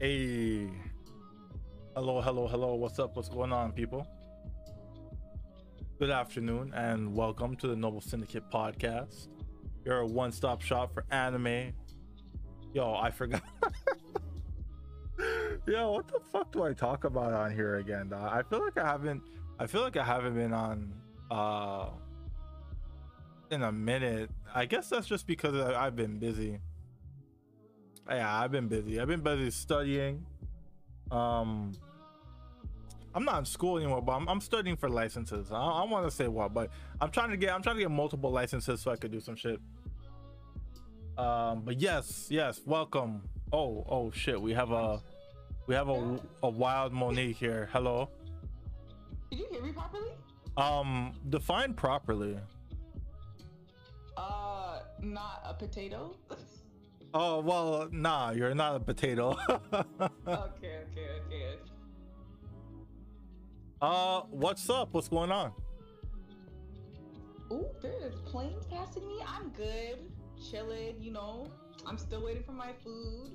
Hey. 0.00 0.70
Hello, 1.94 2.22
hello, 2.22 2.48
hello. 2.48 2.74
What's 2.74 2.98
up? 2.98 3.16
What's 3.16 3.28
going 3.28 3.52
on, 3.52 3.72
people? 3.72 4.06
Good 5.98 6.08
afternoon 6.08 6.72
and 6.74 7.14
welcome 7.14 7.54
to 7.56 7.66
the 7.66 7.76
Noble 7.76 8.00
Syndicate 8.00 8.50
podcast. 8.50 9.28
You're 9.84 9.98
a 9.98 10.06
one 10.06 10.32
stop 10.32 10.62
shop 10.62 10.94
for 10.94 11.04
anime. 11.10 11.74
Yo, 12.72 12.94
I 12.94 13.10
forgot. 13.10 13.42
Yo, 15.66 15.92
what 15.92 16.08
the 16.08 16.20
fuck 16.32 16.50
do 16.50 16.62
I 16.62 16.72
talk 16.72 17.04
about 17.04 17.34
on 17.34 17.52
here 17.52 17.76
again? 17.76 18.08
Dog? 18.08 18.32
I 18.32 18.42
feel 18.42 18.64
like 18.64 18.78
I 18.78 18.86
haven't 18.86 19.22
I 19.58 19.66
feel 19.66 19.82
like 19.82 19.98
I 19.98 20.04
haven't 20.04 20.34
been 20.34 20.54
on 20.54 20.94
uh 21.30 21.90
in 23.50 23.64
a 23.64 23.70
minute. 23.70 24.30
I 24.54 24.64
guess 24.64 24.88
that's 24.88 25.06
just 25.06 25.26
because 25.26 25.54
I've 25.56 25.94
been 25.94 26.18
busy. 26.18 26.58
Yeah, 28.08 28.40
I've 28.40 28.50
been 28.50 28.68
busy. 28.68 29.00
I've 29.00 29.08
been 29.08 29.20
busy 29.20 29.50
studying. 29.50 30.26
Um 31.10 31.72
I'm 33.14 33.24
not 33.24 33.40
in 33.40 33.44
school 33.44 33.76
anymore, 33.78 34.02
but 34.02 34.12
I'm, 34.12 34.28
I'm 34.28 34.40
studying 34.40 34.76
for 34.76 34.88
licenses. 34.88 35.50
I, 35.50 35.56
I 35.56 35.84
want 35.84 36.08
to 36.08 36.10
say 36.12 36.28
what, 36.28 36.54
but 36.54 36.70
I'm 37.00 37.10
trying 37.10 37.30
to 37.30 37.36
get 37.36 37.52
I'm 37.52 37.62
trying 37.62 37.76
to 37.76 37.82
get 37.82 37.90
multiple 37.90 38.30
licenses 38.30 38.80
so 38.80 38.90
I 38.90 38.96
could 38.96 39.10
do 39.10 39.20
some 39.20 39.36
shit. 39.36 39.60
Um, 41.18 41.62
but 41.64 41.80
yes, 41.80 42.28
yes, 42.30 42.60
welcome. 42.64 43.22
Oh, 43.52 43.84
oh 43.88 44.10
shit, 44.12 44.40
we 44.40 44.52
have 44.52 44.70
a 44.70 45.00
we 45.66 45.74
have 45.74 45.88
a 45.88 46.20
a 46.42 46.48
wild 46.48 46.92
Monique 46.92 47.36
here. 47.36 47.68
Hello. 47.72 48.08
Did 49.30 49.40
you 49.40 49.46
hear 49.50 49.62
me 49.62 49.72
properly? 49.72 50.10
Um, 50.56 51.12
define 51.28 51.74
properly. 51.74 52.38
Uh, 54.16 54.80
not 55.00 55.42
a 55.44 55.54
potato. 55.54 56.16
Oh 57.12 57.40
well, 57.40 57.88
nah, 57.90 58.30
you're 58.30 58.54
not 58.54 58.76
a 58.76 58.80
potato. 58.80 59.36
okay, 59.72 59.82
okay, 60.26 61.08
okay. 61.26 61.56
uh, 63.82 64.20
what's 64.30 64.68
up? 64.70 64.90
What's 64.92 65.08
going 65.08 65.32
on? 65.32 65.52
Ooh, 67.52 67.66
there's 67.82 68.14
planes 68.26 68.64
passing 68.70 69.06
me. 69.08 69.18
I'm 69.26 69.48
good, 69.50 69.98
chilling. 70.50 70.94
You 71.00 71.10
know, 71.12 71.48
I'm 71.84 71.98
still 71.98 72.22
waiting 72.24 72.44
for 72.44 72.52
my 72.52 72.72
food. 72.84 73.32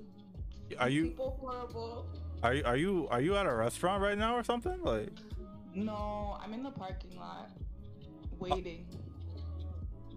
Are 0.80 0.90
you 0.90 1.08
People 1.08 1.38
horrible. 1.42 2.08
are 2.44 2.54
you 2.56 2.64
are 2.66 2.78
you 2.78 3.08
are 3.12 3.22
you 3.22 3.36
at 3.36 3.46
a 3.46 3.54
restaurant 3.54 4.02
right 4.02 4.18
now 4.18 4.38
or 4.38 4.44
something? 4.44 4.82
Like, 4.84 5.10
No, 5.74 6.38
I'm 6.42 6.54
in 6.54 6.64
the 6.64 6.72
parking 6.72 7.18
lot, 7.20 7.50
waiting, 8.40 8.86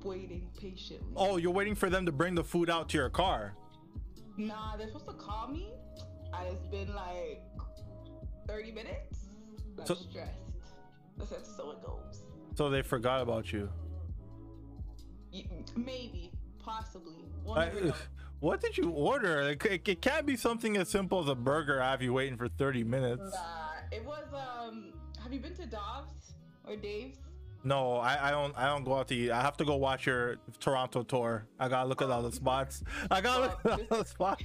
waiting 0.05 0.49
patiently. 0.59 1.13
oh, 1.17 1.37
you're 1.37 1.53
waiting 1.53 1.75
for 1.75 1.89
them 1.91 2.07
to 2.07 2.13
bring 2.13 2.35
the 2.35 2.45
food 2.45 2.71
out 2.71 2.89
to 2.91 2.97
your 2.99 3.09
car. 3.11 3.55
Nah, 4.37 4.77
they're 4.77 4.87
supposed 4.89 5.07
to 5.07 5.13
call 5.15 5.49
me, 5.49 5.69
and 6.33 6.49
it's 6.49 6.67
been 6.67 6.95
like 6.95 7.43
30 8.47 8.73
minutes. 8.73 9.29
I'm 9.79 9.87
So- 9.87 9.95
stressed. 9.95 10.33
That's 11.19 11.57
so 11.57 11.73
it 11.73 11.83
goes. 11.85 12.23
So 12.55 12.71
they 12.71 12.83
forgot 12.83 13.21
about 13.23 13.53
you. 13.53 13.69
Maybe, 15.77 16.33
possibly. 16.59 17.25
We'll 17.45 17.59
I- 17.59 17.93
what 18.41 18.61
did 18.61 18.77
you 18.79 18.91
order? 18.91 19.41
It, 19.51 19.65
it 19.89 20.01
can't 20.01 20.27
be 20.27 20.37
something 20.37 20.77
as 20.77 20.89
simple 20.89 21.21
as 21.21 21.29
a 21.29 21.35
burger. 21.35 21.83
I 21.83 21.91
have 21.91 22.03
you 22.03 22.13
waiting 22.13 22.37
for 22.37 22.49
30 22.49 22.85
minutes. 22.85 23.33
Nah, 23.35 23.69
it 23.93 24.05
was 24.05 24.25
um. 24.33 24.93
Have 25.23 25.33
you 25.33 25.41
been 25.41 25.55
to 25.55 25.67
Dobbs 25.67 26.35
or 26.67 26.77
Dave's? 26.77 27.19
No, 27.65 27.97
I, 27.97 28.29
I 28.29 28.31
don't. 28.31 28.57
I 28.57 28.67
don't 28.67 28.85
go 28.85 28.95
out 28.95 29.09
to 29.09 29.15
eat. 29.15 29.31
I 29.31 29.41
have 29.43 29.57
to 29.59 29.65
go 29.65 29.77
watch 29.77 30.07
your 30.07 30.37
Toronto 30.61 31.03
tour. 31.03 31.47
I 31.59 31.69
gotta 31.69 31.89
look 31.89 32.01
at 32.03 32.11
all 32.11 32.23
the 32.23 32.33
spots. 32.33 32.83
I 33.11 33.21
gotta 33.21 33.57
look 33.65 33.81
at 33.81 33.93
all 33.93 33.99
the 33.99 34.05
spots. 34.05 34.45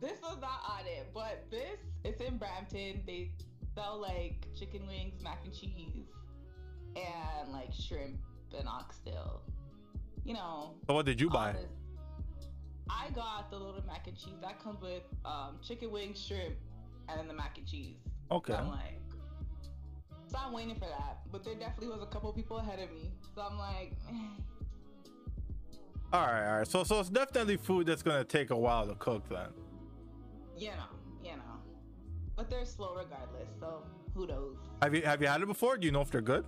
This 0.00 0.20
was 0.22 0.38
not 0.40 0.60
on 0.68 0.86
it, 0.86 1.08
but 1.14 1.44
this 1.50 1.78
it's 2.04 2.20
in 2.20 2.36
Brampton. 2.36 3.02
They 3.06 3.30
sell 3.74 3.98
like 4.00 4.46
chicken 4.58 4.86
wings, 4.86 5.22
mac 5.22 5.44
and 5.44 5.52
cheese, 5.54 6.04
and 6.94 7.52
like 7.52 7.72
shrimp 7.72 8.18
and 8.56 8.68
oxtail. 8.68 9.40
You 10.24 10.34
know. 10.34 10.74
So 10.86 10.94
what 10.94 11.06
did 11.06 11.20
you 11.20 11.30
buy? 11.30 11.52
this- 11.52 11.66
I 12.90 13.08
got 13.10 13.50
the 13.50 13.56
little 13.56 13.82
mac 13.86 14.06
and 14.06 14.16
cheese 14.16 14.34
that 14.42 14.62
comes 14.62 14.82
with 14.82 15.02
um, 15.24 15.58
chicken 15.66 15.90
wings, 15.90 16.22
shrimp, 16.22 16.54
and 17.08 17.18
then 17.18 17.26
the 17.28 17.32
mac 17.34 17.56
and 17.56 17.66
cheese. 17.66 17.96
Okay. 18.30 18.52
So 18.52 18.58
I'm 18.58 18.68
like, 18.68 19.00
so 20.32 20.38
I'm 20.44 20.52
waiting 20.52 20.74
for 20.74 20.86
that. 20.86 21.18
But 21.30 21.44
there 21.44 21.54
definitely 21.54 21.88
was 21.88 22.02
a 22.02 22.06
couple 22.06 22.32
people 22.32 22.58
ahead 22.58 22.78
of 22.80 22.90
me. 22.90 23.10
So 23.34 23.42
I'm 23.42 23.58
like, 23.58 23.92
All 26.12 26.20
right, 26.26 26.46
all 26.46 26.58
right. 26.58 26.66
So 26.68 26.84
so 26.84 27.00
it's 27.00 27.08
definitely 27.08 27.56
food 27.56 27.86
that's 27.86 28.02
gonna 28.02 28.24
take 28.24 28.50
a 28.50 28.56
while 28.56 28.86
to 28.86 28.94
cook 28.96 29.26
then. 29.30 29.48
you 30.58 30.68
know, 30.68 30.92
you 31.24 31.30
know. 31.32 31.56
But 32.36 32.50
they're 32.50 32.66
slow 32.66 32.94
regardless. 32.94 33.48
So 33.58 33.84
who 34.14 34.26
knows? 34.26 34.56
Have 34.82 34.94
you 34.94 35.02
have 35.02 35.22
you 35.22 35.28
had 35.28 35.40
it 35.40 35.46
before? 35.46 35.78
Do 35.78 35.86
you 35.86 35.92
know 35.92 36.02
if 36.02 36.10
they're 36.10 36.20
good? 36.20 36.44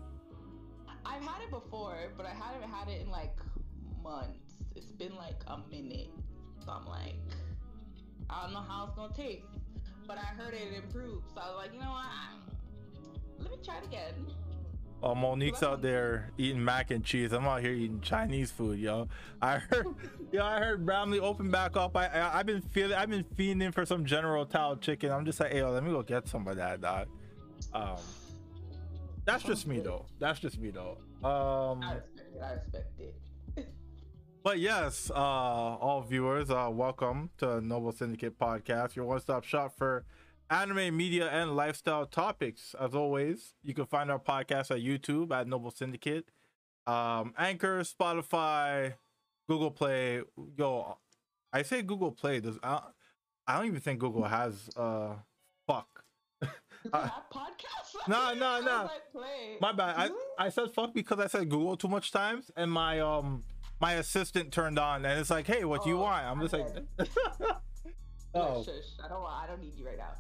I've 1.07 1.23
had 1.23 1.43
it 1.43 1.51
before, 1.51 1.97
but 2.17 2.27
I 2.27 2.31
haven't 2.35 2.69
had 2.69 2.89
it 2.89 3.01
in 3.03 3.11
like 3.11 3.37
months. 4.03 4.55
It's 4.77 4.93
been 4.93 5.15
like 5.17 5.41
a 5.47 5.59
minute. 5.71 6.11
So 6.65 6.71
I'm 6.73 6.87
like, 6.87 7.17
I 8.29 8.43
don't 8.45 8.53
know 8.53 8.65
how 8.69 8.85
it's 8.87 8.95
gonna 8.97 9.15
taste. 9.15 9.47
But 10.07 10.19
I 10.19 10.27
heard 10.37 10.53
it 10.53 10.75
improved. 10.75 11.25
So 11.35 11.41
I 11.41 11.47
was 11.49 11.57
like, 11.57 11.73
you 11.73 11.81
know 11.81 11.91
what? 11.91 12.05
Let 13.45 13.53
me 13.53 13.59
try 13.65 13.77
it 13.79 13.85
again. 13.85 14.15
Oh, 15.03 15.15
Monique's 15.15 15.63
out 15.63 15.83
there 15.83 16.31
eating 16.39 16.65
mac 16.65 16.91
and 16.91 17.05
cheese. 17.05 17.33
I'm 17.33 17.45
out 17.45 17.61
here 17.61 17.73
eating 17.73 18.01
Chinese 18.01 18.51
food, 18.51 18.79
yo. 18.79 19.07
I 19.43 19.59
heard, 19.59 19.87
yo, 20.33 20.43
I 20.43 20.59
heard 20.59 20.87
Bramley 20.87 21.21
open 21.21 21.51
back 21.51 21.77
up. 21.77 21.95
I, 21.95 22.07
I 22.07 22.39
I've 22.39 22.47
been 22.47 22.63
feeling, 22.63 22.97
I've 22.97 23.11
been 23.11 23.25
fiending 23.37 23.75
for 23.75 23.85
some 23.85 24.07
General 24.07 24.47
Tao 24.47 24.77
chicken. 24.77 25.13
I'm 25.13 25.27
just 25.27 25.41
like, 25.41 25.53
hey, 25.53 25.59
yo, 25.59 25.71
let 25.73 25.85
me 25.85 25.91
go 25.91 26.03
get 26.03 26.27
some 26.27 26.49
of 26.49 26.57
that, 26.57 26.81
dog. 26.81 27.09
Um, 27.75 27.99
that's 29.27 29.45
just 29.45 29.67
me 29.67 29.81
though. 29.81 30.07
That's 30.19 30.41
just 30.41 30.59
me 30.59 30.71
though. 30.71 30.97
Um, 31.23 31.83
I 31.83 31.95
respect 31.97 32.35
it. 32.35 32.43
I 32.43 32.53
respect 32.53 33.01
it. 33.01 33.69
but 34.43 34.59
yes, 34.59 35.11
uh, 35.11 35.15
all 35.15 36.01
viewers, 36.01 36.49
uh, 36.49 36.71
welcome 36.73 37.29
to 37.39 37.61
Noble 37.61 37.93
Syndicate 37.93 38.39
Podcast, 38.39 38.97
your 38.97 39.05
one-stop 39.05 39.45
shop 39.45 39.77
for 39.77 40.07
anime, 40.51 40.97
media, 40.97 41.29
and 41.31 41.57
lifestyle 41.57 42.07
topics. 42.07 42.75
As 42.81 42.95
always, 42.95 43.55
you 43.63 43.75
can 43.75 43.87
find 43.87 44.11
our 44.11 44.19
podcast 44.19 44.71
at 44.71 44.79
YouTube 44.79 45.31
at 45.33 45.47
Noble 45.49 45.71
Syndicate, 45.71 46.29
um, 46.87 47.35
Anchor, 47.39 47.81
Spotify, 47.81 48.95
Google 49.49 49.71
Play. 49.71 50.23
Yo, 50.57 50.99
I 51.53 51.63
say 51.63 51.83
Google 51.83 52.13
Play. 52.13 52.41
Does 52.41 52.59
I, 52.63 52.81
I 53.47 53.57
don't 53.59 53.67
even 53.67 53.81
think 53.81 54.01
Google 54.01 54.25
has 54.25 54.69
uh, 54.77 55.15
fuck. 55.67 55.89
Uh, 56.93 57.09
podcast? 57.33 58.09
no, 58.09 58.35
no, 58.35 58.61
no. 58.61 58.91
My 59.61 59.73
bad. 59.73 59.95
I, 59.97 60.47
I 60.47 60.49
said 60.51 60.71
fuck 60.75 60.93
because 60.93 61.19
I 61.19 61.27
said 61.29 61.49
Google 61.49 61.77
too 61.79 61.89
much 61.89 62.13
times, 62.13 62.51
and 62.57 62.71
my 62.71 63.01
um 63.01 63.45
my 63.81 63.95
assistant 63.95 64.53
turned 64.53 64.79
on, 64.79 65.05
and 65.07 65.19
it's 65.19 65.31
like, 65.31 65.47
hey, 65.47 65.65
what 65.65 65.83
do 65.85 65.89
you 65.89 65.97
Oh, 65.99 66.03
want? 66.03 66.27
I'm 66.27 66.41
just 66.41 66.53
like, 66.53 66.67
Oh. 68.37 68.41
oh, 68.41 68.63
Shush, 68.65 68.75
I 69.03 69.09
don't 69.09 69.23
want. 69.23 69.43
I 69.43 69.47
don't 69.47 69.61
need 69.61 69.75
you 69.77 69.87
right 69.87 69.97
now. 69.97 70.13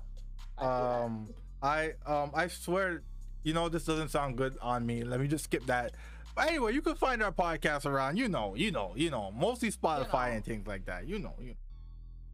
I 0.59 0.63
feel 0.63 0.71
that. 0.71 1.03
um, 1.03 1.29
I 1.63 1.93
um 2.07 2.31
I 2.35 2.49
swear, 2.49 3.03
you 3.43 3.55
know 3.55 3.69
this 3.69 3.85
doesn't 3.85 4.11
sound 4.11 4.37
good 4.37 4.57
on 4.61 4.85
me. 4.87 5.05
Let 5.05 5.21
me 5.21 5.29
just 5.29 5.45
skip 5.45 5.67
that. 5.67 5.95
But 6.35 6.49
anyway, 6.49 6.75
you 6.75 6.83
can 6.83 6.97
find 6.97 7.23
our 7.23 7.33
podcast 7.33 7.87
around, 7.87 8.17
you 8.17 8.29
know, 8.29 8.55
you 8.55 8.73
know, 8.73 8.93
you 8.97 9.11
know, 9.11 9.31
mostly 9.31 9.71
Spotify 9.71 10.29
know. 10.29 10.35
and 10.35 10.45
things 10.45 10.67
like 10.67 10.87
that. 10.87 11.07
You 11.07 11.19
know, 11.19 11.35
you. 11.41 11.51
Know. 11.51 11.55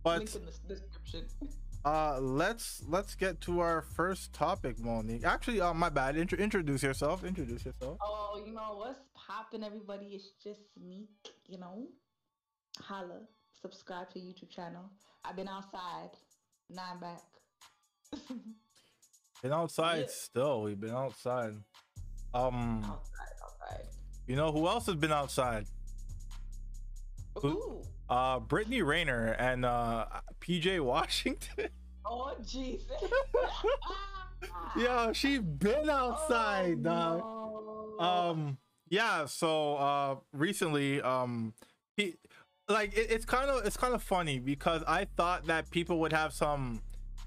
But 0.03 0.19
link 0.21 0.35
in 0.35 0.45
the 0.47 0.75
description. 0.75 1.27
uh, 1.85 2.19
let's 2.21 2.83
let's 2.89 3.15
get 3.15 3.41
to 3.43 3.61
our 3.61 3.83
first 3.83 4.33
topic, 4.33 4.79
Monique. 4.79 5.25
Actually, 5.25 5.61
uh, 5.61 5.75
my 5.75 5.91
bad. 5.91 6.17
Intro- 6.17 6.39
introduce 6.39 6.83
yourself. 6.83 7.25
Introduce 7.25 7.65
yourself. 7.67 7.99
Oh, 8.03 8.43
you 8.45 8.53
know 8.53 8.77
what's 8.77 9.01
popping, 9.15 9.63
everybody? 9.63 10.07
It's 10.07 10.31
just 10.43 10.63
me. 10.83 11.09
You 11.47 11.59
know, 11.59 11.87
holla, 12.81 13.21
subscribe 13.61 14.11
to 14.15 14.19
YouTube 14.19 14.51
channel. 14.51 14.91
I've 15.25 15.37
been 15.37 15.49
outside. 15.49 16.11
Now 16.71 16.84
I'm 16.93 17.01
back. 17.01 17.21
Been 19.42 19.53
outside 19.53 20.01
Yeah. 20.01 20.07
still. 20.09 20.62
We've 20.62 20.78
been 20.80 20.91
outside. 20.95 21.54
Um, 22.34 22.83
outside, 22.84 23.28
outside. 23.42 23.86
you 24.27 24.36
know 24.36 24.53
who 24.53 24.68
else 24.68 24.86
has 24.86 24.97
been 24.97 25.12
outside? 25.12 25.66
Who- 27.41 27.48
Ooh. 27.48 27.83
Uh, 28.09 28.41
Brittany 28.41 28.83
Renner 28.83 29.28
and 29.39 29.65
uh 29.65 30.07
PJ 30.41 30.80
Washington. 30.80 31.68
Oh 32.12 32.34
Jesus. 32.45 32.91
Yo, 34.77 35.13
she 35.13 35.39
been 35.39 35.89
outside, 35.89 36.78
oh, 36.80 36.83
dog. 36.83 37.18
no. 37.21 38.04
Um, 38.04 38.59
yeah. 38.89 39.27
So 39.27 39.77
uh, 39.77 40.16
recently, 40.33 41.01
um, 41.03 41.53
he 41.97 42.16
like 42.68 42.97
it, 42.97 43.10
it's 43.10 43.24
kind 43.27 43.48
of 43.51 43.65
it's 43.66 43.77
kind 43.77 43.95
of 43.95 44.03
funny 44.03 44.39
because 44.41 44.83
I 44.89 45.04
thought 45.16 45.47
that 45.47 45.71
people 45.71 46.01
would 46.01 46.13
have 46.13 46.33
some 46.33 46.80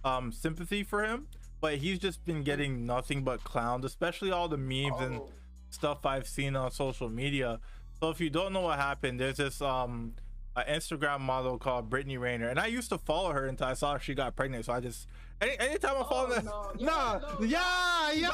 um 0.06 0.32
sympathy 0.32 0.84
for 0.84 1.04
him, 1.04 1.28
but 1.62 1.76
he's 1.78 2.00
just 2.00 2.24
been 2.26 2.44
getting 2.44 2.86
nothing 2.86 3.24
but 3.24 3.44
clowns, 3.44 3.86
especially 3.86 4.32
all 4.32 4.48
the 4.48 4.58
memes 4.58 5.00
and 5.00 5.16
Oh. 5.18 5.30
stuff 5.70 6.06
I've 6.06 6.28
seen 6.28 6.56
on 6.56 6.72
social 6.72 7.10
media. 7.10 7.60
So 8.00 8.10
if 8.10 8.20
you 8.20 8.30
don't 8.30 8.52
know 8.54 8.62
what 8.62 8.80
happened, 8.80 9.20
there's 9.20 9.38
this 9.38 9.62
um 9.62 10.14
an 10.56 10.66
Instagram 10.68 11.20
model 11.22 11.58
called 11.58 11.90
Brittany 11.90 12.18
Renner, 12.18 12.48
and 12.48 12.60
I 12.60 12.68
used 12.68 12.90
to 12.90 12.98
follow 13.00 13.32
her 13.32 13.48
until 13.48 13.66
I 13.68 13.74
saw 13.74 13.98
she 13.98 14.14
got 14.14 14.36
pregnant. 14.36 14.66
So 14.66 14.74
I 14.74 14.82
just 14.82 15.08
any 15.42 15.58
anytime 15.60 15.96
I 15.98 16.04
follow 16.04 16.30
Oh, 16.36 16.42
no. 16.44 16.72
Yeah, 16.80 16.86
nah, 16.86 17.18
no, 17.20 17.46
yeah, 17.46 18.12
yeah. 18.12 18.32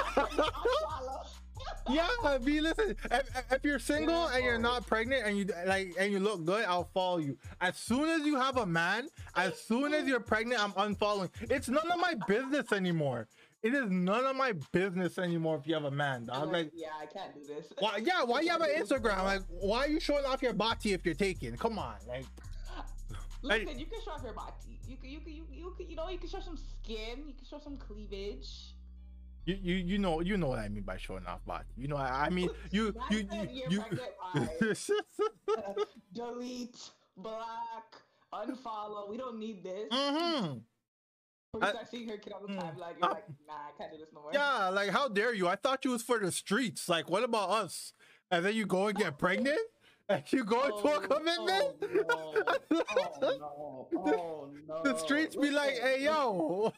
Yeah, 1.90 2.38
B, 2.44 2.62
listen. 2.62 2.96
If, 3.12 3.30
if 3.52 3.64
you're 3.64 3.80
single 3.80 4.28
and 4.28 4.44
you're 4.44 4.58
not 4.60 4.86
pregnant 4.88 5.26
and 5.26 5.38
you 5.38 5.46
like 5.66 5.94
and 6.00 6.12
you 6.12 6.20
look 6.20 6.46
good, 6.46 6.66
I'll 6.66 6.90
follow 6.94 7.18
you. 7.18 7.38
As 7.62 7.78
soon 7.78 8.08
as 8.10 8.26
you 8.26 8.36
have 8.36 8.58
a 8.58 8.66
man, 8.66 9.08
as 9.36 9.60
soon 9.60 9.94
as 9.94 10.08
you're 10.08 10.20
pregnant, 10.20 10.62
I'm 10.62 10.74
unfollowing. 10.74 11.30
It's 11.42 11.68
none 11.70 11.90
of 11.92 12.00
my 12.00 12.16
business 12.28 12.72
anymore. 12.72 13.28
It 13.62 13.74
is 13.74 13.90
none 13.90 14.24
of 14.26 14.36
my 14.38 14.54
business 14.72 15.18
anymore 15.18 15.58
if 15.58 15.68
you 15.68 15.74
have 15.74 15.84
a 15.84 15.92
man, 15.92 16.30
I'm 16.32 16.44
dog. 16.44 16.52
like, 16.54 16.54
Like, 16.54 16.72
yeah, 16.76 16.88
I 17.02 17.06
can't 17.08 17.34
do 17.34 17.42
this. 17.44 17.66
why? 17.80 17.98
Yeah, 17.98 18.24
why 18.24 18.40
you 18.42 18.50
have 18.52 18.62
an 18.62 18.70
Instagram? 18.78 19.24
Like, 19.26 19.42
why 19.50 19.80
are 19.80 19.90
you 19.90 20.00
showing 20.00 20.24
off 20.26 20.42
your 20.42 20.54
body 20.54 20.94
if 20.94 21.04
you're 21.06 21.14
taken? 21.14 21.58
Come 21.58 21.78
on, 21.78 21.96
like, 22.08 22.26
Listen, 23.42 23.80
you 23.80 23.86
can 23.86 24.02
show 24.04 24.12
off 24.12 24.24
your 24.24 24.34
body. 24.34 24.52
You 24.88 24.98
can, 24.98 25.10
you 25.10 25.20
can, 25.20 25.34
you, 25.34 25.46
you 25.52 25.74
can, 25.78 25.90
you 25.90 25.96
know, 25.96 26.10
you 26.10 26.18
can 26.18 26.28
show 26.30 26.40
some 26.42 26.58
skin. 26.58 27.20
You 27.28 27.34
can 27.34 27.46
show 27.50 27.60
some 27.60 27.78
cleavage. 27.78 28.74
You 29.46 29.56
you 29.62 29.76
you 29.76 29.98
know 29.98 30.20
you 30.22 30.38
know 30.38 30.48
what 30.48 30.60
I 30.60 30.70
mean 30.70 30.84
by 30.84 30.98
showing 30.98 31.26
off 31.26 31.44
body. 31.46 31.66
You 31.78 31.88
know, 31.88 31.98
I, 31.98 32.26
I 32.26 32.30
mean 32.30 32.50
you 32.72 32.94
you 33.10 33.28
you. 33.32 33.48
you're 33.70 33.84
you 34.70 34.76
delete, 36.14 36.78
block, 37.18 37.96
unfollow. 38.34 39.10
We 39.10 39.18
don't 39.18 39.40
need 39.40 39.64
this. 39.64 39.90
Mm-hmm. 39.92 40.58
When 41.52 41.62
you 41.64 41.68
I- 41.68 41.72
start 41.72 41.90
seeing 41.90 42.08
her 42.10 42.18
kid 42.18 42.34
all 42.34 42.42
the 42.42 42.54
Mm. 42.54 42.60
timeline, 42.62 42.94
you're 43.00 43.10
Uh, 43.10 43.14
like, 43.14 43.28
nah, 43.48 43.54
I 43.54 43.72
can't 43.78 43.92
do 43.92 43.98
this 43.98 44.10
no 44.14 44.22
more. 44.22 44.32
Yeah, 44.34 44.70
like 44.70 44.90
how 44.90 45.08
dare 45.08 45.34
you? 45.34 45.48
I 45.48 45.56
thought 45.56 45.84
you 45.86 45.92
was 45.92 46.04
for 46.04 46.20
the 46.20 46.32
streets. 46.32 46.88
Like, 46.88 47.10
what 47.10 47.24
about 47.24 47.50
us? 47.50 47.94
And 48.32 48.46
then 48.46 48.54
you 48.54 48.66
go 48.68 48.88
and 48.88 48.98
get 48.98 49.18
pregnant? 49.18 49.60
You 50.32 50.44
go 50.44 50.64
into 50.66 50.88
a 50.98 51.00
commitment? 51.02 51.66
Oh, 52.10 52.42
no. 52.72 52.84
Oh, 52.98 53.38
no. 53.38 53.88
Oh, 53.96 54.50
no. 54.68 54.84
the 54.84 54.98
streets 54.98 55.36
be 55.36 55.52
like, 55.52 55.78
hey 55.80 56.04
yo. 56.04 56.74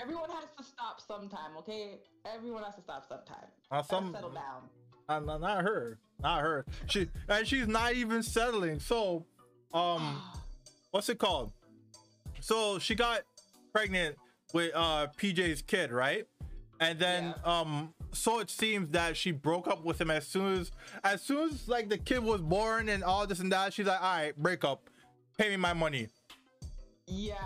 Everyone 0.00 0.30
has 0.30 0.48
to 0.56 0.64
stop 0.64 1.00
sometime, 1.00 1.56
okay? 1.58 1.98
Everyone 2.26 2.62
has 2.64 2.74
to 2.74 2.82
stop 2.82 3.06
sometime. 3.08 3.46
Uh, 3.70 3.82
some 3.82 4.12
settle 4.12 4.30
down. 4.30 4.62
uh, 5.08 5.20
no, 5.20 5.38
not 5.38 5.62
her. 5.62 5.98
Not 6.20 6.40
her. 6.40 6.66
She 6.86 7.08
and 7.28 7.46
she's 7.46 7.68
not 7.68 7.94
even 7.94 8.22
settling. 8.22 8.80
So 8.80 9.24
um 9.72 10.20
what's 10.90 11.08
it 11.08 11.18
called? 11.18 11.52
So 12.40 12.78
she 12.80 12.94
got 12.96 13.20
pregnant 13.72 14.16
with 14.52 14.72
uh 14.74 15.08
PJ's 15.16 15.62
kid, 15.62 15.92
right? 15.92 16.26
And 16.80 16.98
then 16.98 17.34
um 17.44 17.94
so 18.12 18.40
it 18.40 18.50
seems 18.50 18.90
that 18.90 19.16
she 19.16 19.30
broke 19.32 19.66
up 19.68 19.84
with 19.84 20.00
him 20.00 20.10
as 20.10 20.26
soon 20.26 20.58
as 20.60 20.70
as 21.04 21.22
soon 21.22 21.50
as 21.50 21.68
like 21.68 21.88
the 21.88 21.98
kid 21.98 22.22
was 22.22 22.40
born 22.40 22.88
and 22.88 23.02
all 23.04 23.26
this 23.26 23.40
and 23.40 23.52
that, 23.52 23.72
she's 23.72 23.86
like, 23.86 24.00
all 24.02 24.16
right, 24.16 24.36
break 24.36 24.64
up. 24.64 24.88
Pay 25.36 25.50
me 25.50 25.56
my 25.56 25.72
money. 25.72 26.08
yeah. 27.06 27.36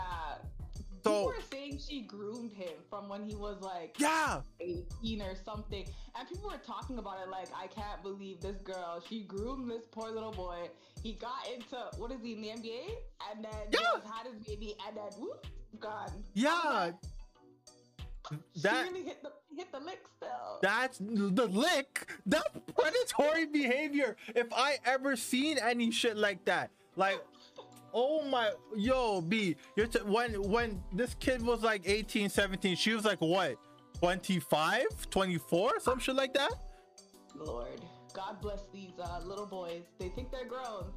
So- 1.04 1.10
People 1.10 1.24
were 1.26 1.34
saying 1.50 1.78
she 1.88 2.02
groomed 2.02 2.52
him 2.52 2.74
from 2.88 3.08
when 3.08 3.24
he 3.24 3.34
was 3.34 3.60
like 3.60 3.96
Yeah. 3.98 4.42
18 4.60 5.20
or 5.22 5.34
something. 5.44 5.84
And 6.16 6.28
people 6.28 6.48
were 6.48 6.58
talking 6.64 6.98
about 6.98 7.16
it 7.24 7.28
like, 7.28 7.48
I 7.56 7.66
can't 7.66 8.00
believe 8.04 8.40
this 8.40 8.62
girl. 8.62 9.02
She 9.08 9.22
groomed 9.22 9.68
this 9.68 9.84
poor 9.90 10.10
little 10.12 10.30
boy. 10.30 10.68
He 11.02 11.14
got 11.14 11.48
into, 11.52 11.76
what 11.98 12.12
is 12.12 12.22
he, 12.22 12.34
in 12.34 12.42
the 12.42 12.48
NBA? 12.50 12.84
And 13.32 13.44
then 13.44 13.52
Yeah. 13.72 13.78
just 13.94 14.06
had 14.06 14.26
his 14.32 14.44
baby 14.46 14.76
and 14.86 14.96
then 14.96 15.10
whoop, 15.18 15.44
gone. 15.80 16.22
Yeah. 16.34 16.92
That 18.30 18.86
she 18.86 18.92
really 18.92 19.04
hit 19.04 19.22
the, 19.22 19.32
hit 19.56 19.72
the 19.72 19.80
lick 19.80 20.00
still. 20.16 20.58
That's 20.62 20.98
the 20.98 21.46
lick. 21.46 22.10
That's 22.26 22.48
predatory 22.76 23.46
behavior. 23.46 24.16
If 24.34 24.52
I 24.52 24.78
ever 24.84 25.16
seen 25.16 25.58
any 25.58 25.90
shit 25.90 26.16
like 26.16 26.44
that, 26.46 26.70
like, 26.96 27.22
oh 27.92 28.22
my, 28.22 28.52
yo, 28.76 29.20
B, 29.20 29.56
you're 29.76 29.86
t- 29.86 30.00
when 30.00 30.40
when 30.42 30.82
this 30.92 31.14
kid 31.20 31.42
was 31.42 31.62
like 31.62 31.82
18, 31.88 32.28
17, 32.28 32.76
she 32.76 32.94
was 32.94 33.04
like 33.04 33.20
what, 33.20 33.56
25, 34.00 35.10
24, 35.10 35.80
some 35.80 35.98
shit 35.98 36.14
like 36.14 36.34
that. 36.34 36.52
Lord, 37.34 37.80
God 38.12 38.40
bless 38.40 38.62
these 38.72 38.92
uh, 39.02 39.20
little 39.24 39.46
boys. 39.46 39.82
They 39.98 40.08
think 40.10 40.30
they're 40.30 40.44
grown. 40.46 40.92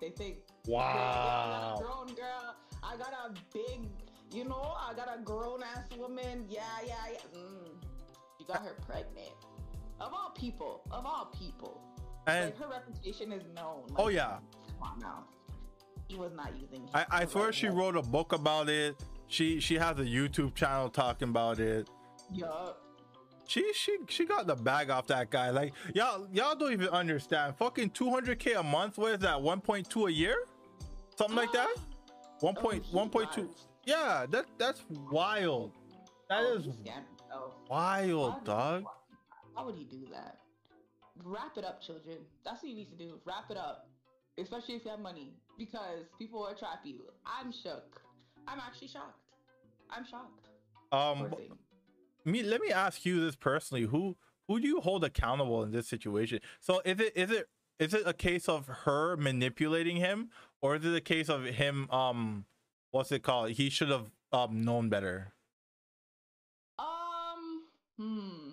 They 0.00 0.10
think, 0.10 0.38
Wow. 0.66 1.74
Got 1.78 1.80
a 1.80 1.84
grown 1.84 2.14
girl. 2.14 2.54
I 2.82 2.96
got 2.96 3.12
a 3.12 3.32
big, 3.52 3.88
you 4.32 4.44
know, 4.44 4.74
I 4.78 4.94
got 4.94 5.08
a 5.14 5.22
grown 5.22 5.62
ass 5.62 5.88
woman. 5.96 6.46
Yeah, 6.48 6.62
yeah, 6.86 6.94
yeah. 7.12 7.38
Mm. 7.38 7.68
You 8.38 8.46
got 8.46 8.62
her 8.62 8.76
pregnant. 8.86 9.34
Of 10.00 10.12
all 10.12 10.30
people, 10.30 10.82
of 10.90 11.04
all 11.04 11.32
people. 11.38 11.80
And 12.26 12.46
like 12.46 12.58
her 12.58 12.68
reputation 12.68 13.32
is 13.32 13.42
known. 13.54 13.86
oh 13.96 14.08
yeah, 14.08 14.38
Come 14.78 14.92
on 14.92 14.98
now. 15.00 15.24
He 16.08 16.16
was 16.16 16.32
not 16.34 16.52
using. 16.58 16.88
I 16.94 17.06
I 17.10 17.26
swear 17.26 17.52
she 17.52 17.68
wrote 17.68 17.96
a 17.96 18.02
book 18.02 18.32
about 18.32 18.68
it. 18.68 18.96
She 19.28 19.60
she 19.60 19.74
has 19.76 19.98
a 19.98 20.04
YouTube 20.04 20.54
channel 20.54 20.88
talking 20.88 21.28
about 21.28 21.58
it. 21.58 21.88
Yup. 22.32 22.80
She 23.46 23.72
she 23.72 23.96
she 24.08 24.24
got 24.26 24.46
the 24.46 24.54
bag 24.54 24.90
off 24.90 25.06
that 25.08 25.30
guy. 25.30 25.50
Like 25.50 25.72
y'all 25.94 26.28
y'all 26.32 26.54
don't 26.54 26.72
even 26.72 26.88
understand. 26.88 27.56
Fucking 27.56 27.90
200k 27.90 28.60
a 28.60 28.62
month. 28.62 28.98
What 28.98 29.12
is 29.12 29.18
that? 29.20 29.36
1.2 29.38 30.08
a 30.08 30.12
year? 30.12 30.36
Something 31.16 31.36
like 31.36 31.52
that. 31.52 31.74
1. 32.40 32.54
Oh, 32.58 32.62
1.2. 32.62 33.48
Yeah, 33.88 34.26
that 34.30 34.44
that's 34.58 34.82
wild. 35.10 35.72
That 36.28 36.40
Oh, 36.42 36.56
is 36.56 36.64
himself. 36.66 37.54
wild, 37.70 38.34
Why- 38.34 38.44
dog. 38.44 38.84
Why 39.54 39.62
would 39.64 39.76
he 39.76 39.84
do 39.84 40.04
that? 40.12 40.40
Wrap 41.24 41.56
it 41.56 41.64
up, 41.64 41.80
children. 41.80 42.18
That's 42.44 42.62
what 42.62 42.68
you 42.68 42.76
need 42.76 42.90
to 42.90 42.96
do. 42.96 43.18
Wrap 43.24 43.50
it 43.50 43.56
up. 43.56 43.88
Especially 44.36 44.74
if 44.74 44.84
you 44.84 44.90
have 44.90 45.00
money. 45.00 45.32
Because 45.56 46.04
people 46.18 46.40
will 46.40 46.54
trap 46.54 46.80
you. 46.84 47.00
I'm 47.24 47.50
shook. 47.50 48.00
I'm 48.46 48.60
actually 48.60 48.88
shocked. 48.88 49.18
I'm 49.90 50.04
shocked. 50.04 50.48
Um, 50.92 51.32
me 52.26 52.42
let 52.42 52.60
me 52.60 52.70
ask 52.70 53.06
you 53.06 53.20
this 53.24 53.36
personally. 53.36 53.84
Who 53.84 54.16
who 54.48 54.60
do 54.60 54.68
you 54.68 54.80
hold 54.82 55.02
accountable 55.02 55.62
in 55.62 55.70
this 55.72 55.88
situation? 55.88 56.40
So 56.60 56.82
is 56.84 57.00
it 57.00 57.16
is 57.16 57.30
it 57.30 57.48
is 57.78 57.94
it 57.94 58.02
a 58.06 58.12
case 58.12 58.48
of 58.50 58.66
her 58.84 59.16
manipulating 59.16 59.96
him, 59.96 60.28
or 60.60 60.76
is 60.76 60.84
it 60.84 60.94
a 60.94 61.00
case 61.00 61.28
of 61.30 61.44
him 61.44 61.90
um 61.90 62.44
what's 62.90 63.12
it 63.12 63.22
called? 63.22 63.50
He 63.50 63.70
should 63.70 63.88
have 63.90 64.10
um 64.32 64.62
known 64.62 64.88
better. 64.88 65.32
Um, 66.78 67.62
hmm. 67.96 68.50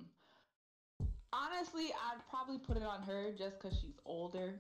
Honestly, 1.34 1.92
I'd 1.94 2.22
probably 2.30 2.58
put 2.58 2.78
it 2.78 2.84
on 2.84 3.02
her 3.04 3.32
just 3.38 3.60
because 3.60 3.78
she's 3.80 4.00
older. 4.06 4.54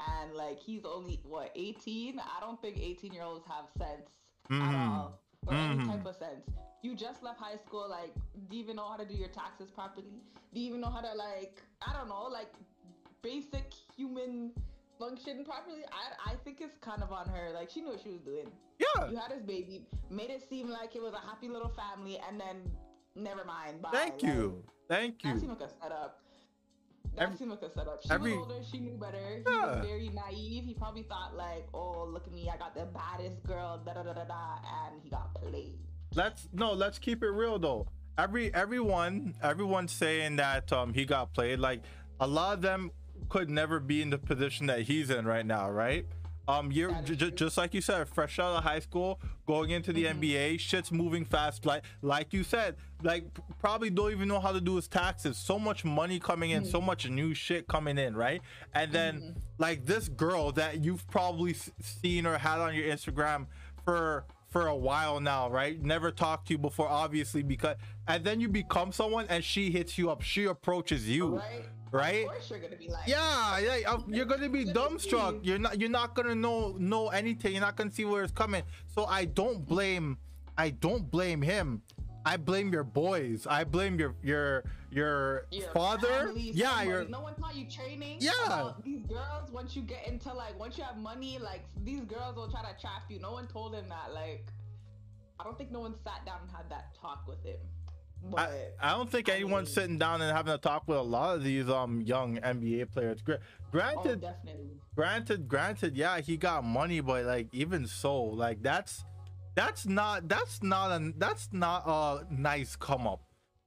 And 0.00 0.34
like 0.34 0.58
he's 0.60 0.84
only 0.84 1.20
what 1.24 1.50
18? 1.54 2.18
I 2.20 2.40
don't 2.40 2.60
think 2.60 2.78
18 2.78 3.12
year 3.12 3.22
olds 3.22 3.44
have 3.46 3.66
sense 3.78 4.10
at 4.50 4.50
Mhm. 4.50 4.88
all. 4.90 5.20
Or 5.46 5.54
any 5.54 5.76
Mhm. 5.76 5.86
type 5.86 6.06
of 6.06 6.16
sense. 6.16 6.50
You 6.82 6.94
just 6.94 7.22
left 7.22 7.38
high 7.38 7.56
school, 7.56 7.88
like, 7.88 8.12
do 8.48 8.56
you 8.56 8.62
even 8.62 8.76
know 8.76 8.88
how 8.88 8.96
to 8.96 9.04
do 9.06 9.14
your 9.14 9.28
taxes 9.28 9.70
properly? 9.70 10.20
Do 10.52 10.60
you 10.60 10.66
even 10.68 10.80
know 10.80 10.90
how 10.90 11.00
to 11.00 11.14
like 11.14 11.62
I 11.86 11.92
don't 11.92 12.08
know, 12.08 12.24
like 12.24 12.52
basic 13.22 13.72
human 13.96 14.52
function 14.98 15.44
properly? 15.44 15.82
I 15.92 16.32
I 16.32 16.34
think 16.44 16.60
it's 16.60 16.76
kind 16.78 17.02
of 17.02 17.12
on 17.12 17.28
her. 17.28 17.50
Like 17.54 17.70
she 17.70 17.80
knew 17.80 17.88
what 17.90 18.00
she 18.02 18.10
was 18.10 18.20
doing. 18.20 18.46
Yeah. 18.78 19.10
You 19.10 19.16
had 19.16 19.32
his 19.32 19.42
baby, 19.42 19.86
made 20.10 20.30
it 20.30 20.42
seem 20.48 20.68
like 20.68 20.96
it 20.96 21.02
was 21.02 21.12
a 21.14 21.26
happy 21.28 21.48
little 21.48 21.68
family, 21.70 22.18
and 22.28 22.40
then 22.40 22.56
never 23.14 23.44
mind. 23.44 23.82
Bye. 23.82 23.90
Thank 23.92 24.14
Like, 24.14 24.22
you. 24.22 24.64
Thank 24.88 25.22
That 25.22 25.34
you. 25.34 25.40
seemed 25.40 25.50
like 25.58 25.60
a 25.70 25.72
setup. 25.82 26.20
That 27.14 27.22
Every- 27.22 27.36
seemed 27.36 27.50
like 27.52 27.62
a 27.62 27.70
setup. 27.70 28.02
She 28.02 28.10
every- 28.10 28.36
was 28.36 28.48
older. 28.48 28.64
She 28.64 28.80
knew 28.80 28.96
better. 28.98 29.36
He 29.36 29.42
was 29.44 29.86
very 29.86 30.08
naive. 30.08 30.64
He 30.64 30.74
probably 30.74 31.04
thought 31.04 31.36
like, 31.36 31.68
"Oh, 31.72 32.04
look 32.06 32.26
at 32.26 32.32
me! 32.32 32.50
I 32.50 32.56
got 32.56 32.74
the 32.74 32.86
baddest 32.86 33.42
girl." 33.44 33.78
Da 33.84 33.94
da 33.94 34.02
da 34.02 34.12
da 34.14 34.24
da, 34.24 34.56
and 34.86 35.00
he 35.02 35.10
got 35.10 35.32
played. 35.34 35.78
let's 36.16 36.48
no 36.52 36.72
let's 36.72 36.98
keep 37.00 37.24
it 37.24 37.28
real 37.30 37.58
though 37.58 37.88
every 38.16 38.52
everyone 38.54 39.34
everyone's 39.42 39.90
saying 39.90 40.36
that 40.36 40.72
um 40.72 40.94
he 40.94 41.04
got 41.04 41.32
played 41.34 41.58
like 41.58 41.82
a 42.20 42.26
lot 42.26 42.54
of 42.54 42.62
them 42.62 42.92
could 43.28 43.50
never 43.50 43.80
be 43.80 44.02
in 44.02 44.10
the 44.10 44.18
position 44.18 44.66
that 44.66 44.82
he's 44.82 45.10
in 45.10 45.26
right 45.26 45.46
now 45.46 45.70
right? 45.70 46.06
Um 46.46 46.70
you're 46.70 46.92
j- 47.04 47.30
just 47.30 47.56
like 47.56 47.72
you 47.72 47.80
said 47.80 48.06
fresh 48.06 48.38
out 48.38 48.54
of 48.58 48.64
high 48.64 48.80
school 48.80 49.18
going 49.46 49.70
into 49.70 49.94
the 49.94 50.04
Mhm. 50.04 50.20
nba 50.20 50.60
shit's 50.60 50.92
moving 50.92 51.24
fast 51.24 51.64
like 51.64 51.82
like 52.02 52.34
you 52.34 52.44
said 52.44 52.76
like 53.02 53.24
probably 53.60 53.88
don't 53.88 54.12
even 54.12 54.28
know 54.28 54.40
how 54.40 54.52
to 54.52 54.60
do 54.60 54.76
his 54.76 54.86
taxes. 54.86 55.38
So 55.38 55.58
much 55.58 55.84
money 55.86 56.18
coming 56.20 56.50
in 56.50 56.64
so 56.66 56.80
much 56.82 57.08
new 57.08 57.32
shit 57.34 57.66
coming 57.66 57.96
in 57.98 58.14
right? 58.14 58.42
And 58.74 58.92
then 58.92 59.20
Mhm. 59.20 59.34
like 59.58 59.86
this 59.86 60.08
girl 60.10 60.52
that 60.52 60.84
you've 60.84 61.06
probably 61.08 61.52
s- 61.52 61.70
seen 61.80 62.26
or 62.26 62.36
had 62.36 62.58
on 62.60 62.74
your 62.74 62.86
instagram 62.94 63.46
for 63.84 64.24
for 64.50 64.66
a 64.66 64.76
while 64.76 65.20
now 65.20 65.48
right? 65.48 65.82
Never 65.82 66.10
talked 66.12 66.48
to 66.48 66.54
you 66.54 66.58
before 66.58 66.88
obviously 66.88 67.42
because 67.42 67.76
and 68.06 68.22
then 68.22 68.38
you 68.40 68.48
become 68.50 68.92
someone 68.92 69.24
and 69.30 69.42
she 69.42 69.70
hits 69.70 69.96
you 69.96 70.10
up. 70.10 70.20
She 70.20 70.44
approaches 70.44 71.08
you. 71.08 71.38
Right? 71.38 71.64
Right 71.94 72.24
Of 72.26 72.32
course, 72.32 72.50
you're 72.50 72.58
gonna 72.58 72.76
be 72.76 72.88
like, 72.88 73.06
yeah 73.08 73.58
yeah 73.58 73.90
uh, 73.92 74.00
you're 74.08 74.24
gonna 74.26 74.48
be 74.48 74.64
dumbstruck 74.64 75.40
you're 75.42 75.58
not 75.58 75.80
you're 75.80 75.90
not 75.90 76.14
gonna 76.14 76.34
know 76.34 76.74
know 76.78 77.08
anything 77.08 77.52
you're 77.52 77.60
not 77.60 77.76
gonna 77.76 77.92
see 77.92 78.04
where 78.04 78.22
it's 78.24 78.32
coming 78.32 78.62
so 78.86 79.04
i 79.06 79.24
don't 79.24 79.64
blame 79.66 80.18
i 80.58 80.70
don't 80.70 81.10
blame 81.10 81.40
him 81.42 81.82
I 82.26 82.38
blame 82.38 82.72
your 82.72 82.84
boys. 82.84 83.46
I 83.46 83.64
blame 83.64 83.98
your 83.98 84.14
your 84.22 84.64
your, 84.90 85.44
Your 85.50 85.68
father. 85.72 86.08
family, 86.08 86.52
Yeah, 86.54 86.82
your 86.82 87.04
No 87.04 87.20
one 87.20 87.34
taught 87.34 87.54
you 87.54 87.66
training. 87.68 88.16
Yeah. 88.20 88.32
about 88.46 88.82
These 88.82 89.02
girls, 89.02 89.50
once 89.52 89.76
you 89.76 89.82
get 89.82 90.06
into 90.06 90.32
like, 90.32 90.58
once 90.58 90.78
you 90.78 90.84
have 90.84 90.96
money, 90.96 91.38
like 91.38 91.64
these 91.84 92.00
girls 92.06 92.36
will 92.36 92.48
try 92.50 92.62
to 92.62 92.80
trap 92.80 93.02
you. 93.10 93.18
No 93.20 93.32
one 93.32 93.46
told 93.46 93.74
him 93.74 93.90
that. 93.90 94.14
Like, 94.14 94.46
I 95.38 95.44
don't 95.44 95.58
think 95.58 95.70
no 95.70 95.80
one 95.80 95.94
sat 96.02 96.24
down 96.24 96.38
and 96.42 96.50
had 96.50 96.70
that 96.70 96.94
talk 96.98 97.28
with 97.28 97.44
him. 97.44 97.58
I, 98.36 98.48
I 98.80 98.90
don't 98.92 99.10
think 99.10 99.28
I 99.28 99.34
anyone's 99.34 99.68
mean- 99.68 99.74
sitting 99.74 99.98
down 99.98 100.22
and 100.22 100.34
having 100.34 100.52
a 100.54 100.58
talk 100.58 100.88
with 100.88 100.98
a 100.98 101.02
lot 101.02 101.36
of 101.36 101.44
these 101.44 101.68
um 101.68 102.00
young 102.00 102.36
NBA 102.38 102.90
players. 102.92 103.20
Oh, 103.28 103.36
Granted, 103.70 104.20
definitely. 104.20 104.70
granted, 104.94 105.48
granted, 105.48 105.96
yeah, 105.96 106.20
he 106.20 106.36
got 106.36 106.64
money, 106.64 107.00
but 107.00 107.24
like 107.24 107.48
even 107.52 107.86
so, 107.86 108.22
like 108.22 108.62
that's 108.62 109.04
that's 109.54 109.86
not 109.86 110.28
that's 110.28 110.62
not 110.62 110.90
a 110.90 111.12
that's 111.18 111.48
not 111.52 111.82
a 111.86 112.24
nice 112.32 112.76
come 112.76 113.06
up. 113.06 113.20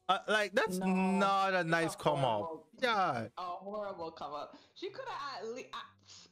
Uh, 0.10 0.20
like 0.30 0.54
that's 0.54 0.78
No, 0.78 0.86
not 0.88 1.54
a 1.54 1.58
it's 1.60 1.66
a 1.66 1.70
nice 1.70 1.96
come 1.96 2.24
up. 2.24 2.64
Yeah, 2.82 3.26
A 3.38 3.42
horrible 3.42 4.12
come 4.12 4.34
up. 4.34 4.56
She 4.76 4.90
could 4.90 5.06
have 5.08 5.44
at 5.50 5.54
least. 5.54 5.68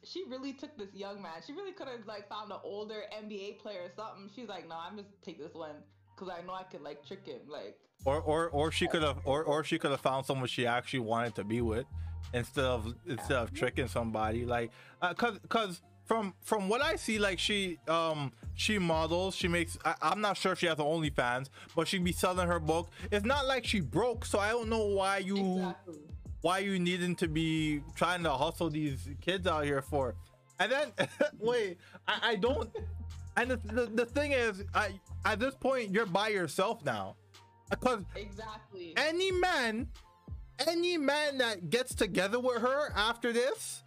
She 0.04 0.24
really 0.30 0.54
took 0.54 0.78
this 0.78 0.94
young 0.94 1.20
man. 1.20 1.32
She 1.46 1.52
really 1.52 1.72
could 1.72 1.88
have 1.88 2.06
like 2.06 2.28
found 2.28 2.50
an 2.50 2.58
older 2.64 3.02
NBA 3.14 3.58
player 3.58 3.80
or 3.82 3.90
something. 3.94 4.30
She's 4.34 4.48
like, 4.48 4.66
no, 4.68 4.76
I'm 4.76 4.96
just 4.96 5.10
take 5.22 5.38
this 5.38 5.52
one 5.52 5.76
because 6.16 6.32
I 6.36 6.44
know 6.46 6.54
I 6.54 6.62
could 6.64 6.82
like 6.82 7.06
trick 7.06 7.26
him. 7.26 7.40
Like, 7.48 7.78
or 8.04 8.20
or 8.20 8.48
or 8.48 8.72
she 8.72 8.86
could 8.86 9.02
have 9.02 9.18
or 9.24 9.44
or 9.44 9.64
she 9.64 9.78
could 9.78 9.90
have 9.90 10.00
found 10.00 10.26
someone 10.26 10.48
she 10.48 10.66
actually 10.66 11.00
wanted 11.00 11.34
to 11.36 11.44
be 11.44 11.60
with 11.60 11.86
instead 12.32 12.64
of 12.64 12.94
instead 13.06 13.36
of 13.36 13.52
tricking 13.52 13.88
somebody 13.88 14.44
like 14.44 14.70
uh, 15.02 15.14
cuz 15.14 15.38
cuz 15.48 15.82
from 16.04 16.34
from 16.42 16.68
what 16.68 16.82
I 16.82 16.96
see 16.96 17.18
like 17.18 17.38
she 17.38 17.78
um 17.88 18.32
she 18.54 18.78
models 18.78 19.34
she 19.34 19.48
makes 19.48 19.78
I, 19.84 19.94
I'm 20.02 20.20
not 20.20 20.36
sure 20.36 20.52
if 20.52 20.58
she 20.60 20.66
has 20.66 20.78
OnlyFans 20.78 21.48
but 21.74 21.88
she'd 21.88 22.04
be 22.04 22.12
selling 22.12 22.46
her 22.46 22.60
book 22.60 22.90
it's 23.10 23.24
not 23.24 23.46
like 23.46 23.64
she 23.64 23.80
broke 23.80 24.24
so 24.24 24.38
I 24.38 24.50
don't 24.50 24.68
know 24.68 24.86
why 24.86 25.18
you 25.18 25.36
exactly. 25.58 25.98
why 26.42 26.58
you 26.58 26.78
needing 26.78 27.16
to 27.16 27.28
be 27.28 27.82
trying 27.94 28.22
to 28.24 28.30
hustle 28.30 28.70
these 28.70 29.08
kids 29.20 29.46
out 29.46 29.64
here 29.64 29.82
for 29.82 30.14
and 30.60 30.70
then 30.70 30.92
wait 31.38 31.78
I, 32.06 32.30
I 32.30 32.36
don't 32.36 32.70
and 33.36 33.50
the, 33.50 33.56
the, 33.56 33.86
the 33.86 34.06
thing 34.06 34.32
is 34.32 34.64
I 34.74 34.98
at 35.24 35.38
this 35.40 35.54
point 35.54 35.92
you're 35.92 36.06
by 36.06 36.28
yourself 36.28 36.84
now 36.84 37.16
because 37.70 38.02
Exactly. 38.14 38.94
any 38.96 39.30
man 39.32 39.88
any 40.66 40.96
man 40.96 41.38
that 41.38 41.68
gets 41.70 41.94
together 41.94 42.40
with 42.40 42.62
her 42.62 42.92
after 42.96 43.32
this 43.32 43.82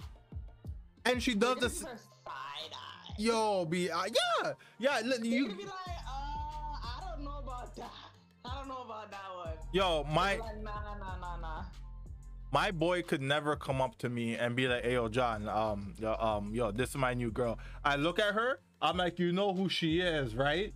and 1.05 1.21
she 1.21 1.33
does 1.33 1.55
This 1.59 1.73
this 1.73 1.81
is 1.81 1.87
her 1.87 1.97
side 1.97 2.73
eye. 2.73 3.13
yo 3.17 3.65
be 3.65 3.89
uh, 3.91 4.03
yeah 4.05 4.51
yeah 4.77 5.01
gonna 5.01 5.19
be 5.19 5.39
like, 5.41 5.63
uh, 5.65 6.11
I 6.11 7.01
don't 7.09 7.23
know 7.23 7.39
about 7.39 7.75
that. 7.75 7.91
I 8.45 8.55
don't 8.57 8.67
know 8.67 8.81
about 8.83 9.09
that 9.11 9.29
one. 9.35 9.57
yo 9.73 10.03
my 10.05 10.37
like, 10.37 10.61
nah, 10.61 10.71
nah, 10.83 10.97
nah, 10.97 11.17
nah, 11.19 11.37
nah. 11.37 11.63
My 12.51 12.71
boy 12.71 13.01
could 13.01 13.21
never 13.21 13.55
come 13.55 13.81
up 13.81 13.97
to 13.99 14.09
me 14.09 14.35
and 14.35 14.55
be 14.55 14.67
like, 14.67 14.83
"Hey, 14.83 14.93
yo, 14.93 15.07
John, 15.09 15.47
um, 15.47 15.93
yo, 15.99 16.15
um, 16.15 16.53
yo, 16.53 16.71
this 16.71 16.89
is 16.89 16.97
my 16.97 17.13
new 17.13 17.31
girl." 17.31 17.59
I 17.83 17.95
look 17.95 18.19
at 18.19 18.33
her, 18.33 18.59
I'm 18.81 18.97
like, 18.97 19.19
"You 19.19 19.31
know 19.31 19.53
who 19.53 19.69
she 19.69 19.99
is, 19.99 20.35
right?" 20.35 20.73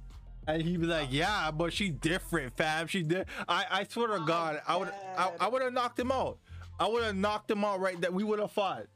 And 0.48 0.62
he'd 0.62 0.82
be 0.82 0.88
like, 0.88 1.08
"Yeah, 1.12 1.52
but 1.52 1.74
she 1.74 1.90
different, 1.90 2.56
fam. 2.58 2.88
She 2.88 3.02
did." 3.02 3.26
I, 3.48 3.66
I 3.72 3.84
swear 3.86 4.08
to 4.08 4.14
Oh, 4.16 4.26
God, 4.26 4.62
I 4.68 4.76
would, 4.76 4.90
I, 5.18 5.32
I 5.40 5.48
would 5.48 5.62
have 5.62 5.74
knocked 5.74 6.00
him 6.00 6.12
out. 6.12 6.38
I 6.80 6.88
would 6.88 7.04
have 7.04 7.16
knocked 7.16 7.50
him 7.50 7.64
out 7.64 7.80
right. 7.80 8.00
That 8.02 8.14
we 8.14 8.24
would 8.24 8.40
have 8.40 8.52
fought 8.52 8.88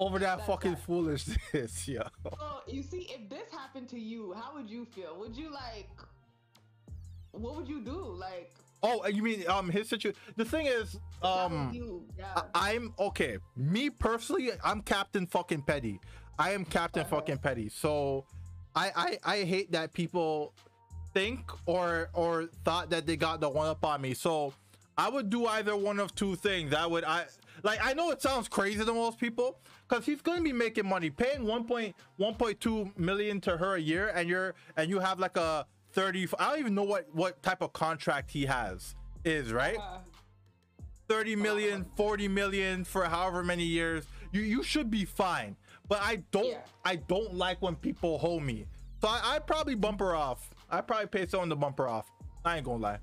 over 0.00 0.18
that 0.18 0.46
fucking 0.46 0.72
that. 0.72 0.82
foolishness, 0.84 1.86
yo. 1.88 2.02
So 2.24 2.60
you 2.66 2.82
see, 2.82 3.08
if 3.10 3.28
this 3.28 3.50
happened 3.52 3.88
to 3.90 4.00
you, 4.00 4.32
how 4.32 4.54
would 4.54 4.68
you 4.68 4.84
feel? 4.84 5.16
Would 5.18 5.36
you 5.36 5.50
like? 5.52 5.88
What 7.32 7.54
would 7.56 7.68
you 7.68 7.80
do? 7.80 7.96
Like, 7.96 8.52
Oh, 8.82 9.06
you 9.06 9.22
mean 9.22 9.46
um 9.48 9.68
his 9.70 9.88
situation? 9.88 10.18
The 10.36 10.44
thing 10.44 10.66
is, 10.66 10.98
um. 11.22 11.70
you, 11.74 12.04
yeah. 12.18 12.42
I- 12.54 12.70
I'm 12.74 12.94
okay. 12.98 13.38
Me 13.56 13.90
personally, 13.90 14.50
I'm 14.64 14.80
Captain 14.82 15.26
fucking 15.26 15.62
Petty. 15.62 16.00
I 16.38 16.52
am 16.52 16.64
Captain 16.64 17.02
Uh-huh. 17.02 17.16
fucking 17.16 17.38
Petty. 17.38 17.68
So 17.68 18.24
I, 18.74 18.90
I 18.96 19.18
I 19.40 19.44
hate 19.44 19.72
that 19.72 19.92
people 19.92 20.54
think 21.12 21.50
or 21.66 22.08
or 22.14 22.46
thought 22.64 22.88
that 22.90 23.06
they 23.06 23.16
got 23.16 23.40
the 23.40 23.48
one 23.50 23.66
up 23.68 23.84
on 23.84 24.00
me. 24.00 24.14
So 24.14 24.54
I 24.96 25.08
would 25.08 25.28
do 25.30 25.46
either 25.46 25.76
one 25.76 25.98
of 25.98 26.14
two 26.14 26.36
things. 26.36 26.72
I 26.72 26.86
would 26.86 27.04
I 27.04 27.26
like 27.62 27.80
I 27.82 27.92
know 27.92 28.10
it 28.10 28.22
sounds 28.22 28.48
crazy 28.48 28.82
to 28.84 28.92
most 28.94 29.18
people 29.18 29.58
because 29.88 30.06
he's 30.06 30.22
gonna 30.22 30.40
be 30.40 30.52
making 30.52 30.86
money, 30.86 31.10
paying 31.10 31.40
1.1.2 32.18 32.96
million 32.98 33.40
to 33.42 33.56
her 33.56 33.74
a 33.74 33.80
year, 33.80 34.10
and 34.14 34.28
you're 34.28 34.54
and 34.76 34.88
you 34.88 34.98
have 35.00 35.18
like 35.18 35.36
a 35.36 35.66
30. 35.92 36.28
I 36.38 36.50
don't 36.50 36.58
even 36.60 36.74
know 36.74 36.82
what 36.84 37.08
what 37.12 37.42
type 37.42 37.62
of 37.62 37.72
contract 37.72 38.30
he 38.30 38.46
has 38.46 38.94
is 39.24 39.52
right. 39.52 39.76
Uh, 39.78 39.98
30 41.08 41.34
million 41.36 41.84
40 41.96 42.28
million 42.28 42.84
for 42.84 43.04
however 43.04 43.42
many 43.42 43.64
years 43.64 44.04
you 44.32 44.42
you 44.42 44.62
should 44.62 44.90
be 44.90 45.04
fine. 45.04 45.56
But 45.88 45.98
i 46.02 46.22
don't 46.30 46.46
Yeah. 46.46 46.60
i 46.84 46.96
don't 46.96 47.34
like 47.34 47.60
when 47.60 47.74
people 47.76 48.18
hold 48.18 48.42
me. 48.44 48.66
So 49.00 49.08
i 49.08 49.20
i 49.34 49.38
probably 49.40 49.74
bumper 49.74 50.14
off. 50.14 50.50
I 50.70 50.80
probably 50.82 51.08
pay 51.08 51.26
someone 51.26 51.48
to 51.50 51.56
bumper 51.56 51.88
off. 51.88 52.06
I 52.44 52.56
ain't 52.56 52.64
gonna 52.64 52.82
lie. 52.82 52.98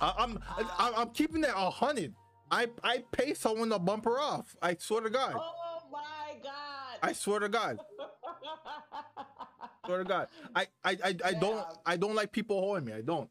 I, 0.00 0.14
i'm 0.18 0.38
I, 0.58 0.92
i'm 0.96 1.10
keeping 1.10 1.42
it 1.44 1.50
a 1.54 1.70
hundred. 1.70 2.12
I 2.50 2.66
i 2.84 3.02
pay 3.12 3.32
someone 3.32 3.70
to 3.70 3.78
bumper 3.78 4.18
off. 4.20 4.54
I 4.60 4.76
swear 4.78 5.00
to 5.00 5.10
god. 5.10 5.34
Oh 5.36 5.80
my 5.90 6.34
god. 6.42 6.98
i 7.02 7.12
swear 7.14 7.40
to 7.40 7.48
god 7.48 7.78
swear 9.84 9.98
to 9.98 10.04
god 10.04 10.28
i 10.54 10.66
i 10.84 10.96
i, 11.04 11.16
I 11.24 11.32
don't 11.34 11.64
i 11.86 11.96
don't 11.96 12.14
like 12.14 12.32
people 12.32 12.60
holding 12.60 12.84
me 12.84 12.92
i 12.92 13.00
don't 13.00 13.28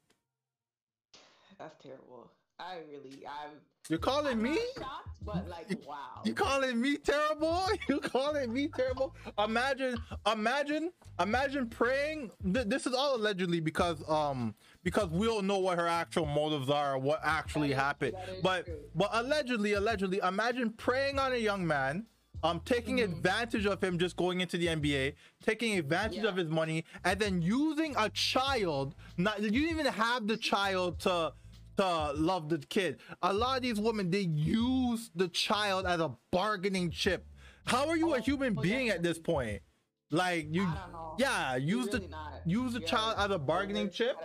That's 1.58 1.76
terrible. 1.82 2.32
I 2.60 2.78
really, 2.92 3.24
I'm. 3.26 3.52
you're 3.90 4.00
calling 4.00 4.34
I'm 4.38 4.44
me 4.44 4.58
shocked, 4.78 5.10
but 5.24 5.48
like, 5.50 5.68
wow. 5.88 6.22
You 6.24 6.34
calling 6.36 6.80
me 6.82 6.98
terrible? 6.98 7.60
You 7.90 8.00
calling 8.00 8.52
me 8.54 8.68
terrible? 8.68 9.16
Imagine, 9.44 9.98
imagine, 10.32 10.92
imagine 11.20 11.68
praying. 11.70 12.32
Th- 12.54 12.68
This 12.68 12.86
is 12.88 12.94
all 12.94 13.16
allegedly 13.16 13.60
because 13.60 13.98
um 14.10 14.54
because 14.84 15.10
we 15.10 15.26
don't 15.28 15.46
know 15.48 15.58
what 15.60 15.78
her 15.80 15.88
actual 15.88 16.26
motives 16.28 16.70
are, 16.70 16.94
or 16.96 17.00
what 17.00 17.20
actually 17.24 17.70
That 17.70 17.80
happened. 17.86 18.14
is 18.32 18.42
But 18.44 18.66
true. 18.66 18.80
but 18.96 19.10
allegedly, 19.14 19.74
allegedly, 19.74 20.20
imagine 20.24 20.70
praying 20.72 21.18
on 21.20 21.34
a 21.34 21.38
young 21.50 21.66
man. 21.66 22.06
Um, 22.44 22.60
taking 22.66 22.98
Mm-hmm. 22.98 23.14
advantage 23.14 23.66
of 23.68 23.84
him 23.84 24.00
just 24.00 24.16
going 24.18 24.42
into 24.42 24.58
the 24.58 24.68
NBA, 24.68 25.14
taking 25.44 25.78
advantage 25.78 26.24
Yeah. 26.24 26.30
of 26.30 26.36
his 26.38 26.48
money, 26.50 26.86
and 27.06 27.20
then 27.20 27.42
using 27.42 27.96
a 27.98 28.10
child. 28.10 28.96
Not 29.18 29.42
you 29.42 29.52
didn't 29.52 29.70
even 29.70 29.86
have 29.86 30.28
the 30.28 30.38
child 30.38 31.00
to 31.02 31.34
to 31.78 32.12
love 32.14 32.50
the 32.50 32.58
kid. 32.58 32.98
A 33.22 33.32
lot 33.34 33.58
of 33.58 33.64
these 33.64 33.80
women 33.80 34.10
they 34.12 34.22
use 34.22 35.10
the 35.16 35.28
child 35.30 35.86
as 35.86 36.00
a 36.00 36.12
bargaining 36.32 36.90
chip. 36.92 37.26
How 37.66 37.88
are 37.88 37.96
you 37.96 38.14
a 38.14 38.18
Oh, 38.18 38.22
human 38.22 38.56
oh, 38.58 38.62
being 38.62 38.90
at 38.90 39.04
this 39.04 39.20
point? 39.20 39.62
Like 40.10 40.48
you, 40.54 40.64
I 40.64 40.66
don't 40.84 40.92
know. 40.92 41.16
yeah, 41.20 41.56
use 41.56 41.86
really 41.88 42.00
the 42.00 42.08
not. 42.10 42.42
use 42.46 42.74
the 42.74 42.80
You're 42.80 42.88
child 42.90 43.16
as 43.20 43.32
a 43.32 43.40
bargaining 43.40 43.90
chip 43.92 44.18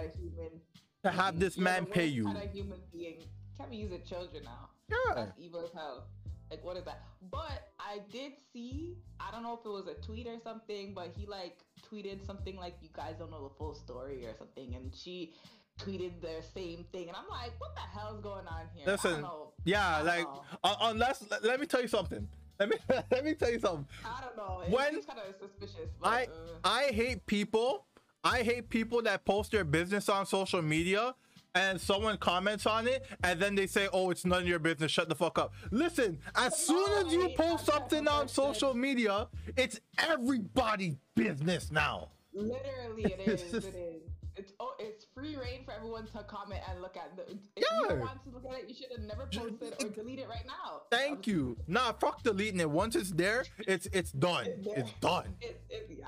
to 1.04 1.10
have 1.10 1.38
this 1.38 1.56
man 1.58 1.86
pay 1.86 2.06
you. 2.06 2.24
Kind 2.24 2.38
of 2.38 2.50
human 2.50 2.78
being. 2.92 3.18
Can't 3.56 3.70
be 3.70 3.76
using 3.76 4.02
children 4.04 4.42
now. 4.44 4.70
Yeah. 4.88 5.14
That's 5.14 5.32
evil 5.38 5.60
as 5.64 5.70
hell. 5.72 6.08
Like 6.50 6.64
what 6.64 6.76
is 6.76 6.84
that? 6.84 7.02
But 7.30 7.68
I 7.78 8.00
did 8.12 8.32
see. 8.52 8.96
I 9.18 9.30
don't 9.32 9.42
know 9.42 9.58
if 9.60 9.66
it 9.66 9.68
was 9.68 9.86
a 9.88 9.94
tweet 9.94 10.26
or 10.26 10.38
something, 10.42 10.94
but 10.94 11.12
he 11.16 11.26
like 11.26 11.58
tweeted 11.90 12.24
something 12.24 12.56
like, 12.56 12.76
"You 12.80 12.88
guys 12.92 13.16
don't 13.18 13.30
know 13.30 13.42
the 13.48 13.54
full 13.54 13.74
story" 13.74 14.24
or 14.26 14.34
something, 14.38 14.74
and 14.74 14.94
she 14.94 15.32
tweeted 15.78 16.20
the 16.20 16.42
same 16.54 16.84
thing, 16.92 17.08
and 17.08 17.16
I'm 17.16 17.28
like, 17.28 17.52
"What 17.58 17.74
the 17.74 17.80
hell's 17.80 18.20
going 18.20 18.46
on 18.46 18.66
here?" 18.74 18.84
I 18.86 18.90
Listen, 18.92 19.12
don't 19.12 19.22
know. 19.22 19.52
Yeah, 19.64 20.02
like 20.02 20.26
uh, 20.62 20.76
unless 20.82 21.24
let, 21.30 21.42
let 21.44 21.60
me 21.60 21.66
tell 21.66 21.82
you 21.82 21.88
something. 21.88 22.28
Let 22.60 22.68
me 22.68 22.76
let 23.10 23.24
me 23.24 23.34
tell 23.34 23.50
you 23.50 23.58
something. 23.60 23.86
I 24.04 24.22
don't 24.22 24.36
know. 24.36 24.60
It 24.60 24.70
when- 24.70 25.02
kind 25.02 25.18
of 25.18 25.34
suspicious. 25.40 25.90
But, 26.00 26.08
I 26.08 26.22
uh, 26.24 26.28
I 26.64 26.82
hate 26.92 27.26
people. 27.26 27.86
I 28.22 28.42
hate 28.42 28.68
people 28.68 29.02
that 29.02 29.24
post 29.24 29.52
their 29.52 29.64
business 29.64 30.08
on 30.08 30.26
social 30.26 30.60
media 30.60 31.14
and 31.56 31.80
someone 31.80 32.16
comments 32.18 32.66
on 32.66 32.86
it 32.86 33.06
and 33.24 33.40
then 33.40 33.54
they 33.54 33.66
say, 33.66 33.88
"Oh, 33.92 34.10
it's 34.10 34.24
none 34.24 34.42
of 34.42 34.48
your 34.48 34.58
business. 34.58 34.92
Shut 34.92 35.08
the 35.08 35.14
fuck 35.14 35.38
up." 35.38 35.54
Listen, 35.70 36.18
as 36.34 36.56
soon 36.56 36.92
as 37.06 37.12
you 37.12 37.30
post 37.30 37.66
something 37.66 38.06
on 38.06 38.28
social 38.28 38.74
media, 38.74 39.26
it's 39.56 39.80
everybody's 39.98 40.96
business 41.14 41.70
now. 41.72 42.10
Literally, 42.34 43.04
it 43.04 43.20
is 43.26 43.42
it 43.54 43.64
is 43.64 44.02
It's 44.36 44.52
oh, 44.60 44.74
it's 44.78 45.06
free 45.14 45.34
reign 45.36 45.64
for 45.64 45.72
everyone 45.72 46.06
to 46.08 46.22
comment 46.24 46.60
and 46.70 46.82
look 46.82 46.96
at. 46.96 47.16
The, 47.16 47.22
if 47.32 47.38
Yeah. 47.56 47.62
you 47.80 47.88
don't 47.88 48.00
want 48.00 48.22
to 48.24 48.30
look 48.30 48.44
at 48.52 48.60
it, 48.60 48.68
you 48.68 48.74
should 48.74 48.92
have 48.94 49.06
never 49.06 49.26
posted 49.32 49.82
or 49.82 49.88
delete 49.88 50.18
it 50.18 50.28
right 50.28 50.44
now. 50.46 50.82
Thank 50.90 51.26
you. 51.26 51.56
Nah, 51.66 51.92
fuck 51.92 52.22
deleting 52.22 52.60
it. 52.60 52.70
Once 52.70 52.94
it's 52.96 53.10
there, 53.12 53.44
it's 53.66 53.88
it's 53.94 54.12
done. 54.12 54.44
It's. 54.46 54.66
It's 54.76 54.92
done. 55.00 55.34
It, 55.40 55.62
it, 55.70 55.90
yeah. 55.98 56.06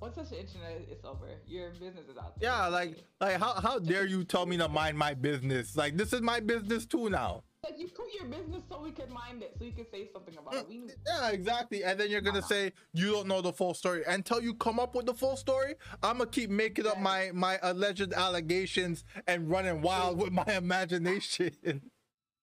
Once 0.00 0.14
the 0.14 0.40
internet, 0.40 0.80
it's 0.90 1.04
over. 1.04 1.26
Your 1.46 1.70
business 1.72 2.08
is 2.10 2.16
out 2.16 2.40
there. 2.40 2.50
Yeah, 2.50 2.68
like 2.68 2.96
like 3.20 3.36
how 3.36 3.60
how 3.60 3.78
dare 3.78 4.06
you 4.06 4.24
tell 4.24 4.46
me 4.46 4.56
to 4.56 4.68
mind 4.68 4.96
my 4.96 5.12
business? 5.12 5.76
Like 5.76 5.96
this 5.96 6.14
is 6.14 6.22
my 6.22 6.40
business 6.40 6.86
too 6.86 7.10
now. 7.10 7.44
Like 7.62 7.78
you 7.78 7.88
put 7.88 8.06
your 8.18 8.24
business 8.24 8.62
so 8.70 8.80
we 8.80 8.92
can 8.92 9.12
mind 9.12 9.42
it, 9.42 9.54
so 9.58 9.64
you 9.66 9.72
can 9.72 9.84
say 9.90 10.08
something 10.10 10.34
about 10.38 10.54
it. 10.54 10.66
We, 10.66 10.80
Yeah, 11.06 11.28
exactly. 11.28 11.84
And 11.84 12.00
then 12.00 12.10
you're 12.10 12.22
gonna 12.22 12.40
say 12.40 12.72
you 12.94 13.12
don't 13.12 13.28
know 13.28 13.42
the 13.42 13.52
full 13.52 13.74
story. 13.74 14.02
Until 14.06 14.40
you 14.40 14.54
come 14.54 14.80
up 14.80 14.94
with 14.94 15.04
the 15.04 15.12
full 15.12 15.36
story, 15.36 15.74
I'm 16.02 16.16
gonna 16.16 16.30
keep 16.30 16.48
making 16.48 16.86
up 16.86 16.98
my 16.98 17.30
my 17.34 17.58
alleged 17.62 18.14
allegations 18.14 19.04
and 19.26 19.50
running 19.50 19.82
wild 19.82 20.18
with 20.18 20.32
my 20.32 20.46
imagination. 20.56 21.50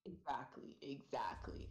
exactly, 0.06 0.76
exactly. 0.84 1.70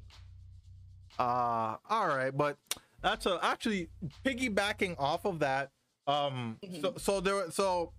Uh 1.16 1.76
all 1.88 2.08
right, 2.08 2.36
but 2.36 2.58
that's 3.02 3.26
a 3.26 3.38
actually 3.40 3.88
piggybacking 4.24 4.96
off 4.98 5.24
of 5.24 5.38
that. 5.38 5.70
Um, 6.06 6.58
so 6.80 6.94
so 6.96 7.20
there 7.20 7.50
so 7.50 7.92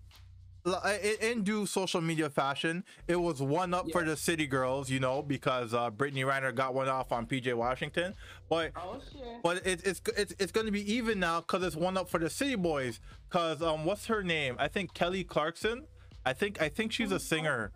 in 1.22 1.44
due 1.44 1.66
social 1.66 2.02
media 2.02 2.30
fashion, 2.30 2.84
it 3.08 3.16
was 3.16 3.42
one 3.42 3.74
up 3.74 3.90
for 3.92 4.04
the 4.04 4.18
city 4.18 4.46
girls, 4.48 4.90
you 4.90 5.00
know, 5.00 5.22
because 5.22 5.74
uh 5.74 5.90
Brittany 5.90 6.24
Renner 6.24 6.52
got 6.52 6.74
one 6.74 6.88
off 6.90 7.12
on 7.12 7.26
PJ 7.26 7.54
Washington, 7.54 8.14
but 8.50 8.72
Oh 8.76 9.00
shit. 9.12 9.22
but 9.44 9.66
it, 9.66 9.86
it's 9.86 10.02
it's 10.18 10.34
it's 10.40 10.52
going 10.52 10.66
to 10.66 10.72
be 10.72 10.94
even 10.94 11.20
now 11.20 11.42
because 11.42 11.64
it's 11.64 11.76
one 11.76 11.98
up 11.98 12.10
for 12.10 12.20
the 12.20 12.30
city 12.30 12.56
boys. 12.56 13.00
Because 13.30 13.62
um, 13.62 13.84
what's 13.86 14.06
her 14.08 14.24
name? 14.24 14.56
I 14.60 14.68
think 14.68 14.94
Kelly 14.94 15.24
Clarkson. 15.24 15.86
I 16.26 16.34
think 16.34 16.62
I 16.62 16.70
think 16.70 16.92
she's 16.92 17.12
a 17.12 17.20
singer. 17.20 17.72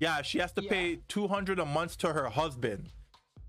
Yeah, 0.00 0.22
she 0.22 0.38
has 0.38 0.52
to 0.52 0.62
pay 0.62 0.98
two 1.08 1.28
hundred 1.28 1.58
a 1.60 1.64
month 1.64 1.96
to 1.98 2.12
her 2.12 2.28
husband. 2.28 2.88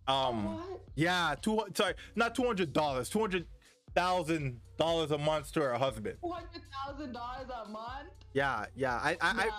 Um, 0.07 0.55
What? 0.57 0.81
yeah, 0.95 1.33
two 1.41 1.63
sorry, 1.75 1.93
not 2.15 2.35
two 2.35 2.43
hundred 2.43 2.73
dollars, 2.73 3.09
two 3.09 3.19
hundred 3.19 3.45
thousand 3.95 4.59
dollars 4.77 5.11
a 5.11 5.17
month 5.17 5.51
to 5.53 5.61
her 5.61 5.73
husband. 5.75 6.17
Two 6.23 6.29
hundred 6.31 6.61
thousand 6.85 7.13
dollars 7.13 7.47
a 7.65 7.69
month. 7.69 8.09
Yeah, 8.33 8.65
yeah. 8.75 8.95
I 8.95 9.17
I 9.21 9.49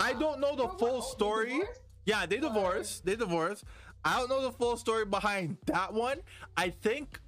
I, 0.00 0.10
I 0.10 0.12
don't 0.14 0.40
know 0.40 0.54
the 0.56 0.66
what? 0.66 0.78
full 0.78 0.88
Oh, 0.88 1.00
they 1.00 1.06
story. 1.10 1.50
divorced? 1.58 1.80
Yeah, 2.06 2.26
they 2.26 2.36
Or- 2.38 2.40
divorced. 2.40 3.04
They 3.04 3.16
divorced. 3.16 3.64
I 4.04 4.18
don't 4.18 4.28
know 4.30 4.42
the 4.42 4.52
full 4.52 4.76
story 4.76 5.04
behind 5.04 5.58
that 5.66 5.92
one. 5.92 6.18
I 6.56 6.70
think 6.70 7.20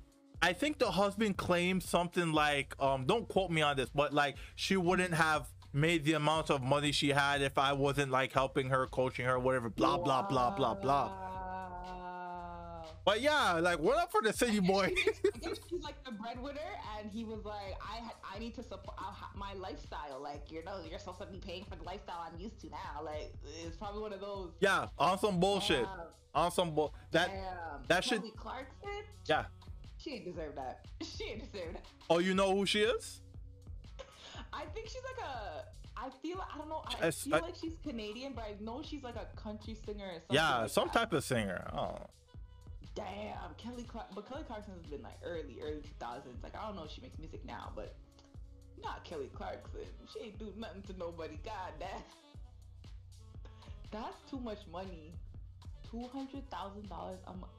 I 0.42 0.52
think 0.54 0.78
the 0.78 0.90
husband 0.90 1.36
claimed 1.36 1.82
something 1.82 2.32
like 2.32 2.74
um 2.80 3.04
don't 3.06 3.28
quote 3.28 3.50
me 3.50 3.60
on 3.62 3.76
this, 3.76 3.90
but 3.94 4.12
like 4.14 4.36
she 4.56 4.76
wouldn't 4.76 5.14
have 5.14 5.48
made 5.72 6.04
the 6.04 6.14
amount 6.14 6.50
of 6.50 6.62
money 6.62 6.90
she 6.90 7.10
had 7.10 7.42
if 7.42 7.56
I 7.58 7.72
wasn't 7.74 8.10
like 8.10 8.32
helping 8.32 8.70
her, 8.70 8.86
coaching 8.86 9.26
her, 9.26 9.38
whatever, 9.38 9.68
blah 9.68 9.98
blah 9.98 10.22
blah 10.22 10.50
blah 10.50 10.74
blah. 10.74 11.12
But 13.04 13.20
yeah, 13.22 13.54
like 13.54 13.78
what 13.78 13.96
up 13.98 14.12
for 14.12 14.20
the 14.22 14.32
city 14.32 14.60
boy? 14.60 14.92
I 15.34 15.38
guess 15.38 15.58
she's 15.68 15.82
like 15.82 16.02
the 16.04 16.12
breadwinner, 16.12 16.60
and 16.98 17.10
he 17.10 17.24
was 17.24 17.44
like, 17.44 17.74
I 17.82 18.00
I 18.34 18.38
need 18.38 18.54
to 18.56 18.62
support 18.62 18.96
my 19.36 19.54
lifestyle. 19.54 20.20
Like 20.22 20.50
you 20.52 20.62
know, 20.64 20.80
you're 20.88 20.98
supposed 20.98 21.20
to 21.20 21.26
be 21.26 21.38
paying 21.38 21.64
for 21.64 21.76
the 21.76 21.82
lifestyle 21.84 22.24
I'm 22.32 22.38
used 22.38 22.60
to 22.60 22.68
now. 22.70 23.02
Like 23.02 23.32
it's 23.64 23.76
probably 23.76 24.02
one 24.02 24.12
of 24.12 24.20
those. 24.20 24.50
yeah, 24.60 24.88
on 24.98 25.18
some 25.18 25.40
bullshit. 25.40 25.84
Damn, 25.84 26.06
On 26.34 26.50
some 26.52 26.70
bull 26.74 26.94
that 27.12 27.28
damn. 27.28 27.82
that 27.88 28.04
should- 28.04 28.22
Clarkson. 28.36 29.04
yeah. 29.26 29.44
She 29.98 30.12
ain't 30.14 30.24
deserve 30.24 30.54
that. 30.56 30.86
She 31.02 31.24
ain't 31.24 31.40
deserve 31.52 31.72
that. 31.74 31.84
Oh, 32.08 32.18
you 32.18 32.34
know 32.34 32.54
who 32.54 32.64
she 32.66 32.80
is? 32.82 33.20
I 34.52 34.64
think 34.74 34.88
she's 34.88 35.02
like 35.16 35.26
a. 35.26 35.64
I 35.96 36.08
feel 36.22 36.40
I 36.54 36.56
don't 36.58 36.68
know. 36.68 36.82
I 36.86 36.92
It's- 37.08 37.22
feel 37.24 37.34
I- 37.34 37.40
like 37.40 37.54
she's 37.60 37.74
Canadian, 37.82 38.32
but 38.34 38.44
I 38.44 38.54
know 38.60 38.82
she's 38.82 39.02
like 39.02 39.16
a 39.16 39.26
country 39.40 39.74
singer 39.86 40.06
or 40.06 40.12
something. 40.20 40.34
Yeah, 40.36 40.58
like 40.62 40.70
some 40.70 40.88
that. 40.88 40.94
type 40.98 41.12
of 41.12 41.24
singer. 41.24 41.68
Oh. 41.74 41.96
Damn, 42.94 43.54
Kelly 43.56 43.84
Clark, 43.84 44.08
but 44.14 44.28
Kelly 44.28 44.42
Clarkson 44.46 44.74
has 44.74 44.90
been 44.90 45.02
like 45.02 45.18
early, 45.24 45.58
early 45.62 45.82
2000s. 46.00 46.42
Like 46.42 46.56
I 46.56 46.66
don't 46.66 46.76
know 46.76 46.84
if 46.84 46.90
she 46.90 47.00
makes 47.00 47.18
music 47.18 47.44
now, 47.46 47.70
but 47.74 47.94
not 48.82 49.04
Kelly 49.04 49.30
Clarkson. 49.34 49.86
She 50.12 50.26
ain't 50.26 50.38
do 50.38 50.52
nothing 50.58 50.82
to 50.82 50.98
nobody. 50.98 51.38
God 51.44 51.72
damn. 51.78 51.88
That's 53.92 54.16
too 54.30 54.38
much 54.38 54.58
money. 54.70 55.12
Two 55.90 56.06
hundred 56.12 56.48
thousand 56.50 56.88
dollars 56.88 57.18
a 57.26 57.32
month. 57.32 57.52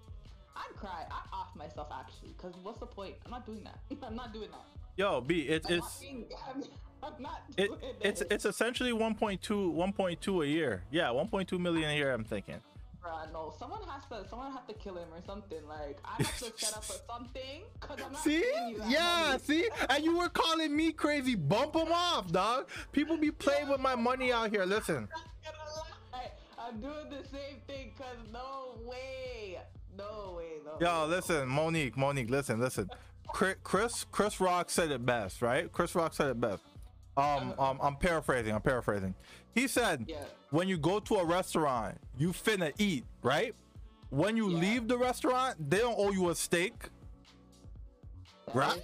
I'd 0.55 0.75
cry. 0.75 1.05
I 1.09 1.35
off 1.35 1.55
myself 1.55 1.87
actually, 1.93 2.33
cause 2.37 2.53
what's 2.63 2.79
the 2.79 2.85
point? 2.85 3.15
I'm 3.25 3.31
not 3.31 3.45
doing 3.45 3.63
that. 3.63 3.79
I'm 4.03 4.15
not 4.15 4.33
doing 4.33 4.49
that. 4.51 4.65
Yo, 4.97 5.21
B, 5.21 5.41
it's 5.41 5.67
I'm 5.67 5.73
it's 5.73 5.83
not, 5.83 6.01
being, 6.01 6.25
I'm, 6.47 6.63
I'm 7.03 7.21
not 7.21 7.41
it, 7.57 7.71
it's 8.01 8.21
it's 8.29 8.45
essentially 8.45 8.91
1.2 8.91 9.39
1.2 9.39 10.43
a 10.43 10.47
year 10.47 10.83
yeah 10.91 11.05
1.2 11.05 11.59
million 11.59 11.89
a 11.89 11.95
year 11.95 12.13
i'm 12.13 12.23
thinking 12.23 12.61
Bruh, 13.03 13.31
no, 13.33 13.53
someone 13.57 13.79
has 13.87 14.03
to, 14.09 14.29
someone 14.29 14.51
have 14.51 14.67
to 14.67 14.73
kill 14.73 14.95
him 14.95 15.07
or 15.11 15.21
something. 15.25 15.57
Like 15.67 15.97
I 16.05 16.21
have 16.21 16.37
to 16.37 16.51
set 16.55 16.75
up 16.75 16.83
for 16.83 16.93
something, 17.11 17.61
cause 17.79 17.97
I'm 18.05 18.11
not 18.13 18.21
see 18.23 18.43
yeah 18.87 19.27
money. 19.29 19.39
see 19.43 19.69
and 19.89 20.03
you 20.03 20.17
were 20.17 20.29
calling 20.29 20.75
me 20.75 20.91
crazy 20.91 21.33
bump 21.35 21.73
them 21.73 21.91
off 21.91 22.31
dog 22.31 22.67
people 22.91 23.17
be 23.17 23.31
playing 23.31 23.67
with 23.69 23.79
my 23.79 23.95
money 23.95 24.31
out 24.31 24.49
here 24.51 24.65
listen 24.65 25.07
Not 25.11 25.55
gonna 25.57 25.87
lie, 26.13 26.31
I'm 26.59 26.79
doing 26.79 27.09
the 27.09 27.27
same 27.27 27.57
thing 27.67 27.91
cause 27.97 28.17
no 28.31 28.79
way. 28.87 29.59
No 29.97 30.35
way, 30.37 30.59
no. 30.63 30.77
yo 30.79 31.03
way. 31.07 31.15
listen 31.15 31.47
monique 31.47 31.97
monique 31.97 32.29
listen 32.29 32.59
listen 32.59 32.89
Chri- 33.33 33.55
chris 33.63 34.05
chris 34.11 34.39
rock 34.39 34.69
said 34.69 34.91
it 34.91 35.05
best 35.05 35.41
right 35.41 35.71
chris 35.71 35.95
rock 35.95 36.13
said 36.13 36.27
it 36.29 36.39
best 36.39 36.61
um, 37.17 37.53
um 37.59 37.77
i'm 37.81 37.95
paraphrasing 37.95 38.53
i'm 38.53 38.61
paraphrasing 38.61 39.13
he 39.53 39.67
said 39.67 40.05
Yeah. 40.07 40.23
when 40.49 40.67
you 40.67 40.77
go 40.77 40.99
to 40.99 41.15
a 41.15 41.25
restaurant 41.25 41.97
you 42.17 42.29
finna 42.31 42.71
eat 42.77 43.03
right 43.21 43.53
when 44.09 44.37
you 44.37 44.49
Yeah. 44.49 44.59
leave 44.59 44.87
the 44.87 44.97
restaurant 44.97 45.69
they 45.69 45.79
don't 45.79 45.95
owe 45.97 46.11
you 46.11 46.29
a 46.29 46.35
steak 46.35 46.89
That 48.47 48.55
right? 48.55 48.81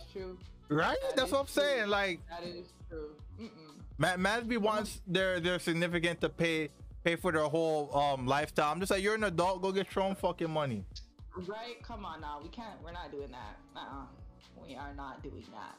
right 0.70 0.98
That 1.02 1.16
that's 1.16 1.32
what 1.32 1.40
i'm 1.42 1.46
true. 1.46 1.64
saying 1.64 1.90
like 1.90 2.20
That 2.30 2.44
is 2.44 2.68
true. 2.90 3.12
Mm-mm. 3.40 4.62
Wants 4.62 5.02
their 5.08 5.40
their 5.40 5.60
significant 5.60 6.22
to 6.22 6.30
pay 6.30 6.70
pay 7.04 7.16
for 7.16 7.32
their 7.32 7.44
whole 7.46 7.96
um 7.98 8.28
lifestyle. 8.28 8.72
I'm 8.72 8.80
just 8.80 8.92
like 8.92 9.02
you're 9.02 9.16
an 9.16 9.24
adult, 9.24 9.62
go 9.62 9.72
get 9.72 9.94
your 9.96 10.04
own 10.04 10.16
fucking 10.16 10.50
money. 10.52 10.84
Right? 11.36 11.82
Come 11.84 12.04
on 12.06 12.20
now. 12.22 12.40
We 12.44 12.50
can't. 12.50 12.82
We're 12.84 12.92
not 12.92 13.12
doing 13.12 13.32
that. 13.32 13.58
Uh-uh. 13.76 14.06
We 14.68 14.76
are 14.76 14.94
not 14.96 15.24
doing 15.24 15.46
that. 15.54 15.76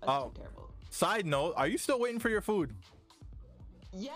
That's 0.00 0.10
Oh. 0.12 0.30
too 0.34 0.40
terrible. 0.40 0.70
Side 0.90 1.26
note, 1.26 1.54
are 1.56 1.66
you 1.68 1.78
still 1.78 2.00
waiting 2.00 2.18
for 2.20 2.28
your 2.28 2.40
food? 2.40 2.74
Yes. 3.92 4.14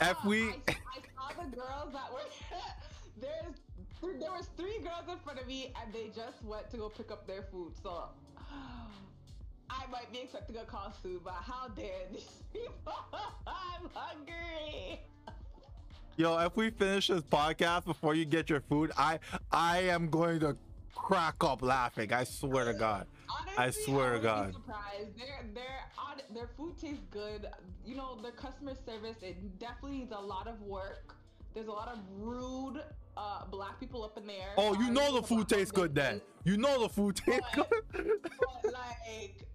If 0.00 0.24
we- 0.24 0.48
I, 0.50 0.52
I 0.68 1.32
saw 1.32 1.42
the 1.42 1.56
girls 1.56 1.92
that 1.92 2.12
were 2.12 2.20
there's 3.20 3.54
there 4.20 4.30
was 4.30 4.48
three 4.56 4.78
girls 4.80 5.04
in 5.10 5.18
front 5.24 5.40
of 5.40 5.46
me 5.48 5.72
and 5.82 5.92
they 5.92 6.10
just 6.14 6.42
went 6.44 6.70
to 6.70 6.76
go 6.76 6.88
pick 6.88 7.10
up 7.10 7.26
their 7.26 7.42
food. 7.42 7.72
So 7.82 8.04
I 9.68 9.84
might 9.90 10.12
be 10.12 10.18
expecting 10.20 10.56
a 10.58 10.64
call 10.64 10.92
soon, 11.02 11.20
but 11.24 11.34
how 11.34 11.68
dare 11.68 11.90
these 12.12 12.42
people? 12.52 12.92
I'm 13.46 13.90
hungry. 13.94 15.00
Yo, 16.16 16.38
if 16.38 16.56
we 16.56 16.70
finish 16.70 17.08
this 17.08 17.22
podcast 17.22 17.84
before 17.84 18.14
you 18.14 18.24
get 18.24 18.48
your 18.48 18.60
food, 18.60 18.92
I 18.96 19.18
I 19.50 19.78
am 19.80 20.08
going 20.08 20.40
to 20.40 20.56
crack 20.94 21.42
up 21.42 21.62
laughing. 21.62 22.12
I 22.12 22.24
swear 22.24 22.64
to 22.66 22.74
God. 22.74 23.06
Honestly, 23.28 23.82
swear 23.84 24.14
to 24.14 24.18
God. 24.20 24.52
Surprised. 24.52 25.16
Their 25.18 25.44
their 25.54 26.34
their 26.34 26.48
food 26.56 26.78
tastes 26.80 27.04
good. 27.10 27.46
You 27.84 27.96
know, 27.96 28.18
their 28.20 28.32
customer 28.32 28.74
service 28.86 29.16
it 29.22 29.58
definitely 29.58 29.98
needs 29.98 30.12
a 30.12 30.20
lot 30.20 30.46
of 30.46 30.60
work. 30.62 31.16
There's 31.54 31.68
a 31.68 31.72
lot 31.72 31.88
of 31.88 31.98
rude 32.18 32.82
uh, 33.16 33.46
black 33.50 33.80
people 33.80 34.04
up 34.04 34.18
in 34.18 34.26
there. 34.26 34.52
Oh, 34.58 34.74
you 34.74 34.90
know 34.90 35.14
the 35.14 35.22
food 35.22 35.48
tastes 35.48 35.72
good 35.72 35.94
then. 35.94 36.20
You 36.44 36.56
know 36.56 36.82
the 36.82 36.88
food 36.88 37.16
tastes 37.16 37.46
good. 37.54 37.66
But 37.92 38.72
like, 38.72 39.46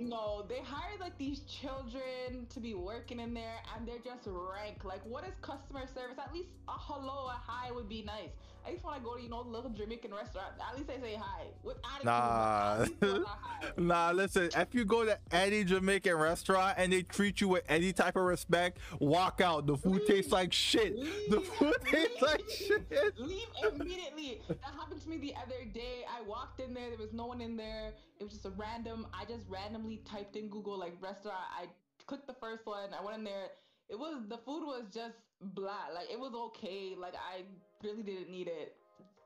know, 0.00 0.44
they 0.48 0.60
hire 0.64 0.96
like 1.00 1.16
these 1.18 1.40
children 1.40 2.46
to 2.50 2.60
be 2.60 2.74
working 2.74 3.20
in 3.20 3.34
there, 3.34 3.56
and 3.76 3.86
they're 3.86 3.98
just 3.98 4.26
rank. 4.26 4.84
Like, 4.84 5.04
what 5.04 5.24
is 5.24 5.34
customer 5.40 5.86
service? 5.94 6.18
At 6.18 6.32
least 6.32 6.48
a 6.68 6.72
hello, 6.72 7.26
a 7.26 7.40
hi 7.44 7.70
would 7.70 7.88
be 7.88 8.02
nice. 8.02 8.30
I 8.66 8.72
just 8.72 8.84
want 8.84 8.96
to 8.98 9.02
go 9.02 9.16
to 9.16 9.22
you 9.22 9.28
know 9.28 9.42
the 9.42 9.50
little 9.50 9.70
Jamaican 9.70 10.14
restaurant, 10.14 10.48
at 10.68 10.76
least 10.76 10.88
I 10.90 11.00
say 11.00 11.16
hi 11.20 11.46
with 11.64 11.78
attitude. 11.84 12.04
Nah. 12.04 12.74
at 12.74 12.80
least 12.80 12.94
it's 13.02 13.12
not 13.18 13.38
hi. 13.42 13.68
Nah, 13.76 14.10
listen, 14.12 14.50
if 14.56 14.74
you 14.74 14.84
go 14.84 15.04
to 15.04 15.18
any 15.32 15.64
Jamaican 15.64 16.14
restaurant 16.16 16.74
and 16.78 16.92
they 16.92 17.02
treat 17.02 17.40
you 17.40 17.48
with 17.48 17.64
any 17.68 17.92
type 17.92 18.16
of 18.16 18.22
respect, 18.22 18.78
walk 19.00 19.40
out. 19.40 19.66
The 19.66 19.76
food 19.76 20.06
tastes 20.06 20.32
like 20.32 20.52
shit. 20.52 20.96
The 21.30 21.36
Leave. 21.38 21.46
food 21.48 21.74
tastes 21.86 22.22
like 22.22 22.48
shit. 22.48 23.18
Leave 23.18 23.46
immediately. 23.72 24.40
That 24.48 24.74
happened 24.78 25.00
to 25.02 25.08
me 25.08 25.18
the 25.18 25.34
other 25.36 25.64
day. 25.72 26.04
I 26.08 26.22
walked 26.22 26.60
in 26.60 26.74
there, 26.74 26.88
there 26.88 26.98
was 26.98 27.12
no 27.12 27.26
one 27.26 27.40
in 27.40 27.56
there. 27.56 27.92
It 28.20 28.24
was 28.24 28.32
just 28.34 28.46
a 28.46 28.50
random, 28.50 29.06
I 29.12 29.24
just 29.24 29.44
randomly 29.82 30.02
typed 30.04 30.36
in 30.36 30.48
Google 30.48 30.78
like 30.78 30.94
restaurant. 31.00 31.44
I 31.58 31.66
clicked 32.06 32.26
the 32.26 32.34
first 32.34 32.66
one, 32.66 32.90
I 32.98 33.04
went 33.04 33.18
in 33.18 33.24
there. 33.24 33.48
It 33.88 33.98
was, 33.98 34.22
the 34.28 34.38
food 34.38 34.64
was 34.64 34.84
just 34.92 35.16
blah. 35.40 35.88
Like 35.94 36.10
it 36.10 36.18
was 36.18 36.32
okay. 36.34 36.94
Like 36.98 37.14
I 37.14 37.42
really 37.82 38.02
didn't 38.02 38.30
need 38.30 38.48
it. 38.48 38.76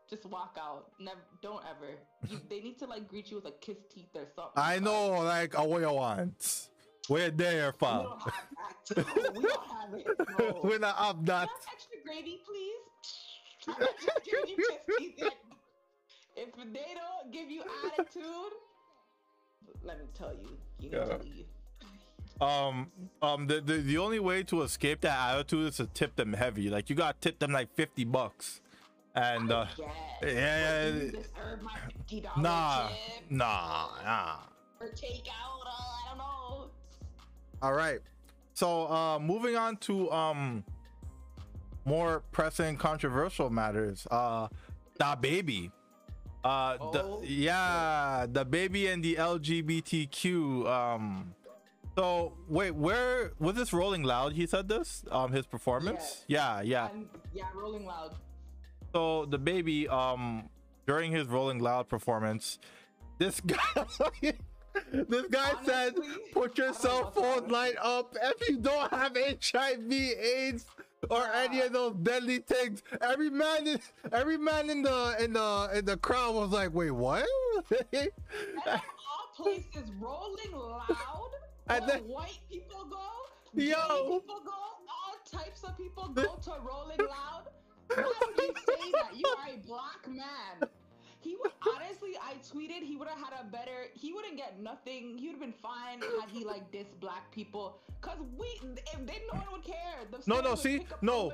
Just 0.09 0.25
walk 0.27 0.57
out. 0.61 0.93
Never, 1.01 1.19
don't 1.43 1.63
ever. 1.69 1.95
You, 2.29 2.41
they 2.49 2.61
need 2.61 2.79
to 2.79 2.87
like 2.87 3.09
greet 3.09 3.31
you 3.31 3.37
with 3.37 3.47
a 3.47 3.57
kiss 3.61 3.79
teeth 3.93 4.15
or 4.15 4.27
something. 4.35 4.53
I 4.57 4.79
know, 4.79 5.11
like, 5.23 5.59
a 5.59 5.65
what 5.65 5.81
you 5.81 5.93
want. 5.93 6.69
We're 7.09 7.31
there, 7.31 7.73
fam. 7.73 8.05
don't 8.05 8.23
have 8.23 8.35
that. 8.89 9.07
No, 9.17 9.33
we 9.35 9.43
don't 9.43 9.61
have 9.67 9.95
it. 9.95 10.07
No. 10.39 10.61
We're 10.65 10.79
not 10.79 10.95
up 10.99 11.25
that. 11.27 11.27
Can 11.27 11.35
I 11.37 11.41
have 11.41 11.75
extra 11.75 11.99
gravy, 12.05 12.41
please? 12.47 13.69
I'm 13.69 13.87
just 14.05 14.25
giving 14.25 14.49
you 14.49 14.57
kiss 14.57 14.99
teeth. 14.99 15.31
If 16.37 16.55
they 16.55 16.95
don't 16.95 17.33
give 17.33 17.51
you 17.51 17.63
attitude, 17.99 18.53
let 19.83 19.99
me 19.99 20.07
tell 20.15 20.33
you, 20.33 20.49
you 20.81 20.91
need 20.91 20.97
Yeah. 20.97 21.05
to 21.05 21.23
leave. 21.23 21.47
Um, 22.41 22.91
um, 23.23 23.47
the, 23.47 23.61
the 23.63 23.79
the 23.79 23.97
only 23.99 24.19
way 24.21 24.43
to 24.43 24.61
escape 24.63 25.01
that 25.03 25.31
attitude 25.37 25.69
is 25.69 25.77
to 25.79 25.87
tip 25.87 26.17
them 26.17 26.35
heavy. 26.35 26.69
Like 26.69 26.91
you 26.91 26.97
gotta 26.97 27.17
tip 27.19 27.39
them 27.39 27.51
like 27.53 27.75
fifty 27.75 28.05
bucks, 28.05 28.61
and 29.15 29.51
uh, 29.51 29.65
yeah, 29.79 29.87
yeah, 29.87 30.21
But 30.21 30.29
yeah. 30.35 30.91
deserve 30.91 31.63
my 31.63 31.79
nah, 32.37 32.89
nah, 33.31 33.89
nah. 34.05 34.37
Or 34.81 34.89
take 34.89 35.27
out. 35.29 35.67
Uh, 35.67 35.71
I 35.71 36.09
don't 36.09 36.19
know. 36.19 36.71
All 37.63 37.73
right. 37.73 38.01
So, 38.53 38.87
uh, 38.91 39.19
moving 39.19 39.57
on 39.57 39.79
to 39.79 40.11
um 40.13 40.63
more 41.87 42.23
pressing 42.33 42.77
controversial 42.77 43.49
matters. 43.49 44.07
Uh, 44.11 44.49
DaBaby. 45.01 45.71
Uh, 46.45 46.77
Oh, 46.81 47.21
the, 47.21 47.27
yeah, 47.27 48.27
DaBaby 48.31 48.93
and 48.93 49.03
the 49.03 49.17
LGBTQ. 49.17 50.67
Um, 50.67 51.35
so 51.97 52.35
wait, 52.49 52.73
where 52.73 53.33
was 53.39 53.57
this 53.57 53.73
Rolling 53.73 54.03
Loud? 54.03 54.33
He 54.35 54.47
said 54.47 54.69
this. 54.69 55.03
Um, 55.11 55.33
his 55.33 55.47
performance. 55.47 56.25
Yeah, 56.29 56.61
yeah. 56.61 56.91
And 56.93 57.09
yeah, 57.35 57.45
Rolling 57.55 57.85
Loud. 57.87 58.15
So 58.93 59.27
DaBaby, 59.31 59.89
um, 59.91 60.49
during 60.87 61.11
his 61.11 61.27
Rolling 61.27 61.59
Loud 61.59 61.89
performance, 61.89 62.59
this 63.19 63.41
guy, 63.41 63.57
this 64.93 65.27
guy 65.31 65.53
said, 65.65 65.95
"Put 66.33 66.59
your 66.59 66.73
cell 66.75 67.11
phone 67.11 67.49
light 67.49 67.77
up 67.83 68.15
if 68.23 68.49
you 68.49 68.59
don't 68.59 68.91
have 68.93 69.17
HIV, 69.17 69.91
AIDS, 69.93 70.67
or 71.11 71.27
any 71.35 71.61
of 71.61 71.73
those 71.73 71.95
deadly 72.03 72.39
things." 72.39 72.83
Every 73.01 73.31
man, 73.31 73.67
in, 73.67 73.81
every 74.13 74.37
man 74.37 74.71
in 74.71 74.83
the 74.83 75.17
in 75.21 75.33
the 75.33 75.71
in 75.75 75.85
the 75.85 75.97
crowd 75.97 76.35
was 76.35 76.51
like, 76.51 76.73
"Wait, 76.75 76.91
what?" 76.91 77.27
And 77.93 78.11
all 78.67 79.29
places, 79.37 79.91
Rolling 80.01 80.53
Loud. 80.53 81.31
And 81.69 81.89
then- 81.89 82.03
white 82.07 82.39
people 82.49 82.85
go. 82.85 83.09
Yo. 83.55 84.21
people 84.21 84.41
go. 84.45 84.53
All 84.53 85.17
types 85.29 85.65
of 85.65 85.77
people 85.77 86.09
go 86.15 86.37
to 86.37 86.51
Rolling 86.63 86.99
Loud. 87.01 87.49
Why 87.89 88.05
would 88.05 88.37
you 88.37 88.55
say 88.69 88.91
that? 88.93 89.17
You 89.17 89.25
are 89.27 89.49
a 89.53 89.59
black 89.67 90.07
man. 90.09 90.69
He 91.27 91.35
would 91.43 91.51
honestly, 91.75 92.11
I 92.23 92.35
tweeted 92.35 92.87
he 92.87 92.95
would 92.95 93.09
have 93.09 93.19
had 93.19 93.33
a 93.41 93.45
better. 93.51 93.87
He 93.95 94.13
wouldn't 94.13 94.37
get 94.37 94.61
nothing. 94.61 95.19
He 95.19 95.27
would 95.27 95.33
have 95.33 95.41
been 95.41 95.53
fine 95.53 96.01
had 96.21 96.31
he 96.31 96.45
like 96.45 96.71
dissed 96.71 97.01
black 97.01 97.33
people. 97.33 97.81
Cause 98.01 98.19
we, 98.39 98.47
if 98.77 99.07
they, 99.07 99.23
no 99.33 99.41
one 99.41 99.47
would 99.51 99.65
care. 99.65 100.05
The 100.09 100.23
No, 100.29 100.41
no, 100.41 100.55
see, 100.55 100.87
no. 101.03 101.33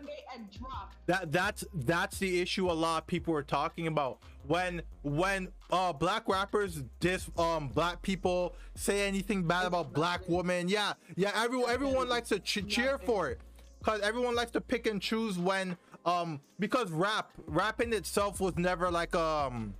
that 1.05 1.31
that's 1.31 1.64
that's 1.74 2.18
the 2.18 2.40
issue 2.40 2.70
a 2.70 2.72
lot 2.72 3.02
of 3.02 3.07
people 3.07 3.35
are 3.35 3.42
talking 3.42 3.87
about 3.87 4.20
when 4.46 4.81
when 5.02 5.48
uh 5.70 5.92
black 5.92 6.26
rappers 6.26 6.83
diss 7.00 7.28
um 7.37 7.68
black 7.68 8.00
people 8.00 8.55
say 8.74 9.07
anything 9.07 9.46
bad 9.46 9.66
about 9.66 9.92
black 9.92 10.20
women 10.28 10.68
yeah 10.68 10.94
yeah 11.16 11.31
everyone 11.37 11.70
everyone 11.70 12.09
likes 12.09 12.31
to 12.31 12.38
ch- 12.40 12.66
cheer 12.66 12.98
for 12.98 13.28
it 13.28 13.40
because 13.78 14.00
everyone 14.00 14.35
likes 14.35 14.50
to 14.52 14.61
pick 14.61 14.87
and 14.87 15.02
choose 15.02 15.38
when 15.38 15.76
um 16.07 16.40
because 16.59 16.90
rap 16.90 17.31
rap 17.46 17.81
in 17.81 17.92
itself 17.92 18.40
was 18.40 18.57
never 18.57 18.90
like 18.90 19.14
um 19.14 19.74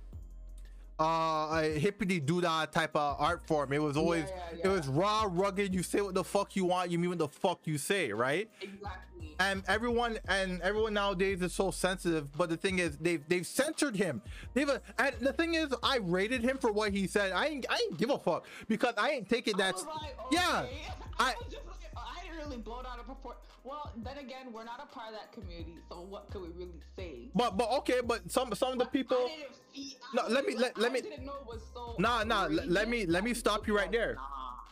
uh 0.99 1.59
a 1.63 1.79
hippity 1.79 2.21
doodah 2.21 2.69
type 2.71 2.95
of 2.95 3.19
art 3.19 3.45
form 3.47 3.73
it 3.73 3.81
was 3.81 3.97
always 3.97 4.25
yeah, 4.25 4.51
it 4.53 4.59
yeah. 4.65 4.71
was 4.71 4.87
raw 4.87 5.27
rugged 5.29 5.73
you 5.73 5.81
say 5.81 6.01
what 6.01 6.13
the 6.13 6.23
fuck 6.23 6.55
you 6.55 6.65
want 6.65 6.91
you 6.91 6.99
mean 6.99 7.09
what 7.09 7.17
the 7.17 7.27
fuck 7.27 7.59
you 7.65 7.79
say 7.79 8.11
right 8.13 8.49
Exactly. 8.61 9.35
and 9.39 9.63
everyone 9.67 10.19
and 10.27 10.61
everyone 10.61 10.93
nowadays 10.93 11.41
is 11.41 11.51
so 11.51 11.71
sensitive 11.71 12.31
but 12.37 12.49
the 12.49 12.57
thing 12.57 12.77
is 12.77 12.95
they've 12.97 13.27
they've 13.27 13.45
censored 13.47 13.95
him 13.95 14.21
they've 14.53 14.69
and 14.99 15.15
the 15.19 15.33
thing 15.33 15.55
is 15.55 15.73
i 15.81 15.97
rated 15.97 16.43
him 16.43 16.59
for 16.59 16.71
what 16.71 16.91
he 16.91 17.07
said 17.07 17.31
i 17.31 17.47
ain't 17.47 17.65
i 17.71 17.75
ain't 17.75 17.97
give 17.97 18.11
a 18.11 18.17
fuck 18.19 18.45
because 18.67 18.93
i 18.97 19.09
ain't 19.09 19.27
take 19.27 19.47
it 19.47 19.55
I 19.55 19.57
that's 19.57 19.83
was 19.83 20.11
yeah. 20.31 20.65
I- 21.19 21.29
I, 21.29 21.33
just 21.49 21.61
I 21.95 22.23
didn't 22.23 22.37
really 22.37 22.57
blow 22.57 22.79
it 22.81 22.85
out 22.87 22.99
of 22.99 23.05
proportion. 23.05 23.39
Well, 23.63 23.91
then 23.95 24.17
again, 24.17 24.51
we're 24.53 24.65
not 24.65 24.81
a 24.83 24.93
part 24.93 25.07
of 25.09 25.13
that 25.13 25.31
community, 25.31 25.77
so 25.89 26.01
what 26.01 26.29
could 26.31 26.41
we 26.41 26.49
really 26.49 26.81
say? 26.97 27.29
but 27.33 27.57
but 27.57 27.69
okay 27.79 28.01
but 28.05 28.29
some 28.31 28.53
some 28.55 28.73
of 28.73 28.79
the 28.79 28.85
people 28.85 29.17
I 29.17 29.27
didn't 29.27 29.55
feel, 29.73 29.97
I 30.03 30.15
No, 30.27 30.33
let 30.33 30.45
me- 30.45 30.55
let- 30.55 30.77
let 30.77 30.91
I 30.91 30.93
me- 30.93 31.01
didn't 31.01 31.25
know 31.25 31.35
it 31.41 31.47
was 31.47 31.61
so 31.73 31.95
Nah, 31.97 32.23
nah, 32.23 32.45
let- 32.47 32.67
let 32.69 32.89
me- 32.89 33.05
let 33.05 33.23
me 33.23 33.33
stop 33.33 33.67
you 33.67 33.75
right 33.77 33.91
there. 33.91 34.15
Nah. 34.15 34.21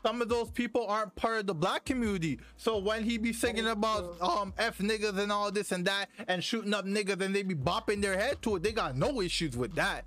some 0.03 0.19
of 0.19 0.29
those 0.29 0.49
people 0.49 0.87
aren't 0.87 1.13
part 1.15 1.39
of 1.41 1.45
the 1.45 1.53
black 1.53 1.85
community 1.85 2.39
so 2.57 2.79
when 2.79 3.03
he 3.03 3.19
be 3.19 3.31
singing 3.31 3.67
about 3.67 4.17
true. 4.17 4.27
um 4.27 4.51
f 4.57 4.79
niggas 4.79 5.15
and 5.19 5.31
all 5.31 5.51
this 5.51 5.71
and 5.71 5.85
that 5.85 6.09
and 6.27 6.43
shooting 6.43 6.73
up 6.73 6.85
niggas 6.85 7.21
and 7.21 7.35
they 7.35 7.43
be 7.43 7.53
bopping 7.53 8.01
their 8.01 8.17
head 8.17 8.41
to 8.41 8.55
it 8.55 8.63
they 8.63 8.71
got 8.71 8.95
no 8.97 9.21
issues 9.21 9.55
with 9.55 9.75
that 9.75 10.05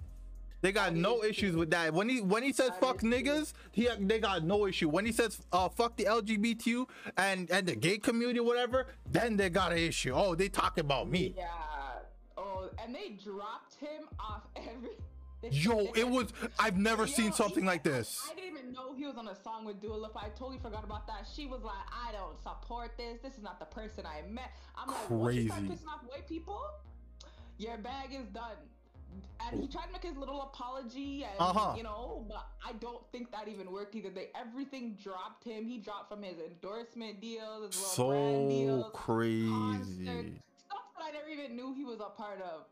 they 0.64 0.72
got 0.72 0.94
no 0.94 1.22
issues 1.22 1.54
with 1.54 1.70
that. 1.72 1.92
When 1.92 2.08
he 2.08 2.22
when 2.22 2.42
he 2.42 2.50
says 2.50 2.70
fuck 2.80 3.02
niggas, 3.02 3.52
he 3.70 3.86
they 4.00 4.18
got 4.18 4.44
no 4.44 4.66
issue. 4.66 4.88
When 4.88 5.04
he 5.04 5.12
says 5.12 5.38
uh 5.52 5.68
fuck 5.68 5.94
the 5.98 6.04
LGBTQ 6.04 6.86
and 7.18 7.50
and 7.50 7.66
the 7.66 7.76
gay 7.76 7.98
community, 7.98 8.40
whatever, 8.40 8.86
then 9.12 9.36
they 9.36 9.50
got 9.50 9.72
an 9.72 9.78
issue. 9.78 10.12
Oh, 10.14 10.34
they 10.34 10.48
talk 10.48 10.78
about 10.78 11.10
me. 11.10 11.34
Yeah. 11.36 11.48
Oh, 12.38 12.70
and 12.82 12.94
they 12.94 13.10
dropped 13.22 13.74
him 13.74 14.08
off 14.18 14.44
every. 14.56 14.92
Yo, 15.50 15.92
it 15.94 16.08
was. 16.08 16.32
I've 16.58 16.78
never 16.78 17.02
Yo, 17.02 17.12
seen 17.12 17.32
something 17.34 17.66
like 17.66 17.82
this. 17.82 18.26
I 18.32 18.34
didn't 18.34 18.56
even 18.56 18.72
know 18.72 18.94
he 18.94 19.04
was 19.04 19.16
on 19.18 19.28
a 19.28 19.36
song 19.36 19.66
with 19.66 19.82
Dua 19.82 19.96
Lipa. 19.96 20.18
I 20.18 20.28
totally 20.30 20.56
forgot 20.56 20.82
about 20.82 21.06
that. 21.08 21.26
She 21.36 21.44
was 21.44 21.60
like, 21.62 21.74
"I 21.92 22.10
don't 22.12 22.42
support 22.42 22.96
this. 22.96 23.18
This 23.22 23.34
is 23.34 23.42
not 23.42 23.58
the 23.58 23.66
person 23.66 24.06
I 24.06 24.26
met." 24.26 24.50
I'm 24.78 24.88
like, 24.88 25.10
"Once 25.10 25.36
you 25.36 25.48
start 25.48 25.60
Crazy. 25.60 25.74
pissing 25.74 25.88
off 25.88 26.00
white 26.08 26.26
people, 26.26 26.62
your 27.58 27.76
bag 27.76 28.14
is 28.14 28.24
done." 28.28 28.56
And 29.40 29.60
he 29.60 29.68
tried 29.68 29.86
to 29.86 29.92
make 29.92 30.02
his 30.02 30.16
little 30.16 30.42
apology, 30.42 31.24
and 31.24 31.38
Uh-huh. 31.38 31.74
you 31.76 31.82
know, 31.82 32.24
but 32.28 32.46
I 32.66 32.72
don't 32.74 33.02
think 33.12 33.30
that 33.32 33.46
even 33.48 33.70
worked 33.70 33.94
either. 33.94 34.10
They 34.10 34.28
everything 34.34 34.96
dropped 35.02 35.44
him. 35.44 35.66
He 35.66 35.78
dropped 35.78 36.08
from 36.08 36.22
his 36.22 36.38
endorsement 36.38 37.20
deals, 37.20 37.76
little 37.76 38.08
brand 38.10 38.48
So 38.48 38.48
deals, 38.48 38.90
crazy. 38.94 39.48
concerts, 40.06 40.40
stuff 40.66 40.78
that 40.96 41.04
I 41.04 41.10
never 41.12 41.28
even 41.28 41.56
knew 41.56 41.74
he 41.74 41.84
was 41.84 42.00
a 42.00 42.10
part 42.10 42.40
of 42.40 42.64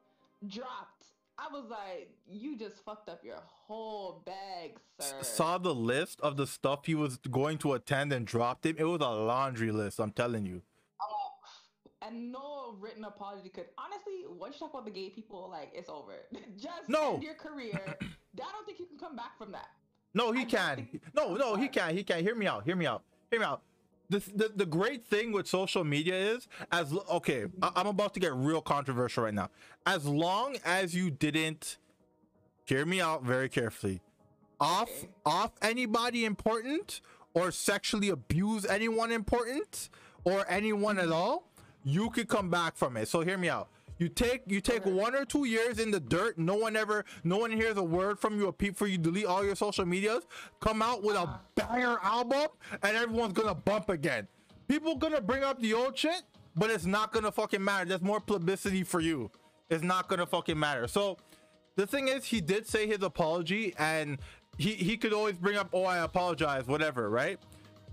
dropped. 0.48 1.06
I 1.38 1.48
was 1.52 1.64
like, 1.70 2.10
you 2.28 2.56
just 2.56 2.84
fucked 2.84 3.08
up 3.08 3.24
your 3.24 3.40
whole 3.66 4.22
bag, 4.24 4.78
sir. 5.00 5.22
Saw 5.22 5.58
the 5.58 5.74
list 5.74 6.20
of 6.20 6.36
the 6.36 6.46
stuff 6.46 6.84
he 6.86 6.94
was 6.94 7.16
going 7.30 7.58
to 7.58 7.72
attend 7.72 8.12
and 8.12 8.26
dropped 8.26 8.64
it. 8.66 8.78
It 8.78 8.84
was 8.84 9.00
a 9.00 9.08
laundry 9.08 9.72
list. 9.72 9.98
I'm 9.98 10.12
telling 10.12 10.46
you. 10.46 10.62
And 12.06 12.32
no 12.32 12.74
written 12.80 13.04
apology 13.04 13.48
could 13.48 13.66
honestly. 13.78 14.24
Once 14.28 14.54
you 14.54 14.60
talk 14.60 14.70
about 14.74 14.84
the 14.84 14.90
gay 14.90 15.10
people, 15.10 15.48
like 15.50 15.70
it's 15.74 15.88
over. 15.88 16.12
just 16.56 16.88
No. 16.88 17.14
end 17.14 17.22
your 17.22 17.34
career. 17.34 17.72
I 18.00 18.52
don't 18.52 18.66
think 18.66 18.78
you 18.78 18.86
can 18.86 18.98
come 18.98 19.14
back 19.14 19.38
from 19.38 19.52
that. 19.52 19.68
No, 20.14 20.32
he 20.32 20.44
can. 20.44 20.88
No, 21.14 21.34
no, 21.34 21.56
he 21.56 21.68
can. 21.68 21.96
He 21.96 22.02
can. 22.04 22.22
Hear 22.22 22.34
me 22.34 22.46
out. 22.46 22.64
Hear 22.64 22.76
me 22.76 22.86
out. 22.86 23.02
Hear 23.30 23.40
me 23.40 23.46
out. 23.46 23.62
The, 24.10 24.18
the, 24.34 24.52
the 24.54 24.66
great 24.66 25.06
thing 25.06 25.32
with 25.32 25.46
social 25.46 25.84
media 25.84 26.14
is 26.14 26.46
as 26.70 26.92
okay 27.10 27.46
I, 27.62 27.70
i'm 27.76 27.86
about 27.86 28.12
to 28.12 28.20
get 28.20 28.34
real 28.34 28.60
controversial 28.60 29.24
right 29.24 29.32
now 29.32 29.48
as 29.86 30.04
long 30.04 30.58
as 30.66 30.94
you 30.94 31.10
didn't 31.10 31.78
hear 32.66 32.84
me 32.84 33.00
out 33.00 33.22
very 33.22 33.48
carefully 33.48 34.02
off 34.60 34.90
Okay. 34.90 35.08
off 35.24 35.52
anybody 35.62 36.26
important 36.26 37.00
or 37.32 37.50
sexually 37.52 38.10
abuse 38.10 38.66
anyone 38.66 39.12
important 39.12 39.88
or 40.24 40.44
anyone 40.46 40.98
at 40.98 41.04
mm-hmm. 41.04 41.14
all 41.14 41.48
you 41.84 42.10
could 42.10 42.28
come 42.28 42.50
back 42.50 42.76
from 42.76 42.96
it. 42.96 43.08
So 43.08 43.20
hear 43.20 43.38
me 43.38 43.48
out. 43.48 43.68
You 43.98 44.08
take 44.08 44.42
you 44.46 44.60
take 44.60 44.82
Okay. 44.82 44.92
one 44.92 45.14
or 45.14 45.24
two 45.24 45.44
years 45.44 45.78
in 45.78 45.90
the 45.90 46.00
dirt. 46.00 46.36
No 46.38 46.54
one 46.56 46.74
ever 46.76 47.04
no 47.24 47.36
one 47.38 47.50
hears 47.52 47.76
a 47.76 47.82
word 47.82 48.18
from 48.18 48.36
you 48.38 48.48
a 48.48 48.52
peep 48.52 48.76
for 48.76 48.86
you 48.86 48.98
delete 48.98 49.26
all 49.26 49.44
your 49.44 49.54
social 49.54 49.84
medias. 49.86 50.24
Come 50.60 50.82
out 50.82 51.02
with 51.04 51.14
a 51.16 51.38
banger 51.54 51.98
album 52.02 52.48
and 52.82 52.96
everyone's 52.96 53.32
gonna 53.34 53.54
bump 53.54 53.90
again. 53.90 54.26
People 54.66 54.96
gonna 54.96 55.20
bring 55.20 55.44
up 55.44 55.60
the 55.60 55.74
old 55.74 55.96
shit 55.96 56.22
but 56.56 56.70
it's 56.70 56.84
not 56.86 57.12
gonna 57.12 57.30
fucking 57.30 57.62
matter. 57.62 57.84
There's 57.84 58.02
more 58.02 58.20
publicity 58.20 58.82
for 58.82 59.00
you. 59.00 59.30
It's 59.70 59.84
not 59.84 60.08
gonna 60.08 60.26
fucking 60.26 60.58
matter. 60.58 60.88
So 60.88 61.16
the 61.76 61.86
thing 61.86 62.08
is 62.08 62.24
he 62.24 62.40
did 62.40 62.66
say 62.66 62.86
his 62.88 63.02
apology 63.02 63.72
and 63.78 64.18
he 64.58 64.72
he 64.72 64.96
could 64.96 65.12
always 65.12 65.36
bring 65.38 65.56
up 65.56 65.68
oh 65.72 65.84
i 65.84 65.98
apologize 65.98 66.66
whatever 66.66 67.08
right? 67.08 67.38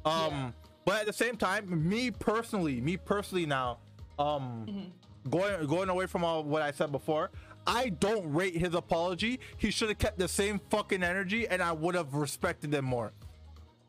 Um 0.05 0.13
Yeah. 0.31 0.51
But 0.89 1.01
at 1.01 1.05
the 1.05 1.13
same 1.13 1.35
time 1.37 1.87
me 1.87 2.09
personally 2.09 2.81
me 2.81 2.97
personally 2.97 3.45
now 3.45 3.77
um 4.17 4.91
going 5.29 5.65
going 5.67 5.89
away 5.89 6.05
from 6.07 6.23
all 6.23 6.43
what 6.43 6.61
i 6.61 6.71
said 6.71 6.91
before 6.91 7.29
i 7.67 7.89
don't 7.89 8.31
rate 8.33 8.55
his 8.57 8.73
apology 8.73 9.39
he 9.57 9.69
should 9.69 9.89
have 9.89 9.99
kept 9.99 10.17
the 10.17 10.27
same 10.27 10.59
fucking 10.71 11.03
energy 11.03 11.47
and 11.47 11.61
i 11.61 11.71
would 11.71 11.93
have 11.93 12.13
respected 12.15 12.73
him 12.73 12.85
more 12.85 13.11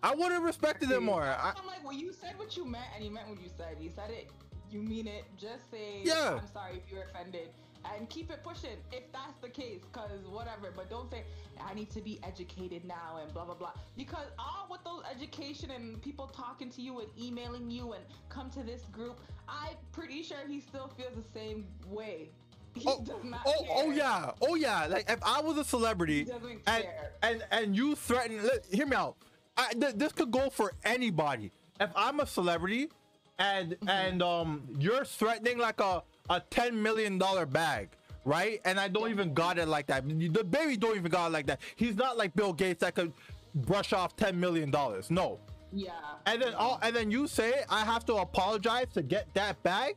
i 0.03 0.15
would 0.15 0.31
have 0.31 0.43
respected 0.43 0.91
him 0.91 1.05
more 1.05 1.23
I, 1.23 1.55
I'm 1.57 1.67
like, 1.67 1.83
well, 1.83 1.95
you 1.95 2.13
said 2.13 2.39
what 2.39 2.57
you 2.57 2.65
meant, 2.67 2.85
and 2.95 3.05
you 3.05 3.11
meant 3.11 3.29
what 3.29 3.41
you 3.43 3.51
said. 3.57 3.77
You 3.81 3.91
said 3.95 4.11
it, 4.11 4.29
you 4.71 4.81
mean 4.83 5.07
it. 5.07 5.25
Just 5.37 5.71
say, 5.71 6.01
Yeah. 6.03 6.39
I'm 6.41 6.47
sorry 6.53 6.77
if 6.77 6.93
you're 6.93 7.05
offended, 7.05 7.49
and 7.97 8.09
keep 8.09 8.31
it 8.31 8.43
pushing 8.43 8.77
if 8.93 9.11
that's 9.13 9.39
the 9.41 9.49
case. 9.49 9.81
Cause 9.93 10.11
whatever, 10.31 10.73
but 10.75 10.89
don't 10.91 11.11
say 11.11 11.25
I 11.65 11.75
need 11.75 11.91
to 11.91 12.01
be 12.01 12.19
educated 12.23 12.85
now 12.85 13.19
and 13.23 13.33
blah 13.33 13.45
blah 13.45 13.55
blah. 13.55 13.73
Because 13.97 14.27
all 14.39 14.67
with 14.71 14.83
those 14.85 15.03
education 15.15 15.71
and 15.71 16.01
people 16.03 16.27
talking 16.29 16.71
to 16.71 16.83
you 16.83 17.01
and 17.01 17.09
emailing 17.21 17.71
you 17.71 17.93
and 17.93 18.05
come 18.29 18.51
to 18.51 18.63
this 18.63 18.83
group, 18.93 19.21
I'm 19.49 19.77
pretty 19.93 20.23
sure 20.23 20.39
he 20.49 20.61
still 20.61 20.89
feels 20.97 21.15
the 21.15 21.39
same 21.39 21.67
way. 21.89 22.31
He 22.75 22.85
Oh, 22.87 23.03
does 23.05 23.25
not 23.25 23.41
oh, 23.47 23.67
oh 23.71 23.91
yeah, 23.91 24.31
oh 24.43 24.55
yeah. 24.55 24.87
Like 24.87 25.11
if 25.11 25.19
I 25.25 25.41
was 25.41 25.59
a 25.59 25.65
celebrity 25.65 26.25
doesn't 26.25 26.51
and 26.67 26.85
care. 26.85 27.13
and 27.23 27.45
and 27.51 27.77
you 27.77 27.97
threaten, 27.97 28.43
li- 28.43 28.61
hear 28.71 28.87
me 28.87 28.97
out. 28.97 29.17
I, 29.57 29.73
th- 29.73 29.95
this 29.97 30.13
could 30.13 30.31
go 30.31 30.49
for 30.51 30.73
anybody. 30.85 31.51
If 31.81 31.91
I'm 31.97 32.21
a 32.21 32.27
celebrity 32.27 32.89
and 33.39 33.73
Mm-hmm. 33.73 33.89
and 33.89 34.23
um 34.23 34.63
you're 34.79 35.05
threatening 35.05 35.57
like 35.59 35.81
a 35.81 36.03
a 36.31 36.41
ten 36.49 36.81
million 36.83 37.19
dollar 37.19 37.45
bag, 37.45 37.91
right? 38.25 38.61
And 38.65 38.81
I 38.81 38.89
don't 38.89 39.11
even 39.11 39.35
got 39.35 39.59
it 39.59 39.69
like 39.69 39.87
that. 39.89 40.07
DaBaby 40.07 40.81
don't 40.81 40.97
even 40.97 41.11
got 41.11 41.27
it 41.27 41.33
like 41.33 41.47
that. 41.47 41.61
He's 41.77 41.97
not 41.97 42.17
like 42.17 42.35
Bill 42.35 42.53
Gates 42.53 42.81
that 42.81 42.95
could 42.95 43.13
brush 43.55 43.93
off 43.93 44.17
ten 44.17 44.39
million 44.41 44.71
dollars. 44.71 45.11
No. 45.11 45.39
Yeah. 45.73 45.91
And 46.27 46.41
then 46.41 46.55
all, 46.55 46.79
and 46.83 46.95
then 46.97 47.11
you 47.11 47.27
say 47.27 47.65
I 47.69 47.85
have 47.85 48.05
to 48.07 48.15
apologize 48.15 48.87
to 48.95 49.03
get 49.03 49.33
that 49.35 49.63
bag, 49.63 49.97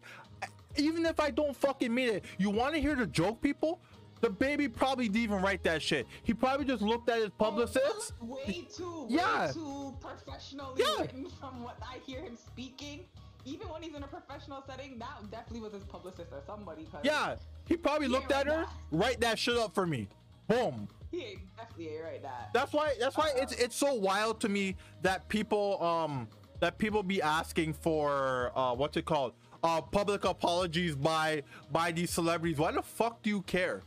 even 0.76 1.06
if 1.06 1.20
I 1.20 1.30
don't 1.32 1.56
fucking 1.56 1.94
mean 1.94 2.10
it. 2.10 2.26
You 2.38 2.50
want 2.50 2.74
to 2.76 2.82
hear 2.82 2.96
the 2.96 3.08
joke, 3.08 3.42
people? 3.42 3.80
DaBaby 4.22 4.74
probably 4.74 5.10
didn't 5.10 5.24
even 5.24 5.42
write 5.42 5.64
that 5.64 5.82
shit. 5.82 6.08
He 6.24 6.34
probably 6.34 6.66
just 6.66 6.82
looked 6.82 7.10
at 7.10 7.18
his 7.18 7.28
oh, 7.28 7.44
publicist. 7.44 8.14
Oh, 8.22 8.26
way 8.48 8.66
too, 8.74 9.06
Yeah. 9.10 9.48
way 9.48 9.54
too 9.54 9.94
professionally 10.00 10.82
Yeah. 10.82 11.02
written 11.02 11.30
from 11.30 11.62
what 11.62 11.76
I 11.82 11.98
hear 12.06 12.22
him 12.22 12.38
speaking. 12.38 13.06
Even 13.46 13.68
when 13.70 13.82
he's 13.82 13.94
in 13.96 14.04
a 14.04 14.08
professional 14.08 14.64
setting, 14.68 14.98
that 15.00 15.30
definitely 15.32 15.60
was 15.62 15.74
his 15.74 15.84
publicist 15.84 16.32
or 16.32 16.42
somebody. 16.48 16.88
Yeah, 17.04 17.36
he 17.66 17.76
probably 17.78 18.08
He 18.08 18.14
looked 18.14 18.32
at 18.32 18.46
her, 18.48 18.52
that. 18.62 18.70
write 18.92 19.20
that 19.22 19.38
shit 19.38 19.58
up 19.58 19.74
for 19.76 19.86
me. 19.86 20.08
Boom. 20.48 20.88
he 21.12 21.38
definitely 21.58 21.96
ain't 21.96 22.04
right 22.04 22.22
that. 22.24 22.50
That's 22.54 22.74
why. 22.74 22.94
That's 23.00 23.18
why 23.18 23.32
it's 23.36 23.54
it's 23.54 23.76
so 23.76 23.94
wild 23.94 24.40
to 24.42 24.50
me 24.50 24.76
that 25.02 25.28
people 25.30 25.82
um 25.84 26.28
that 26.60 26.78
people 26.78 27.04
be 27.04 27.22
asking 27.22 27.74
for 27.74 28.52
uh 28.56 28.74
what's 28.74 28.96
it 28.98 29.06
called 29.06 29.34
uh 29.64 29.82
public 29.82 30.26
apologies 30.26 30.96
by 30.96 31.44
by 31.72 31.92
these 31.92 32.12
celebrities. 32.12 32.58
Why 32.58 32.72
the 32.72 32.82
fuck 32.82 33.22
do 33.22 33.30
you 33.30 33.42
care? 33.44 33.82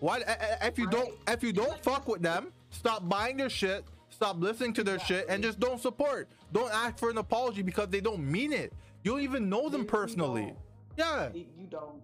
Why 0.00 0.22
if 0.62 0.78
you 0.78 0.88
don't 0.88 1.14
if 1.26 1.42
you 1.42 1.52
don't 1.52 1.82
fuck 1.82 2.06
with 2.08 2.22
them, 2.22 2.52
stop 2.70 3.08
buying 3.08 3.36
their 3.36 3.50
shit, 3.50 3.84
stop 4.10 4.40
listening 4.40 4.72
to 4.74 4.84
their 4.84 4.98
shit, 5.00 5.26
and 5.28 5.42
just 5.42 5.58
don't 5.58 5.80
support. 5.80 6.28
Don't 6.52 6.72
ask 6.72 6.98
for 6.98 7.10
an 7.10 7.18
apology 7.18 7.62
because 7.62 7.88
they 7.88 8.00
don't 8.00 8.20
mean 8.24 8.52
it. 8.52 8.72
You 9.08 9.14
don't 9.14 9.22
even 9.22 9.48
know 9.48 9.70
them 9.70 9.86
personally. 9.86 10.52
Yeah. 10.98 11.30
You 11.32 11.66
don't 11.70 12.02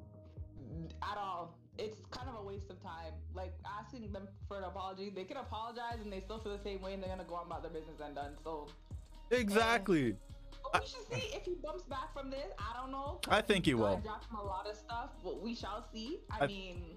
at 1.03 1.19
all. 1.19 1.59
It's 1.77 1.99
kind 2.11 2.31
of 2.31 2.37
a 2.37 2.43
waste 2.43 2.71
of 2.71 2.83
time. 2.83 3.13
Like 3.35 3.53
asking 3.79 4.11
them 4.11 4.27
for 4.49 4.57
an 4.57 4.65
apology, 4.65 5.13
they 5.15 5.25
can 5.25 5.37
apologize 5.37 5.99
and 6.03 6.11
they 6.11 6.21
still 6.21 6.39
feel 6.39 6.57
the 6.57 6.65
same 6.65 6.81
way, 6.81 6.95
and 6.95 7.03
they're 7.03 7.11
gonna 7.11 7.25
go 7.25 7.35
on 7.35 7.45
about 7.45 7.61
their 7.61 7.71
business 7.73 7.97
and 8.03 8.15
done. 8.15 8.37
So 8.43 8.69
Exactly. 9.31 10.17
we 10.73 10.81
should 10.87 11.07
see 11.13 11.29
if 11.37 11.45
he 11.45 11.57
bumps 11.63 11.83
back 11.83 12.15
from 12.15 12.31
this. 12.31 12.47
I 12.59 12.75
don't 12.81 12.91
know. 12.91 13.21
I 13.29 13.43
think 13.43 13.67
he 13.67 13.75
will. 13.75 13.99
dropped 13.99 14.31
him 14.31 14.39
a 14.39 14.43
lot 14.43 14.67
of 14.67 14.75
stuff, 14.75 15.11
but 15.23 15.43
we 15.43 15.55
shall 15.55 15.85
see. 15.93 16.21
I, 16.31 16.45
I- 16.45 16.47
mean, 16.47 16.97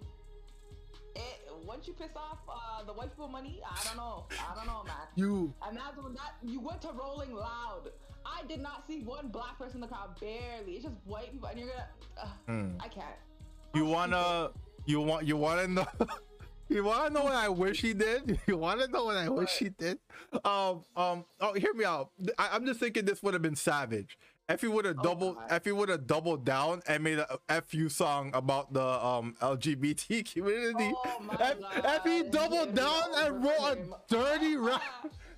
it, 1.17 1.65
once 1.65 1.87
you 1.87 1.93
piss 1.93 2.11
off 2.15 2.37
uh, 2.47 2.83
the 2.85 2.93
white 2.93 3.09
people 3.09 3.27
money, 3.27 3.61
I 3.69 3.83
don't 3.85 3.97
know. 3.97 4.25
I 4.31 4.55
don't 4.55 4.67
know, 4.67 4.83
man. 4.85 4.95
You 5.15 5.53
And 5.67 5.77
that's 5.77 5.97
when 5.97 6.13
that 6.13 6.33
you 6.43 6.59
went 6.61 6.81
to 6.83 6.89
Rolling 6.89 7.33
Loud. 7.33 7.91
I 8.25 8.43
did 8.47 8.61
not 8.61 8.85
see 8.87 8.99
one 9.01 9.29
black 9.29 9.57
person 9.57 9.77
in 9.77 9.81
the 9.81 9.87
crowd, 9.87 10.19
barely. 10.19 10.73
It's 10.73 10.83
just 10.83 10.95
white 11.05 11.31
people, 11.31 11.47
and 11.49 11.59
you're 11.59 11.69
gonna. 11.69 11.87
Uh, 12.21 12.27
Hmm. 12.45 12.69
I 12.79 12.87
can't. 12.87 13.05
You 13.73 13.85
wanna, 13.85 14.51
you 14.85 15.01
want, 15.01 15.25
you 15.27 15.37
wanna 15.37 15.67
know, 15.67 15.87
you 16.69 16.83
wanna 16.83 17.09
know 17.09 17.23
what 17.23 17.33
I 17.33 17.49
wish 17.49 17.81
he 17.81 17.93
did. 17.93 18.39
You 18.47 18.57
wanna 18.57 18.87
know 18.87 19.05
what 19.05 19.17
I 19.17 19.29
wish 19.29 19.57
he 19.57 19.69
did. 19.69 19.99
Um, 20.43 20.83
um. 20.95 21.25
Oh, 21.39 21.53
hear 21.53 21.73
me 21.73 21.85
out. 21.85 22.11
I, 22.37 22.49
I'm 22.51 22.65
just 22.65 22.79
thinking 22.79 23.05
this 23.05 23.21
would 23.23 23.33
have 23.33 23.43
been 23.43 23.55
savage 23.55 24.17
if 24.49 24.61
he 24.61 24.67
would 24.67 24.85
have 24.85 24.97
Oh, 24.99 25.03
doubled, 25.03 25.35
God. 25.35 25.61
he 25.63 25.71
would 25.71 25.89
have 25.89 26.07
doubled 26.07 26.45
down 26.45 26.81
and 26.87 27.03
made 27.03 27.19
a 27.49 27.61
fu 27.61 27.89
song 27.89 28.31
about 28.33 28.73
the 28.73 28.83
um 28.83 29.35
LGBT 29.41 30.23
community. 30.33 30.91
Oh 31.05 31.19
my 31.21 31.35
if, 31.39 31.57
if 31.85 32.03
he 32.03 32.29
doubled 32.29 32.73
down 32.75 33.03
and 33.17 33.43
wrote 33.43 33.59
over 33.59 33.71
a 33.71 33.77
dirty 34.07 34.55
rap, 34.69 34.81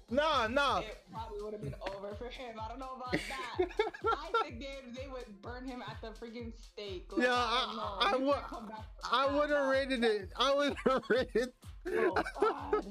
nah, 0.09 0.47
nah. 0.47 0.79
It 0.79 0.97
probably 1.11 1.41
would 1.41 1.53
have 1.53 1.61
been 1.61 1.75
over 1.81 2.13
for 2.15 2.25
him. 2.29 2.55
I 2.63 2.67
don't 2.69 2.79
know 2.79 2.95
about 2.97 3.11
that. 3.13 3.67
I 4.05 4.43
think 4.43 4.59
they 4.59 4.75
they 5.01 5.07
would 5.07 5.41
burn 5.41 5.65
him 5.67 5.81
at 5.87 5.97
the 6.01 6.09
freaking 6.09 6.51
stake. 6.57 7.07
Like, 7.11 7.25
Yeah, 7.27 7.33
I, 7.33 7.73
know. 7.75 7.81
I- 7.81 8.13
I 8.13 8.17
would- 8.17 8.33
can't 8.35 8.47
come 8.47 8.67
back 8.67 8.85
from 9.01 9.09
I 9.11 9.25
would 9.35 9.49
have 9.49 9.67
rated 9.67 10.03
it. 10.03 10.29
I 10.37 10.53
would 10.53 10.75
have 10.85 11.03
rated. 11.09 11.53
Oh, 11.87 12.23
God. 12.39 12.85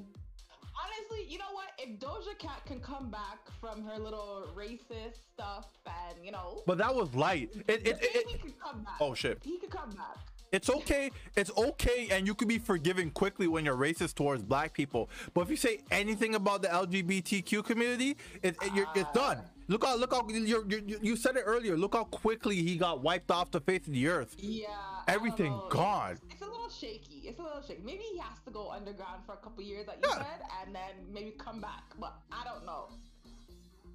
Honestly, 0.83 1.27
you 1.29 1.39
know 1.39 1.53
what? 1.53 1.69
If 1.79 1.99
Doja 1.99 2.39
Cat 2.39 2.65
can 2.67 2.81
come 2.81 3.11
back 3.11 3.39
from 3.61 3.83
her 3.85 3.99
little 3.99 4.49
racist 4.55 5.19
stuff 5.35 5.67
and, 5.87 6.25
you 6.25 6.31
know, 6.33 6.63
But 6.67 6.79
that 6.79 6.95
was 6.95 7.15
light. 7.15 7.51
It, 7.67 7.85
the 7.85 7.91
it, 7.91 7.99
it, 8.03 8.27
baby 8.27 8.39
could 8.43 8.59
come 8.61 8.83
back. 8.85 8.95
oh 9.01 9.15
shit. 9.15 9.39
He 9.43 9.59
could 9.59 9.71
come 9.71 9.91
back. 9.91 10.19
It's 10.53 10.71
okay. 10.71 11.11
It's 11.37 11.51
okay, 11.57 12.09
and 12.11 12.27
you 12.27 12.35
could 12.35 12.49
be 12.49 12.59
forgiven 12.59 13.11
quickly 13.11 13.49
when 13.49 13.65
you're 13.65 13.77
racist 13.77 14.15
towards 14.15 14.43
black 14.43 14.73
people. 14.73 15.11
But 15.35 15.43
if 15.43 15.51
you 15.51 15.57
say 15.57 15.81
anything 15.91 16.35
about 16.35 16.63
the 16.63 16.69
LGBTQ 16.69 17.65
community, 17.65 18.17
it, 18.43 18.57
it- 18.63 18.75
you're, 18.75 18.87
it's 18.95 19.13
done. 19.13 19.39
Look 19.71 19.85
how 19.85 19.97
look 19.99 20.15
how 20.15 20.27
you're, 20.31 20.67
you 20.67 20.99
you 21.03 21.15
said 21.15 21.37
it 21.37 21.43
earlier. 21.45 21.77
Look 21.77 21.95
how 21.95 22.05
quickly 22.05 22.57
he 22.57 22.79
got 22.79 23.03
wiped 23.03 23.31
off 23.31 23.51
the 23.51 23.61
face 23.61 23.87
of 23.87 23.93
the 23.93 24.09
earth. 24.09 24.35
Yeah. 24.39 24.69
Everything 25.07 25.61
gone. 25.69 26.13
It's, 26.13 26.23
it's 26.33 26.41
a 26.43 26.47
little 26.47 26.71
shaky. 26.71 27.21
It's 27.29 27.39
a 27.39 27.43
little 27.43 27.61
shaky. 27.61 27.83
Maybe 27.85 28.03
he 28.13 28.17
has 28.19 28.39
to 28.47 28.51
go 28.51 28.71
underground 28.71 29.25
for 29.27 29.35
a 29.35 29.37
couple 29.37 29.63
years, 29.63 29.87
like 29.87 29.99
you 30.03 30.09
Yeah. 30.09 30.17
said, 30.25 30.41
and 30.65 30.75
then 30.75 30.93
maybe 31.13 31.33
come 31.39 31.61
back. 31.61 31.83
But 32.01 32.15
I 32.33 32.45
don't 32.45 32.65
know. 32.65 32.89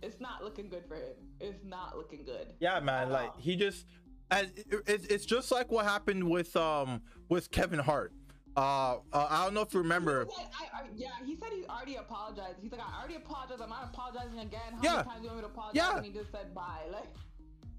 It's 0.03 0.19
not 0.21 0.43
looking 0.43 0.69
good 0.69 0.83
for 0.87 0.93
him. 0.95 1.13
It's 1.39 1.63
not 1.65 1.97
looking 1.97 2.23
good. 2.23 2.53
Yeah, 2.59 2.79
man. 2.79 3.09
Like 3.09 3.29
Wow. 3.33 3.39
he 3.39 3.55
just, 3.55 3.85
and 4.31 4.51
it, 4.55 4.67
it's 4.87 5.05
it's 5.07 5.25
just 5.25 5.51
like 5.51 5.71
what 5.71 5.85
happened 5.85 6.29
with 6.29 6.55
um 6.55 7.01
with 7.29 7.51
Kevin 7.51 7.79
Hart. 7.79 8.11
Uh, 8.55 8.97
uh 9.11 9.27
I 9.29 9.43
don't 9.45 9.53
know 9.55 9.61
if 9.61 9.73
you 9.73 9.79
remember. 9.79 10.25
He 10.25 10.35
said, 10.35 10.45
I, 10.73 10.77
I, 10.77 10.83
yeah, 10.95 11.07
he 11.25 11.35
said 11.35 11.49
he 11.51 11.65
already 11.65 11.95
apologized. 11.95 12.57
He's 12.61 12.71
like, 12.71 12.81
I 12.81 12.99
already 12.99 13.15
apologized. 13.15 13.61
I'm 13.61 13.69
not 13.69 13.89
apologizing 13.93 14.39
again. 14.39 14.61
How 14.75 14.79
Yeah. 14.83 14.91
many 14.97 15.03
times 15.09 15.17
do 15.17 15.23
you 15.23 15.27
want 15.29 15.37
me 15.37 15.41
to 15.41 15.47
apologize? 15.47 15.75
Yeah. 15.75 15.97
And 15.97 16.05
he 16.05 16.11
just 16.13 16.31
said 16.31 16.53
bye. 16.53 16.81
Like, 16.91 17.07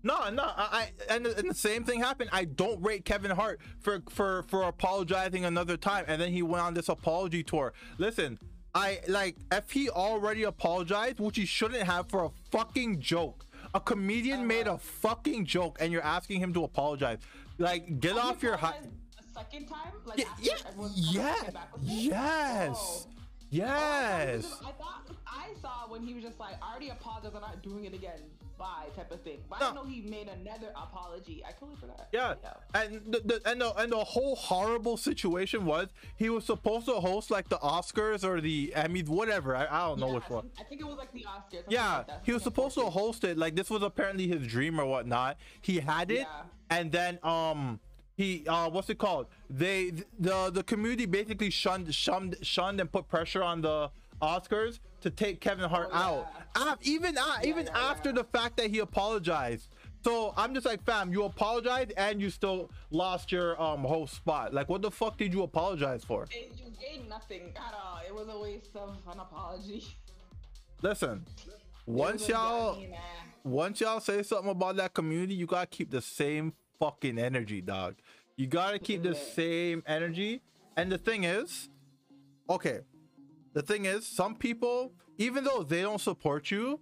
No, 0.02 0.28
no, 0.30 0.42
I, 0.44 0.90
I 1.08 1.14
and, 1.14 1.24
the- 1.26 1.38
and 1.38 1.48
the 1.50 1.54
same 1.54 1.84
thing 1.84 2.00
happened. 2.00 2.30
I 2.32 2.44
don't 2.44 2.82
rate 2.82 3.04
Kevin 3.04 3.30
Hart 3.30 3.60
for 3.80 4.02
for 4.10 4.42
for 4.48 4.62
apologizing 4.64 5.44
another 5.44 5.76
time, 5.76 6.04
and 6.08 6.20
then 6.20 6.32
he 6.32 6.42
went 6.42 6.62
on 6.64 6.74
this 6.74 6.88
apology 6.88 7.42
tour. 7.44 7.72
Listen, 7.98 8.38
I 8.74 8.98
like 9.06 9.36
if 9.52 9.70
he 9.70 9.88
already 9.88 10.42
apologized, 10.42 11.20
which 11.20 11.36
he 11.36 11.46
shouldn't 11.46 11.84
have 11.84 12.10
for 12.10 12.24
a 12.24 12.30
fucking 12.50 13.00
joke. 13.00 13.46
A 13.74 13.80
comedian 13.80 14.46
made 14.46 14.68
a 14.68 14.78
fucking 14.78 15.44
joke, 15.46 15.78
and 15.80 15.92
you're 15.92 16.02
asking 16.04 16.38
him 16.40 16.54
to 16.54 16.62
apologize. 16.62 17.18
Like, 17.58 17.98
get 18.00 18.16
off 18.16 18.40
your 18.42 18.56
high. 18.56 18.76
A 19.18 19.32
second 19.38 19.66
time? 19.66 19.92
Like, 20.04 20.18
Yeah, 20.18 20.24
after 20.30 20.42
yeah, 20.44 20.52
everyone 20.68 20.90
come 20.90 21.02
back- 21.02 21.12
yeah, 21.14 21.34
came 21.42 21.52
back 21.54 21.72
with 21.74 21.82
it? 21.82 21.86
yes, 21.92 22.76
Oh. 22.78 23.06
yes. 23.50 24.62
I 24.64 24.70
thought 24.72 25.10
I 25.26 25.48
saw 25.60 25.88
when 25.88 26.02
he 26.06 26.14
was 26.14 26.22
just 26.22 26.38
like, 26.38 26.54
I 26.62 26.70
already 26.70 26.90
apologized, 26.90 27.34
I'm 27.34 27.40
not 27.42 27.62
doing 27.62 27.84
it 27.84 27.94
again. 27.94 28.20
Bye, 28.56 28.86
type 28.94 29.10
of 29.10 29.20
thing. 29.22 29.38
But 29.50 29.56
I 29.56 29.60
No. 29.60 29.66
didn't 29.66 29.84
know 29.84 29.90
he 29.90 30.00
made 30.02 30.28
another 30.28 30.68
apology. 30.76 31.42
I 31.46 31.50
totally 31.52 31.76
forgot. 31.76 32.06
Yeah, 32.12 32.34
and 32.74 33.00
the, 33.12 33.20
the 33.20 33.40
and 33.44 33.60
the 33.60 33.74
and 33.74 33.90
the 33.92 34.04
whole 34.04 34.36
horrible 34.36 34.96
situation 34.96 35.66
was 35.66 35.88
he 36.16 36.30
was 36.30 36.44
supposed 36.44 36.86
to 36.86 36.92
host 36.94 37.30
like 37.30 37.48
the 37.48 37.58
Oscars 37.58 38.22
or 38.22 38.40
the 38.40 38.72
Emmys, 38.76 39.08
whatever. 39.08 39.56
I, 39.56 39.66
I 39.66 39.88
don't 39.88 39.98
know 39.98 40.08
Yeah, 40.08 40.14
which 40.14 40.28
one. 40.28 40.50
I 40.58 40.62
think 40.62 40.80
it 40.80 40.84
was 40.86 40.96
like 40.98 41.12
the 41.12 41.24
Oscars. 41.28 41.64
Yeah, 41.68 42.04
like 42.06 42.24
he 42.24 42.32
was 42.32 42.42
supposed 42.44 42.76
to 42.76 42.84
host 42.84 43.24
it. 43.24 43.36
Like 43.36 43.56
this 43.56 43.70
was 43.70 43.82
apparently 43.82 44.28
his 44.28 44.46
dream 44.46 44.80
or 44.80 44.86
whatnot. 44.86 45.36
He 45.60 45.80
had 45.80 46.10
it, 46.12 46.18
Yeah. 46.20 46.42
and 46.70 46.92
then 46.92 47.18
um 47.24 47.80
he 48.16 48.46
uh 48.46 48.68
what's 48.70 48.88
it 48.88 48.98
called? 48.98 49.26
They 49.50 49.90
the 50.16 50.50
the 50.52 50.62
community 50.62 51.06
basically 51.06 51.50
shunned 51.50 51.92
shunned 51.92 52.36
shunned 52.42 52.80
and 52.80 52.90
put 52.92 53.08
pressure 53.08 53.42
on 53.42 53.62
the 53.62 53.90
Oscars 54.24 54.80
to 55.02 55.10
take 55.10 55.40
Kevin 55.40 55.68
Hart 55.68 55.90
Oh, 55.92 55.96
out. 55.96 56.28
Af- 56.56 56.78
even 56.82 57.18
uh, 57.18 57.38
even 57.44 57.66
yeah, 57.66 57.78
after 57.90 58.08
yeah. 58.10 58.16
the 58.16 58.24
fact 58.24 58.56
that 58.56 58.70
he 58.70 58.78
apologized. 58.78 59.68
So 60.04 60.34
I'm 60.36 60.52
just 60.54 60.66
like, 60.66 60.84
fam, 60.84 61.12
you 61.12 61.24
apologized 61.24 61.92
and 61.96 62.20
you 62.20 62.30
still 62.30 62.70
lost 62.90 63.32
your 63.32 63.60
um 63.60 63.80
host 63.84 64.14
spot. 64.14 64.52
Like, 64.54 64.68
what 64.68 64.82
the 64.82 64.90
fuck 64.90 65.16
did 65.18 65.32
you 65.34 65.42
apologize 65.42 66.04
for? 66.04 66.24
It, 66.30 66.52
you 66.56 66.70
gained 66.80 67.08
nothing 67.08 67.52
at 67.56 67.74
all. 67.74 68.00
It 68.06 68.14
was 68.14 68.28
a 68.28 68.38
waste 68.38 68.74
of 68.76 68.96
an 69.12 69.18
apology. 69.20 69.84
Listen, 70.82 71.24
once 71.86 72.28
y'all. 72.28 72.82
once 73.44 73.80
y'all 73.80 74.00
say 74.00 74.22
something 74.22 74.50
about 74.50 74.76
that 74.76 74.94
community, 74.94 75.34
you 75.34 75.46
gotta 75.46 75.66
keep 75.66 75.90
the 75.90 76.00
same 76.02 76.52
fucking 76.78 77.18
energy, 77.18 77.60
dog. 77.60 77.96
You 78.36 78.46
gotta 78.46 78.78
keep 78.78 79.02
the 79.02 79.14
same 79.14 79.82
energy. 79.86 80.40
And 80.76 80.90
the 80.90 80.98
thing 80.98 81.24
is, 81.24 81.68
okay, 82.50 82.80
the 83.54 83.62
thing 83.62 83.86
is, 83.86 84.06
some 84.06 84.34
people, 84.36 84.92
even 85.18 85.44
though 85.44 85.62
they 85.62 85.82
don't 85.82 86.00
support 86.00 86.50
you, 86.50 86.80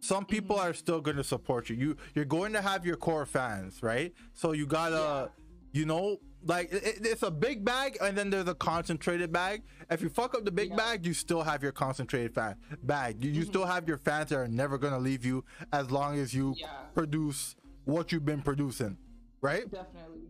some 0.00 0.24
people 0.24 0.56
Mm-hmm. 0.56 0.70
are 0.70 0.74
still 0.74 1.00
gonna 1.00 1.22
support 1.24 1.68
you. 1.68 1.76
You 1.76 1.96
you're 2.14 2.24
going 2.24 2.52
to 2.54 2.62
have 2.62 2.84
your 2.86 2.96
core 2.96 3.26
fans, 3.26 3.82
right? 3.82 4.12
So 4.32 4.52
you 4.52 4.66
gotta, 4.66 5.30
you 5.72 5.86
know, 5.86 6.18
like 6.44 6.72
it, 6.72 6.82
it- 6.84 7.06
it's 7.06 7.22
a 7.22 7.30
big 7.30 7.64
bag, 7.64 7.98
and 8.00 8.18
then 8.18 8.28
there's 8.30 8.48
a 8.48 8.54
concentrated 8.54 9.30
bag. 9.32 9.62
If 9.90 10.02
you 10.02 10.08
fuck 10.08 10.34
up 10.34 10.44
the 10.44 10.50
big 10.50 10.70
Yeah. 10.70 10.76
bag, 10.76 11.06
you 11.06 11.14
still 11.14 11.42
have 11.42 11.62
your 11.62 11.70
concentrated 11.72 12.34
fan 12.34 12.56
bag. 12.82 13.24
You, 13.24 13.30
you 13.30 13.42
still 13.44 13.64
have 13.64 13.86
your 13.86 13.98
fans 13.98 14.30
that 14.30 14.38
are 14.38 14.48
never 14.48 14.76
gonna 14.78 14.98
leave 14.98 15.24
you 15.24 15.44
as 15.72 15.90
long 15.92 16.18
as 16.18 16.34
you 16.34 16.54
Yeah. 16.58 16.66
produce 16.94 17.54
what 17.84 18.10
you've 18.10 18.24
been 18.24 18.42
producing, 18.42 18.96
right? 19.40 19.70
Definitely. 19.70 20.20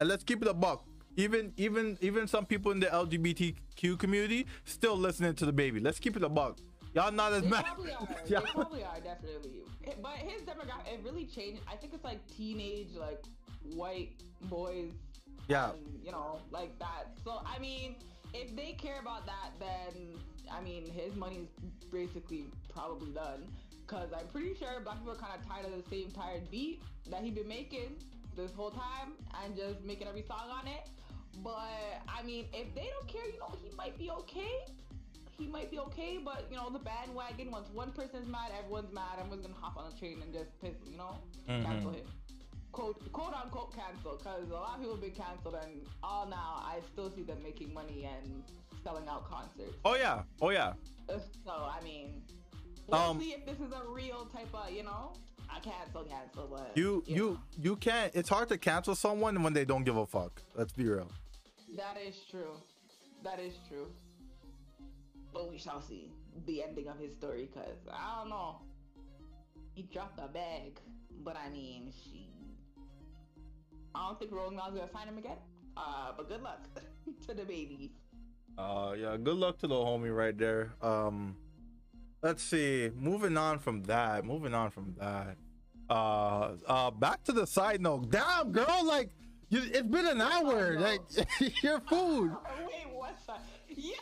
and 0.00 0.08
let's 0.08 0.24
keep 0.24 0.40
it 0.42 0.48
a 0.48 0.54
buck. 0.54 0.84
Even 1.16 1.52
even 1.56 1.98
even 2.00 2.26
some 2.28 2.46
people 2.46 2.70
in 2.72 2.80
the 2.80 2.86
LGBTQ 2.86 3.98
community 3.98 4.46
still 4.64 4.96
listening 4.96 5.34
to 5.34 5.46
DaBaby. 5.46 5.82
Let's 5.82 5.98
keep 5.98 6.16
it 6.16 6.22
a 6.22 6.28
buck. 6.28 6.58
Y'all 6.94 7.12
not 7.12 7.32
as 7.32 7.42
They 7.42 7.48
mad. 7.48 7.64
probably 7.66 7.92
are. 7.92 8.08
Yeah. 8.26 8.40
They 8.44 8.46
probably 8.52 8.84
are 8.84 9.00
definitely. 9.00 9.62
But 10.02 10.12
his 10.18 10.42
demographic 10.42 10.92
it 10.94 11.00
really 11.04 11.24
changed. 11.26 11.62
I 11.70 11.76
think 11.76 11.94
it's 11.94 12.04
like 12.04 12.20
teenage 12.36 12.88
like 12.98 13.24
white 13.74 14.12
boys. 14.44 14.90
Yeah. 15.48 15.70
and, 15.72 16.00
you 16.04 16.12
know, 16.12 16.38
like 16.50 16.78
that. 16.78 17.18
So 17.24 17.42
I 17.44 17.58
mean, 17.58 17.96
if 18.32 18.54
they 18.54 18.72
care 18.72 19.00
about 19.00 19.26
that, 19.26 19.50
then 19.58 20.14
I 20.52 20.60
mean, 20.62 20.88
his 20.90 21.14
money's 21.16 21.48
basically 21.92 22.46
probably 22.72 23.10
done. 23.12 23.44
Cause 23.86 24.10
I'm 24.16 24.28
pretty 24.28 24.54
sure 24.54 24.68
black 24.84 24.98
people 24.98 25.12
are 25.12 25.16
kind 25.16 25.32
of 25.40 25.46
tired 25.48 25.66
of 25.66 25.72
the 25.72 25.90
same 25.90 26.10
tired 26.12 26.48
beat 26.50 26.80
that 27.10 27.22
he 27.24 27.30
been 27.32 27.48
making 27.48 27.96
this 28.36 28.52
whole 28.52 28.70
time 28.70 29.14
and 29.42 29.56
just 29.56 29.82
making 29.84 30.08
every 30.08 30.22
song 30.22 30.50
on 30.50 30.66
it. 30.66 30.88
But 31.42 32.02
I 32.08 32.22
mean, 32.24 32.46
if 32.52 32.74
they 32.74 32.88
don't 32.98 33.08
care, 33.08 33.26
you 33.26 33.38
know, 33.38 33.52
he 33.62 33.74
might 33.76 33.98
be 33.98 34.10
okay 34.10 34.64
he 35.38 35.46
might 35.46 35.70
be 35.70 35.78
okay, 35.78 36.18
but 36.22 36.44
you 36.50 36.56
know 36.58 36.68
the 36.68 36.78
bandwagon. 36.78 37.50
Once 37.50 37.70
one 37.70 37.92
person's 37.92 38.28
mad, 38.28 38.50
everyone's 38.58 38.92
mad. 38.92 39.18
Everyone's 39.18 39.40
gonna 39.46 39.58
hop 39.58 39.78
on 39.78 39.90
the 39.90 39.96
train 39.96 40.20
and 40.22 40.34
just 40.34 40.50
piss, 40.60 40.74
you 40.84 40.98
know, 40.98 41.16
Mhm. 41.48 41.64
cancel 41.64 41.92
him. 41.92 42.06
Quote, 42.72 43.10
quote 43.12 43.32
unquote 43.32 43.74
cancel, 43.74 44.18
because 44.18 44.50
a 44.50 44.52
lot 44.52 44.74
of 44.74 44.80
people 44.80 44.92
have 44.96 45.00
been 45.00 45.12
canceled, 45.14 45.54
and 45.54 45.88
all 46.02 46.26
now 46.26 46.60
I 46.62 46.80
still 46.92 47.10
see 47.10 47.22
them 47.22 47.42
making 47.42 47.72
money 47.72 48.04
and 48.04 48.44
selling 48.84 49.08
out 49.08 49.24
concerts. 49.24 49.78
Oh 49.86 49.94
yeah. 49.94 50.24
Oh 50.42 50.50
yeah. 50.50 50.74
So 51.08 51.52
I 51.52 51.80
mean, 51.82 52.22
we'll 52.86 53.00
Um, 53.00 53.18
see 53.18 53.32
if 53.32 53.46
this 53.46 53.60
is 53.60 53.72
a 53.72 53.82
real 53.88 54.26
type 54.26 54.54
of, 54.54 54.70
you 54.70 54.82
know, 54.82 55.14
I 55.52 55.58
cancel, 55.60 56.04
cancel, 56.04 56.46
but 56.50 56.72
You 56.76 57.02
you 57.06 57.16
know, 57.16 57.40
you 57.58 57.76
can't. 57.76 58.14
It's 58.14 58.28
hard 58.28 58.48
to 58.50 58.58
cancel 58.58 58.94
someone 58.94 59.42
when 59.42 59.52
they 59.52 59.64
don't 59.64 59.84
give 59.84 59.96
a 59.96 60.06
fuck. 60.06 60.42
Let's 60.54 60.72
be 60.72 60.84
real. 60.88 61.10
that 61.76 61.96
is 62.06 62.16
true. 62.30 62.54
That 63.24 63.38
is 63.40 63.54
true. 63.68 63.88
But 65.32 65.50
we 65.50 65.58
shall 65.58 65.82
see 65.82 66.12
the 66.46 66.62
ending 66.62 66.88
of 66.88 66.98
his 66.98 67.12
story, 67.12 67.48
cause 67.52 67.78
I 67.92 68.20
don't 68.20 68.30
know. 68.30 68.60
He 69.74 69.82
dropped 69.82 70.18
a 70.18 70.28
bag, 70.28 70.78
but 71.24 71.36
I 71.36 71.50
mean, 71.50 71.92
she. 71.92 72.28
I 73.94 74.06
don't 74.06 74.18
think 74.18 74.32
Rolling 74.32 74.56
Loud's 74.56 74.76
gonna 74.76 74.90
sign 74.92 75.08
him 75.08 75.18
again. 75.18 75.38
Uh, 75.76 76.12
but 76.16 76.28
good 76.28 76.42
luck 76.42 76.60
to 77.26 77.34
DaBaby. 77.34 77.90
Uh 78.58 78.94
yeah, 78.98 79.16
good 79.16 79.36
luck 79.36 79.58
to 79.58 79.66
the 79.66 79.74
homie 79.74 80.14
right 80.14 80.36
there. 80.36 80.72
Um 80.82 81.36
let's 82.22 82.42
see. 82.42 82.90
Moving 82.96 83.36
on 83.36 83.58
from 83.58 83.82
that. 83.84 84.24
Moving 84.24 84.54
on 84.54 84.70
from 84.70 84.94
that. 84.98 85.36
Uh 85.88 86.52
uh 86.66 86.90
back 86.90 87.24
to 87.24 87.32
the 87.32 87.46
side 87.46 87.80
note. 87.80 88.10
Damn 88.10 88.52
girl, 88.52 88.84
like 88.84 89.10
you, 89.48 89.62
it's 89.64 89.82
been 89.82 90.06
an 90.06 90.20
hour. 90.20 90.78
Like 90.78 91.00
your 91.62 91.80
food. 91.88 92.30
Wait, 92.66 92.86
what's 92.92 93.26
that? 93.26 93.42
Yeah. 93.68 93.92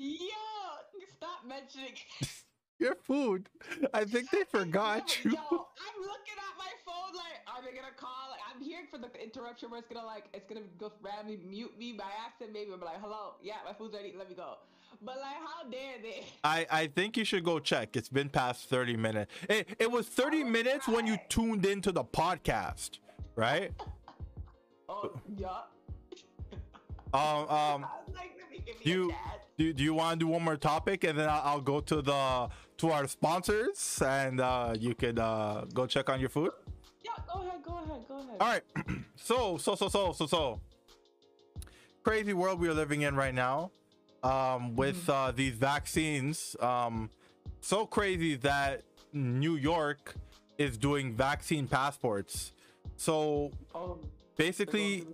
Yo, 0.00 1.04
stop 1.16 1.44
mentioning. 1.46 1.94
Your 2.78 2.94
food. 2.94 3.48
I 3.92 4.04
think 4.04 4.30
they 4.30 4.44
forgot 4.50 5.24
you. 5.24 5.32
Yo. 5.32 5.38
I'm 5.40 6.00
looking 6.00 6.38
at 6.38 6.56
my 6.56 6.70
phone 6.86 7.16
like, 7.16 7.42
are 7.46 7.62
they 7.62 7.74
gonna 7.76 7.94
call? 7.96 8.30
Like, 8.30 8.40
I'm 8.54 8.62
hearing 8.62 8.86
for 8.90 8.98
the 8.98 9.08
interruption 9.22 9.70
where 9.70 9.80
it's 9.80 9.88
gonna 9.92 10.06
like, 10.06 10.26
it's 10.32 10.46
gonna 10.48 10.66
go 10.78 10.92
randomly 11.02 11.40
mute 11.44 11.76
me 11.78 11.92
by 11.92 12.04
accident. 12.24 12.52
Maybe 12.52 12.70
I'm 12.72 12.80
like, 12.80 13.00
hello, 13.00 13.34
yeah, 13.42 13.54
my 13.66 13.72
food's 13.72 13.94
ready. 13.94 14.14
Let 14.16 14.28
me 14.28 14.36
go. 14.36 14.58
But 15.02 15.16
like, 15.16 15.36
how 15.44 15.68
dare 15.68 15.96
they? 16.02 16.24
I, 16.44 16.66
I 16.70 16.86
think 16.86 17.16
you 17.16 17.24
should 17.24 17.44
go 17.44 17.58
check. 17.58 17.96
It's 17.96 18.08
been 18.08 18.28
past 18.28 18.68
30 18.68 18.96
minutes. 18.96 19.32
It, 19.48 19.68
it 19.78 19.90
was 19.90 20.06
30 20.08 20.44
minutes 20.44 20.86
when 20.88 21.06
you 21.06 21.18
tuned 21.28 21.66
into 21.66 21.90
the 21.92 22.04
podcast, 22.04 22.98
right? 23.36 23.72
Oh, 24.90 25.12
yeah. 25.36 25.48
Um 27.12 27.46
um 27.48 27.86
like, 28.14 28.32
give 28.64 28.86
you, 28.86 29.02
you 29.02 29.08
a 29.10 29.12
chat. 29.12 29.46
do, 29.58 29.72
do 29.74 29.84
you 29.84 29.92
want 29.92 30.18
to 30.18 30.24
do 30.24 30.28
one 30.28 30.42
more 30.42 30.56
topic 30.56 31.04
and 31.04 31.18
then 31.18 31.28
I'll, 31.28 31.42
I'll 31.44 31.60
go 31.60 31.80
to 31.80 32.00
the 32.00 32.48
to 32.78 32.90
our 32.90 33.06
sponsors 33.08 34.00
and 34.04 34.40
uh 34.40 34.74
you 34.78 34.94
could 34.94 35.18
uh 35.18 35.64
go 35.74 35.86
check 35.86 36.08
on 36.08 36.20
your 36.20 36.28
food. 36.28 36.52
Yeah, 37.04 37.10
go 37.32 37.40
ahead, 37.40 37.62
go 37.62 37.74
ahead, 37.74 38.04
go 38.08 38.14
ahead. 38.18 38.36
all 38.40 38.48
right. 38.48 38.62
So 39.20 39.58
so 39.58 39.74
so 39.74 39.88
so 39.88 40.12
so 40.12 40.26
so. 40.26 40.60
Crazy 42.02 42.32
world 42.32 42.60
we 42.60 42.68
are 42.68 42.74
living 42.74 43.02
in 43.02 43.14
right 43.16 43.34
now 43.34 43.70
um 44.22 44.74
with 44.74 45.08
uh 45.08 45.30
these 45.32 45.54
vaccines 45.54 46.56
um 46.60 47.08
so 47.60 47.86
crazy 47.86 48.34
that 48.34 48.82
new 49.12 49.54
york 49.54 50.14
is 50.56 50.76
doing 50.78 51.14
vaccine 51.14 51.66
passports. 51.68 52.52
So 52.96 53.50
Oh, 53.74 53.98
basically 54.36 55.06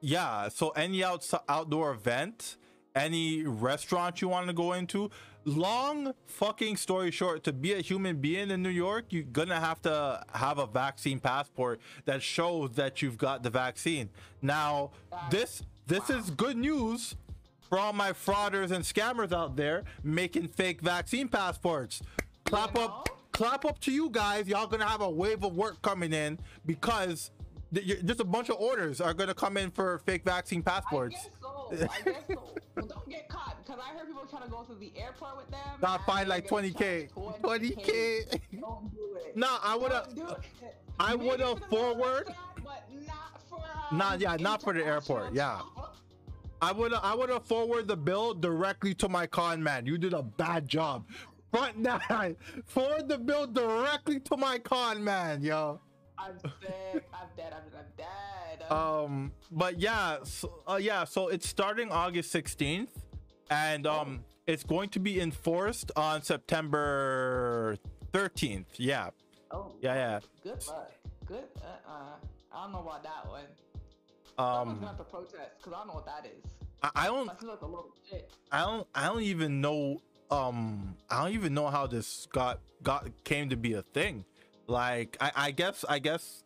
yeah 0.00 0.48
so 0.48 0.70
any 0.70 1.02
outs- 1.02 1.34
outdoor 1.48 1.92
event 1.92 2.56
any 2.96 3.44
restaurant 3.44 4.20
you 4.20 4.28
want 4.28 4.48
to 4.48 4.52
go 4.52 4.72
into. 4.72 5.10
Long 5.44 6.12
fucking 6.26 6.76
story 6.76 7.12
short 7.12 7.44
to 7.44 7.52
be 7.52 7.74
a 7.74 7.80
human 7.80 8.16
being 8.16 8.50
in 8.50 8.62
new 8.62 8.68
york 8.68 9.04
you're 9.10 9.22
gonna 9.22 9.60
have 9.60 9.80
to 9.82 10.20
have 10.34 10.58
a 10.58 10.66
vaccine 10.66 11.20
passport 11.20 11.80
that 12.04 12.20
shows 12.20 12.72
that 12.72 13.00
you've 13.00 13.16
got 13.16 13.44
the 13.44 13.50
vaccine. 13.50 14.08
Now 14.42 14.90
this 15.30 15.62
this 15.86 16.10
is 16.10 16.30
good 16.30 16.56
news 16.56 17.14
for 17.68 17.78
all 17.78 17.92
my 17.92 18.10
frauders 18.12 18.72
and 18.72 18.84
scammers 18.84 19.32
out 19.32 19.54
there 19.54 19.84
making 20.02 20.48
fake 20.48 20.80
vaccine 20.80 21.28
passports. 21.28 22.02
Clap 22.44 22.76
up 22.76 23.08
know? 23.08 23.14
clap 23.30 23.64
up 23.64 23.78
to 23.80 23.92
you 23.92 24.10
guys. 24.10 24.48
Y'all 24.48 24.66
gonna 24.66 24.86
have 24.86 25.00
a 25.00 25.10
wave 25.10 25.44
of 25.44 25.54
work 25.54 25.80
coming 25.80 26.12
in 26.12 26.40
because 26.64 27.30
just 27.72 28.20
a 28.20 28.24
bunch 28.24 28.48
of 28.48 28.56
orders 28.56 29.00
are 29.00 29.14
gonna 29.14 29.34
come 29.34 29.56
in 29.56 29.70
for 29.70 29.98
fake 30.00 30.24
vaccine 30.24 30.62
passports 30.62 31.28
so. 31.72 31.86
I 31.90 32.00
guess 32.02 32.14
so. 32.28 32.42
Well, 32.76 32.86
don't 32.86 33.08
get 33.08 33.28
caught 33.28 33.56
because 33.64 33.80
I 33.82 33.96
heard 33.96 34.06
people 34.06 34.26
trying 34.26 34.42
to 34.44 34.48
go 34.50 34.62
to 34.64 34.74
the 34.74 34.92
airport 34.96 35.36
with 35.38 35.50
them. 35.50 35.60
Not 35.80 36.04
fine 36.06 36.28
they're 36.28 36.36
like 36.38 36.48
20k 36.48 37.10
20k 37.12 38.40
Don't 38.60 38.92
do 38.94 39.16
it. 39.24 39.36
nah 39.36 39.58
i 39.62 39.74
would 39.76 39.92
have 39.92 40.14
Don't 40.14 40.28
do 40.28 40.34
it. 40.34 40.76
I 41.00 41.16
the 41.16 41.24
little 41.24 41.56
forward- 41.56 42.28
but 42.64 42.84
not 43.06 43.42
for. 43.48 43.56
Um, 43.90 43.98
Not- 43.98 44.20
yeah, 44.20 44.36
not 44.36 44.62
for 44.62 44.72
the 44.72 44.84
airport, 44.84 45.32
yeah. 45.34 45.60
I 46.62 46.72
would 46.72 46.92
I 46.94 47.14
would 47.14 47.28
have 47.30 47.44
forward 47.44 47.86
the 47.86 47.96
bill 47.96 48.32
directly 48.34 48.94
to 48.94 49.08
my 49.08 49.26
con 49.26 49.62
man. 49.62 49.84
You 49.86 49.98
did 49.98 50.14
a 50.14 50.22
bad 50.22 50.66
job. 50.68 51.04
Front 51.52 51.78
nine, 52.10 52.36
forward 52.66 53.08
the 53.08 53.18
bill 53.18 53.46
directly 53.46 54.20
to 54.20 54.36
my 54.36 54.58
con 54.58 55.02
man, 55.04 55.42
yo. 55.42 55.80
I'm 56.18 56.38
sick. 56.38 57.04
I'm 57.12 57.28
dead. 57.36 57.52
I'm 57.52 57.70
dead. 57.70 57.74
I'm 57.78 57.86
dead. 57.96 58.72
Um, 58.72 59.32
but 59.50 59.78
yeah, 59.78 60.18
so, 60.24 60.62
uh, 60.66 60.78
yeah. 60.80 61.04
So 61.04 61.28
it's 61.28 61.48
starting 61.48 61.90
August 61.92 62.34
16th, 62.34 62.88
and 63.50 63.86
um, 63.86 64.24
it's 64.46 64.64
going 64.64 64.88
to 64.90 64.98
be 64.98 65.20
enforced 65.20 65.92
on 65.96 66.22
September 66.22 67.76
13th. 68.12 68.66
Yeah, 68.76 69.10
oh. 69.50 69.72
yeah, 69.80 69.94
yeah. 69.94 70.20
Good 70.42 70.66
luck. 70.66 70.92
Good. 71.26 71.44
Uh. 71.60 71.90
uh 71.90 71.92
I 72.52 72.62
don't 72.62 72.72
know 72.72 72.80
about 72.80 73.02
that 73.02 73.28
one. 73.28 73.44
Someone's 74.38 74.68
Um, 74.68 74.74
gonna 74.76 74.86
have 74.88 74.96
to 74.96 75.04
protest 75.04 75.50
because 75.58 75.72
I 75.74 75.78
don't 75.78 75.88
know 75.88 75.94
what 75.94 76.06
that 76.06 76.24
is. 76.26 76.50
I, 76.82 76.90
I 76.94 77.06
don't, 77.06 77.26
That 77.26 77.42
like 77.42 77.60
a 77.60 77.66
little 77.66 77.92
shit. 78.08 78.30
I 78.50 78.60
don't, 78.60 78.86
I 78.94 79.06
don't 79.06 79.22
even 79.22 79.60
know. 79.60 80.00
Um, 80.30 80.96
I 81.10 81.22
don't 81.22 81.34
even 81.34 81.52
know 81.54 81.68
how 81.68 81.86
this 81.86 82.26
got 82.32 82.60
got 82.82 83.08
came 83.24 83.50
to 83.50 83.56
be 83.56 83.74
a 83.74 83.82
thing. 83.82 84.24
Like, 84.66 85.16
I, 85.20 85.32
I 85.36 85.50
guess, 85.50 85.84
I 85.88 85.98
guess 85.98 86.44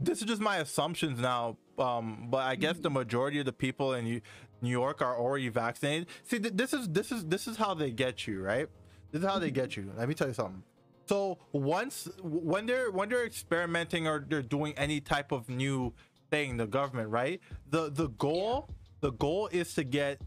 this 0.00 0.20
is 0.20 0.24
just 0.24 0.40
my 0.40 0.58
assumptions 0.58 1.20
now. 1.20 1.56
Um, 1.78 2.26
but 2.28 2.38
I 2.38 2.56
guess 2.56 2.78
the 2.78 2.90
majority 2.90 3.38
of 3.38 3.46
the 3.46 3.52
people 3.52 3.94
in 3.94 4.04
New- 4.04 4.20
York 4.60 5.00
are 5.02 5.16
already 5.16 5.48
vaccinated. 5.48 6.08
See, 6.24 6.40
th- 6.40 6.54
this 6.54 6.72
is 6.72 6.88
this 6.88 7.12
is 7.12 7.24
this 7.26 7.46
is 7.46 7.56
how 7.56 7.74
they 7.74 7.92
get 7.92 8.26
you, 8.26 8.42
right? 8.42 8.66
This 9.12 9.22
is 9.22 9.28
how 9.28 9.38
they 9.38 9.52
get 9.52 9.76
you. 9.76 9.92
Let 9.96 10.08
me 10.08 10.14
tell 10.14 10.26
you 10.26 10.34
something. 10.34 10.64
So 11.06 11.38
once 11.52 12.08
when 12.20 12.66
they're 12.66 12.90
when 12.90 13.08
they're 13.08 13.24
experimenting 13.24 14.08
or 14.08 14.26
they're 14.28 14.42
doing 14.42 14.74
any 14.76 15.00
type 15.00 15.30
of 15.30 15.48
new 15.48 15.94
thing, 16.28 16.56
the 16.56 16.66
government, 16.66 17.10
right? 17.10 17.40
The 17.70 17.88
the 17.90 18.08
goal 18.08 18.68
the 19.00 19.12
goal 19.12 19.48
is 19.52 19.74
to 19.74 19.84
get 19.84 20.20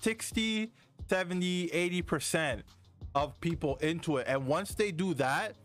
60, 0.00 0.72
70, 1.08 1.68
80% 1.68 2.62
of 3.14 3.38
people 3.40 3.76
into 3.76 4.16
it. 4.16 4.26
And 4.28 4.46
once 4.46 4.74
they 4.74 4.92
do 4.92 5.14
that, 5.14 5.56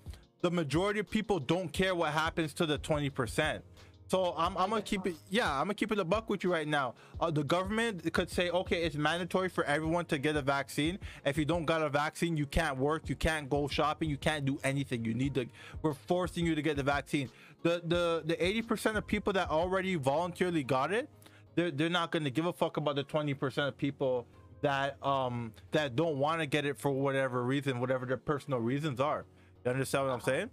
the 0.44 0.52
majority 0.52 1.00
of 1.00 1.10
people 1.10 1.40
don't 1.40 1.72
care 1.72 1.96
what 1.96 2.12
happens 2.12 2.54
to 2.54 2.66
the 2.66 2.78
20%. 2.78 3.62
So 4.08 4.36
I'm, 4.38 4.58
I'm 4.58 4.70
gonna 4.70 4.82
keep 4.82 5.08
it, 5.08 5.16
yeah, 5.30 5.50
I'm 5.50 5.68
gonna 5.68 5.74
keep 5.74 5.94
it 5.94 5.98
a 5.98 6.04
buck 6.04 6.30
with 6.30 6.44
you 6.44 6.52
right 6.52 6.68
now. 6.68 6.96
Uh, 7.20 7.32
the 7.32 7.46
government 7.46 8.12
could 8.12 8.30
say, 8.30 8.50
okay, 8.50 8.84
it's 8.84 8.98
mandatory 8.98 9.48
for 9.48 9.64
everyone 9.64 10.04
to 10.08 10.18
get 10.18 10.36
a 10.36 10.42
vaccine. 10.42 11.00
If 11.26 11.38
you 11.38 11.46
don't 11.46 11.64
got 11.64 11.82
a 11.82 11.88
vaccine, 11.88 12.36
you 12.36 12.46
can't 12.46 12.78
work, 12.78 13.08
you 13.08 13.16
can't 13.16 13.50
go 13.50 13.70
shopping, 13.70 14.10
you 14.10 14.18
can't 14.18 14.44
do 14.44 14.60
anything. 14.66 15.06
You 15.06 15.14
need 15.14 15.34
to, 15.36 15.48
we're 15.82 15.94
forcing 15.94 16.46
you 16.46 16.56
to 16.56 16.62
get 16.62 16.76
the 16.76 16.84
vaccine. 16.84 17.30
The 17.64 17.82
the 17.86 18.24
the 18.26 18.36
80% 18.36 18.98
of 18.98 19.08
people 19.08 19.32
that 19.34 19.50
already 19.50 19.96
voluntarily 19.96 20.64
got 20.64 20.92
it, 20.92 21.08
they're 21.56 21.72
they're 21.72 21.90
not 21.90 22.12
gonna 22.12 22.30
give 22.30 22.46
a 22.46 22.54
fuck 22.54 22.76
about 22.76 22.98
the 22.98 23.06
20% 23.06 23.70
of 23.70 23.78
people 23.78 24.28
that 24.60 24.98
um 25.02 25.54
that 25.72 25.96
don't 25.96 26.18
want 26.18 26.41
to 26.41 26.46
get 26.46 26.66
it 26.66 26.78
for 26.78 26.91
whatever 26.91 27.44
reason, 27.44 27.80
whatever 27.80 28.06
their 28.06 28.18
personal 28.18 28.60
reasons 28.60 29.00
are. 29.00 29.24
You 29.64 29.72
understand 29.72 30.07
what 30.07 30.14
I'm 30.14 30.22
saying? 30.22 30.49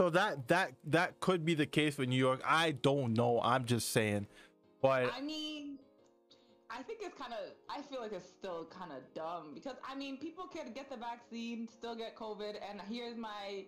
so 0.00 0.08
that 0.08 0.48
that 0.48 0.72
that 0.84 1.20
could 1.20 1.44
be 1.44 1.54
the 1.54 1.66
case 1.66 1.98
with 1.98 2.08
New 2.08 2.16
York. 2.16 2.40
I 2.46 2.70
don't 2.70 3.12
know. 3.12 3.38
I'm 3.42 3.66
just 3.66 3.92
saying, 3.92 4.26
but 4.80 5.12
I 5.14 5.20
mean, 5.20 5.78
I 6.70 6.82
think 6.82 7.00
it's 7.02 7.18
kind 7.18 7.34
of. 7.34 7.52
I 7.68 7.82
feel 7.82 8.00
like 8.00 8.12
it's 8.12 8.26
still 8.26 8.66
kind 8.70 8.92
of 8.92 9.02
dumb 9.14 9.52
because 9.54 9.76
I 9.86 9.94
mean, 9.94 10.16
people 10.16 10.46
can 10.46 10.72
get 10.72 10.88
the 10.88 10.96
vaccine, 10.96 11.68
still 11.68 11.94
get 11.94 12.16
COVID, 12.16 12.54
and 12.68 12.80
here's 12.88 13.18
my 13.18 13.64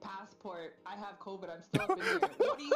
passport. 0.00 0.74
I 0.84 0.96
have 0.96 1.20
COVID. 1.20 1.50
I'm 1.54 1.62
still 1.62 1.82
up 1.82 1.98
in 1.98 2.04
here. 2.04 2.18
what 2.38 2.58
are 2.58 2.62
you 2.62 2.72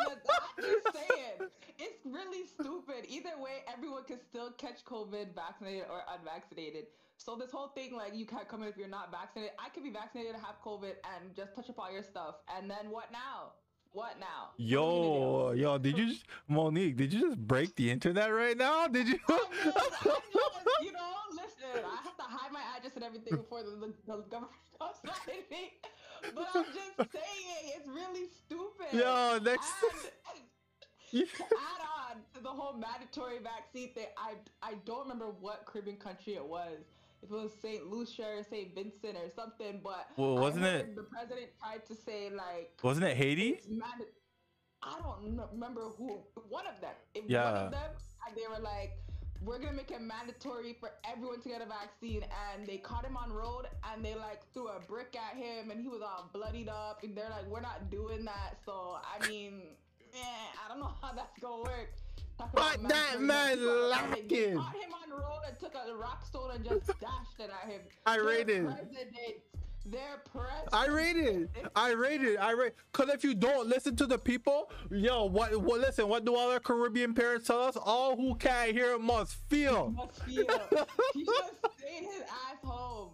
just 0.60 0.84
saying. 0.94 1.50
It's 1.80 2.04
really 2.04 2.46
stupid. 2.46 3.06
Either 3.08 3.42
way, 3.42 3.64
everyone 3.72 4.04
can 4.04 4.20
still 4.20 4.52
catch 4.52 4.84
COVID, 4.84 5.34
vaccinated 5.34 5.86
or 5.90 6.02
unvaccinated. 6.16 6.86
So 7.20 7.36
this 7.36 7.50
whole 7.50 7.68
thing, 7.68 7.94
like 7.94 8.12
you 8.14 8.24
can't 8.24 8.48
come 8.48 8.62
in 8.62 8.68
if 8.68 8.78
you're 8.78 8.88
not 8.88 9.12
vaccinated. 9.12 9.52
I 9.58 9.68
could 9.68 9.84
be 9.84 9.90
vaccinated, 9.90 10.34
and 10.34 10.42
have 10.42 10.56
COVID, 10.64 10.96
and 11.04 11.36
just 11.36 11.54
touch 11.54 11.68
up 11.68 11.78
all 11.78 11.92
your 11.92 12.02
stuff. 12.02 12.36
And 12.56 12.70
then 12.70 12.88
what 12.88 13.12
now? 13.12 13.52
What 13.92 14.18
now? 14.18 14.56
What 14.56 14.58
Yo, 14.58 15.48
gonna 15.48 15.60
yo, 15.60 15.78
did 15.78 15.98
you 15.98 16.06
just 16.08 16.24
Monique? 16.48 16.96
Did 16.96 17.12
you 17.12 17.20
just 17.28 17.38
break 17.38 17.76
the 17.76 17.90
internet 17.90 18.32
right 18.32 18.56
now? 18.56 18.88
Did 18.88 19.08
you? 19.08 19.18
I 19.28 19.32
know, 19.32 19.36
I 19.36 20.20
know, 20.34 20.72
you 20.80 20.92
know, 20.92 21.12
listen, 21.32 21.84
I 21.84 22.02
have 22.02 22.16
to 22.16 22.22
hide 22.22 22.52
my 22.52 22.62
address 22.74 22.92
and 22.94 23.04
everything 23.04 23.36
before 23.36 23.64
the, 23.64 23.70
the, 23.70 23.92
the 24.06 24.22
government 24.30 24.56
find 24.78 25.44
me. 25.50 25.76
But 26.34 26.48
I'm 26.54 26.64
just 26.64 27.12
saying, 27.12 27.76
it's 27.76 27.86
really 27.86 28.28
stupid. 28.46 28.96
Yo, 28.98 29.38
next. 29.42 29.68
And 31.12 31.28
to 31.38 31.44
add 31.44 31.82
on 32.14 32.22
to 32.34 32.40
the 32.40 32.48
whole 32.48 32.78
mandatory 32.78 33.40
vaccine 33.42 33.92
thing, 33.92 34.06
I 34.16 34.36
I 34.62 34.76
don't 34.86 35.02
remember 35.02 35.26
what 35.26 35.66
Caribbean 35.66 35.98
country 35.98 36.34
it 36.34 36.46
was. 36.46 36.78
If 37.22 37.30
it 37.30 37.34
was 37.34 37.52
St. 37.60 37.86
Lucia 37.86 38.38
or 38.38 38.42
St. 38.42 38.74
Vincent 38.74 39.16
or 39.16 39.28
something, 39.34 39.80
but 39.84 40.08
Well, 40.16 40.38
wasn't 40.38 40.64
it- 40.64 40.96
The 40.96 41.02
president 41.02 41.50
tried 41.58 41.84
to 41.86 41.94
say 41.94 42.30
like 42.30 42.78
Wasn't 42.82 43.04
it 43.04 43.16
Haiti? 43.16 43.60
I 44.82 44.98
don't 45.02 45.50
remember 45.52 45.90
who. 45.98 46.22
One 46.48 46.66
of 46.66 46.80
them. 46.80 46.94
It, 47.14 47.22
One 47.24 47.30
Yeah. 47.30 47.66
of 47.66 47.70
them, 47.72 47.90
and 48.26 48.34
they 48.36 48.46
were 48.48 48.58
like, 48.62 48.92
"We're 49.42 49.58
gonna 49.58 49.74
make 49.76 49.90
it 49.90 50.00
mandatory 50.00 50.72
for 50.72 50.90
everyone 51.04 51.42
to 51.42 51.48
get 51.50 51.60
a 51.60 51.66
vaccine." 51.66 52.24
And 52.48 52.66
they 52.66 52.78
caught 52.78 53.04
him 53.04 53.16
on 53.18 53.30
road, 53.30 53.66
and 53.84 54.02
they 54.02 54.14
like 54.14 54.42
threw 54.54 54.68
a 54.68 54.80
brick 54.80 55.14
at 55.14 55.36
him, 55.36 55.70
and 55.70 55.82
he 55.82 55.88
was 55.88 56.00
all 56.00 56.30
bloodied 56.32 56.70
up. 56.70 57.02
And 57.02 57.14
they're 57.14 57.28
like, 57.28 57.44
"We're 57.46 57.60
not 57.60 57.90
doing 57.90 58.24
that." 58.24 58.56
So 58.64 58.98
I 59.04 59.28
mean, 59.28 59.76
eh, 60.14 60.46
I 60.64 60.68
don't 60.68 60.80
know 60.80 60.94
how 61.02 61.12
that's 61.12 61.38
gonna 61.38 61.62
work. 61.62 61.92
But 62.52 62.88
that 62.88 63.20
man 63.20 63.58
lacking. 63.90 64.56
Caught 64.56 64.74
him 64.74 64.92
on 64.94 65.10
road 65.20 65.40
and 65.46 65.58
took 65.58 65.74
a 65.74 65.94
rock 65.94 66.24
stone 66.26 66.50
and 66.54 66.64
just 66.64 66.86
dashed 67.00 67.38
it 67.38 67.50
at 67.50 67.70
him. 67.70 67.80
I 68.06 68.16
Their 68.16 68.26
rated. 68.26 68.64
President. 68.64 69.14
Their 69.86 70.22
president. 70.30 70.68
I 70.72 70.86
rated. 70.86 71.48
I 71.74 71.92
rated. 71.92 72.36
I 72.36 72.52
rate. 72.52 72.72
Cause 72.92 73.08
if 73.08 73.24
you 73.24 73.34
don't 73.34 73.66
listen 73.66 73.96
to 73.96 74.06
the 74.06 74.18
people, 74.18 74.70
yo, 74.90 75.24
what? 75.24 75.56
What? 75.60 75.80
Listen. 75.80 76.08
What 76.08 76.24
do 76.24 76.36
all 76.36 76.50
our 76.50 76.60
Caribbean 76.60 77.14
parents 77.14 77.46
tell 77.46 77.62
us? 77.62 77.76
All 77.76 78.16
who 78.16 78.34
can't 78.34 78.72
hear 78.72 78.98
must 78.98 79.36
feel. 79.48 79.90
must 79.90 80.22
feel. 80.22 80.44
he 81.14 81.24
have 81.24 81.50
stayed 81.78 82.04
his 82.04 82.22
ass 82.22 82.62
home. 82.62 83.12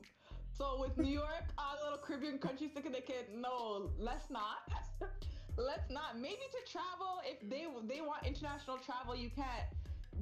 So 0.52 0.78
with 0.80 0.96
New 0.98 1.10
York, 1.10 1.44
all 1.56 1.76
little 1.84 1.98
Caribbean 1.98 2.38
countries 2.38 2.70
thinking 2.72 2.92
they 2.92 3.00
can 3.00 3.40
no, 3.40 3.90
let's 3.98 4.30
not. 4.30 4.68
let's 5.56 5.90
not. 5.90 6.18
Maybe 6.18 6.36
to 6.36 6.72
travel, 6.72 7.20
if 7.24 7.40
they 7.48 7.66
they 7.86 8.00
want 8.00 8.26
international 8.26 8.78
travel, 8.78 9.16
you 9.16 9.30
can't 9.30 9.68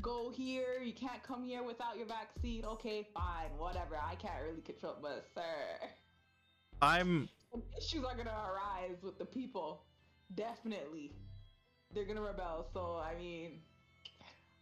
go 0.01 0.30
here, 0.30 0.80
you 0.82 0.93
can't 0.93 1.22
come 1.22 1.45
here 1.45 1.62
without 1.62 1.97
your 1.97 2.07
vaccine. 2.07 2.64
Okay, 2.64 3.07
fine, 3.14 3.51
whatever. 3.59 3.97
I 3.97 4.14
can't 4.16 4.43
really 4.47 4.62
control, 4.62 4.97
but 5.01 5.26
sir, 5.35 5.89
I'm. 6.82 7.28
some 7.53 7.62
issues 7.78 8.05
are 8.05 8.16
gonna 8.16 8.30
arise 8.30 9.03
with 9.03 9.18
the 9.18 9.24
people. 9.24 9.85
Definitely, 10.35 11.12
they're 11.95 12.05
gonna 12.05 12.22
rebel. 12.22 12.66
So 12.72 13.03
I 13.03 13.14
mean. 13.18 13.61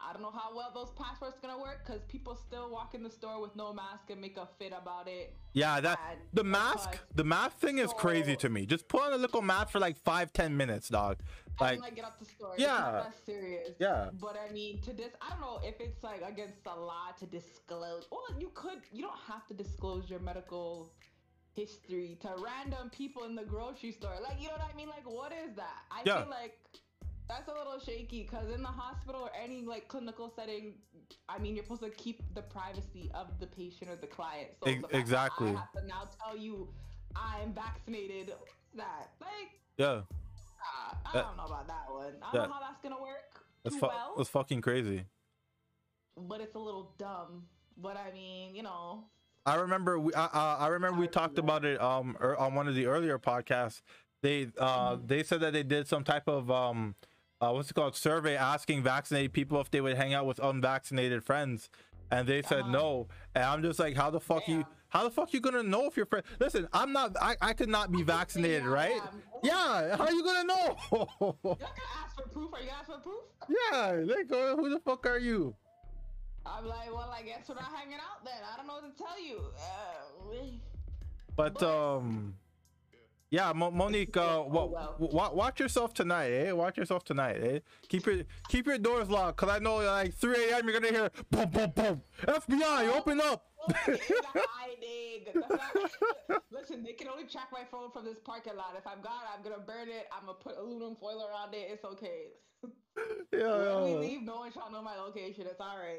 I 0.09 0.13
don't 0.13 0.23
know 0.23 0.31
how 0.31 0.55
well 0.55 0.71
those 0.75 0.91
passports 0.91 1.39
gonna 1.41 1.59
work 1.59 1.85
because 1.87 2.03
people 2.09 2.35
still 2.35 2.71
walk 2.71 2.95
in 2.95 3.03
the 3.03 3.11
store 3.11 3.41
with 3.41 3.55
no 3.57 3.73
mask 3.73 4.11
and 4.11 4.21
make 4.21 4.37
a 4.37 4.49
fit 4.59 4.73
about 4.77 5.09
it. 5.09 5.35
Yeah. 5.53 5.81
That. 5.81 5.99
And 6.11 6.21
The 6.33 6.45
mask. 6.45 6.99
The 7.15 7.25
mask 7.25 7.59
thing 7.59 7.79
is 7.79 7.93
crazy 7.93 8.37
to 8.37 8.49
me. 8.49 8.67
Just 8.67 8.89
put 8.89 9.03
on 9.03 9.13
a 9.13 9.17
little 9.17 9.43
mask 9.43 9.71
for 9.71 9.79
like 9.81 9.97
five, 9.99 10.33
ten 10.33 10.57
minutes, 10.57 10.89
dog. 10.89 11.19
Like. 11.61 11.81
like 11.81 11.95
get 11.95 12.05
out 12.05 12.19
the 12.19 12.25
store. 12.25 12.55
yeah. 12.59 12.67
It's 12.75 12.81
not 12.81 13.05
that 13.05 13.27
serious. 13.27 13.71
Yeah. 13.79 14.11
But 14.21 14.37
I 14.49 14.53
mean, 14.53 14.81
to 14.83 14.93
this, 14.93 15.13
I 15.21 15.31
don't 15.31 15.41
know 15.41 15.61
if 15.63 15.81
it's 15.81 16.03
like 16.03 16.23
against 16.27 16.65
the 16.65 16.75
law 16.75 17.09
to 17.19 17.27
disclose. 17.27 18.07
Well, 18.11 18.23
you 18.39 18.51
could. 18.55 18.79
You 18.93 19.03
don't 19.03 19.21
have 19.29 19.47
to 19.49 19.55
disclose 19.55 20.09
your 20.11 20.21
medical 20.21 20.93
history 21.55 22.17
to 22.23 22.31
random 22.43 22.91
people 22.91 23.25
in 23.25 23.35
the 23.35 23.45
grocery 23.45 23.93
store. 23.93 24.15
Like, 24.23 24.41
you 24.41 24.49
know 24.49 24.55
what 24.55 24.71
I 24.73 24.77
mean? 24.77 24.89
Like, 24.89 25.05
what 25.09 25.33
is 25.33 25.55
that? 25.57 25.83
I 25.91 26.03
Yeah. 26.07 26.23
feel 26.23 26.31
like 26.31 26.59
that's 27.33 27.49
a 27.49 27.53
little 27.59 27.79
shaky 27.81 28.23
because 28.23 28.53
in 28.55 28.63
the 28.63 28.69
hospital 28.69 29.23
or 29.23 29.31
any 29.41 29.63
like 29.63 29.89
clinical 29.89 30.33
setting, 30.35 30.75
I 31.29 31.39
mean, 31.39 31.55
you're 31.55 31.65
supposed 31.65 31.83
to 31.83 31.91
keep 31.91 32.23
the 32.35 32.43
privacy 32.43 33.11
of 33.15 33.29
the 33.41 33.47
patient 33.47 33.91
or 33.91 33.97
the 33.97 34.07
client. 34.07 34.49
So 34.63 34.71
Ex- 34.71 34.77
the 34.77 34.83
fact 34.83 34.93
that 34.93 34.99
exactly. 34.99 35.49
I 35.49 35.53
have 35.53 35.73
to 35.73 35.87
now 35.87 36.09
tell 36.23 36.37
you 36.37 36.69
I'm 37.17 37.53
vaccinated. 37.53 38.33
That? 38.75 39.11
Like, 39.21 39.61
Yeah. 39.79 40.03
Ah, 40.65 40.97
I 41.07 41.13
That- 41.13 41.23
don't 41.25 41.37
know 41.37 41.45
about 41.45 41.67
that 41.69 41.91
one. 41.91 42.05
I 42.05 42.09
don't 42.11 42.21
that- 42.33 42.49
know 42.49 42.55
how 42.55 42.61
that's 42.61 42.81
gonna 42.83 43.01
work 43.01 43.45
That's 43.65 43.77
fu- 43.77 43.87
well, 43.87 44.15
That's 44.17 44.29
fucking 44.29 44.61
crazy. 44.61 45.07
but 46.17 46.41
it's 46.41 46.55
a 46.55 46.59
little 46.59 46.95
dumb. 46.99 47.47
But 47.77 47.97
I 47.97 48.13
mean, 48.13 48.55
you 48.55 48.63
know, 48.63 49.05
I 49.47 49.55
remember 49.57 49.99
we 49.99 50.15
I, 50.15 50.27
I 50.27 50.57
I 50.61 50.67
remember 50.69 51.01
we 51.01 51.09
talked 51.09 51.39
about 51.39 51.65
it 51.65 51.81
um 51.81 52.17
er, 52.21 52.37
on 52.37 52.55
one 52.55 52.69
of 52.69 52.75
the 52.75 52.87
earlier 52.87 53.19
podcasts. 53.19 53.83
They 54.23 54.51
uh 54.59 54.97
Mhm. 54.97 55.09
they 55.09 55.23
said 55.23 55.41
that 55.41 55.53
they 55.53 55.63
did 55.65 55.89
some 55.89 56.05
type 56.05 56.29
of 56.29 56.51
um 56.51 56.95
uh, 57.43 57.51
what's 57.53 57.71
it 57.71 57.75
called 57.75 57.97
survey 57.97 58.37
asking 58.37 58.83
vaccinated 58.83 59.33
people 59.33 59.61
if 59.61 59.71
they 59.71 59.81
would 59.81 59.97
hang 59.97 60.15
out 60.15 60.25
with 60.27 60.39
unvaccinated 60.39 61.23
friends 61.25 61.69
and 62.11 62.27
they 62.29 62.41
said 62.43 62.61
Uh-huh. 62.61 62.71
no 62.71 63.09
and 63.35 63.45
i'm 63.45 63.63
just 63.63 63.79
like 63.79 63.97
how 63.97 64.11
the 64.11 64.21
fuck 64.21 64.47
you 64.49 64.65
how 64.89 65.03
the 65.05 65.11
fuck 65.11 65.33
you 65.35 65.41
gonna 65.41 65.63
know 65.63 65.87
if 65.87 65.97
your 65.97 66.07
friend 66.07 66.25
listen 66.39 66.69
i'm 66.73 66.93
not 66.93 67.17
i, 67.21 67.37
I 67.41 67.53
could 67.53 67.69
not 67.69 67.91
be 67.91 68.01
I 68.01 68.05
vaccinated 68.05 68.65
right 68.65 69.01
yeah 69.43 69.97
how 69.97 70.05
are 70.05 70.13
you 70.13 70.23
gonna 70.25 70.45
know 70.45 70.77
You're 70.91 71.09
not 71.31 71.43
gonna 71.43 71.65
ask 72.05 72.17
for 72.17 72.29
proof. 72.29 72.53
Are 72.55 72.61
you 72.61 72.67
gonna 72.67 72.79
ask 72.79 72.87
for 72.87 72.99
proof? 72.99 73.25
yeah 73.49 74.15
like 74.15 74.31
uh, 74.33 74.57
who 74.57 74.71
the 74.71 74.79
fuck 74.81 75.05
are 75.07 75.19
you 75.19 75.55
I'm 76.45 76.67
like, 76.67 76.93
well, 76.93 77.09
I 77.17 77.23
guess 77.23 77.49
we're 77.49 77.55
not 77.55 77.71
hanging 77.73 77.99
out 77.99 78.25
then. 78.25 78.35
I 78.53 78.57
don't 78.57 78.67
know 78.67 78.73
what 78.75 78.97
to 78.97 79.01
tell 79.01 79.23
you. 79.25 79.39
Uh, 79.57 80.37
But 81.37 81.55
But- 81.55 81.63
um, 81.63 82.35
yeah, 83.33 83.53
Mo- 83.55 83.71
Monique, 83.71 84.15
uh, 84.17 84.45
wa- 84.47 84.67
well. 84.67 84.97
wa- 85.01 85.33
watch 85.33 85.59
yourself 85.59 85.95
tonight, 85.95 86.29
eh? 86.31 86.53
Watch 86.53 86.77
yourself 86.77 87.03
tonight, 87.03 87.39
eh? 87.43 87.59
Keep 87.89 88.07
your 88.07 88.17
keep 88.49 88.67
your 88.67 88.79
doors 88.79 89.09
locked, 89.09 89.39
cause 89.39 89.49
I 89.49 89.59
know 89.59 89.77
like 89.79 90.13
3 90.15 90.51
a.m. 90.51 90.69
you're 90.69 90.79
gonna 90.79 90.93
hear 90.93 91.11
boom, 91.31 91.49
boom, 91.51 91.73
boom. 91.75 92.03
FBI, 92.27 92.89
open 92.95 93.21
up. 93.23 93.47
Listen, 96.51 96.83
they 96.85 96.93
can 96.93 97.09
only 97.09 97.25
track 97.25 97.49
my 97.53 97.63
phone 97.71 97.91
from 97.91 98.05
this 98.05 98.19
parking 98.25 98.57
lot. 98.57 98.75
If 98.77 98.87
I'm 98.87 99.01
gone, 99.01 99.23
I'm 99.35 99.43
gonna 99.43 99.63
burn 99.67 99.89
it. 99.89 100.07
I'm 100.13 100.27
gonna 100.27 100.39
put 100.39 100.57
aluminum 100.59 100.97
foil 100.97 101.27
around 101.27 101.55
it. 101.55 101.69
It's 101.73 101.85
okay. 101.85 102.27
yeah, 103.33 103.81
When 103.81 104.01
we 104.01 104.07
leave, 104.09 104.23
no 104.23 104.37
one 104.37 104.53
shall 104.53 104.71
know 104.71 104.83
my 104.83 104.97
location. 104.97 105.47
It's 105.47 105.61
all 105.61 105.79
right. 105.79 105.99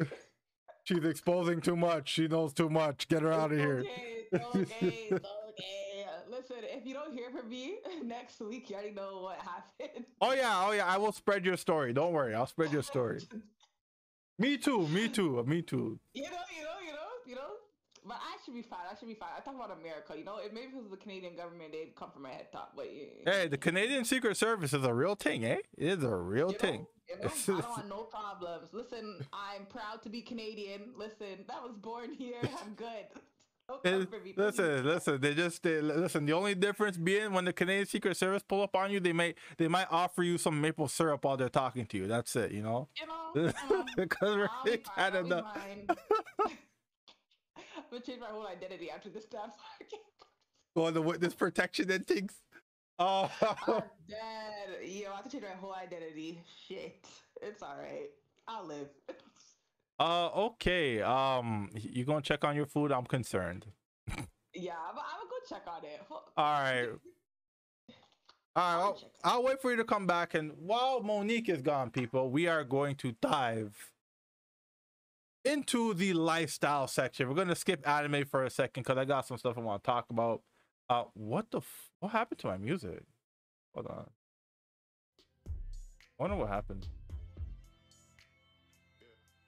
She's 0.83 1.03
exposing 1.03 1.61
too 1.61 1.75
much. 1.75 2.09
She 2.09 2.27
knows 2.27 2.53
too 2.53 2.69
much. 2.69 3.07
Get 3.07 3.23
her 3.23 3.33
out 3.33 3.51
of 3.51 3.57
here. 3.57 3.79
Okay, 3.79 4.25
it's 4.31 4.45
okay, 4.55 5.07
it's 5.09 5.25
okay. 5.25 5.92
Listen, 6.29 6.57
if 6.61 6.85
you 6.85 6.93
don't 6.93 7.13
hear 7.13 7.29
from 7.31 7.49
me 7.49 7.75
next 8.03 8.39
week, 8.39 8.69
you 8.69 8.75
already 8.75 8.91
know 8.91 9.21
what 9.21 9.37
happened. 9.39 10.05
Oh 10.21 10.33
yeah, 10.33 10.63
oh 10.65 10.71
yeah. 10.71 10.85
I 10.85 10.97
will 10.97 11.11
spread 11.11 11.45
your 11.45 11.57
story. 11.57 11.93
Don't 11.93 12.13
worry, 12.13 12.33
I'll 12.33 12.47
spread 12.47 12.71
your 12.71 12.83
story. 12.83 13.21
Me 14.39 14.57
too. 14.57 14.87
Me 14.87 15.07
too. 15.09 15.43
Me 15.45 15.61
too. 15.61 15.99
You 16.13 16.23
know, 16.23 16.29
you 16.57 16.63
know, 16.63 16.69
you 16.85 16.91
know, 16.91 17.09
you 17.27 17.35
know. 17.35 17.51
But 18.05 18.17
I 18.17 18.35
should 18.43 18.53
be 18.55 18.63
fine. 18.63 18.79
I 18.91 18.97
should 18.97 19.07
be 19.07 19.13
fine. 19.13 19.29
I 19.37 19.41
talk 19.41 19.55
about 19.55 19.71
America. 19.79 20.13
You 20.17 20.25
know, 20.25 20.37
if 20.43 20.51
maybe 20.51 20.67
it 20.67 20.75
was 20.75 20.89
the 20.89 20.97
Canadian 20.97 21.35
government, 21.35 21.71
they'd 21.71 21.95
come 21.95 22.11
from 22.11 22.23
my 22.23 22.31
head 22.31 22.47
top. 22.51 22.73
But 22.75 22.87
yeah, 22.93 23.31
Hey, 23.31 23.47
the 23.47 23.57
Canadian 23.57 24.03
Secret 24.05 24.35
Service 24.35 24.73
is 24.73 24.83
a 24.83 24.93
real 24.93 25.15
thing, 25.15 25.45
eh? 25.45 25.57
It 25.77 25.99
is 25.99 26.03
a 26.03 26.15
real 26.15 26.51
you 26.51 26.57
thing. 26.57 26.87
know, 27.09 27.17
I 27.29 27.61
don't 27.61 27.69
want 27.69 27.89
no 27.89 28.03
problems. 28.03 28.69
Listen, 28.73 29.19
I'm 29.31 29.65
proud 29.67 30.01
to 30.03 30.09
be 30.09 30.21
Canadian. 30.21 30.93
Listen, 30.97 31.45
that 31.47 31.61
was 31.61 31.75
born 31.79 32.11
here. 32.13 32.41
I'm 32.65 32.73
good. 32.73 33.05
Don't 33.67 33.81
come 33.83 34.01
It- 34.01 34.09
for 34.09 34.19
me, 34.19 34.33
please. 34.33 34.37
listen, 34.37 34.85
listen. 34.85 35.21
They 35.21 35.33
just 35.33 35.63
they, 35.63 35.81
listen. 35.81 36.25
The 36.25 36.33
only 36.33 36.53
difference 36.55 36.97
being 36.97 37.31
when 37.31 37.45
the 37.45 37.53
Canadian 37.53 37.85
Secret 37.85 38.17
Service 38.17 38.43
pull 38.43 38.61
up 38.61 38.75
on 38.75 38.91
you, 38.91 38.99
they 38.99 39.13
may 39.13 39.35
they 39.57 39.67
might 39.67 39.87
offer 39.89 40.21
you 40.23 40.37
some 40.37 40.59
maple 40.59 40.87
syrup 40.87 41.23
while 41.23 41.37
they're 41.37 41.47
talking 41.49 41.85
to 41.87 41.97
you. 41.97 42.07
That's 42.07 42.35
it, 42.35 42.51
you 42.51 42.61
know. 42.61 42.89
You 42.99 43.07
know, 43.07 43.47
know, 43.47 43.53
um, 43.79 43.85
Because 43.95 44.35
we're 44.35 44.43
in 44.43 44.49
fine, 44.49 45.15
I'll 45.15 45.23
be 45.23 45.27
Canada. 45.29 45.45
I'm 47.77 47.83
gonna 47.89 48.01
change 48.03 48.19
my 48.19 48.27
whole 48.27 48.47
identity 48.47 48.89
after 48.91 49.09
this 49.09 49.25
time. 49.25 49.51
Well, 50.75 50.91
the 50.91 51.01
witness 51.01 51.33
protection 51.35 51.89
and 51.91 52.05
things. 52.05 52.33
Oh, 52.99 53.29
I'm 53.67 53.83
dead. 54.09 54.87
Yo, 54.87 55.11
I 55.11 55.15
have 55.15 55.23
to 55.25 55.29
change 55.31 55.43
my 55.43 55.49
whole 55.59 55.73
identity. 55.75 56.43
Shit. 56.67 57.05
It's 57.41 57.61
alright. 57.63 58.09
I'll 58.47 58.65
live. 58.65 58.89
Uh, 59.99 60.27
okay. 60.27 61.01
Um, 61.01 61.69
you 61.75 62.05
gonna 62.05 62.21
check 62.21 62.43
on 62.43 62.55
your 62.55 62.65
food? 62.65 62.91
I'm 62.91 63.05
concerned. 63.05 63.65
yeah, 64.53 64.73
I'm, 64.89 64.97
I'm 64.97 65.19
gonna 65.19 65.29
go 65.29 65.55
check 65.55 65.63
on 65.67 65.83
it. 65.83 66.01
All 66.09 66.19
right. 66.37 66.89
All 68.55 68.63
right, 68.63 68.73
I'll 68.75 68.81
I'll. 68.83 69.01
I'll 69.23 69.43
wait 69.43 69.61
for 69.61 69.71
you 69.71 69.77
to 69.77 69.83
come 69.83 70.05
back. 70.05 70.35
And 70.35 70.51
while 70.59 71.01
Monique 71.01 71.49
is 71.49 71.61
gone, 71.63 71.89
people, 71.89 72.29
we 72.29 72.47
are 72.47 72.63
going 72.63 72.95
to 72.97 73.13
dive 73.19 73.91
into 75.43 75.93
the 75.95 76.13
lifestyle 76.13 76.87
section. 76.87 77.27
We're 77.27 77.35
going 77.35 77.47
to 77.47 77.55
skip 77.55 77.87
anime 77.87 78.25
for 78.25 78.43
a 78.43 78.49
second 78.51 78.83
because 78.83 78.97
I 78.97 79.05
got 79.05 79.25
some 79.25 79.37
stuff 79.37 79.57
I 79.57 79.61
want 79.61 79.83
to 79.83 79.87
talk 79.87 80.05
about. 80.11 80.41
Uh, 80.89 81.05
what 81.15 81.49
the 81.49 81.57
f- 81.57 81.89
what 81.99 82.11
happened 82.11 82.39
to 82.41 82.47
my 82.47 82.57
music? 82.57 83.03
Hold 83.73 83.87
on. 83.87 84.05
I 85.47 85.51
wonder 86.19 86.35
what 86.35 86.49
happened. 86.49 86.87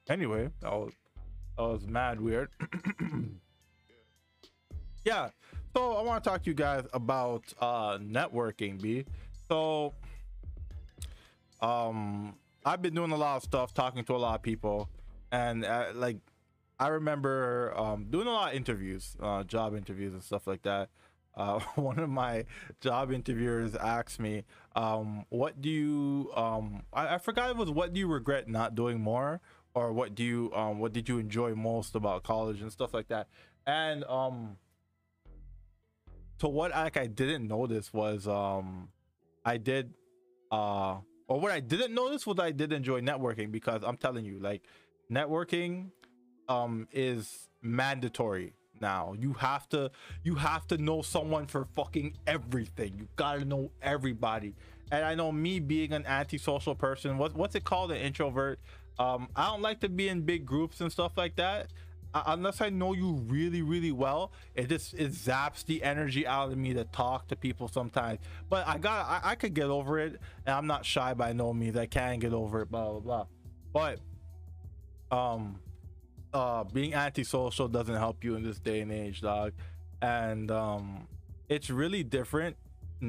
Anyway, 0.07 0.49
that 0.61 0.71
was, 0.71 0.93
that 1.57 1.63
was 1.63 1.87
mad 1.87 2.21
weird. 2.21 2.49
yeah, 5.05 5.29
so 5.75 5.93
I 5.93 6.03
want 6.03 6.23
to 6.23 6.29
talk 6.29 6.43
to 6.43 6.49
you 6.49 6.53
guys 6.53 6.85
about 6.93 7.43
uh 7.59 7.97
networking, 7.97 8.81
B. 8.81 9.05
So 9.47 9.93
um 11.61 12.35
I've 12.63 12.81
been 12.81 12.95
doing 12.95 13.11
a 13.11 13.17
lot 13.17 13.37
of 13.37 13.43
stuff, 13.43 13.73
talking 13.73 14.03
to 14.05 14.15
a 14.15 14.17
lot 14.17 14.35
of 14.35 14.41
people, 14.41 14.89
and 15.31 15.65
uh, 15.65 15.87
like 15.93 16.17
I 16.79 16.87
remember 16.87 17.73
um 17.75 18.05
doing 18.09 18.27
a 18.27 18.31
lot 18.31 18.51
of 18.51 18.55
interviews, 18.55 19.15
uh 19.19 19.43
job 19.43 19.75
interviews 19.75 20.13
and 20.13 20.23
stuff 20.23 20.47
like 20.47 20.61
that. 20.63 20.89
Uh, 21.35 21.59
one 21.75 21.99
of 21.99 22.09
my 22.09 22.45
job 22.79 23.11
interviewers 23.11 23.75
asked 23.75 24.19
me, 24.19 24.45
um, 24.75 25.25
"What 25.29 25.61
do 25.61 25.69
you 25.69 26.31
um 26.35 26.83
I, 26.93 27.15
I 27.15 27.17
forgot 27.17 27.49
it 27.49 27.57
was 27.57 27.69
what 27.69 27.93
do 27.93 27.99
you 27.99 28.07
regret 28.07 28.47
not 28.47 28.75
doing 28.75 29.01
more, 29.01 29.41
or 29.75 29.91
what 29.91 30.15
do 30.15 30.23
you 30.23 30.51
um 30.55 30.79
what 30.79 30.93
did 30.93 31.07
you 31.07 31.19
enjoy 31.19 31.53
most 31.53 31.95
about 31.95 32.23
college 32.23 32.61
and 32.61 32.71
stuff 32.71 32.93
like 32.93 33.09
that?" 33.09 33.27
And 33.67 34.03
um 34.05 34.57
so 36.39 36.47
what 36.47 36.71
like 36.71 36.97
I 36.97 37.07
didn't 37.07 37.47
notice 37.47 37.93
was 37.93 38.27
um 38.27 38.89
I 39.43 39.57
did 39.57 39.93
uh 40.51 40.97
or 41.27 41.39
what 41.39 41.51
I 41.51 41.59
didn't 41.59 41.93
notice 41.93 42.25
was 42.25 42.39
I 42.39 42.51
did 42.51 42.71
enjoy 42.73 43.01
networking 43.01 43.51
because 43.51 43.83
I'm 43.83 43.97
telling 43.97 44.25
you 44.25 44.39
like 44.39 44.63
networking 45.11 45.91
um 46.47 46.87
is 46.91 47.49
mandatory 47.61 48.53
now. 48.81 49.13
You 49.19 49.33
have 49.33 49.67
to 49.69 49.91
you 50.23 50.35
have 50.35 50.67
to 50.67 50.77
know 50.77 51.01
someone 51.01 51.47
for 51.47 51.67
fucking 51.75 52.17
everything. 52.27 52.95
You 52.97 53.07
gotta 53.15 53.45
know 53.45 53.71
everybody. 53.81 54.55
And 54.91 55.03
i 55.03 55.15
know 55.15 55.31
me 55.31 55.59
being 55.59 55.93
an 55.93 56.05
antisocial 56.05 56.75
person 56.75 57.17
what, 57.17 57.33
what's 57.35 57.55
it 57.55 57.63
called? 57.63 57.91
An 57.91 57.97
introvert 57.97 58.59
um 58.99 59.27
i 59.35 59.45
don't 59.47 59.61
like 59.61 59.79
to 59.79 59.89
be 59.89 60.07
in 60.07 60.21
big 60.21 60.45
groups 60.45 60.81
and 60.81 60.91
stuff 60.91 61.11
like 61.17 61.35
that 61.35 61.67
uh, 62.15 62.23
unless 62.27 62.61
I 62.61 62.69
know 62.69 62.93
you 62.93 63.11
really, 63.27 63.61
really 63.61 63.91
well, 63.91 64.31
it 64.55 64.69
just 64.69 64.93
it 64.93 65.11
zaps 65.11 65.65
the 65.65 65.83
energy 65.83 66.25
out 66.25 66.49
of 66.49 66.57
me 66.57 66.73
to 66.73 66.85
talk 66.85 67.27
to 67.27 67.35
people 67.35 67.67
sometimes. 67.67 68.19
But 68.49 68.65
I 68.65 68.77
got 68.77 69.05
I, 69.05 69.31
I 69.31 69.35
could 69.35 69.53
get 69.53 69.65
over 69.65 69.99
it, 69.99 70.21
and 70.45 70.55
I'm 70.55 70.65
not 70.65 70.85
shy 70.85 71.13
by 71.13 71.33
no 71.33 71.53
means. 71.53 71.75
I 71.75 71.87
can 71.87 72.19
get 72.19 72.31
over 72.31 72.61
it, 72.61 72.71
blah 72.71 72.91
blah 72.91 72.99
blah. 73.01 73.25
But 73.73 73.99
um, 75.11 75.59
uh, 76.33 76.63
being 76.63 76.93
antisocial 76.93 77.67
doesn't 77.67 77.95
help 77.95 78.23
you 78.23 78.35
in 78.35 78.43
this 78.43 78.59
day 78.59 78.79
and 78.79 78.93
age, 78.93 79.19
dog. 79.19 79.51
And 80.01 80.49
um, 80.51 81.07
it's 81.49 81.69
really 81.69 82.03
different 82.03 82.55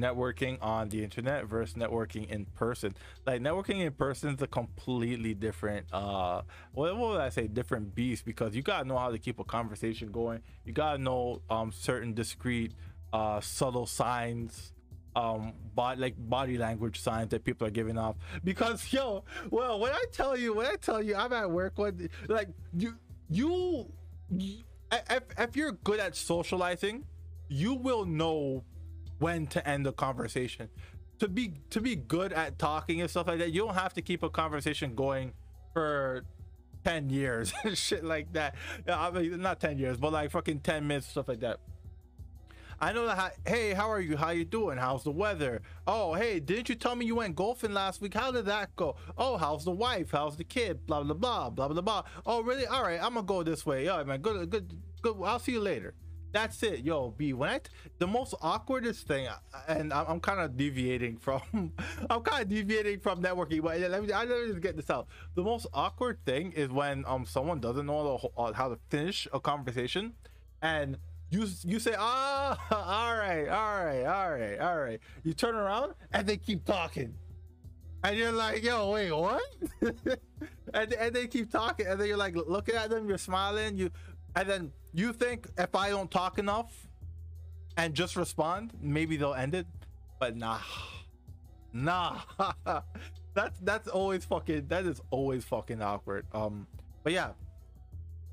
networking 0.01 0.57
on 0.61 0.89
the 0.89 1.03
internet 1.03 1.45
versus 1.45 1.75
networking 1.75 2.29
in 2.29 2.45
person. 2.45 2.95
Like 3.25 3.41
networking 3.41 3.81
in 3.85 3.91
person 3.93 4.35
is 4.35 4.41
a 4.41 4.47
completely 4.47 5.33
different 5.33 5.85
uh 5.93 6.41
what, 6.73 6.97
what 6.97 7.11
would 7.11 7.21
i 7.21 7.29
say? 7.29 7.47
Different 7.47 7.95
beast 7.95 8.25
because 8.25 8.55
you 8.55 8.61
gotta 8.61 8.87
know 8.87 8.97
how 8.97 9.11
to 9.11 9.17
keep 9.17 9.39
a 9.39 9.43
conversation 9.43 10.11
going. 10.11 10.41
You 10.65 10.73
gotta 10.73 10.97
know 10.97 11.41
um 11.49 11.71
certain 11.71 12.13
discrete 12.13 12.73
uh 13.13 13.39
subtle 13.41 13.85
signs 13.85 14.73
um 15.15 15.53
body 15.73 15.99
like 15.99 16.15
body 16.17 16.57
language 16.57 16.99
signs 16.99 17.29
that 17.29 17.43
people 17.43 17.65
are 17.67 17.71
giving 17.71 17.97
off. 17.97 18.15
Because 18.43 18.91
yo 18.93 19.23
well 19.49 19.79
when 19.79 19.91
i 19.91 20.03
tell 20.11 20.37
you 20.37 20.53
when 20.53 20.67
i 20.67 20.75
tell 20.75 21.01
you 21.01 21.15
i'm 21.15 21.33
at 21.33 21.49
work 21.49 21.73
when 21.77 22.09
like 22.27 22.49
you 22.73 22.95
you, 23.29 23.91
you 24.29 24.63
if, 24.91 25.23
if 25.37 25.55
you're 25.55 25.73
good 25.73 25.99
at 25.99 26.15
socializing 26.15 27.05
you 27.49 27.73
will 27.73 28.05
know 28.05 28.63
when 29.19 29.47
to 29.47 29.67
end 29.67 29.85
the 29.85 29.91
conversation 29.91 30.69
to 31.19 31.27
be 31.27 31.53
to 31.69 31.81
be 31.81 31.95
good 31.95 32.33
at 32.33 32.59
talking 32.59 33.01
and 33.01 33.09
stuff 33.09 33.27
like 33.27 33.39
that 33.39 33.51
you 33.51 33.65
don't 33.65 33.75
have 33.75 33.93
to 33.93 34.01
keep 34.01 34.23
a 34.23 34.29
conversation 34.29 34.95
going 34.95 35.33
for 35.73 36.23
10 36.83 37.09
years 37.09 37.53
shit 37.73 38.03
like 38.03 38.31
that 38.33 38.55
i 38.87 39.09
mean 39.11 39.41
not 39.41 39.59
10 39.59 39.77
years 39.77 39.97
but 39.97 40.13
like 40.13 40.31
fucking 40.31 40.59
10 40.59 40.87
minutes 40.87 41.07
stuff 41.07 41.27
like 41.27 41.39
that 41.39 41.59
I 42.79 42.93
know 42.93 43.07
that. 43.07 43.37
Hey, 43.45 43.73
how 43.73 43.89
are 43.89 43.99
you? 43.99 44.17
How 44.17 44.29
you 44.29 44.45
doing? 44.45 44.77
How's 44.77 45.03
the 45.03 45.11
weather? 45.11 45.61
Oh, 45.87 46.13
hey, 46.13 46.39
didn't 46.39 46.69
you 46.69 46.75
tell 46.75 46.95
me 46.95 47.07
you 47.07 47.15
went 47.15 47.35
golfing 47.35 47.73
last 47.73 48.01
week? 48.01 48.13
How 48.13 48.31
did 48.31 48.45
that 48.45 48.75
go? 48.75 48.95
Oh, 49.17 49.37
how's 49.37 49.65
the 49.65 49.71
wife? 49.71 50.11
How's 50.11 50.37
the 50.37 50.43
kid? 50.43 50.85
Blah 50.85 51.01
blah 51.01 51.15
blah 51.15 51.49
blah 51.49 51.67
blah 51.69 51.81
blah. 51.81 52.03
Oh, 52.25 52.43
really? 52.43 52.67
All 52.67 52.83
right, 52.83 53.01
I'm 53.01 53.15
gonna 53.15 53.25
go 53.25 53.41
this 53.41 53.65
way. 53.65 53.85
Yeah, 53.85 54.03
man. 54.03 54.21
Good, 54.21 54.51
good, 54.51 54.79
good. 55.01 55.15
I'll 55.23 55.39
see 55.39 55.53
you 55.53 55.59
later. 55.59 55.95
That's 56.31 56.61
it, 56.63 56.81
yo. 56.81 57.11
B. 57.17 57.33
When 57.33 57.49
I 57.49 57.57
t- 57.59 57.69
the 57.99 58.07
most 58.07 58.33
awkwardest 58.41 59.03
thing, 59.03 59.27
and 59.67 59.93
I'm, 59.93 60.05
I'm 60.07 60.19
kind 60.19 60.39
of 60.39 60.57
deviating 60.57 61.17
from, 61.25 61.71
I'm 62.09 62.21
kind 62.21 62.43
of 62.43 62.49
deviating 62.49 62.99
from 62.99 63.21
networking. 63.21 63.63
But 63.63 63.79
let 63.79 64.03
me, 64.03 64.11
I 64.11 64.25
let 64.25 64.41
me 64.41 64.47
just 64.49 64.61
get 64.61 64.75
this 64.75 64.89
out. 64.89 65.07
The 65.35 65.43
most 65.43 65.67
awkward 65.73 66.19
thing 66.25 66.51
is 66.51 66.69
when 66.69 67.05
um 67.07 67.25
someone 67.25 67.59
doesn't 67.59 67.85
know 67.85 68.19
the, 68.35 68.41
uh, 68.41 68.53
how 68.53 68.69
to 68.69 68.77
finish 68.89 69.27
a 69.33 69.39
conversation, 69.39 70.13
and 70.61 70.97
you 71.29 71.47
you 71.65 71.79
say 71.79 71.93
ah 71.97 72.57
all 72.71 73.17
right 73.17 73.47
all 73.49 73.85
right 73.85 74.03
all 74.05 74.31
right 74.31 74.59
all 74.59 74.77
right 74.77 74.99
you 75.23 75.33
turn 75.33 75.55
around 75.55 75.93
and 76.13 76.25
they 76.25 76.37
keep 76.37 76.63
talking 76.63 77.13
and 78.03 78.17
you're 78.17 78.31
like 78.31 78.63
yo 78.63 78.91
wait 78.91 79.11
what 79.11 79.41
and, 80.73 80.93
and 80.93 81.13
they 81.13 81.27
keep 81.27 81.51
talking 81.51 81.85
and 81.85 81.99
then 81.99 82.07
you're 82.07 82.17
like 82.17 82.35
looking 82.35 82.75
at 82.75 82.89
them 82.89 83.09
you're 83.09 83.17
smiling 83.17 83.77
you 83.77 83.89
and 84.37 84.49
then 84.49 84.71
you 84.93 85.11
think 85.13 85.47
if 85.57 85.75
i 85.75 85.89
don't 85.89 86.11
talk 86.11 86.39
enough 86.39 86.87
and 87.75 87.93
just 87.93 88.15
respond 88.15 88.71
maybe 88.81 89.17
they'll 89.17 89.33
end 89.33 89.53
it 89.53 89.67
but 90.19 90.35
nah. 90.35 90.59
Nah. 91.73 92.19
That's 93.33 93.59
that's 93.59 93.87
always 93.87 94.25
fucking 94.25 94.65
that 94.69 94.85
is 94.85 94.99
always 95.11 95.43
fucking 95.43 95.79
awkward. 95.79 96.25
Um 96.33 96.65
but 97.03 97.13
yeah 97.13 97.33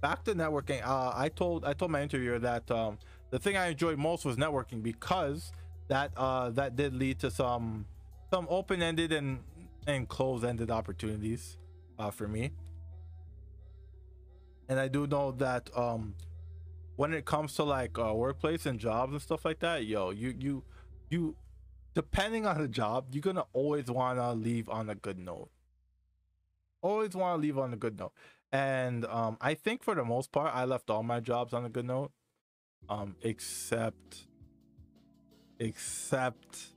back 0.00 0.24
to 0.24 0.34
networking. 0.34 0.82
Uh 0.82 1.12
i 1.14 1.28
told 1.28 1.66
i 1.66 1.74
told 1.74 1.90
my 1.90 2.00
interviewer 2.00 2.38
that 2.38 2.70
um 2.70 2.96
the 3.28 3.38
thing 3.38 3.54
i 3.54 3.66
enjoyed 3.66 3.98
most 3.98 4.24
was 4.24 4.36
networking 4.36 4.82
because 4.82 5.52
that 5.88 6.10
uh 6.16 6.48
that 6.50 6.74
did 6.74 6.94
lead 6.94 7.18
to 7.18 7.30
some 7.30 7.84
some 8.32 8.46
open-ended 8.48 9.12
and 9.12 9.40
and 9.86 10.08
closed-ended 10.08 10.70
opportunities 10.70 11.58
uh 11.98 12.10
for 12.10 12.26
me 12.26 12.50
and 14.68 14.78
i 14.78 14.88
do 14.88 15.06
know 15.06 15.32
that 15.32 15.70
um 15.76 16.14
when 16.96 17.12
it 17.12 17.24
comes 17.24 17.54
to 17.54 17.64
like 17.64 17.98
uh 17.98 18.12
workplace 18.14 18.66
and 18.66 18.78
jobs 18.78 19.12
and 19.12 19.20
stuff 19.22 19.44
like 19.44 19.60
that 19.60 19.84
yo 19.84 20.10
you 20.10 20.34
you 20.38 20.62
you 21.10 21.36
depending 21.94 22.46
on 22.46 22.60
the 22.60 22.68
job 22.68 23.06
you're 23.12 23.22
gonna 23.22 23.44
always 23.52 23.86
want 23.86 24.18
to 24.18 24.32
leave 24.32 24.68
on 24.68 24.90
a 24.90 24.94
good 24.94 25.18
note. 25.18 25.48
Always 26.82 27.14
want 27.14 27.38
to 27.38 27.42
leave 27.42 27.56
on 27.56 27.72
a 27.72 27.76
good 27.76 27.98
note. 27.98 28.12
And 28.52 29.04
um 29.06 29.36
i 29.40 29.54
think 29.54 29.82
for 29.82 29.94
the 29.94 30.04
most 30.04 30.32
part 30.32 30.54
i 30.54 30.64
left 30.64 30.90
all 30.90 31.02
my 31.02 31.20
jobs 31.20 31.52
on 31.52 31.64
a 31.64 31.68
good 31.68 31.86
note 31.86 32.12
um 32.88 33.16
except 33.22 34.26
except 35.58 36.74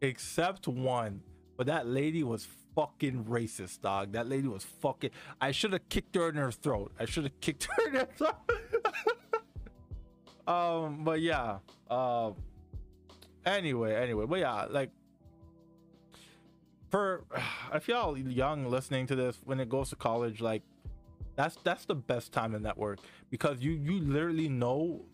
except 0.00 0.68
one. 0.68 1.22
But 1.56 1.66
that 1.68 1.86
lady 1.86 2.22
was 2.22 2.46
fucking 2.76 3.24
racist 3.24 3.80
dog. 3.80 4.12
That 4.12 4.28
lady 4.28 4.46
was 4.46 4.62
fucking 4.62 5.10
i 5.40 5.50
should 5.50 5.72
have 5.72 5.88
kicked 5.88 6.14
her 6.14 6.28
in 6.28 6.36
her 6.36 6.52
throat. 6.52 6.92
I 7.00 7.06
should 7.06 7.24
have 7.24 7.40
kicked 7.40 7.64
her 7.64 7.88
in 7.88 7.94
her 7.94 8.08
throat. 8.16 8.36
Um 10.46 11.02
but 11.02 11.20
yeah 11.20 11.58
um 11.90 12.36
anyway 13.44 13.96
anyway 13.96 14.26
but 14.26 14.38
yeah 14.38 14.66
like 14.70 14.90
for 16.88 17.24
if 17.74 17.88
y'all 17.88 18.16
young 18.16 18.70
listening 18.70 19.08
to 19.08 19.16
this 19.16 19.40
when 19.42 19.58
it 19.58 19.68
goes 19.68 19.90
to 19.90 19.96
college 19.96 20.40
like 20.40 20.62
that's 21.34 21.56
that's 21.64 21.84
the 21.84 21.96
best 21.96 22.32
time 22.32 22.52
to 22.52 22.60
network 22.60 23.00
because 23.30 23.60
you 23.60 23.72
you 23.72 23.98
literally 24.00 24.48
know 24.48 25.04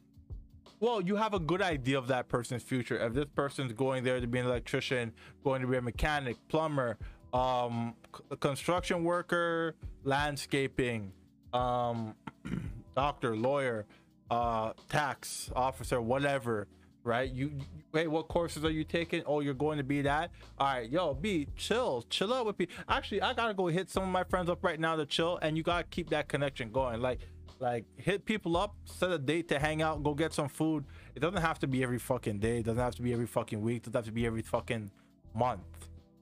well 0.81 1.01
you 1.01 1.17
have 1.17 1.35
a 1.35 1.41
good 1.41 1.63
idea 1.63 1.97
of 1.97 2.09
that 2.09 2.29
person's 2.29 2.63
future. 2.63 2.99
If 2.99 3.15
this 3.15 3.27
person's 3.35 3.73
going 3.73 4.05
there 4.05 4.21
to 4.21 4.27
be 4.27 4.39
an 4.39 4.47
electrician 4.47 5.13
going 5.45 5.63
to 5.63 5.69
be 5.69 5.77
a 5.77 5.83
mechanic 5.83 6.37
plumber 6.49 6.99
um 7.33 7.95
construction 8.41 9.05
worker 9.05 9.75
landscaping 10.05 11.13
um 11.53 12.15
doctor 12.97 13.37
lawyer 13.37 13.87
uh 14.31 14.73
tax 14.89 15.51
officer 15.57 16.01
whatever 16.01 16.67
right 17.05 17.33
you, 17.33 17.53
wait 17.93 18.07
what 18.07 18.29
courses 18.29 18.65
are 18.65 18.71
you 18.71 18.85
taking 18.85 19.23
oh 19.27 19.41
you're 19.41 19.55
going 19.55 19.77
to 19.79 19.85
be 19.85 20.03
that 20.03 20.31
all 20.59 20.67
right 20.67 20.91
yo 20.91 21.15
b 21.15 21.49
chill 21.57 22.05
chill 22.11 22.33
out 22.33 22.47
with 22.47 22.59
me 22.59 22.69
actually 22.89 23.21
i 23.23 23.33
gotta 23.33 23.55
go 23.55 23.67
hit 23.67 23.91
some 23.91 24.03
of 24.03 24.09
my 24.09 24.23
friends 24.25 24.49
up 24.49 24.63
right 24.63 24.79
now 24.79 24.95
to 24.95 25.05
chill 25.07 25.39
and 25.43 25.57
you 25.57 25.63
gotta 25.63 25.85
keep 25.85 26.11
that 26.11 26.29
connection 26.29 26.71
going 26.71 27.01
like 27.01 27.19
Like 27.61 27.85
hit 27.97 28.25
people 28.25 28.57
up, 28.57 28.75
set 28.85 29.11
a 29.13 29.19
date 29.19 29.47
to 29.51 29.59
hang 29.59 29.83
out, 29.83 30.03
go 30.03 30.15
get 30.15 30.33
some 30.33 30.49
food. 30.49 30.85
It 31.15 31.21
doesn't 31.21 31.41
have 31.41 31.61
to 31.61 31.69
be 31.69 31.85
every 31.85 31.99
fucking 32.01 32.41
day. 32.41 32.59
It 32.59 32.65
doesn't 32.65 32.83
have 32.83 32.97
to 32.97 33.03
be 33.03 33.13
every 33.13 33.29
fucking 33.29 33.61
week. 33.63 33.87
It 33.87 33.93
doesn't 33.93 33.99
have 34.03 34.05
to 34.07 34.13
be 34.21 34.27
every 34.27 34.43
fucking 34.43 34.91
month. 35.33 35.63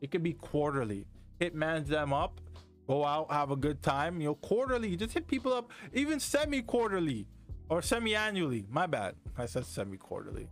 It 0.00 0.10
could 0.10 0.22
be 0.22 0.32
quarterly. 0.32 1.06
Hit 1.38 1.54
mans 1.54 1.88
them 1.88 2.12
up, 2.12 2.40
go 2.86 3.04
out, 3.04 3.30
have 3.30 3.50
a 3.50 3.56
good 3.56 3.82
time. 3.82 4.20
You 4.20 4.28
know, 4.28 4.34
quarterly. 4.36 4.96
Just 4.96 5.14
hit 5.14 5.26
people 5.26 5.52
up, 5.52 5.70
even 5.92 6.20
semi-quarterly 6.20 7.26
or 7.68 7.82
semi-annually. 7.82 8.66
My 8.70 8.86
bad. 8.86 9.14
I 9.36 9.46
said 9.46 9.66
semi-quarterly. 9.66 10.48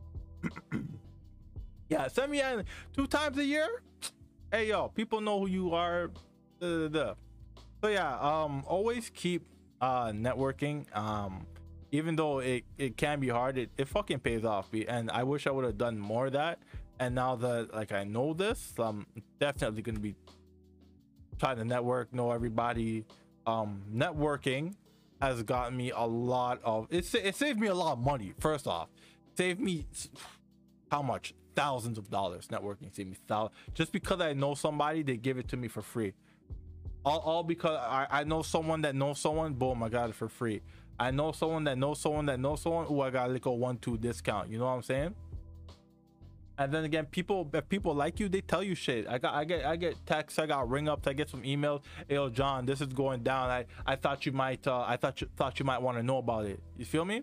yeah, 1.88 2.08
semi-annually. 2.08 2.64
Two 2.94 3.06
times 3.06 3.38
a 3.38 3.44
year. 3.44 3.82
Hey 4.50 4.68
yo, 4.68 4.88
people 4.88 5.20
know 5.20 5.40
who 5.40 5.46
you 5.48 5.74
are. 5.74 6.10
Da, 6.60 6.88
da, 6.88 6.88
da. 6.88 7.14
So 7.82 7.88
yeah, 7.88 8.18
um, 8.18 8.64
always 8.66 9.10
keep 9.10 9.42
uh 9.80 10.08
networking. 10.08 10.84
Um, 10.96 11.46
even 11.90 12.16
though 12.16 12.40
it, 12.40 12.64
it 12.76 12.96
can 12.96 13.20
be 13.20 13.28
hard, 13.28 13.56
it, 13.58 13.70
it 13.76 13.88
fucking 13.88 14.20
pays 14.20 14.44
off. 14.44 14.68
And 14.86 15.10
I 15.10 15.22
wish 15.22 15.46
I 15.46 15.50
would 15.50 15.64
have 15.64 15.78
done 15.78 15.98
more 15.98 16.26
of 16.26 16.32
that. 16.32 16.58
And 17.00 17.14
now 17.14 17.36
that 17.36 17.74
like 17.74 17.92
I 17.92 18.04
know 18.04 18.34
this, 18.34 18.72
I'm 18.78 19.06
definitely 19.38 19.82
gonna 19.82 20.00
be 20.00 20.14
trying 21.38 21.56
to 21.58 21.64
network, 21.64 22.12
know 22.12 22.32
everybody. 22.32 23.04
Um, 23.46 23.82
networking 23.94 24.74
has 25.22 25.42
gotten 25.42 25.76
me 25.76 25.90
a 25.90 26.04
lot 26.04 26.60
of 26.64 26.86
it. 26.90 27.12
It 27.14 27.36
saved 27.36 27.58
me 27.58 27.68
a 27.68 27.74
lot 27.74 27.92
of 27.92 27.98
money. 27.98 28.34
First 28.40 28.66
off, 28.66 28.88
saved 29.36 29.60
me 29.60 29.86
how 30.90 31.02
much 31.02 31.34
thousands 31.54 31.98
of 31.98 32.10
dollars. 32.10 32.48
Networking 32.48 32.94
saved 32.94 33.10
me 33.10 33.16
thousands 33.26 33.56
just 33.74 33.92
because 33.92 34.20
I 34.20 34.32
know 34.32 34.54
somebody. 34.54 35.02
They 35.02 35.16
give 35.16 35.38
it 35.38 35.48
to 35.48 35.56
me 35.56 35.68
for 35.68 35.82
free. 35.82 36.14
All, 37.04 37.18
all 37.20 37.42
because 37.42 37.78
I, 37.78 38.06
I 38.10 38.24
know 38.24 38.42
someone 38.42 38.82
that 38.82 38.94
knows 38.94 39.18
someone. 39.18 39.54
Boom, 39.54 39.82
I 39.82 39.88
got 39.88 40.10
it 40.10 40.14
for 40.14 40.28
free. 40.28 40.62
I 41.00 41.12
know 41.12 41.30
someone 41.32 41.64
that 41.64 41.78
knows 41.78 42.00
someone 42.00 42.26
that 42.26 42.40
knows 42.40 42.60
someone. 42.60 42.86
Oh, 42.88 43.00
I 43.00 43.10
got 43.10 43.30
like 43.30 43.46
a 43.46 43.52
one 43.52 43.78
two 43.78 43.96
discount. 43.96 44.50
You 44.50 44.58
know 44.58 44.64
what 44.64 44.72
I'm 44.72 44.82
saying? 44.82 45.14
And 46.58 46.72
then 46.72 46.82
again, 46.82 47.06
people 47.06 47.48
if 47.54 47.68
people 47.68 47.94
like 47.94 48.18
you, 48.18 48.28
they 48.28 48.40
tell 48.40 48.64
you 48.64 48.74
shit. 48.74 49.06
I 49.08 49.18
got 49.18 49.32
I 49.32 49.44
get 49.44 49.64
I 49.64 49.76
get 49.76 49.94
texts, 50.06 50.40
I 50.40 50.46
got 50.46 50.68
ring 50.68 50.88
ups, 50.88 51.06
I 51.06 51.12
get 51.12 51.30
some 51.30 51.42
emails. 51.42 51.82
Hey, 52.08 52.16
yo, 52.16 52.28
John, 52.28 52.66
this 52.66 52.80
is 52.80 52.88
going 52.88 53.22
down. 53.22 53.48
I 53.48 53.64
I 53.86 53.94
thought 53.94 54.26
you 54.26 54.32
might 54.32 54.66
uh 54.66 54.84
I 54.86 54.96
thought 54.96 55.20
you 55.20 55.28
thought 55.36 55.60
you 55.60 55.64
might 55.64 55.80
want 55.80 55.98
to 55.98 56.02
know 56.02 56.18
about 56.18 56.46
it. 56.46 56.60
You 56.76 56.84
feel 56.84 57.04
me? 57.04 57.22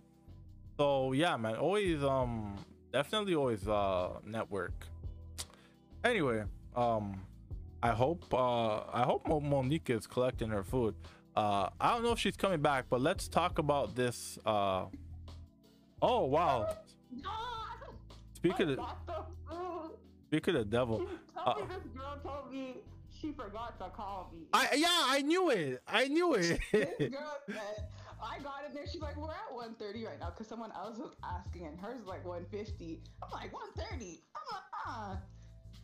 So 0.77 1.11
yeah, 1.11 1.35
man. 1.35 1.57
Always 1.57 2.01
um 2.01 2.55
definitely 2.93 3.35
always 3.35 3.67
uh 3.67 4.11
network. 4.25 4.87
Anyway, 6.05 6.43
um 6.73 7.21
I 7.83 7.89
hope 7.91 8.33
uh 8.33 8.83
I 8.93 9.03
hope 9.03 9.27
Monique 9.27 9.89
is 9.89 10.07
collecting 10.07 10.47
her 10.47 10.63
food. 10.63 10.95
Uh 11.35 11.67
I 11.77 11.93
don't 11.93 12.03
know 12.03 12.13
if 12.13 12.19
she's 12.19 12.37
coming 12.37 12.61
back, 12.61 12.85
but 12.89 13.01
let's 13.01 13.27
talk 13.27 13.59
about 13.59 13.95
this 13.95 14.39
uh 14.45 14.85
Oh 16.01 16.23
wow. 16.23 16.69
Speak 18.35 18.59
of 18.59 18.67
the 18.67 18.85
speak 20.27 20.47
of 20.47 20.53
the 20.53 20.65
devil. 20.65 21.05
Tell 21.33 21.55
me 21.55 21.61
this 21.67 21.91
girl 21.95 22.19
told 22.23 22.51
me 22.51 22.77
she 23.09 23.31
forgot 23.31 23.79
to 23.79 23.89
call 23.89 24.31
me. 24.33 24.47
I 24.53 24.75
yeah, 24.75 24.87
I 24.89 25.21
knew 25.21 25.49
it. 25.49 25.81
I 25.87 26.07
knew 26.07 26.33
it. 26.33 26.59
this 26.71 27.09
girl 27.09 27.37
said 27.47 27.87
I 28.21 28.39
got 28.39 28.65
in 28.67 28.73
there. 28.73 28.85
She's 28.87 29.01
like, 29.01 29.17
we're 29.17 29.29
at 29.29 29.53
130 29.53 30.05
right 30.05 30.19
now 30.19 30.29
because 30.29 30.47
someone 30.47 30.71
else 30.73 30.97
was 30.97 31.13
asking, 31.23 31.67
and 31.67 31.79
hers 31.79 31.99
is 32.01 32.07
like 32.07 32.25
150. 32.25 33.01
I'm 33.23 33.29
like 33.31 33.53
130. 33.53 34.21
I'm 34.35 34.41
like, 34.51 34.63
ah, 34.85 35.17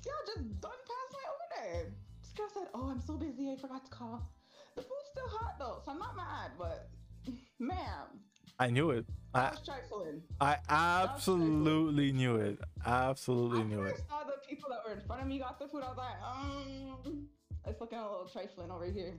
y'all 0.05 0.25
just 0.25 0.61
done 0.61 0.71
past 0.71 1.09
my 1.13 1.25
order. 1.31 1.93
This 2.21 2.31
girl 2.33 2.47
said, 2.53 2.67
oh, 2.73 2.89
I'm 2.89 3.01
so 3.01 3.15
busy, 3.15 3.51
I 3.51 3.55
forgot 3.55 3.85
to 3.85 3.91
call. 3.91 4.29
The 4.75 4.81
food's 4.81 5.09
still 5.11 5.27
hot 5.27 5.59
though, 5.59 5.81
so 5.85 5.91
I'm 5.91 5.99
not 5.99 6.15
mad, 6.15 6.51
but 6.57 6.89
ma'am. 7.59 8.19
I 8.61 8.69
knew 8.69 8.91
it. 8.91 9.07
I, 9.33 9.49
was 9.49 9.61
trifling. 9.65 10.21
I 10.39 10.57
absolutely 10.69 12.11
knew 12.11 12.35
it. 12.35 12.59
Absolutely 12.85 13.63
knew 13.63 13.81
it. 13.85 13.95
I 14.07 14.19
saw 14.19 14.23
the 14.23 14.33
people 14.47 14.69
that 14.69 14.87
were 14.87 14.93
in 14.93 15.01
front 15.07 15.23
of 15.23 15.27
me 15.27 15.39
got 15.39 15.57
the 15.57 15.67
food. 15.67 15.81
I 15.83 15.87
was 15.87 15.97
like, 15.97 16.21
um, 16.23 17.25
it's 17.65 17.81
looking 17.81 17.97
a 17.97 18.03
little 18.03 18.29
trifling 18.31 18.69
over 18.69 18.85
here, 18.85 19.15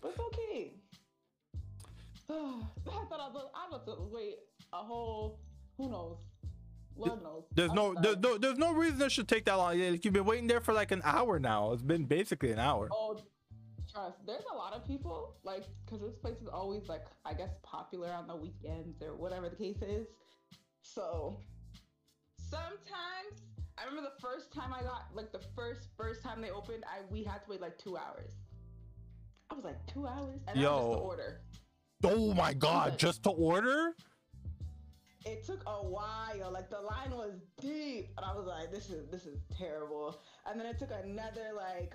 but 0.00 0.10
it's 0.10 0.20
okay. 0.20 0.72
I 2.28 3.04
thought 3.08 3.20
I 3.20 3.28
was, 3.28 3.50
I 3.54 3.70
was 3.70 3.84
to 3.86 3.94
wait 4.12 4.38
a 4.72 4.78
whole, 4.78 5.38
who 5.76 5.88
knows, 5.88 6.16
Lord 6.96 7.22
knows. 7.22 7.44
There's 7.54 7.72
no, 7.72 7.94
there's 8.02 8.18
no, 8.18 8.36
there's 8.36 8.58
no 8.58 8.72
reason 8.72 9.00
it 9.00 9.12
should 9.12 9.28
take 9.28 9.44
that 9.44 9.54
long. 9.54 9.78
You've 9.78 10.12
been 10.12 10.24
waiting 10.24 10.48
there 10.48 10.60
for 10.60 10.72
like 10.72 10.90
an 10.90 11.02
hour 11.04 11.38
now. 11.38 11.72
It's 11.72 11.82
been 11.82 12.06
basically 12.06 12.50
an 12.50 12.58
hour. 12.58 12.88
Oh, 12.90 13.20
trust. 13.92 14.26
There's 14.26 14.44
a 14.52 14.56
lot 14.56 14.72
of 14.72 14.86
people 14.86 15.36
like 15.44 15.64
because 15.84 16.00
this 16.00 16.16
place 16.16 16.36
is 16.40 16.48
always 16.48 16.88
like 16.88 17.04
I 17.24 17.34
guess 17.34 17.50
popular 17.62 18.10
on 18.10 18.26
the 18.26 18.36
weekends 18.36 19.02
or 19.02 19.14
whatever 19.14 19.48
the 19.48 19.56
case 19.56 19.82
is. 19.82 20.06
So 20.82 21.38
sometimes 22.36 23.42
I 23.78 23.84
remember 23.84 24.10
the 24.14 24.20
first 24.20 24.52
time 24.52 24.72
I 24.72 24.82
got 24.82 25.06
like 25.14 25.32
the 25.32 25.40
first 25.56 25.88
first 25.96 26.22
time 26.22 26.40
they 26.40 26.50
opened, 26.50 26.84
I 26.84 27.00
we 27.10 27.22
had 27.22 27.44
to 27.44 27.50
wait 27.50 27.60
like 27.60 27.78
two 27.78 27.96
hours. 27.96 28.32
I 29.50 29.54
was 29.54 29.64
like 29.64 29.86
two 29.86 30.06
hours, 30.06 30.40
and 30.48 30.58
Yo. 30.58 30.70
just 30.70 30.92
to 30.92 30.98
order. 30.98 31.40
Oh 32.04 32.34
my 32.34 32.54
god, 32.54 32.98
just 32.98 33.22
to 33.24 33.30
order? 33.30 33.94
It 35.24 35.44
took 35.44 35.62
a 35.66 35.86
while. 35.86 36.50
Like 36.52 36.70
the 36.70 36.80
line 36.80 37.10
was 37.10 37.34
deep, 37.60 38.08
and 38.16 38.26
I 38.26 38.34
was 38.34 38.46
like, 38.46 38.72
"This 38.72 38.90
is 38.90 39.08
this 39.10 39.26
is 39.26 39.38
terrible." 39.56 40.20
And 40.46 40.58
then 40.58 40.66
it 40.66 40.78
took 40.78 40.90
another 40.90 41.50
like 41.54 41.94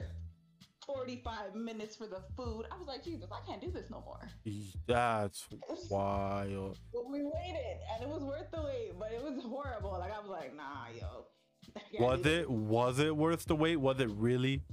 45 0.87 1.53
minutes 1.53 1.95
for 1.95 2.07
the 2.07 2.21
food. 2.35 2.65
I 2.71 2.77
was 2.77 2.87
like, 2.87 3.03
Jesus, 3.03 3.29
I 3.31 3.45
can't 3.45 3.61
do 3.61 3.69
this 3.69 3.89
no 3.91 4.01
more. 4.05 4.27
That's 4.87 5.45
wild. 5.89 6.79
But 6.93 7.09
we 7.11 7.23
waited 7.23 7.77
and 7.93 8.03
it 8.03 8.09
was 8.09 8.23
worth 8.23 8.49
the 8.51 8.61
wait, 8.61 8.93
but 8.97 9.11
it 9.11 9.21
was 9.21 9.43
horrible. 9.43 9.91
Like 9.99 10.11
I 10.11 10.19
was 10.19 10.29
like, 10.29 10.55
nah, 10.55 10.87
yo. 10.97 11.25
Was 11.99 12.25
it 12.25 12.49
was 12.49 12.97
it 12.99 13.15
worth 13.15 13.45
the 13.45 13.55
wait? 13.55 13.75
Was 13.75 13.99
it 13.99 14.09
really? 14.11 14.63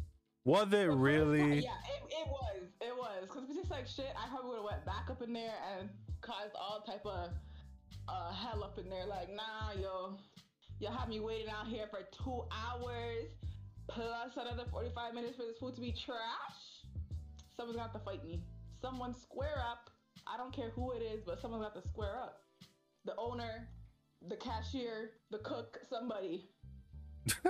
Was 0.45 0.73
it 0.73 0.89
really? 0.91 1.59
Yeah, 1.59 1.71
it, 1.71 2.03
it 2.09 2.29
was. 2.29 2.63
It 2.81 2.97
was. 2.97 3.29
Cause 3.29 3.43
it's 3.49 3.59
just 3.59 3.71
like 3.71 3.87
shit, 3.87 4.15
I 4.17 4.29
probably 4.29 4.51
would 4.51 4.57
have 4.57 4.65
went 4.65 4.87
back 4.87 5.11
up 5.11 5.21
in 5.21 5.33
there 5.33 5.55
and 5.77 5.89
caused 6.21 6.55
all 6.55 6.83
type 6.87 7.05
of 7.05 7.31
uh 8.09 8.33
hell 8.33 8.63
up 8.63 8.79
in 8.79 8.89
there. 8.89 9.07
Like, 9.07 9.29
nah, 9.35 9.73
yo. 9.81 10.17
Y'all 10.79 10.93
have 10.93 11.09
me 11.09 11.21
waiting 11.21 11.49
out 11.51 11.67
here 11.67 11.87
for 11.91 12.01
two 12.13 12.45
hours 12.53 13.27
plus 13.87 14.37
another 14.37 14.65
45 14.71 15.15
minutes 15.15 15.37
for 15.37 15.43
this 15.43 15.59
food 15.59 15.75
to 15.75 15.81
be 15.81 15.93
trash, 15.93 16.85
someone's 17.57 17.79
got 17.79 17.93
to 17.93 17.99
fight 18.01 18.25
me. 18.25 18.43
Someone 18.81 19.15
square 19.15 19.63
up. 19.71 19.91
I 20.27 20.37
don't 20.37 20.53
care 20.53 20.71
who 20.71 20.93
it 20.93 21.03
is, 21.03 21.23
but 21.25 21.41
someone's 21.41 21.65
got 21.65 21.75
to 21.75 21.89
square 21.89 22.19
up. 22.21 22.41
The 23.05 23.15
owner, 23.19 23.69
the 24.29 24.37
cashier, 24.37 25.11
the 25.31 25.39
cook, 25.39 25.79
somebody. 25.89 26.49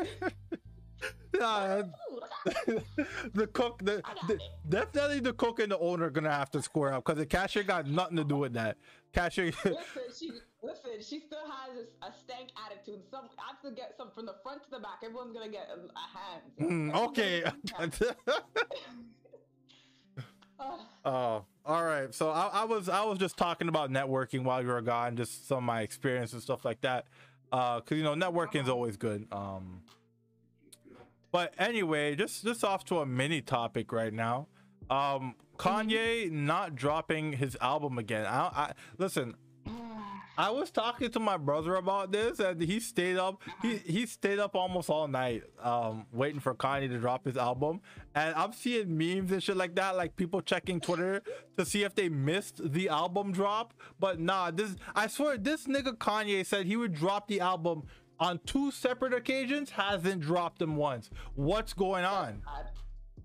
yeah, 1.34 1.82
the 3.34 3.46
cook, 3.52 3.80
the, 3.84 4.02
the 4.28 4.38
definitely 4.68 5.20
the 5.20 5.32
cook 5.32 5.60
and 5.60 5.72
the 5.72 5.78
owner 5.78 6.06
are 6.06 6.10
gonna 6.10 6.30
have 6.30 6.50
to 6.52 6.62
square 6.62 6.94
up 6.94 7.04
because 7.04 7.18
the 7.18 7.26
cashier 7.26 7.62
got 7.62 7.86
nothing 7.86 8.16
to 8.16 8.24
do 8.24 8.36
with 8.36 8.52
that. 8.54 8.76
Cashier. 9.12 9.52
listen, 9.64 9.76
she 10.16 10.30
listen. 10.64 10.90
She 11.00 11.20
still 11.20 11.44
has 11.46 11.86
a, 12.02 12.12
stank 12.12 12.50
attitude. 12.66 13.02
Some 13.10 13.28
I 13.38 13.52
have 13.52 13.60
to 13.62 13.70
get 13.70 13.94
some 13.96 14.10
from 14.14 14.26
the 14.26 14.34
front 14.42 14.62
to 14.64 14.70
the 14.70 14.78
back. 14.78 15.00
Everyone's 15.04 15.32
gonna 15.32 15.48
get 15.48 15.68
a, 15.70 15.78
a 15.78 16.08
hand. 16.18 16.92
Mm, 16.92 17.08
okay. 17.08 17.44
Oh, 21.04 21.44
all 21.66 21.84
right. 21.84 22.14
So 22.14 22.30
I, 22.30 22.48
I, 22.52 22.64
was 22.64 22.88
I 22.88 23.04
was 23.04 23.18
just 23.18 23.36
talking 23.36 23.68
about 23.68 23.90
networking 23.90 24.44
while 24.44 24.62
you 24.62 24.68
were 24.68 24.80
gone, 24.80 25.16
just 25.16 25.48
some 25.48 25.58
of 25.58 25.64
my 25.64 25.82
experience 25.82 26.32
and 26.32 26.40
stuff 26.40 26.64
like 26.64 26.80
that. 26.82 27.06
Uh, 27.52 27.80
cause 27.80 27.96
you 27.96 28.04
know 28.04 28.14
networking 28.14 28.62
is 28.62 28.68
always 28.68 28.96
good. 28.96 29.26
Um, 29.30 29.82
but 31.30 31.54
anyway, 31.58 32.14
just 32.16 32.44
just 32.44 32.64
off 32.64 32.84
to 32.86 33.00
a 33.00 33.06
mini 33.06 33.40
topic 33.40 33.92
right 33.92 34.12
now. 34.12 34.48
Um, 34.90 35.34
Kanye 35.56 36.30
not 36.30 36.74
dropping 36.74 37.34
his 37.34 37.56
album 37.60 37.98
again. 37.98 38.26
I, 38.26 38.38
I 38.40 38.72
listen. 38.98 39.34
I 40.36 40.50
was 40.50 40.70
talking 40.70 41.10
to 41.10 41.20
my 41.20 41.36
brother 41.36 41.76
about 41.76 42.10
this, 42.10 42.40
and 42.40 42.60
he 42.60 42.80
stayed 42.80 43.16
up. 43.16 43.40
He 43.62 43.76
he 43.78 44.06
stayed 44.06 44.38
up 44.38 44.56
almost 44.56 44.90
all 44.90 45.06
night, 45.06 45.44
um, 45.62 46.06
waiting 46.12 46.40
for 46.40 46.54
Kanye 46.54 46.88
to 46.88 46.98
drop 46.98 47.24
his 47.24 47.36
album. 47.36 47.80
And 48.14 48.34
I'm 48.34 48.52
seeing 48.52 48.96
memes 48.96 49.30
and 49.30 49.42
shit 49.42 49.56
like 49.56 49.74
that, 49.76 49.96
like 49.96 50.16
people 50.16 50.40
checking 50.40 50.80
Twitter 50.80 51.22
to 51.56 51.64
see 51.64 51.84
if 51.84 51.94
they 51.94 52.08
missed 52.08 52.72
the 52.72 52.88
album 52.88 53.32
drop. 53.32 53.74
But 54.00 54.18
nah, 54.18 54.50
this 54.50 54.76
I 54.94 55.06
swear 55.06 55.36
this 55.38 55.66
nigga 55.66 55.96
Kanye 55.96 56.44
said 56.44 56.66
he 56.66 56.76
would 56.76 56.94
drop 56.94 57.28
the 57.28 57.40
album 57.40 57.84
on 58.18 58.40
two 58.46 58.70
separate 58.70 59.12
occasions, 59.12 59.70
hasn't 59.70 60.20
dropped 60.20 60.58
them 60.58 60.76
once. 60.76 61.10
What's 61.34 61.72
going 61.72 62.04
on? 62.04 62.42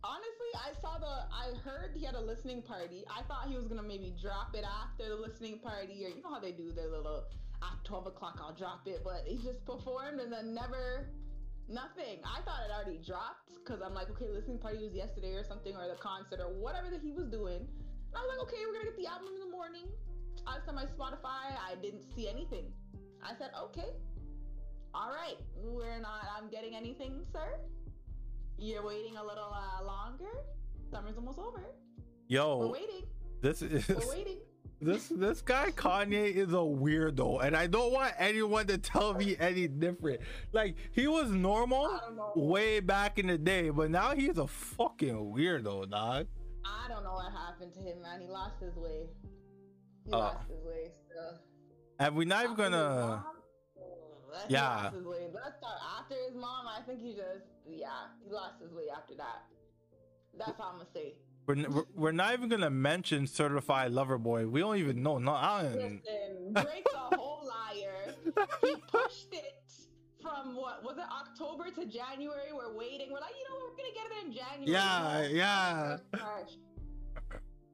Honestly, 0.03 0.39
I 0.56 0.74
saw 0.82 0.97
the, 0.97 1.28
I 1.32 1.58
heard 1.64 1.91
he 1.95 2.06
had 2.06 2.16
a 2.16 2.22
listening 2.22 2.62
party. 2.62 3.04
I 3.10 3.24
thought 3.24 3.47
he 3.47 3.56
was 3.56 3.68
gonna 3.68 3.84
maybe 3.84 4.14
drop 4.22 4.56
it 4.56 4.64
after 4.64 5.10
the 5.10 5.16
listening 5.16 5.60
party, 5.60 6.06
or 6.06 6.10
you 6.10 6.22
know 6.24 6.30
how 6.30 6.39
they 6.39 6.52
do 6.52 6.72
their 6.72 6.89
little 6.89 7.26
at 7.62 7.84
12 7.84 8.08
o'clock, 8.08 8.39
I'll 8.41 8.56
drop 8.56 8.88
it. 8.88 9.02
But 9.04 9.24
he 9.26 9.38
just 9.38 9.66
performed 9.66 10.20
and 10.20 10.32
then 10.32 10.54
never, 10.54 11.10
nothing. 11.68 12.24
I 12.24 12.41
thought 12.41 12.64
it 12.68 12.72
already 12.72 13.00
dropped 13.04 13.52
because 13.56 13.82
I'm 13.84 13.93
like, 13.93 14.10
okay, 14.12 14.28
listening 14.30 14.60
party 14.60 14.80
was 14.80 14.93
yesterday 14.93 15.34
or 15.34 15.43
something, 15.43 15.76
or 15.76 15.88
the 15.88 16.00
concert 16.00 16.39
or 16.39 16.52
whatever 16.54 16.89
that 16.89 17.02
he 17.02 17.12
was 17.12 17.28
doing. 17.28 17.60
And 17.60 18.16
I 18.16 18.22
was 18.22 18.30
like, 18.38 18.47
okay, 18.47 18.64
we're 18.66 18.74
gonna 18.74 18.89
get 18.91 18.97
the 18.97 19.08
album 19.08 19.30
in 19.34 19.39
the 19.39 19.52
morning. 19.52 19.86
I 20.47 20.56
looked 20.56 20.70
at 20.70 20.76
my 20.76 20.86
Spotify. 20.86 21.54
I 21.60 21.76
didn't 21.82 22.04
see 22.16 22.30
anything. 22.30 22.72
I 23.22 23.36
said, 23.38 23.52
okay, 23.70 23.91
all 24.93 25.12
right, 25.12 25.38
we're 25.56 26.00
not. 26.00 26.26
I'm 26.36 26.50
getting 26.50 26.76
anything, 26.76 27.22
sir. 27.32 27.60
You're 28.60 28.86
waiting 28.86 29.16
a 29.18 29.24
little 29.24 29.53
uh, 29.53 29.84
longer. 29.86 30.26
Summer's 30.91 31.16
almost 31.18 31.39
over. 31.39 31.64
Yo, 32.28 32.57
We're 32.60 32.68
waiting. 32.74 33.03
this 33.41 33.62
is 33.62 33.88
We're 33.88 34.10
waiting. 34.10 34.38
this 34.82 35.07
this 35.10 35.41
guy 35.41 35.72
Kanye 35.72 36.34
is 36.36 36.49
a 36.49 36.57
weirdo, 36.57 37.43
and 37.43 37.55
I 37.55 37.68
don't 37.68 37.91
want 37.93 38.14
anyone 38.20 38.68
to 38.68 38.78
tell 38.78 39.14
me 39.14 39.36
any 39.39 39.68
different. 39.68 40.22
Like 40.51 40.76
he 40.91 41.07
was 41.07 41.30
normal 41.32 41.86
I 41.86 41.99
don't 42.05 42.16
know. 42.18 42.34
way 42.36 42.80
back 42.82 43.18
in 43.18 43.28
the 43.28 43.38
day, 43.38 43.70
but 43.70 43.89
now 43.91 44.14
he's 44.14 44.38
a 44.38 44.47
fucking 44.47 45.16
weirdo, 45.36 45.89
dog. 45.89 46.28
I 46.66 46.88
don't 46.88 47.03
know 47.03 47.14
what 47.14 47.32
happened 47.32 47.74
to 47.76 47.80
him, 47.80 48.01
man. 48.01 48.22
He 48.22 48.28
lost 48.28 48.62
his 48.62 48.76
way. 48.76 49.07
He 50.05 50.12
Oh. 50.14 50.18
lost 50.20 50.47
his 50.49 50.64
way. 50.64 50.91
Still. 51.05 51.39
Have 51.99 52.14
we're 52.14 52.28
not 52.28 52.43
even 52.43 52.55
gonna. 52.55 53.24
He 54.48 54.54
Yeah. 54.54 54.84
lost 54.84 54.96
his 54.96 55.06
way. 55.06 55.28
Let's 55.34 55.58
start 55.58 55.80
after 56.00 56.16
his 56.28 56.36
mom. 56.36 56.68
I 56.68 56.82
think 56.86 57.00
he 57.02 57.14
just, 57.14 57.46
yeah, 57.68 57.88
he 58.24 58.32
lost 58.32 58.62
his 58.62 58.72
way 58.74 58.84
after 58.96 59.16
that. 59.16 59.44
That's 60.38 60.60
all 60.60 60.72
I'm 60.74 60.78
gonna 60.78 60.90
say. 60.94 61.16
We're, 61.48 61.56
n- 61.56 61.84
we're- 61.96 62.14
not 62.16 62.34
even 62.34 62.48
gonna 62.50 62.70
mention 62.70 63.26
certified 63.26 63.92
lover 63.92 64.18
boy. 64.18 64.48
We 64.48 64.60
don't 64.60 64.78
even 64.78 65.02
know. 65.02 65.18
No, 65.18 65.34
I 65.34 65.64
don't. 65.64 65.74
Listen, 65.76 66.54
Drake's 66.54 66.94
a 66.94 67.16
whole 67.16 67.48
liar. 67.48 68.14
He 68.62 68.76
pushed 68.92 69.34
it 69.34 69.56
from 70.22 70.56
what 70.56 70.84
was 70.84 70.98
it 70.98 71.06
October 71.12 71.72
to 71.72 71.86
January? 71.86 72.52
We're 72.54 72.76
waiting. 72.76 73.08
We're 73.12 73.20
like, 73.22 73.34
you 73.40 73.50
know, 73.50 73.56
what, 73.66 73.72
we're 73.72 73.78
gonna 73.78 73.96
get 73.96 74.06
it 74.06 74.26
in 74.28 74.34
January. 74.34 75.34
Yeah, 75.34 75.98
yeah. 76.14 76.20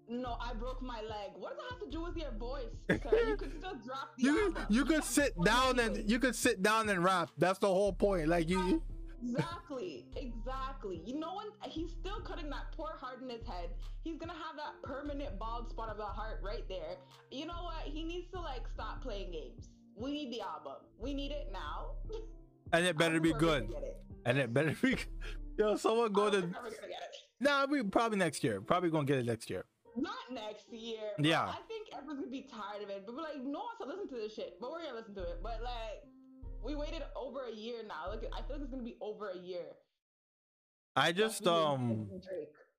No, 0.08 0.38
I 0.39 0.53
broke 0.53 0.82
my 0.82 1.01
leg. 1.01 1.32
What 1.38 1.58
does 1.58 1.60
that 1.60 1.72
have 1.72 1.80
to 1.84 1.89
do 1.89 2.03
with 2.03 2.16
your 2.16 2.32
voice, 2.32 2.66
sir? 2.89 3.28
You 3.28 3.36
could 3.38 3.58
still 3.58 3.76
drop 3.86 4.12
the 4.18 4.24
You 4.24 4.45
album. 4.47 4.66
you 4.70 4.86
could 4.86 5.03
sit 5.03 5.34
down 5.43 5.80
and 5.80 6.08
you 6.10 6.20
could 6.20 6.36
sit 6.36 6.62
down 6.62 6.89
and 6.89 7.03
rap. 7.03 7.30
That's 7.38 7.60
the 7.60 7.68
whole 7.68 7.91
point. 7.93 8.28
Like 8.28 8.47
you. 8.49 8.82
Exactly, 9.24 10.06
exactly. 10.16 11.01
You 11.06 11.20
know 11.20 11.36
when 11.36 11.47
he's 11.72 11.91
still 11.91 12.20
cutting 12.22 12.49
that 12.51 12.72
poor 12.78 12.91
heart 12.99 13.22
in 13.24 13.30
his 13.30 13.43
head, 13.47 13.70
he's 14.03 14.18
gonna 14.18 14.34
have 14.34 14.56
that 14.58 14.82
permanent 14.84 15.39
bald 15.39 15.70
spot 15.70 15.89
of 15.89 15.97
the 15.97 16.03
heart 16.03 16.39
right 16.43 16.64
there. 16.70 16.97
You 17.32 17.47
know 17.47 17.64
what? 17.64 17.84
He 17.86 18.03
needs 18.03 18.30
to 18.34 18.39
like 18.39 18.62
stop 18.74 19.01
playing 19.01 19.32
games. 19.32 19.70
We 19.95 20.12
need 20.12 20.32
the 20.32 20.41
album. 20.41 20.74
We 20.99 21.14
need 21.16 21.32
it 21.32 21.49
now. 21.51 21.91
And 22.74 22.86
it 22.86 22.97
better 22.99 23.20
be 23.20 23.34
good. 23.34 23.64
it. 23.72 23.97
And 24.26 24.38
it 24.38 24.53
better 24.53 24.76
be. 24.82 24.97
Yo, 25.58 25.76
someone 25.78 26.12
go 26.14 26.30
to. 26.30 26.41
think 26.41 26.53
we're 26.53 26.62
gonna 26.62 26.72
get 26.72 26.89
it. 26.89 27.16
Nah, 27.39 27.66
we 27.70 27.82
probably 27.84 28.20
next 28.20 28.43
year. 28.43 28.62
Probably 28.62 28.89
gonna 28.91 29.06
get 29.06 29.18
it 29.18 29.26
next 29.26 29.49
year. 29.49 29.66
Not 29.96 30.32
next 30.32 30.72
year. 30.72 31.12
Yeah. 31.20 31.43
I 31.43 31.60
think 31.68 31.88
everyone's 31.93 32.20
gonna 32.20 32.32
be 32.32 32.48
tired 32.50 32.84
of 32.84 32.89
it. 32.89 33.04
But 33.06 33.16
we're 33.16 33.22
like, 33.22 33.38
no 33.38 33.43
one 33.43 33.54
wants 33.54 33.80
to 33.82 33.88
listen 33.88 34.08
to 34.10 34.16
this 34.16 34.34
shit. 34.34 34.58
But 34.60 34.72
we're 34.72 34.84
gonna 34.84 34.96
listen 34.98 35.16
to 35.16 35.24
it. 35.24 35.39
But 35.41 35.62
like, 35.64 36.04
we 36.64 36.76
waited 36.76 37.04
over 37.16 37.46
a 37.46 37.54
year 37.54 37.78
now. 37.88 38.10
Like, 38.10 38.24
I 38.34 38.41
feel 38.41 38.58
like 38.58 38.62
it's 38.62 38.72
gonna 38.72 38.84
be 38.84 38.98
over 39.02 39.30
a 39.30 39.38
year. 39.38 39.66
I 40.96 41.12
just 41.12 41.43
That's 41.43 41.56
um. 41.56 42.10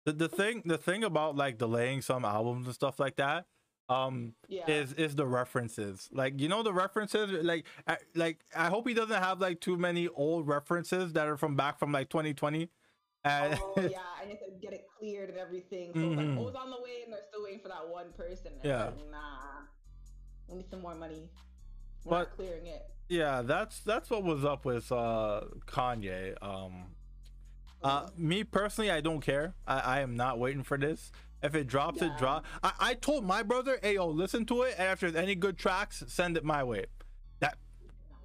the, 0.04 0.12
the 0.12 0.28
thing 0.28 0.62
the 0.64 0.78
thing 0.78 1.04
about 1.04 1.36
like 1.36 1.58
delaying 1.58 2.00
some 2.02 2.24
albums 2.24 2.66
and 2.66 2.74
stuff 2.74 2.98
like 2.98 3.16
that 3.16 3.44
um 3.88 4.34
Yeah. 4.48 4.68
is 4.68 4.92
is 4.94 5.14
the 5.14 5.26
references 5.26 6.08
like 6.12 6.40
you 6.40 6.48
know 6.48 6.62
the 6.64 6.72
references 6.72 7.30
like 7.44 7.66
I, 7.86 7.98
like 8.16 8.40
i 8.56 8.68
hope 8.68 8.88
he 8.88 8.94
doesn't 8.94 9.22
have 9.22 9.40
like 9.40 9.60
too 9.60 9.76
many 9.76 10.08
old 10.08 10.48
references 10.48 11.12
that 11.12 11.28
are 11.28 11.36
from 11.36 11.54
back 11.54 11.78
from 11.78 11.92
like 11.92 12.08
2020 12.08 12.68
and 13.24 13.58
oh 13.60 13.74
yeah, 13.78 13.98
I 14.20 14.26
need 14.26 14.38
to 14.38 14.50
get 14.60 14.72
it 14.72 14.86
cleared 14.98 15.30
and 15.30 15.38
everything. 15.38 15.92
So 15.94 16.00
Mhm. 16.00 16.16
like, 16.16 16.38
oh, 16.38 16.48
it's 16.48 16.56
on 16.56 16.70
the 16.70 16.80
way, 16.82 17.02
and 17.04 17.12
they're 17.12 17.20
still 17.28 17.42
waiting 17.42 17.60
for 17.60 17.68
that 17.68 17.88
one 17.88 18.12
person. 18.12 18.52
And 18.54 18.64
Yeah. 18.64 18.84
like, 18.86 19.10
nah, 19.10 19.62
we 20.48 20.56
need 20.58 20.70
some 20.70 20.80
more 20.80 20.94
money. 20.94 21.28
We're 22.04 22.10
But- 22.10 22.28
not 22.28 22.36
clearing 22.36 22.66
it. 22.66 22.90
yeah 23.08 23.40
that's 23.42 23.80
that's 23.80 24.10
what 24.10 24.24
was 24.24 24.44
up 24.44 24.64
with 24.64 24.90
uh 24.90 25.40
kanye 25.66 26.34
um 26.42 26.92
uh 27.80 28.08
me 28.16 28.42
personally 28.42 28.90
i 28.90 29.00
don't 29.00 29.20
care 29.20 29.54
i 29.64 29.78
i 29.78 30.00
am 30.00 30.16
not 30.16 30.40
waiting 30.40 30.64
for 30.64 30.76
this 30.76 31.12
if 31.40 31.54
it 31.54 31.68
drops 31.68 32.02
it 32.02 32.06
Yeah. 32.06 32.16
drop 32.18 32.44
i 32.64 32.72
i 32.80 32.94
told 32.94 33.24
my 33.24 33.44
brother 33.44 33.78
hey 33.80 33.94
yo 33.94 34.08
listen 34.08 34.44
to 34.46 34.62
it 34.62 34.74
and 34.76 34.90
if 34.90 34.98
there's 34.98 35.14
any 35.14 35.36
good 35.36 35.56
tracks 35.56 36.02
send 36.08 36.36
it 36.36 36.44
my 36.44 36.64
way 36.64 36.86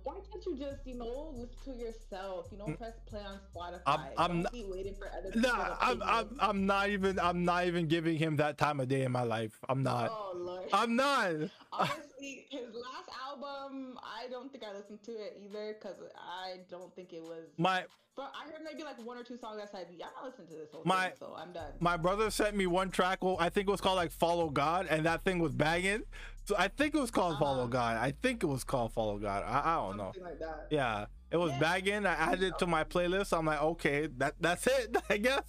Why 0.04 0.20
can't 0.32 0.46
you 0.46 0.58
just, 0.58 0.86
you 0.88 0.96
know, 0.96 1.32
listen 1.36 1.56
to 1.66 1.80
yourself? 1.80 2.48
You 2.52 2.58
know, 2.58 2.76
press 2.76 2.94
play 3.06 3.24
on 3.24 3.40
Spotify. 3.40 3.82
Mm. 3.84 4.14
I'm- 4.18 4.46
I'm 4.46 4.46
be 4.52 4.66
waiting 4.66 4.96
for 4.96 5.08
other 5.08 5.32
people's 5.32 5.44
Nah, 5.54 5.78
I'm, 5.80 6.02
I'm. 6.04 6.38
I'm 6.40 6.66
not 6.66 6.90
even 6.90 7.20
I'm 7.20 7.46
not 7.46 7.66
even 7.66 7.88
giving 7.88 8.18
him 8.18 8.38
that 8.38 8.58
time 8.58 8.80
of 8.80 8.88
day 8.88 9.04
in 9.04 9.12
my 9.12 9.24
life. 9.24 9.60
I'm 9.70 9.84
not. 9.84 10.10
Oh 10.12 10.34
lord. 10.36 10.70
I'm 10.74 10.96
not. 10.96 11.32
Honestly, 11.74 12.11
his 12.22 12.74
last 12.74 13.10
album, 13.30 13.98
I 14.04 14.28
don't 14.30 14.52
think 14.52 14.64
I 14.64 14.74
listened 14.76 15.04
to 15.04 15.12
it 15.12 15.38
either 15.44 15.76
because 15.80 15.98
I 16.18 16.58
don't 16.70 16.94
think 16.96 17.14
it 17.14 17.22
was. 17.22 17.48
My 17.58 17.86
But 18.16 18.32
I 18.40 18.46
heard 18.52 18.62
maybe 18.64 18.84
like 18.84 19.04
one 19.06 19.18
or 19.18 19.24
two 19.24 19.38
songs. 19.38 19.60
I 19.62 19.66
said, 19.72 19.88
yeah, 19.96 20.06
I'm 20.08 20.14
not 20.24 20.26
listening 20.32 20.48
to 20.50 20.56
this 20.56 20.72
whole 20.72 20.84
My- 20.86 21.06
thing, 21.10 21.14
so 21.20 21.36
I'm 21.38 21.52
done. 21.54 21.72
my 21.80 21.98
brother 21.98 22.30
sent 22.30 22.56
me 22.56 22.68
one 22.68 22.92
track. 22.92 23.24
Well, 23.24 23.38
I 23.40 23.50
think 23.50 23.68
it 23.68 23.72
was 23.72 23.82
called 23.82 23.96
like 23.98 24.12
Follow 24.12 24.50
God, 24.50 24.88
and 24.90 25.06
that 25.06 25.24
thing 25.24 25.40
was 25.40 25.54
banging. 25.54 26.04
So 26.46 26.56
I 26.58 26.68
think 26.68 26.96
it 26.96 27.00
was 27.00 27.12
called 27.12 27.38
Follow 27.40 27.60
Uh-huh. 27.64 27.68
God. 27.68 27.98
I 27.98 28.12
think 28.22 28.44
it 28.44 28.48
was 28.48 28.64
called 28.64 28.94
Follow 28.94 29.18
God. 29.18 29.44
I, 29.46 29.74
I 29.74 29.76
don't 29.76 29.98
know. 29.98 30.12
Like 30.22 30.40
that. 30.40 30.68
Yeah, 30.72 31.06
it 31.32 31.38
was 31.38 31.52
Yeah. 31.52 31.60
banging. 31.60 32.06
I 32.06 32.14
added 32.14 32.44
it 32.44 32.60
to 32.60 32.68
my 32.68 32.84
playlist. 32.84 33.38
I'm 33.38 33.46
like, 33.46 33.62
okay, 33.62 34.08
that 34.18 34.36
that's 34.40 34.68
it. 34.68 34.98
I 35.10 35.18
guess. 35.18 35.44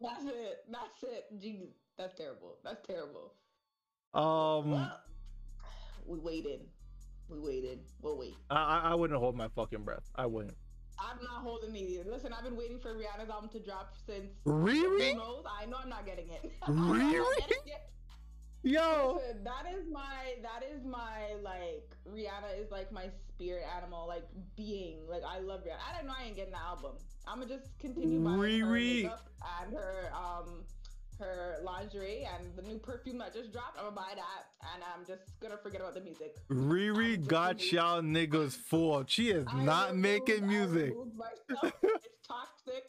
That's 0.00 0.24
it. 0.24 0.64
That's 0.70 1.02
it. 1.02 1.24
Jeez, 1.38 1.68
that's 1.98 2.14
terrible. 2.16 2.56
That's 2.64 2.86
terrible. 2.86 3.34
Um, 4.14 4.70
Well, 4.72 5.00
we 6.06 6.18
waited. 6.18 6.60
We 7.28 7.38
waited. 7.38 7.80
We'll 8.02 8.18
wait. 8.18 8.34
I 8.50 8.56
I- 8.56 8.90
I 8.90 8.94
wouldn't 8.94 9.18
hold 9.18 9.36
my 9.36 9.48
fucking 9.48 9.84
breath. 9.84 10.02
I 10.14 10.26
wouldn't. 10.26 10.56
I'm 10.98 11.16
not 11.22 11.42
holding 11.42 11.74
it 11.74 11.78
either. 11.78 12.10
Listen, 12.10 12.32
I've 12.32 12.44
been 12.44 12.56
waiting 12.56 12.78
for 12.78 12.94
Rihanna's 12.94 13.30
album 13.30 13.48
to 13.50 13.60
drop 13.60 13.94
since. 14.06 14.32
Really? 14.44 15.12
Who 15.12 15.18
knows? 15.18 15.44
I 15.48 15.64
know 15.66 15.78
I'm 15.82 15.88
not 15.88 16.04
getting 16.04 16.28
it. 16.30 16.52
I 16.62 16.70
know 16.72 16.82
I'm 16.82 16.98
not 16.98 17.12
Really? 17.12 17.42
Yo. 18.62 19.14
Listen, 19.22 19.42
that 19.44 19.64
is 19.72 19.86
my 19.90 20.34
that 20.42 20.62
is 20.70 20.84
my 20.84 21.34
like 21.42 21.88
Rihanna 22.06 22.60
is 22.62 22.70
like 22.70 22.92
my 22.92 23.08
spirit 23.28 23.64
animal, 23.76 24.06
like 24.06 24.24
being. 24.56 25.06
Like 25.08 25.22
I 25.26 25.38
love 25.38 25.60
Rihanna. 25.60 25.78
I 25.90 25.96
don't 25.96 26.06
know 26.06 26.12
I 26.18 26.24
ain't 26.24 26.36
getting 26.36 26.52
the 26.52 26.60
album. 26.60 26.92
I'ma 27.26 27.46
just 27.46 27.78
continue 27.78 28.20
buying 28.22 28.36
her 28.38 28.44
Riri. 28.66 29.02
makeup 29.04 29.30
and 29.62 29.72
her 29.74 30.12
um 30.14 30.64
her 31.20 31.58
lingerie 31.62 32.26
and 32.34 32.44
the 32.56 32.62
new 32.62 32.78
perfume 32.78 33.18
that 33.18 33.32
just 33.32 33.52
dropped. 33.52 33.78
I'm 33.78 33.84
gonna 33.84 33.96
buy 33.96 34.12
that 34.16 34.46
and 34.74 34.82
I'm 34.82 35.06
just 35.06 35.22
gonna 35.40 35.56
forget 35.62 35.80
about 35.80 35.94
the 35.94 36.00
music. 36.00 36.36
Riri 36.50 37.24
got 37.26 37.70
y'all 37.72 38.02
niggas 38.02 38.56
fooled. 38.56 39.08
She 39.10 39.30
is 39.30 39.44
I 39.48 39.62
not 39.62 39.96
making 39.96 40.46
music. 40.48 40.94
it's 41.82 42.08
toxic. 42.26 42.84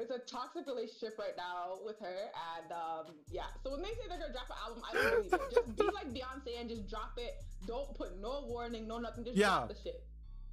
It's 0.00 0.10
a 0.12 0.18
toxic 0.32 0.66
relationship 0.68 1.18
right 1.18 1.36
now 1.36 1.78
with 1.84 1.98
her, 1.98 2.30
and 2.54 2.70
um, 2.70 3.14
yeah. 3.32 3.42
So 3.64 3.72
when 3.72 3.82
they 3.82 3.88
say 3.88 4.06
they're 4.08 4.18
gonna 4.18 4.32
drop 4.32 4.46
an 4.48 4.56
album, 4.64 4.82
I 4.88 4.94
don't 4.94 5.28
believe 5.28 5.32
it. 5.32 5.54
Just 5.54 5.76
be 5.76 5.84
like 5.92 6.08
Beyonce 6.14 6.60
and 6.60 6.68
just 6.68 6.88
drop 6.88 7.14
it. 7.16 7.34
Don't 7.66 7.92
put 7.96 8.16
no 8.20 8.44
warning, 8.46 8.86
no 8.86 8.98
nothing. 8.98 9.24
Just 9.24 9.36
Yeah. 9.36 9.46
drop 9.48 9.68
the 9.70 9.74
shit. 9.74 10.04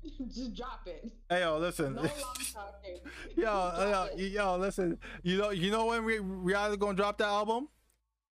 just 0.28 0.54
drop 0.54 0.88
it. 0.88 1.12
Hey 1.30 1.42
yo, 1.42 1.58
listen. 1.58 1.96
No 1.96 2.02
long 2.02 2.12
talking. 2.54 3.00
yo, 3.36 4.10
yo, 4.18 4.26
yo, 4.26 4.58
listen. 4.58 4.98
You 5.24 5.38
know, 5.38 5.50
you 5.52 5.72
know 5.72 5.86
when 5.88 6.04
we 6.06 6.18
Rihanna's 6.20 6.78
gonna 6.78 6.96
drop 6.96 7.18
that 7.20 7.28
album? 7.28 7.70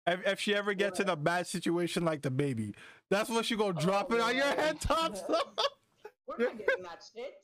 If, 0.07 0.27
if 0.27 0.41
she 0.41 0.55
ever 0.55 0.75
gets 0.75 0.99
in 1.01 1.09
a 1.09 1.16
bad 1.16 1.47
situation 1.47 2.05
like 2.05 2.23
DaBaby, 2.23 2.75
that's 3.09 3.31
when 3.31 3.43
she 3.45 3.57
gonna 3.57 3.81
drop 3.81 4.09
Oh, 4.11 4.16
it 4.16 4.20
on 4.20 4.35
your 4.37 4.45
head 4.47 4.81
tops. 4.81 5.23
We're 5.29 6.39
not 6.39 6.59
getting 6.59 6.83
that 6.83 7.03
shit. 7.14 7.35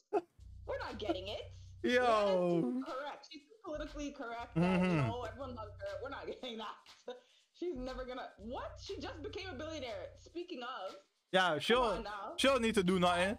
We're 0.67 0.79
not 0.79 0.99
getting 0.99 1.29
it. 1.29 1.41
Yo. 1.85 2.83
Correct. 2.85 3.29
She's 3.31 3.43
too 3.43 3.55
politically 3.65 4.11
correct. 4.11 4.55
That, 4.57 4.81
Mhm. 4.81 4.91
You 4.91 5.03
know, 5.03 5.23
everyone 5.23 5.55
loves 5.55 5.71
her. 5.81 5.87
We're 6.03 6.11
not 6.11 6.27
getting 6.27 6.59
that. 6.59 7.15
She's 7.59 7.77
never 7.77 8.05
gonna. 8.05 8.29
What? 8.39 8.79
She 8.83 8.99
just 8.99 9.23
became 9.23 9.49
a 9.51 9.55
billionaire. 9.55 10.09
Speaking 10.21 10.63
of, 10.63 10.95
yeah, 11.33 11.59
she'll 11.59 12.05
she'll 12.37 12.59
need 12.61 12.75
to 12.75 12.83
do 12.83 12.99
nothing. 12.99 13.39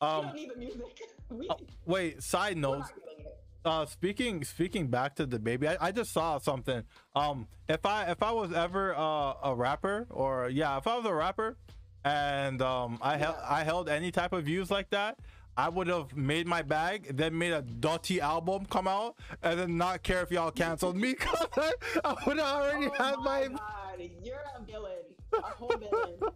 Um, 0.00 0.26
don't 0.26 0.34
need 0.34 0.50
the 0.50 0.56
music. 0.58 1.00
we, 1.30 1.46
oh, 1.50 1.56
wait. 1.86 2.22
Side 2.22 2.56
note. 2.56 2.78
not 2.80 2.90
getting 3.06 3.26
it. 3.26 3.36
uh 3.64 3.84
speaking 3.86 4.44
speaking 4.44 4.86
back 4.88 5.14
to 5.16 5.26
DaBaby 5.26 5.76
I, 5.80 5.88
I 5.88 5.92
just 5.92 6.12
saw 6.12 6.38
something 6.38 6.82
um 7.14 7.46
if 7.68 7.84
i 7.84 8.10
if 8.10 8.22
i 8.22 8.30
was 8.32 8.52
ever 8.54 8.94
uh, 8.96 9.34
a 9.44 9.54
rapper 9.54 10.06
or 10.10 10.48
yeah 10.48 10.78
if 10.78 10.86
i 10.86 10.96
was 10.96 11.04
a 11.04 11.12
rapper 11.14 11.58
and 12.04 12.62
um 12.62 12.98
i 13.02 13.18
held 13.18 13.36
i 13.46 13.62
held 13.62 13.90
any 13.90 14.10
type 14.10 14.32
of 14.32 14.44
views 14.44 14.70
like 14.70 14.88
that 14.90 15.18
i 15.58 15.68
would 15.68 15.88
have 15.88 16.16
made 16.16 16.46
my 16.46 16.62
bag 16.62 17.14
then 17.14 17.36
made 17.36 17.52
a 17.52 17.60
dirty 17.60 18.18
album 18.18 18.64
come 18.64 18.88
out 18.88 19.16
and 19.42 19.60
then 19.60 19.76
not 19.76 20.02
care 20.02 20.22
if 20.22 20.30
y'all 20.30 20.50
canceled 20.50 20.96
me 20.96 21.12
'cause 21.20 21.46
I, 21.58 21.72
I 22.02 22.16
would 22.26 22.38
already 22.40 22.86
Oh 22.86 22.94
had 23.04 23.16
my 23.18 23.48
god, 23.48 24.00
you're 24.24 24.42
a 24.58 24.64
villain. 24.64 25.04
A 25.34 25.42
whole 25.42 25.68
villain. 25.68 26.14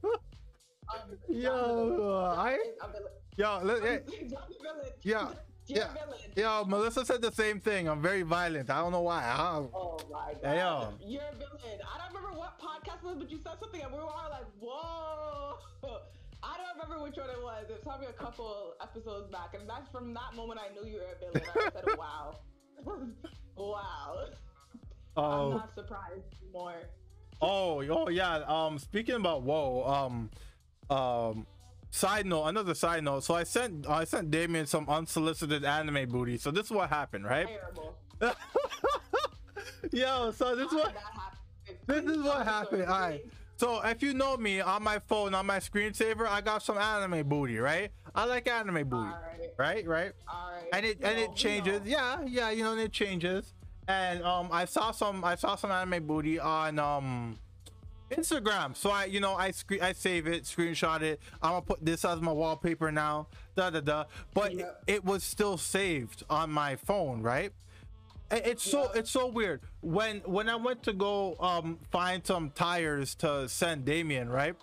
Um, 0.94 1.16
Yo, 1.30 2.34
I- 2.36 2.58
villain. 2.92 3.08
Yo 3.36 3.60
let, 3.62 3.82
eh, 3.84 3.98
John's 4.20 4.32
a 4.34 4.92
yeah 5.02 5.28
You're 5.66 5.78
Yeah. 6.36 6.60
Yo, 6.60 6.64
Melissa 6.66 7.06
said 7.06 7.22
the 7.22 7.32
same 7.32 7.58
thing. 7.58 7.88
I'm 7.88 8.02
very 8.02 8.20
violent. 8.22 8.68
I 8.68 8.80
don't 8.82 8.92
know 8.92 9.00
why. 9.00 9.22
Huh? 9.22 9.62
Oh 9.72 9.98
my 10.12 10.34
god. 10.34 10.38
Hey, 10.42 10.58
yo. 10.58 10.92
You're 11.06 11.22
a 11.22 11.34
villain. 11.36 11.78
I 11.90 11.98
don't 11.98 12.14
remember 12.14 12.36
what 12.38 12.58
podcast 12.60 12.98
it 13.02 13.04
was, 13.04 13.16
but 13.18 13.30
you 13.30 13.38
said 13.42 13.56
something 13.60 13.80
and 13.80 13.90
we 13.90 13.98
were 13.98 14.04
all 14.04 14.28
like, 14.30 14.44
whoa. 14.60 15.56
I 16.42 16.56
don't 16.58 16.76
remember 16.76 17.02
which 17.02 17.16
one 17.16 17.30
it 17.30 17.42
was. 17.42 17.64
It 17.70 17.72
was 17.72 17.80
probably 17.82 18.08
a 18.08 18.12
couple 18.12 18.74
episodes 18.82 19.30
back. 19.32 19.54
And 19.58 19.66
that's 19.68 19.88
from 19.90 20.12
that 20.12 20.34
moment 20.36 20.60
I 20.60 20.68
knew 20.74 20.86
you 20.86 20.98
were 20.98 21.14
a 21.16 21.32
villain. 21.32 21.48
I 21.56 21.70
said, 21.72 21.84
wow. 21.98 22.36
wow. 23.56 24.26
I'm 25.16 25.24
Oh, 25.24 25.50
not 25.52 25.74
surprised 25.74 26.24
anymore. 26.42 26.74
oh, 27.40 27.82
oh, 27.88 28.08
yeah. 28.10 28.42
Um, 28.46 28.78
speaking 28.78 29.14
about 29.14 29.42
whoa. 29.44 29.84
Um, 29.86 30.30
um, 30.94 31.46
side 31.94 32.26
note, 32.26 32.46
another 32.46 32.74
side 32.74 33.04
note. 33.04 33.24
So 33.24 33.34
I 33.34 33.44
sent 33.44 33.88
I 33.88 34.04
sent 34.04 34.30
Damien 34.30 34.66
some 34.66 34.88
unsolicited 34.88 35.64
anime 35.64 36.08
booty. 36.08 36.36
So 36.38 36.50
this 36.50 36.66
is 36.66 36.72
what 36.72 36.90
happened, 36.90 37.24
right? 37.24 37.46
Terrible. 37.46 37.96
Yo, 39.92 40.32
so 40.32 40.56
this 40.56 40.66
is 40.66 40.74
what 40.74 40.92
did 40.92 40.96
that 40.96 41.02
happen? 41.14 42.06
this 42.06 42.16
is 42.16 42.22
what 42.22 42.44
happened. 42.46 42.86
All 42.86 43.00
right. 43.00 43.24
So 43.56 43.80
if 43.82 44.02
you 44.02 44.12
know 44.14 44.36
me 44.36 44.60
on 44.60 44.82
my 44.82 44.98
phone, 44.98 45.32
on 45.34 45.46
my 45.46 45.58
screensaver, 45.58 46.26
I 46.26 46.40
got 46.40 46.62
some 46.62 46.76
anime 46.76 47.28
booty, 47.28 47.58
right? 47.58 47.90
I 48.14 48.24
like 48.24 48.48
anime 48.48 48.88
booty, 48.88 49.12
right? 49.56 49.86
Right? 49.86 50.12
Alright. 50.28 50.64
and 50.72 50.84
it 50.84 50.98
and 51.02 51.18
it 51.18 51.36
changes. 51.36 51.80
know. 51.80 51.86
Yeah, 51.86 52.22
yeah, 52.26 52.50
you 52.50 52.64
know, 52.64 52.72
and 52.72 52.80
it 52.80 52.92
changes. 52.92 53.54
And 53.86 54.22
um, 54.24 54.48
I 54.50 54.64
saw 54.64 54.90
some, 54.90 55.22
I 55.24 55.34
saw 55.34 55.56
some 55.56 55.70
anime 55.70 56.06
booty 56.06 56.40
on 56.40 56.78
um, 56.78 57.36
Instagram. 58.16 58.76
So 58.76 58.90
I, 58.90 59.04
you 59.06 59.20
know, 59.20 59.34
I 59.34 59.50
screen, 59.50 59.82
I 59.82 59.92
save 59.92 60.26
it, 60.26 60.44
screenshot 60.44 61.02
it. 61.02 61.20
I'm 61.42 61.50
gonna 61.52 61.62
put 61.62 61.84
this 61.84 62.04
as 62.04 62.20
my 62.20 62.32
wallpaper 62.32 62.90
now. 62.92 63.28
Da 63.56 63.70
da 63.70 63.80
da. 63.80 64.04
But 64.32 64.54
Yeah. 64.54 64.66
it, 64.86 64.94
it 64.96 65.04
was 65.04 65.22
still 65.24 65.56
saved 65.58 66.22
on 66.30 66.50
my 66.50 66.76
phone, 66.76 67.22
right? 67.22 67.52
It- 68.30 68.46
It's 68.46 68.62
so 68.70 68.84
Yeah. 68.84 69.00
it's 69.00 69.10
so 69.10 69.26
weird. 69.26 69.60
When 69.80 70.20
when 70.20 70.48
I 70.48 70.56
went 70.56 70.82
to 70.84 70.92
go 70.92 71.36
um 71.40 71.78
find 71.90 72.26
some 72.26 72.50
tires 72.50 73.14
to 73.16 73.48
send 73.48 73.84
Damien, 73.84 74.28
right? 74.28 74.54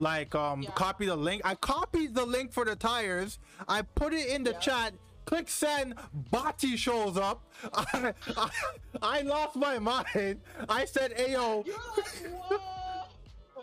Like 0.00 0.34
um 0.34 0.62
Yeah. 0.62 0.70
copy 0.70 1.06
the 1.06 1.16
link. 1.16 1.42
I 1.44 1.54
copied 1.56 2.14
the 2.14 2.24
link 2.24 2.52
for 2.52 2.64
the 2.64 2.76
tires. 2.76 3.38
I 3.66 3.82
put 3.82 4.12
it 4.14 4.28
in 4.28 4.44
the 4.44 4.52
chat. 4.54 4.94
Click 5.26 5.48
send. 5.50 5.94
Bati 6.30 6.76
shows 6.78 7.18
up. 7.18 7.42
I, 7.74 8.14
I, 8.36 8.50
I 9.02 9.20
lost 9.22 9.56
my 9.56 9.78
mind. 9.92 10.40
I 10.70 10.86
said, 10.86 11.14
"Ayo, 11.18 11.66
You're 11.66 11.76
like, 11.96 12.50
whoa. 12.50 12.58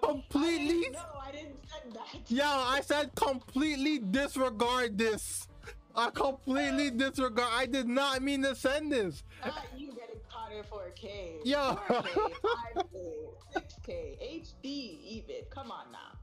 Completely- 0.05 0.89
no, 0.91 0.99
I 1.21 1.31
didn't 1.31 1.57
send 1.69 1.93
that. 1.95 2.07
yeah." 2.31 2.49
I 2.67 2.81
said, 2.81 3.13
"Completely 3.15 3.99
disregard 3.99 4.97
this." 4.97 5.47
I 5.95 6.09
completely 6.09 6.89
disregard. 7.03 7.49
I 7.53 7.65
did 7.65 7.87
not 7.87 8.21
mean 8.21 8.43
to 8.43 8.53
send 8.55 8.91
this. 8.91 9.23
Not 9.45 9.63
you 9.77 9.87
getting 9.93 10.19
caught 10.29 10.51
in 10.51 10.63
4K. 10.63 11.45
Yo. 11.45 11.75
4K, 11.87 12.31
5K, 12.75 13.13
6K, 13.55 14.41
HD 14.43 14.65
even. 14.65 15.35
Come 15.49 15.71
on 15.71 15.85
now. 15.93 16.17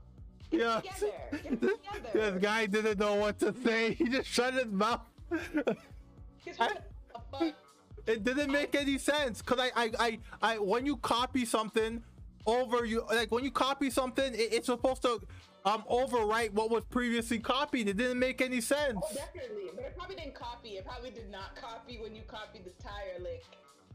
Get 0.51 0.61
Yeah. 0.61 0.81
together. 0.81 1.13
Get 1.43 1.61
this, 1.63 1.71
together. 1.95 2.31
this 2.33 2.43
guy 2.43 2.67
didn't 2.67 2.99
know 2.99 3.15
what 3.15 3.39
to 3.39 3.55
say. 3.65 3.95
He 3.95 4.11
just 4.11 4.29
shut 4.29 4.53
his 4.53 4.67
mouth. 4.67 5.01
Get 5.31 6.59
what 6.59 6.85
the 7.15 7.21
fuck? 7.39 7.55
it 8.07 8.25
didn't 8.25 8.51
make 8.53 8.75
any 8.75 8.99
sense 8.99 9.41
because 9.41 9.59
I, 9.61 9.71
I, 9.85 9.91
I, 9.99 10.19
I, 10.43 10.59
when 10.59 10.85
you 10.85 10.97
copy 10.99 11.47
something 11.47 12.03
over, 12.47 12.85
you 12.85 13.05
like 13.09 13.31
when 13.31 13.45
you 13.45 13.51
copy 13.51 13.91
something, 13.91 14.33
it, 14.35 14.53
it's 14.53 14.67
supposed 14.67 15.03
to 15.03 15.21
um 15.65 15.85
overwrite 15.91 16.53
what 16.53 16.71
was 16.71 16.85
previously 16.87 17.39
copied. 17.39 17.89
It 17.89 17.97
didn't 17.97 18.19
make 18.19 18.41
any 18.41 18.61
sense. 18.61 18.99
Oh, 19.03 19.15
definitely. 19.15 19.71
But 19.75 19.85
it 19.85 19.97
probably 19.97 20.17
didn't 20.17 20.35
copy. 20.35 20.71
It 20.71 20.85
probably 20.85 21.11
did 21.11 21.31
not 21.31 21.55
copy 21.57 21.99
when 21.99 22.15
you 22.15 22.23
copied 22.27 22.65
the 22.65 22.71
tire 22.83 23.19
link. 23.21 23.43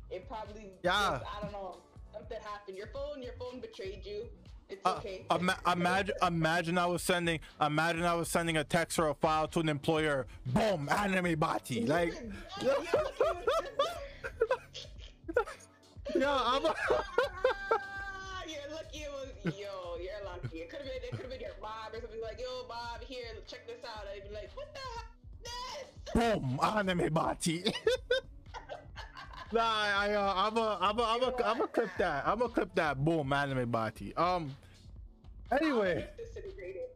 It 0.10 0.28
probably 0.28 0.72
Yeah. 0.84 1.20
just, 1.20 1.26
I 1.38 1.42
don't 1.42 1.52
know. 1.52 1.78
Something 2.14 2.38
happened. 2.42 2.78
Your 2.78 2.88
phone, 2.88 3.22
your 3.22 3.34
phone 3.40 3.60
betrayed 3.60 4.06
you. 4.06 4.30
It's 4.70 4.82
Uh, 4.86 4.96
okay. 4.98 5.26
ima- 5.32 5.58
imagine, 5.72 6.16
imagine 6.22 6.78
I 6.78 6.86
was 6.88 7.02
sending, 7.02 7.40
imagine 7.62 8.04
I 8.04 8.16
was 8.16 8.28
sending 8.30 8.58
a 8.58 8.64
text 8.66 8.98
or 9.00 9.08
a 9.10 9.14
file 9.14 9.48
to 9.50 9.60
an 9.62 9.70
employer. 9.70 10.28
Boom, 10.48 10.90
anime 10.90 11.38
bati. 11.40 11.86
Like, 11.86 12.14
yeah, 16.16 16.38
I'm. 16.44 16.66
A, 16.66 16.76
Ah, 17.72 18.44
you're 18.48 18.72
lucky 18.74 19.00
it 19.00 19.12
was 19.12 19.30
yo, 19.56 19.98
you're 19.98 20.24
lucky. 20.26 20.58
It 20.60 20.70
could 20.70 20.80
have 20.80 20.88
been 20.88 21.04
it 21.04 21.12
could 21.12 21.22
have 21.22 21.30
been 21.30 21.40
your 21.42 21.56
mom 21.62 21.94
or 21.94 22.02
something 22.02 22.22
like, 22.22 22.40
yo 22.40 22.66
Bob, 22.68 23.02
here, 23.02 23.26
check 23.48 23.68
this 23.68 23.84
out. 23.86 24.06
I'd 24.14 24.28
be 24.28 24.34
like, 24.34 24.50
what 24.56 24.74
the 24.74 24.80
heck? 24.80 25.08
This 26.14 26.40
boom, 26.40 26.60
anime 26.62 27.14
bati. 27.14 27.64
nah, 29.54 29.62
I, 29.64 30.14
uh, 30.14 30.34
I'm 30.36 30.58
a, 30.58 30.78
I'm 30.82 31.00
a, 31.00 31.04
I'm 31.04 31.24
a, 31.24 31.44
I'm 31.46 31.62
a 31.62 31.68
clip 31.68 31.90
that. 31.98 32.28
I'm 32.28 32.42
a 32.42 32.50
clip 32.50 32.74
that. 32.76 33.04
Boom, 33.04 33.32
anime 33.34 33.70
bati. 33.70 34.16
Um. 34.16 34.56
Anyway, 35.50 36.06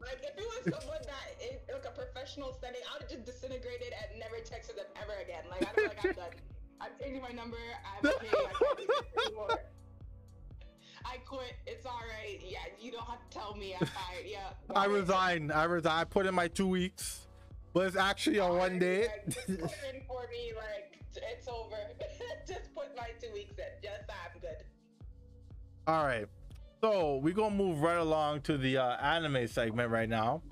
Like 0.02 0.20
if 0.22 0.36
it 0.36 0.44
was 0.44 0.80
someone 0.80 1.00
that 1.06 1.42
is 1.42 1.60
like 1.72 1.86
a 1.86 1.90
professional 1.96 2.52
setting, 2.60 2.82
I 2.84 2.94
would 2.94 3.02
have 3.02 3.10
just 3.10 3.24
disintegrated 3.24 3.94
and 3.96 4.20
never 4.20 4.36
texted 4.44 4.76
them 4.76 4.84
ever 5.00 5.16
again. 5.24 5.44
Like 5.48 5.62
I 5.62 5.72
don't 5.74 5.88
like 5.88 6.04
I'm 6.04 6.12
done. 6.16 6.36
I'm 6.80 6.90
changing 7.00 7.22
my 7.22 7.30
number. 7.30 7.56
I'm 7.80 8.06
okay. 8.10 8.28
I 8.28 8.52
can't 8.52 8.78
do 8.78 8.86
this 8.86 9.26
anymore. 9.26 9.58
I 11.04 11.16
quit. 11.18 11.54
It's 11.66 11.86
all 11.86 12.00
right. 12.08 12.40
Yeah, 12.44 12.58
you 12.80 12.92
don't 12.92 13.06
have 13.06 13.18
to 13.28 13.38
tell 13.38 13.54
me 13.56 13.74
I'm 13.78 13.86
fired. 13.86 14.24
Yeah. 14.26 14.38
I 14.74 14.86
resign. 14.86 15.50
I 15.50 15.64
resign. 15.64 15.92
I 16.00 16.04
put 16.04 16.26
in 16.26 16.34
my 16.34 16.48
two 16.48 16.66
weeks, 16.68 17.26
but 17.74 17.86
it's 17.86 17.96
actually 17.96 18.38
a 18.38 18.46
one 18.46 18.78
day. 18.78 19.02
Like, 19.08 19.24
just 19.26 19.46
put 19.46 19.54
in 19.94 20.02
for 20.06 20.26
me. 20.30 20.52
Like 20.56 20.98
it's 21.14 21.48
over. 21.48 21.76
just 22.46 22.74
put 22.74 22.96
my 22.96 23.08
two 23.20 23.32
weeks 23.32 23.54
in. 23.58 23.64
Just 23.82 24.04
I'm 24.08 24.40
good. 24.40 24.64
All 25.86 26.04
right. 26.04 26.26
So 26.80 27.16
we're 27.22 27.34
gonna 27.34 27.54
move 27.54 27.80
right 27.80 27.98
along 27.98 28.40
to 28.42 28.56
the 28.58 28.78
uh, 28.78 28.96
anime 28.96 29.46
segment 29.48 29.90
right 29.90 30.08
now. 30.08 30.42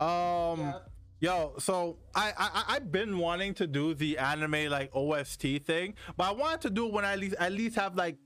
Um, 0.00 0.60
Yeah. 0.60 0.78
yo, 1.20 1.54
so 1.58 1.98
I, 2.14 2.28
I 2.30 2.50
I- 2.54 2.64
I've 2.76 2.90
been 2.92 3.18
wanting 3.18 3.54
to 3.54 3.66
do 3.66 3.92
the 3.94 4.18
anime 4.18 4.70
like 4.70 4.90
OST 4.94 5.64
thing, 5.66 5.94
but 6.16 6.24
I 6.28 6.32
wanted 6.32 6.60
to 6.62 6.70
do 6.70 6.86
it 6.86 6.92
when 6.92 7.04
I 7.04 7.12
at 7.14 7.18
least 7.18 7.34
at 7.38 7.52
least 7.52 7.76
have 7.76 7.96
like 7.96 8.16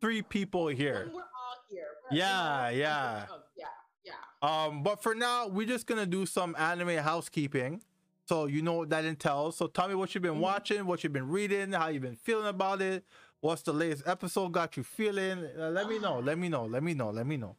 three 0.00 0.22
people 0.22 0.68
here. 0.68 1.04
When 1.06 1.14
we're 1.14 1.20
all 1.22 1.56
here. 1.70 1.86
We're- 2.10 2.18
Yeah, 2.18 2.68
know, 2.70 2.76
yeah. 2.76 3.26
oh, 3.30 3.40
yeah, 3.56 3.64
yeah. 4.04 4.12
Um, 4.66 4.82
but 4.82 5.02
for 5.02 5.14
now, 5.14 5.48
we're 5.48 5.66
just 5.66 5.86
gonna 5.86 6.06
do 6.06 6.26
some 6.26 6.54
anime 6.58 6.96
housekeeping. 6.98 7.82
So 8.26 8.44
you 8.46 8.60
know 8.62 8.74
what 8.74 8.90
that 8.90 9.04
entails. 9.06 9.56
So 9.56 9.66
tell 9.68 9.88
me 9.88 9.94
what 9.94 10.14
you've 10.14 10.22
been 10.22 10.34
Mhm. 10.34 10.40
watching, 10.40 10.86
what 10.86 11.02
you've 11.02 11.12
been 11.14 11.28
reading, 11.28 11.72
how 11.72 11.88
you've 11.88 12.02
been 12.02 12.16
feeling 12.16 12.46
about 12.48 12.82
it. 12.82 13.04
What's 13.40 13.62
the 13.62 13.72
latest 13.72 14.06
episode 14.06 14.52
got 14.52 14.76
you 14.76 14.82
feeling? 14.82 15.44
Uh, 15.58 15.70
let 15.70 15.88
me 15.88 15.98
know. 15.98 16.18
Let 16.20 16.36
me 16.38 16.48
know. 16.48 16.66
Let 16.66 16.82
me 16.82 16.92
know. 16.92 17.10
Let 17.10 17.26
me 17.26 17.36
know. 17.36 17.56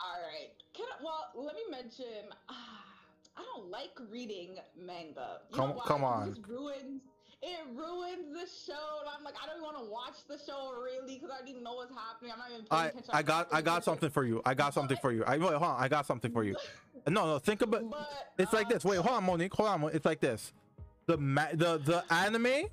All 0.00 0.18
right. 0.20 0.50
Can 0.72 0.86
I, 0.98 1.02
well, 1.04 1.30
let 1.34 1.54
me 1.54 1.62
mention. 1.70 2.32
ah, 2.48 2.54
I 3.36 3.42
don't 3.54 3.70
like 3.70 3.90
reading 4.10 4.56
manga. 4.76 5.40
You 5.50 5.56
Come- 5.56 5.78
come 5.86 6.04
on. 6.04 6.30
It 6.32 6.38
ruins. 6.48 7.02
It 7.42 7.58
ruins 7.74 8.34
the 8.34 8.46
show. 8.66 9.00
And 9.00 9.08
I'm 9.16 9.24
like, 9.24 9.34
I 9.42 9.46
don't 9.46 9.62
want 9.62 9.78
to 9.78 9.84
watch 9.90 10.16
the 10.28 10.36
show 10.38 10.72
really 10.82 11.14
because 11.14 11.30
I 11.30 11.36
already 11.42 11.54
know 11.54 11.74
what's 11.74 11.90
happening. 11.92 12.32
I'm 12.32 12.38
not 12.38 12.50
even 12.52 12.66
paying 12.66 12.82
I 12.82 12.86
attention. 12.88 13.10
I 13.14 13.22
got 13.22 13.48
I 13.50 13.62
got 13.62 13.82
something 13.84 14.10
for 14.10 14.24
you. 14.24 14.42
I 14.44 14.52
got 14.54 14.74
something 14.74 14.98
for 15.00 15.10
you. 15.10 15.24
I 15.24 15.38
wait, 15.38 15.48
hold 15.52 15.62
on. 15.62 15.76
I 15.82 15.88
got 15.88 16.04
something 16.06 16.30
for 16.32 16.44
you. 16.44 16.56
No, 17.08 17.24
no. 17.24 17.38
Think 17.38 17.62
about. 17.62 17.88
But 17.90 18.10
It's 18.38 18.52
like 18.52 18.68
this. 18.68 18.84
Wait, 18.84 18.98
hold 18.98 19.16
on, 19.16 19.24
Monique. 19.24 19.54
Hold 19.54 19.68
on. 19.70 19.84
It's 19.94 20.04
like 20.04 20.20
this. 20.20 20.52
The 21.06 21.16
ma- 21.16 21.48
the 21.54 21.78
the 21.78 22.04
anime 22.12 22.66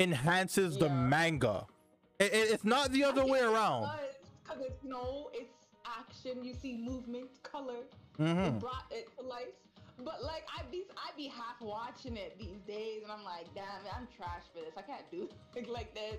enhances 0.00 0.78
the 0.78 0.88
manga. 0.88 1.66
It, 2.18 2.32
it- 2.32 2.50
it's 2.52 2.64
not 2.64 2.92
the 2.92 3.04
other 3.04 3.24
way 3.26 3.40
around. 3.40 3.90
Because 4.42 4.62
it's 4.64 4.82
no, 4.84 5.30
it's 5.34 5.52
action. 5.84 6.42
You 6.42 6.54
see 6.54 6.78
movement, 6.78 7.28
color. 7.42 7.84
hmm 8.16 8.26
It 8.38 8.58
brought 8.58 8.86
it 8.90 9.08
to 9.18 9.24
life. 9.26 9.48
But 10.04 10.22
like 10.24 10.44
I 10.56 10.62
be 10.70 10.84
I 10.96 11.10
be 11.16 11.26
half 11.28 11.60
watching 11.60 12.16
it 12.16 12.38
these 12.38 12.60
days, 12.66 13.02
and 13.02 13.12
I'm 13.12 13.24
like, 13.24 13.46
damn, 13.54 13.64
I'm 13.94 14.08
trash 14.16 14.42
for 14.52 14.60
this. 14.60 14.74
I 14.76 14.82
can't 14.82 15.08
do 15.10 15.28
things 15.54 15.68
like 15.68 15.94
this. 15.94 16.16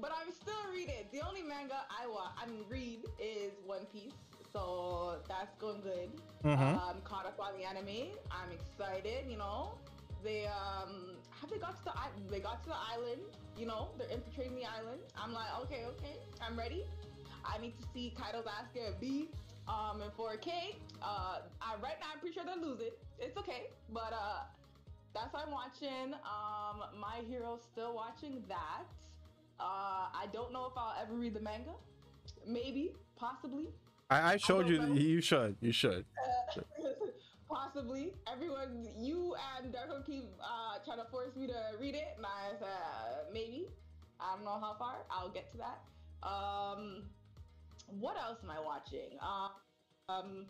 But 0.00 0.12
I'm 0.14 0.32
still 0.32 0.54
reading. 0.72 1.06
The 1.12 1.20
only 1.26 1.42
manga 1.42 1.80
I 1.90 2.06
watch, 2.06 2.30
I 2.40 2.46
mean, 2.46 2.64
read 2.68 3.00
is 3.18 3.52
One 3.66 3.84
Piece. 3.92 4.12
So 4.52 5.16
that's 5.28 5.54
going 5.58 5.80
good. 5.82 6.10
Mhm. 6.44 6.76
Um, 6.80 7.00
caught 7.04 7.26
up 7.26 7.38
on 7.40 7.58
the 7.58 7.64
anime. 7.64 8.08
I'm 8.30 8.50
excited. 8.52 9.26
You 9.28 9.36
know, 9.38 9.72
they 10.22 10.46
um 10.46 11.16
have 11.40 11.50
they 11.50 11.58
got 11.58 11.76
to 11.78 11.84
the 11.84 11.98
i- 11.98 12.10
they 12.30 12.40
got 12.40 12.62
to 12.64 12.68
the 12.70 12.76
island. 12.76 13.22
You 13.56 13.66
know, 13.66 13.88
they're 13.98 14.08
infiltrating 14.08 14.54
the 14.54 14.64
island. 14.64 15.00
I'm 15.16 15.32
like, 15.32 15.48
okay, 15.62 15.84
okay, 15.86 16.16
I'm 16.40 16.56
ready. 16.56 16.84
I 17.44 17.58
need 17.58 17.74
to 17.80 17.84
see 17.92 18.14
Kaido's 18.16 18.46
ass 18.46 18.66
get 18.74 19.00
beat 19.00 19.34
um, 19.68 20.00
in 20.02 20.10
4K. 20.10 20.76
Uh, 21.02 21.40
I, 21.60 21.74
right 21.82 21.96
now, 22.00 22.06
I'm 22.12 22.20
pretty 22.20 22.34
sure 22.34 22.44
they're 22.44 22.56
losing. 22.56 22.90
It's 23.18 23.36
okay, 23.36 23.66
but 23.92 24.12
uh, 24.12 24.42
that's 25.14 25.32
what 25.32 25.44
I'm 25.46 25.52
watching. 25.52 26.14
Um, 26.14 27.00
My 27.00 27.20
Hero's 27.28 27.60
still 27.72 27.94
watching 27.94 28.42
that. 28.48 28.84
Uh, 29.60 30.08
I 30.14 30.26
don't 30.32 30.52
know 30.52 30.66
if 30.66 30.72
I'll 30.76 30.94
ever 31.02 31.14
read 31.14 31.34
the 31.34 31.40
manga. 31.40 31.72
Maybe, 32.46 32.92
possibly, 33.16 33.68
I, 34.10 34.34
I 34.34 34.36
showed 34.36 34.68
you. 34.68 34.78
don't 34.78 34.94
know. 34.94 35.00
You 35.00 35.20
should. 35.20 35.56
You 35.60 35.72
should. 35.72 36.04
possibly. 36.46 36.90
possibly. 37.50 38.12
Everyone, 38.32 38.86
you 38.98 39.34
and 39.56 39.72
Darko 39.72 40.04
keep 40.06 40.24
uh, 40.40 40.78
trying 40.84 40.98
to 40.98 41.10
force 41.10 41.34
me 41.36 41.46
to 41.48 41.54
read 41.80 41.94
it, 41.94 42.14
and 42.16 42.24
I 42.24 42.58
said 42.58 42.68
uh, 42.68 43.32
maybe. 43.32 43.66
I 44.20 44.34
don't 44.34 44.44
know 44.44 44.58
how 44.60 44.74
far. 44.78 44.96
I'll 45.10 45.28
get 45.28 45.50
to 45.52 45.58
that. 45.58 45.80
Um, 46.26 47.02
what 47.98 48.16
else 48.16 48.38
am 48.42 48.50
I 48.50 48.60
watching? 48.60 49.18
Uh, 49.22 49.48
um, 50.12 50.46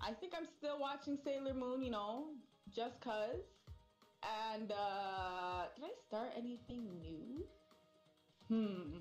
I 0.00 0.12
think 0.12 0.32
I'm 0.36 0.46
still 0.46 0.78
watching 0.78 1.18
Sailor 1.22 1.54
Moon. 1.54 1.82
You 1.82 1.90
know, 1.90 2.26
just 2.74 3.00
cause. 3.00 3.44
And 4.52 4.70
uh, 4.70 5.64
did 5.74 5.84
I 5.84 5.92
start 6.06 6.28
anything 6.36 6.86
new? 7.00 7.44
Hmm. 8.48 8.98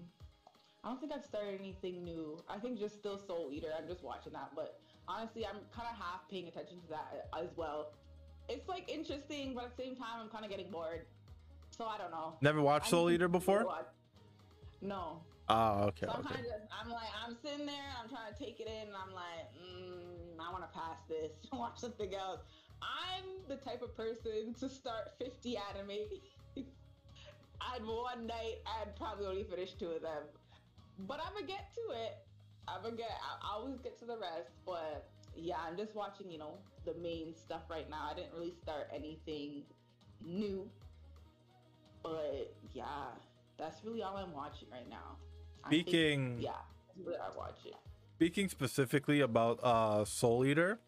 I 0.83 0.89
don't 0.89 1.01
think 1.01 1.11
I've 1.11 1.25
started 1.25 1.59
anything 1.59 2.05
new. 2.05 2.41
I 2.49 2.57
think 2.57 2.79
just 2.79 2.95
still 2.95 3.17
Soul 3.17 3.49
Eater. 3.51 3.67
I'm 3.77 3.87
just 3.87 4.01
watching 4.03 4.31
that, 4.33 4.51
but 4.55 4.79
honestly, 5.09 5.45
I'm 5.45 5.57
kind 5.75 5.89
of 5.91 5.97
half 5.97 6.21
paying 6.31 6.47
attention 6.47 6.79
to 6.81 6.87
that 6.89 7.27
as 7.37 7.49
well. 7.57 7.91
It's 8.47 8.67
like 8.69 8.89
interesting, 8.89 9.53
but 9.53 9.65
at 9.65 9.75
the 9.75 9.83
same 9.83 9.95
time, 9.95 10.21
I'm 10.21 10.29
kind 10.29 10.45
of 10.45 10.51
getting 10.51 10.71
bored. 10.71 11.01
So 11.71 11.85
I 11.85 11.97
don't 11.97 12.11
know. 12.11 12.35
Never 12.41 12.61
watched 12.61 12.87
Soul 12.87 13.11
Eater 13.11 13.27
before? 13.27 13.65
No. 14.81 15.21
Oh, 15.49 15.85
okay, 15.89 16.05
So 16.05 16.13
I'm 16.13 16.25
okay. 16.25 16.41
just, 16.41 16.49
I'm 16.69 16.91
like, 16.91 17.09
I'm 17.25 17.35
sitting 17.35 17.65
there 17.65 17.81
and 17.89 17.97
I'm 18.03 18.09
trying 18.09 18.31
to 18.31 18.37
take 18.37 18.59
it 18.59 18.67
in 18.67 18.87
and 18.87 18.95
I'm 18.95 19.13
like, 19.13 19.49
mm, 19.57 20.37
I 20.39 20.51
want 20.51 20.63
to 20.63 20.69
pass 20.77 20.97
this, 21.09 21.31
watch 21.53 21.79
something 21.79 22.13
else. 22.13 22.41
I'm 22.81 23.25
the 23.47 23.57
type 23.57 23.81
of 23.81 23.95
person 23.95 24.53
to 24.59 24.69
start 24.69 25.13
50 25.17 25.57
anime. 25.57 25.97
I'd 27.61 27.83
one 27.83 28.27
night 28.27 28.61
and 28.81 28.95
probably 28.95 29.25
only 29.25 29.43
finish 29.43 29.73
two 29.73 29.89
of 29.89 30.01
them. 30.01 30.23
But 30.99 31.19
I'm 31.25 31.33
gonna 31.33 31.47
get 31.47 31.73
to 31.73 31.95
it. 32.05 32.17
I'm 32.67 32.83
gonna 32.83 32.95
get, 32.95 33.09
I 33.09 33.53
always 33.55 33.79
get 33.79 33.97
to 33.99 34.05
the 34.05 34.17
rest. 34.17 34.51
But 34.65 35.09
yeah, 35.35 35.57
I'm 35.65 35.77
just 35.77 35.95
watching, 35.95 36.29
you 36.31 36.37
know, 36.37 36.59
the 36.85 36.93
main 37.01 37.33
stuff 37.35 37.63
right 37.69 37.89
now. 37.89 38.07
I 38.11 38.13
didn't 38.13 38.33
really 38.33 38.53
start 38.61 38.89
anything 38.93 39.63
new. 40.23 40.69
But 42.03 42.53
yeah, 42.71 43.07
that's 43.57 43.83
really 43.83 44.03
all 44.03 44.15
I'm 44.15 44.33
watching 44.33 44.69
right 44.71 44.89
now. 44.89 45.17
I 45.63 45.69
think- 45.69 45.87
Speaking 45.87 46.37
yeah, 46.41 46.51
I 46.51 47.37
watch 47.37 47.55
it. 47.65 47.75
speaking 48.15 48.49
specifically 48.49 49.21
about 49.21 49.59
uh 49.63 50.05
Soul 50.05 50.45
Eater, 50.45 50.79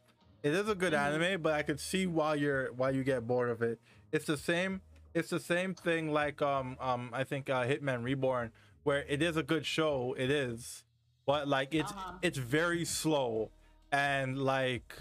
it 0.44 0.54
is 0.54 0.68
a 0.68 0.76
good 0.76 0.94
Mhm. 0.94 1.16
anime, 1.16 1.42
but 1.42 1.54
I 1.54 1.64
could 1.64 1.80
see 1.80 2.08
why 2.08 2.36
you're 2.36 2.72
why 2.74 2.90
you 2.92 3.04
get 3.04 3.28
bored 3.28 3.50
of 3.50 3.62
it. 3.62 3.80
It's 4.12 4.26
the 4.26 4.38
same 4.38 4.82
it's 5.14 5.30
the 5.30 5.40
same 5.40 5.74
thing 5.76 6.12
like 6.12 6.42
um 6.42 6.78
um 6.80 7.10
I 7.14 7.24
think 7.24 7.50
uh 7.50 7.64
Hitman 7.66 8.04
Reborn 8.04 8.52
where 8.84 9.04
it 9.08 9.22
is 9.22 9.38
a 9.38 9.44
good 9.44 9.66
show, 9.66 10.16
it 10.18 10.32
is, 10.32 10.84
but 11.26 11.48
like 11.48 11.74
it's 11.74 11.92
Uh-huh. 11.92 12.18
it's 12.22 12.38
very 12.38 12.86
slow 12.86 13.52
and 13.92 14.38
like 14.40 14.94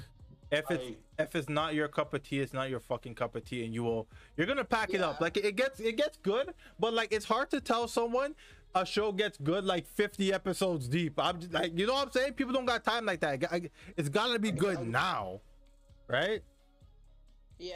if 0.51 0.69
it's 0.71 0.85
Like- 0.85 0.99
if 1.21 1.37
it's 1.37 1.49
not 1.51 1.75
your 1.75 1.87
cup 1.87 2.13
of 2.15 2.23
tea, 2.23 2.41
it's 2.41 2.53
not 2.55 2.71
your 2.71 2.81
fucking 2.81 3.15
cup 3.15 3.37
of 3.37 3.45
tea, 3.45 3.63
and 3.65 3.73
you 3.75 3.85
will 3.85 4.09
you're 4.37 4.47
gonna 4.47 4.65
pack 4.65 4.93
it 4.95 5.01
up. 5.03 5.21
Like 5.21 5.37
it 5.37 5.55
gets 5.55 5.79
it 5.81 5.97
gets 5.97 6.17
good, 6.19 6.55
but 6.79 6.93
like 6.95 7.13
it's 7.13 7.27
hard 7.27 7.51
to 7.51 7.61
tell 7.61 7.87
someone 7.87 8.35
a 8.75 8.87
show 8.87 9.13
gets 9.13 9.39
good 9.39 9.65
like 9.65 9.87
50 9.87 10.33
episodes 10.33 10.89
deep. 10.89 11.15
I'm 11.19 11.41
just, 11.41 11.53
like, 11.53 11.77
you 11.79 11.87
know 11.87 11.95
what 11.95 12.07
I'm 12.07 12.13
saying? 12.13 12.35
People 12.35 12.53
don't 12.53 12.67
got 12.67 12.85
time 12.85 13.05
like 13.05 13.21
that. 13.21 13.71
It's 13.97 14.09
gotta 14.09 14.39
be 14.39 14.53
good 14.53 14.87
now, 14.87 15.41
right? 16.09 16.43
Yeah. 17.59 17.75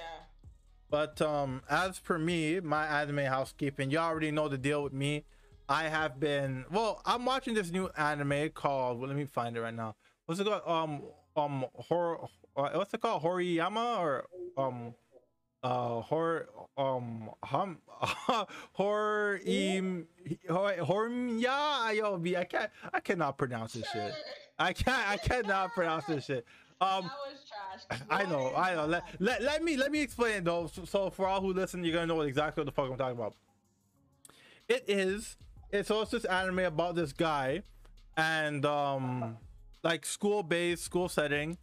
But 0.90 1.20
um, 1.20 1.62
as 1.68 1.98
for 1.98 2.18
me, 2.18 2.60
my 2.60 2.86
anime 2.86 3.24
housekeeping, 3.26 3.90
you 3.90 3.98
already 3.98 4.30
know 4.30 4.48
the 4.48 4.58
deal 4.58 4.82
with 4.82 4.92
me. 4.92 5.24
I 5.68 5.84
have 5.84 6.20
been 6.20 6.66
well. 6.70 7.00
I'm 7.06 7.24
watching 7.24 7.54
this 7.54 7.70
new 7.70 7.88
anime 7.96 8.50
called. 8.50 9.00
Well, 9.00 9.08
let 9.08 9.16
me 9.16 9.24
find 9.24 9.56
it 9.56 9.60
right 9.60 9.74
now. 9.74 9.96
What's 10.26 10.40
it 10.40 10.46
called? 10.46 10.62
Um, 10.66 11.02
um, 11.36 11.64
horror. 11.74 12.18
Uh, 12.56 12.70
what's 12.74 12.92
it 12.92 13.00
called? 13.00 13.22
Horiyama 13.22 13.98
or 13.98 14.26
um, 14.56 14.94
uh, 15.64 16.00
horror. 16.02 16.48
Um, 16.76 17.30
hum, 17.42 17.78
horror. 18.72 19.40
Im, 19.44 20.06
horror. 20.48 21.08
Yo, 21.08 21.50
i 22.36 22.46
can't. 22.48 22.70
I 22.92 23.00
cannot 23.00 23.38
pronounce 23.38 23.72
this 23.72 23.86
shit. 23.90 24.12
I 24.58 24.72
can't. 24.72 25.08
I 25.08 25.16
cannot 25.16 25.72
pronounce 25.72 26.04
this 26.04 26.26
shit. 26.26 26.44
Um. 26.80 27.04
that 27.04 27.12
was 27.30 27.88
trash. 27.88 28.00
I 28.10 28.24
know, 28.24 28.52
I 28.54 28.74
know. 28.74 28.86
Let, 28.86 29.04
let, 29.18 29.42
let 29.42 29.64
me 29.64 29.76
let 29.76 29.90
me 29.90 30.00
explain 30.00 30.34
it 30.34 30.44
though. 30.44 30.68
So, 30.72 30.84
so 30.84 31.10
for 31.10 31.26
all 31.26 31.40
who 31.40 31.52
listen, 31.52 31.82
you're 31.82 31.94
gonna 31.94 32.06
know 32.06 32.20
exactly 32.20 32.60
what 32.60 32.66
the 32.66 32.72
fuck 32.72 32.90
I'm 32.90 32.98
talking 32.98 33.16
about. 33.18 33.34
It 34.68 34.84
is. 34.88 35.36
It's 35.70 35.88
so 35.88 36.02
it's 36.02 36.10
this 36.10 36.24
anime 36.24 36.60
about 36.60 36.94
this 36.94 37.12
guy, 37.12 37.62
and 38.16 38.64
um, 38.66 39.38
like 39.82 40.04
school 40.04 40.42
based, 40.42 40.84
school 40.84 41.08
setting, 41.08 41.58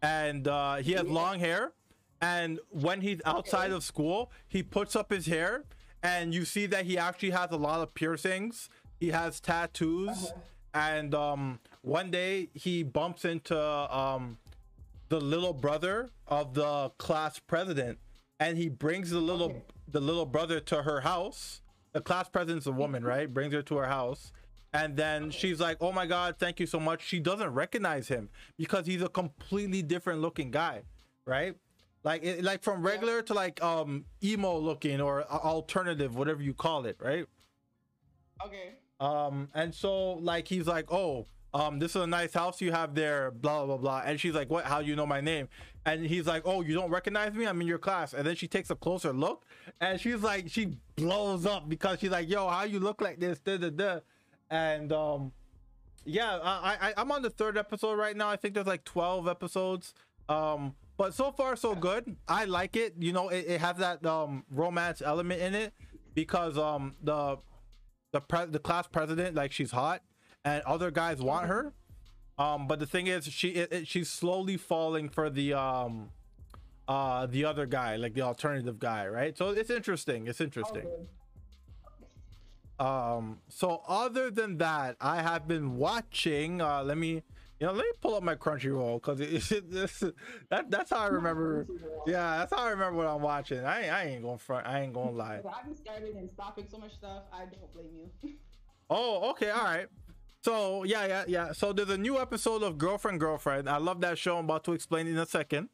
and 0.00 0.48
uh, 0.48 0.76
he 0.76 0.92
has 0.92 1.04
long 1.04 1.38
hair, 1.38 1.72
and 2.22 2.60
when 2.70 3.00
he's 3.02 3.20
outside 3.26 3.66
Okay. 3.66 3.74
of 3.76 3.84
school, 3.84 4.30
he 4.48 4.62
puts 4.62 4.94
up 4.96 5.10
his 5.10 5.26
hair, 5.26 5.64
and 6.02 6.32
you 6.32 6.44
see 6.44 6.66
that 6.66 6.86
he 6.86 6.96
actually 6.96 7.30
has 7.30 7.50
a 7.50 7.56
lot 7.56 7.80
of 7.80 7.92
piercings. 7.94 8.70
He 9.00 9.08
has 9.08 9.40
tattoos, 9.40 10.08
Uh-huh. 10.30 10.40
and 10.74 11.14
um, 11.14 11.58
one 11.82 12.10
day 12.10 12.48
he 12.54 12.82
bumps 12.84 13.24
into 13.26 13.58
um 13.58 14.38
the 15.08 15.20
little 15.20 15.52
brother 15.52 16.10
of 16.28 16.54
the 16.54 16.90
class 16.96 17.38
president 17.38 17.98
and 18.40 18.56
he 18.56 18.70
brings 18.70 19.10
the 19.10 19.20
little 19.20 19.50
Okay. 19.50 19.62
the 19.88 20.00
little 20.00 20.24
brother 20.24 20.58
to 20.60 20.82
her 20.84 21.02
house 21.02 21.60
the 21.92 22.00
class 22.00 22.30
president's 22.30 22.66
a 22.66 22.72
woman 22.72 23.04
right 23.04 23.34
brings 23.34 23.52
her 23.52 23.60
to 23.60 23.76
her 23.76 23.86
house 23.88 24.32
and 24.72 24.96
then 24.96 25.30
she's 25.30 25.60
like 25.60 25.76
oh 25.82 25.92
my 25.92 26.06
god 26.06 26.36
thank 26.38 26.58
you 26.58 26.64
so 26.66 26.80
much 26.80 27.04
she 27.06 27.20
doesn't 27.20 27.50
recognize 27.50 28.08
him 28.08 28.30
because 28.56 28.86
he's 28.86 29.02
a 29.02 29.08
completely 29.10 29.82
different 29.82 30.22
looking 30.22 30.50
guy 30.50 30.80
right 31.26 31.56
like 32.04 32.24
it, 32.24 32.42
like 32.42 32.62
from 32.62 32.82
regular 32.82 33.22
to 33.22 33.34
like 33.34 33.62
um 33.62 34.04
emo 34.22 34.58
looking 34.58 35.00
or 35.00 35.22
alternative 35.24 36.16
whatever 36.16 36.42
you 36.42 36.54
call 36.54 36.84
it 36.86 36.96
right 37.00 37.26
Okay. 38.44 38.74
um, 39.00 39.48
and 39.54 39.74
so 39.74 40.14
like 40.14 40.48
he's 40.48 40.66
like, 40.66 40.90
oh, 40.92 41.26
um, 41.54 41.78
this 41.78 41.94
is 41.94 42.02
a 42.02 42.06
nice 42.06 42.32
house 42.34 42.60
you 42.60 42.72
have 42.72 42.94
there, 42.94 43.30
blah 43.30 43.64
blah 43.66 43.76
blah. 43.76 44.02
And 44.04 44.18
she's 44.18 44.34
like, 44.34 44.50
what? 44.50 44.64
How 44.64 44.80
do 44.82 44.88
you 44.88 44.96
know 44.96 45.06
my 45.06 45.20
name? 45.20 45.48
And 45.84 46.04
he's 46.04 46.26
like, 46.26 46.42
oh, 46.44 46.62
you 46.62 46.74
don't 46.74 46.90
recognize 46.90 47.32
me? 47.34 47.46
I'm 47.46 47.60
in 47.60 47.66
your 47.68 47.78
class. 47.78 48.14
And 48.14 48.26
then 48.26 48.34
she 48.34 48.48
takes 48.48 48.70
a 48.70 48.74
closer 48.74 49.12
look, 49.12 49.44
and 49.80 50.00
she's 50.00 50.22
like, 50.22 50.48
she 50.48 50.76
blows 50.96 51.46
up 51.46 51.68
because 51.68 52.00
she's 52.00 52.10
like, 52.10 52.28
yo, 52.28 52.48
how 52.48 52.64
you 52.64 52.80
look 52.80 53.00
like 53.00 53.20
this? 53.20 53.38
Da 53.38 53.58
da 53.58 53.70
da. 53.70 53.98
And 54.50 54.92
um, 54.92 55.32
yeah, 56.04 56.38
I, 56.42 56.76
I 56.80 56.94
I'm 56.96 57.12
on 57.12 57.22
the 57.22 57.30
third 57.30 57.56
episode 57.56 57.94
right 57.94 58.16
now. 58.16 58.28
I 58.28 58.36
think 58.36 58.54
there's 58.54 58.66
like 58.66 58.84
12 58.84 59.28
episodes. 59.28 59.94
Um, 60.28 60.74
but 60.96 61.14
so 61.14 61.32
far 61.32 61.56
so 61.56 61.74
good. 61.74 62.16
I 62.28 62.44
like 62.44 62.76
it. 62.76 62.94
You 62.98 63.12
know, 63.12 63.28
it, 63.30 63.44
it 63.48 63.60
has 63.60 63.76
that 63.78 64.04
um 64.06 64.44
romance 64.50 65.02
element 65.02 65.40
in 65.40 65.54
it 65.54 65.72
because 66.14 66.56
um 66.58 66.94
the 67.02 67.38
the 68.12 68.20
pre- 68.20 68.46
the 68.46 68.58
class 68.58 68.86
president 68.86 69.34
like 69.34 69.52
she's 69.52 69.70
hot 69.72 70.02
and 70.44 70.62
other 70.64 70.90
guys 70.90 71.20
want 71.20 71.46
her. 71.46 71.72
Um 72.38 72.66
but 72.68 72.78
the 72.78 72.86
thing 72.86 73.06
is 73.06 73.26
she 73.26 73.48
it, 73.50 73.72
it- 73.72 73.88
she's 73.88 74.10
slowly 74.10 74.56
falling 74.56 75.08
for 75.08 75.30
the 75.30 75.54
um 75.54 76.10
uh 76.88 77.26
the 77.26 77.44
other 77.44 77.64
guy 77.64 77.96
like 77.96 78.14
the 78.14 78.22
alternative 78.22 78.78
guy 78.78 79.06
right? 79.06 79.36
So 79.38 79.50
it's 79.50 79.70
interesting. 79.70 80.26
It's 80.26 80.40
interesting. 80.40 80.86
Um 82.78 83.38
so 83.48 83.82
other 83.86 84.30
than 84.30 84.58
that 84.58 84.96
i 85.00 85.22
have 85.22 85.46
been 85.46 85.76
watching 85.76 86.60
uh 86.60 86.82
let 86.82 86.98
me 86.98 87.22
you 87.62 87.68
know 87.68 87.74
let 87.74 87.84
me 87.84 87.92
pull 88.00 88.16
up 88.16 88.24
my 88.24 88.34
crunchyroll 88.34 89.00
because 89.00 89.20
it, 89.20 89.52
it, 89.52 89.70
this 89.70 90.02
that 90.50 90.68
that's 90.68 90.90
how 90.90 90.98
i 90.98 91.06
remember 91.06 91.64
yeah 92.08 92.38
that's 92.38 92.52
how 92.52 92.64
i 92.64 92.70
remember 92.70 92.98
what 92.98 93.06
i'm 93.06 93.22
watching 93.22 93.64
i, 93.64 93.86
I 93.86 94.04
ain't 94.06 94.24
gonna 94.24 94.36
front 94.36 94.66
i 94.66 94.80
ain't 94.80 94.92
gonna 94.92 95.12
lie 95.12 95.36
I've 95.36 95.64
been 95.64 95.76
starting 95.76 96.16
and 96.16 96.28
stopping 96.30 96.66
so 96.68 96.78
much 96.78 96.94
stuff. 96.94 97.22
I 97.32 97.44
don't 97.44 97.72
blame 97.72 98.10
you. 98.22 98.32
Oh, 98.94 99.30
okay, 99.30 99.48
all 99.48 99.64
right. 99.64 99.86
So 100.42 100.84
yeah, 100.84 101.06
yeah, 101.06 101.24
yeah. 101.26 101.52
So 101.52 101.72
there's 101.72 101.88
a 101.88 101.96
new 101.96 102.18
episode 102.20 102.62
of 102.62 102.76
Girlfriend 102.76 103.20
Girlfriend. 103.20 103.70
I 103.70 103.78
love 103.78 104.02
that 104.02 104.18
show. 104.18 104.36
I'm 104.36 104.44
about 104.44 104.64
to 104.64 104.72
explain 104.72 105.06
in 105.06 105.16
a 105.16 105.24
second. 105.24 105.70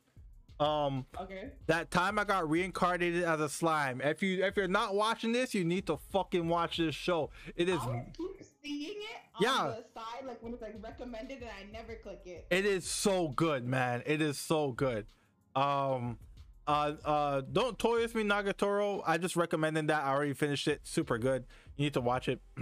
Um, 0.60 1.06
okay. 1.20 1.50
that 1.66 1.90
time 1.92 2.18
I 2.18 2.24
got 2.24 2.48
reincarnated 2.50 3.22
as 3.22 3.40
a 3.40 3.48
slime. 3.48 4.00
If 4.02 4.22
you 4.22 4.44
if 4.44 4.56
you're 4.56 4.66
not 4.66 4.94
watching 4.94 5.32
this, 5.32 5.54
you 5.54 5.64
need 5.64 5.86
to 5.86 5.98
fucking 6.10 6.48
watch 6.48 6.78
this 6.78 6.94
show. 6.96 7.30
It 7.54 7.68
is 7.68 7.78
I 7.80 8.06
keep 8.16 8.42
seeing 8.64 8.96
it 8.98 9.20
on 9.36 9.42
Yeah. 9.42 9.74
the 9.76 9.84
side, 10.00 10.26
like 10.26 10.42
when 10.42 10.52
it's 10.52 10.62
like 10.62 10.74
recommended, 10.82 11.42
and 11.42 11.50
I 11.50 11.70
never 11.72 11.94
click 12.02 12.22
it. 12.24 12.46
it 12.50 12.66
is 12.66 12.84
so 12.84 13.28
good, 13.28 13.64
man. 13.66 14.02
It 14.04 14.20
is 14.20 14.36
so 14.36 14.72
good. 14.72 15.06
Um, 15.54 16.18
uh, 16.66 16.92
uh, 17.04 17.42
don't 17.52 17.78
toy 17.78 18.00
with 18.00 18.14
me 18.14 18.24
Nagatoro. 18.24 19.02
I 19.06 19.16
just 19.16 19.36
recommended 19.36 19.86
that. 19.88 20.02
I 20.04 20.10
already 20.12 20.34
finished 20.34 20.66
it. 20.68 20.80
Super 20.82 21.18
good. 21.18 21.46
You 21.76 21.84
need 21.84 21.94
to 21.94 22.00
watch 22.00 22.28
it. 22.28 22.40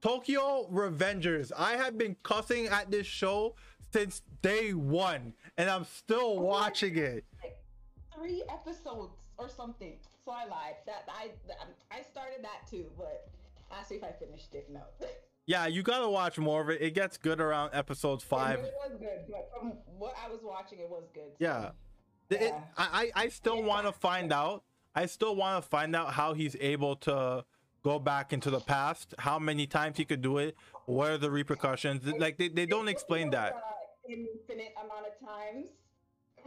Tokyo 0.00 0.68
Revengers. 0.72 1.52
I 1.56 1.76
have 1.76 1.96
been 1.96 2.16
cussing 2.22 2.66
at 2.66 2.90
this 2.90 3.06
show 3.06 3.54
since 3.92 4.22
day 4.42 4.72
one, 4.72 5.34
and 5.56 5.68
I'm 5.70 5.84
still 5.84 6.38
watching 6.38 6.96
it. 6.96 7.24
Like 7.42 7.56
three 8.14 8.42
episodes 8.48 9.14
or 9.38 9.48
something. 9.48 9.94
So 10.24 10.32
I 10.32 10.46
lied. 10.46 10.74
That 10.86 11.04
I 11.08 11.30
I 11.90 12.02
started 12.02 12.42
that 12.42 12.68
too, 12.70 12.86
but 12.96 13.28
me 13.88 13.96
if 13.96 14.04
I 14.04 14.12
finished 14.12 14.54
it. 14.54 14.68
No. 14.72 14.80
Yeah, 15.44 15.66
you 15.66 15.82
gotta 15.82 16.08
watch 16.08 16.38
more 16.38 16.62
of 16.62 16.70
it. 16.70 16.80
It 16.80 16.94
gets 16.94 17.16
good 17.16 17.40
around 17.40 17.70
episode 17.72 18.22
five. 18.22 18.60
It 18.60 18.72
was 18.88 18.96
good, 19.00 19.24
but 19.28 19.50
from 19.58 19.72
what 19.98 20.14
I 20.24 20.30
was 20.30 20.38
watching, 20.44 20.78
it 20.78 20.88
was 20.88 21.02
good. 21.12 21.30
so- 21.32 21.36
Yeah. 21.40 21.70
Yeah. 22.30 22.60
I 22.78 23.10
I 23.16 23.24
I 23.24 23.28
still 23.28 23.60
want 23.60 23.86
to 23.88 23.92
find 23.92 24.32
out. 24.32 24.62
I 24.94 25.06
still 25.06 25.34
want 25.34 25.60
to 25.62 25.68
find 25.68 25.96
out 25.96 26.12
how 26.12 26.32
he's 26.34 26.54
able 26.60 26.94
to 26.96 27.44
go 27.82 27.98
back 27.98 28.32
into 28.32 28.50
the 28.50 28.60
past. 28.60 29.14
How 29.18 29.40
many 29.40 29.66
times 29.66 29.96
he 29.96 30.04
could 30.04 30.22
do 30.22 30.38
it? 30.38 30.54
What 30.86 31.10
are 31.10 31.18
the 31.18 31.30
repercussions? 31.30 32.06
Like 32.06 32.38
they, 32.38 32.46
they 32.48 32.64
don't 32.64 32.86
explain 32.86 33.30
that. 33.30 33.54
Uh, 33.54 33.60
Infinite 34.08 34.74
amount 34.82 35.06
of 35.06 35.26
times. 35.26 35.66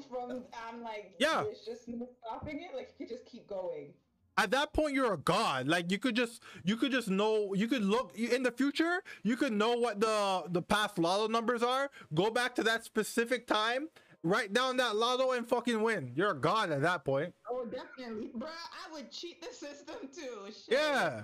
From 0.10 0.43
I'm 0.68 0.84
like, 0.84 1.16
Yeah. 1.20 1.43
It's 1.47 1.66
just 1.66 1.88
no 1.88 2.08
stopping 2.20 2.60
it. 2.62 2.76
Like 2.76 2.93
you 2.97 3.06
could 3.06 3.16
just 3.16 3.26
keep 3.26 3.47
going. 3.47 3.93
At 4.38 4.51
that 4.51 4.74
point, 4.74 4.93
you're 4.93 5.14
a 5.14 5.18
god. 5.18 5.68
Like 5.68 5.89
you 5.89 5.97
could 5.97 6.16
just 6.16 6.43
you 6.66 6.76
could 6.76 6.91
just 6.91 7.08
know. 7.10 7.53
You 7.53 7.68
could 7.68 7.84
look 7.84 8.18
in 8.18 8.43
the 8.43 8.51
future. 8.51 9.01
You 9.24 9.38
could 9.38 9.53
know 9.53 9.78
what 9.78 10.01
the 10.01 10.43
the 10.49 10.62
past 10.62 10.99
lotto 10.99 11.28
numbers 11.28 11.64
are. 11.64 11.89
Go 12.14 12.30
back 12.30 12.56
to 12.56 12.64
that 12.64 12.84
specific 12.84 13.47
time. 13.47 13.88
Write 14.24 14.53
down 14.53 14.78
that 14.78 14.95
lotto 14.95 15.32
and 15.32 15.47
fucking 15.47 15.82
win. 15.82 16.12
You're 16.16 16.32
a 16.32 16.39
god 16.39 16.72
at 16.72 16.82
that 16.82 17.06
point. 17.06 17.34
Oh, 17.49 17.66
definitely, 17.66 18.32
bruh. 18.38 18.47
I 18.47 18.91
would 18.91 19.12
cheat 19.12 19.39
the 19.39 19.53
system 19.53 19.95
too. 20.14 20.47
Shit. 20.47 20.72
Yeah. 20.80 21.22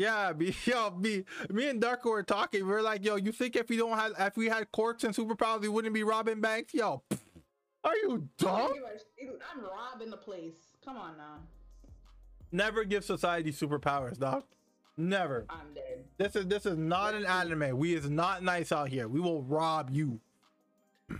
Yeah, 0.00 0.32
be 0.32 0.56
yo, 0.64 0.88
be 0.88 1.26
me 1.50 1.68
and 1.68 1.82
Darko 1.82 2.06
were 2.06 2.22
talking. 2.22 2.66
We 2.66 2.72
are 2.72 2.80
like, 2.80 3.04
yo, 3.04 3.16
you 3.16 3.32
think 3.32 3.54
if 3.54 3.68
we 3.68 3.76
don't 3.76 3.98
have 3.98 4.12
if 4.18 4.34
we 4.34 4.46
had 4.46 4.72
quirks 4.72 5.04
and 5.04 5.14
superpowers, 5.14 5.60
we 5.60 5.68
wouldn't 5.68 5.92
be 5.92 6.04
robbing 6.04 6.40
banks? 6.40 6.72
Yo, 6.72 7.02
are 7.84 7.94
you 7.96 8.26
dumb? 8.38 8.72
I'm 9.52 9.62
robbing 9.62 10.08
the 10.08 10.16
place. 10.16 10.54
Come 10.82 10.96
on 10.96 11.18
now. 11.18 11.40
Never 12.50 12.84
give 12.84 13.04
society 13.04 13.52
superpowers, 13.52 14.18
dog. 14.18 14.44
Never. 14.96 15.44
I'm 15.50 15.74
dead. 15.74 16.04
This 16.16 16.34
is 16.34 16.46
this 16.46 16.64
is 16.64 16.78
not 16.78 17.14
an 17.14 17.26
anime. 17.26 17.76
We 17.76 17.92
is 17.92 18.08
not 18.08 18.42
nice 18.42 18.72
out 18.72 18.88
here. 18.88 19.06
We 19.06 19.20
will 19.20 19.42
rob 19.42 19.90
you. 19.92 20.18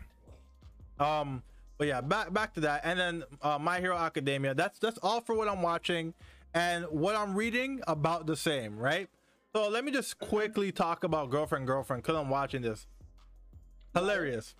Um, 0.99 1.43
but 1.78 1.87
yeah, 1.87 2.03
back 2.03 2.31
back 2.31 2.53
to 2.55 2.61
that, 2.61 2.83
and 2.85 2.99
then 3.01 3.24
uh, 3.41 3.59
My 3.59 3.81
Hero 3.81 3.97
Academia. 3.97 4.53
That's 4.53 4.78
that's 4.78 4.99
all 4.99 5.22
for 5.22 5.35
what 5.35 5.49
I'm 5.49 5.62
watching, 5.62 6.12
and 6.55 6.84
what 6.90 7.14
I'm 7.14 7.34
reading 7.34 7.80
about 7.86 8.26
the 8.26 8.36
same, 8.36 8.78
right? 8.78 9.09
So 9.55 9.68
let 9.68 9.84
me 9.84 9.90
just 9.90 10.18
quickly 10.18 10.72
talk 10.72 11.05
about 11.05 11.30
girlfriend 11.30 11.66
girlfriend 11.66 12.03
because 12.03 12.16
I'm 12.16 12.30
watching 12.30 12.62
this. 12.62 12.86
Hilarious. 13.94 14.55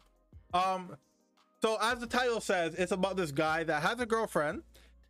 Um, 0.53 0.97
so 1.63 1.79
as 1.81 2.01
the 2.01 2.07
title 2.07 2.41
says, 2.41 2.75
it's 2.75 2.93
about 2.93 3.17
this 3.17 3.31
guy 3.31 3.65
that 3.65 3.83
has 3.83 4.01
a 4.01 4.07
girlfriend, 4.07 4.63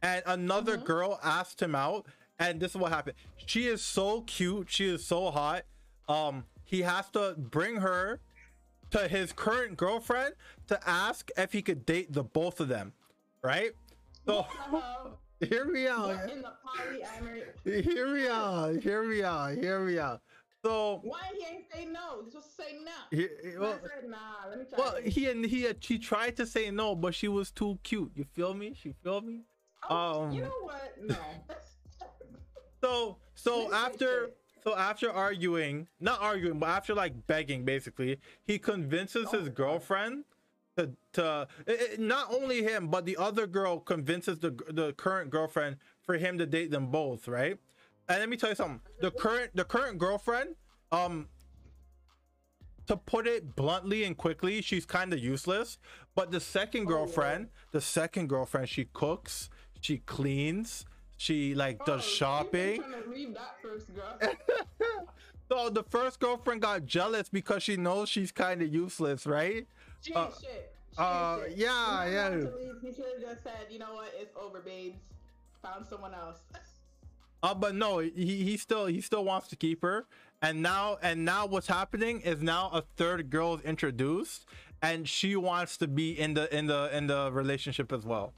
and 0.03 0.22
another 0.26 0.76
girl 0.76 1.18
asked 1.22 1.62
him 1.62 1.74
out, 1.74 2.07
and 2.39 2.61
this 2.61 2.72
is 2.72 2.76
what 2.76 2.93
happened. 2.93 3.16
She 3.47 3.66
is 3.66 3.83
so 3.83 4.22
cute, 4.22 4.70
she 4.70 4.87
is 4.87 5.05
so 5.05 5.31
hot. 5.31 5.62
Um, 6.09 6.45
he 6.64 6.83
has 6.83 7.09
to 7.11 7.35
bring 7.39 7.76
her 7.76 8.20
to 8.91 9.09
his 9.09 9.33
current 9.33 9.76
girlfriend 9.76 10.35
to 10.66 10.78
ask 10.89 11.31
if 11.37 11.53
he 11.53 11.62
could 11.62 11.87
date 11.87 12.12
the 12.12 12.24
both 12.24 12.61
of 12.61 12.68
them, 12.68 12.93
right? 13.43 13.72
So. 14.26 14.47
Here 15.41 15.70
we 15.72 15.86
are. 15.88 16.09
What 16.09 16.30
in 16.30 16.43
the 16.43 16.53
polyamory? 16.64 17.84
Here 17.84 18.12
we 18.12 18.28
are. 18.28 18.72
Here 18.72 19.07
we 19.07 19.22
are. 19.22 19.51
Here 19.53 19.84
we 19.84 19.99
are. 19.99 20.20
So 20.62 21.01
Why 21.03 21.20
he 21.34 21.47
ain't 21.47 21.64
say 21.72 21.86
no? 21.86 22.22
He's 22.22 22.32
supposed 22.32 22.57
to 22.57 22.62
say 22.62 22.76
no. 22.84 22.91
he, 23.11 23.57
Well, 23.59 23.78
said, 23.82 24.11
nah, 24.11 24.16
let 24.51 24.59
me 24.59 24.64
try 24.68 24.78
well, 24.78 24.95
he 25.03 25.30
and 25.30 25.45
he 25.45 25.66
she 25.80 25.99
tried 25.99 26.36
to 26.36 26.47
say 26.47 26.70
no, 26.70 26.95
but 26.95 27.14
she 27.14 27.28
was 27.28 27.51
too 27.51 27.78
cute. 27.82 28.12
You 28.14 28.24
feel 28.24 28.53
me? 28.53 28.74
She 28.74 28.93
feel 29.03 29.22
me? 29.22 29.41
Oh, 29.88 30.24
um, 30.24 30.32
you 30.32 30.43
know 30.43 30.53
what? 30.61 30.95
No. 31.03 31.16
So 32.82 33.18
so 33.34 33.72
after 33.74 34.30
so 34.64 34.74
after 34.74 35.12
arguing, 35.12 35.86
not 36.01 36.20
arguing, 36.22 36.59
but 36.59 36.70
after 36.70 36.95
like 36.95 37.26
begging, 37.26 37.64
basically, 37.64 38.18
he 38.47 38.59
convinces 38.59 39.26
Oh 39.32 39.38
his 39.38 39.49
girlfriend 39.51 40.24
God. 40.24 40.24
To 40.87 40.91
to 41.12 41.49
it- 41.66 41.81
it- 41.81 42.01
not 42.01 42.33
only 42.33 42.62
him, 42.62 42.89
but 42.89 43.05
the 43.05 43.16
other 43.16 43.47
girl 43.47 43.78
convinces 43.81 44.39
the 44.39 44.51
the 44.68 44.93
current 44.95 45.31
girlfriend 45.31 45.76
for 46.03 46.16
him 46.16 46.39
to 46.39 46.47
date 46.47 46.70
them 46.70 46.91
both, 46.91 47.28
right? 47.28 47.59
And 48.09 48.18
let 48.20 48.28
me 48.28 48.37
tell 48.37 48.51
you 48.51 48.57
something. 48.57 48.81
The 49.01 49.11
current 49.11 49.55
the 49.55 49.64
current 49.64 49.99
girlfriend, 49.99 50.57
um, 50.93 51.28
to 52.87 52.97
put 52.97 53.26
it 53.26 53.55
bluntly 53.55 54.05
and 54.05 54.16
quickly, 54.16 54.61
she's 54.62 54.85
kind 54.87 55.12
of 55.12 55.18
useless. 55.20 55.78
But 56.14 56.31
the 56.33 56.41
second 56.41 56.81
Oh, 56.87 56.91
yeah. 56.91 56.97
girlfriend, 56.97 57.49
the 57.72 57.81
second 57.81 58.28
girlfriend, 58.28 58.68
she 58.68 58.87
cooks, 58.87 59.49
she 59.81 59.99
cleans, 59.99 60.85
she 61.16 61.55
like 61.55 61.78
Oh, 61.83 61.85
does 61.87 62.05
shopping. 62.05 62.83
trying 62.83 63.03
to 63.03 63.11
leave 63.11 63.35
that 63.35 63.57
first. 63.62 63.91
So 65.53 65.68
the 65.68 65.83
first 65.83 66.20
girlfriend 66.20 66.62
got 66.62 66.87
jealous 66.87 67.28
because 67.28 67.64
she 67.64 67.76
knows 67.76 68.09
she's 68.09 68.31
kind 68.31 68.62
of 68.62 68.72
useless, 68.72 69.26
right? 69.26 69.66
She 70.01 70.15
Uh, 70.15 70.29
shit. 70.41 70.75
She 70.97 71.01
ain't 71.01 71.09
uh, 71.09 71.39
shit. 71.45 71.57
yeah, 71.57 72.05
yeah. 72.09 72.29
leave, 72.31 72.75
He 72.83 72.93
should 72.93 73.05
have 73.13 73.21
just 73.21 73.43
said, 73.43 73.67
you 73.71 73.79
know 73.79 73.95
what? 73.95 74.13
It's 74.19 74.35
over, 74.37 74.61
babes. 74.61 75.01
Found 75.63 75.87
someone 75.87 76.15
else. 76.15 76.39
Uh, 77.43 77.55
but 77.55 77.75
no, 77.75 77.99
he, 77.99 78.11
he 78.45 78.57
still 78.57 78.87
he 78.87 79.01
still 79.01 79.25
wants 79.25 79.49
to 79.49 79.57
keep 79.57 79.83
her. 79.83 80.07
And 80.43 80.63
now 80.63 80.99
and 81.03 81.25
now 81.25 81.47
what's 81.47 81.67
happening 81.67 82.21
is 82.21 82.43
now 82.43 82.71
a 82.73 82.83
third 82.97 83.31
girl 83.31 83.55
is 83.55 83.61
introduced, 83.63 84.47
and 84.83 85.09
she 85.09 85.37
wants 85.37 85.77
to 85.79 85.89
be 85.89 86.19
in 86.19 86.35
the 86.35 86.55
in 86.55 86.67
the 86.67 86.95
in 86.97 87.07
the 87.07 87.31
relationship 87.33 87.93
as 87.93 88.05
well. 88.05 88.33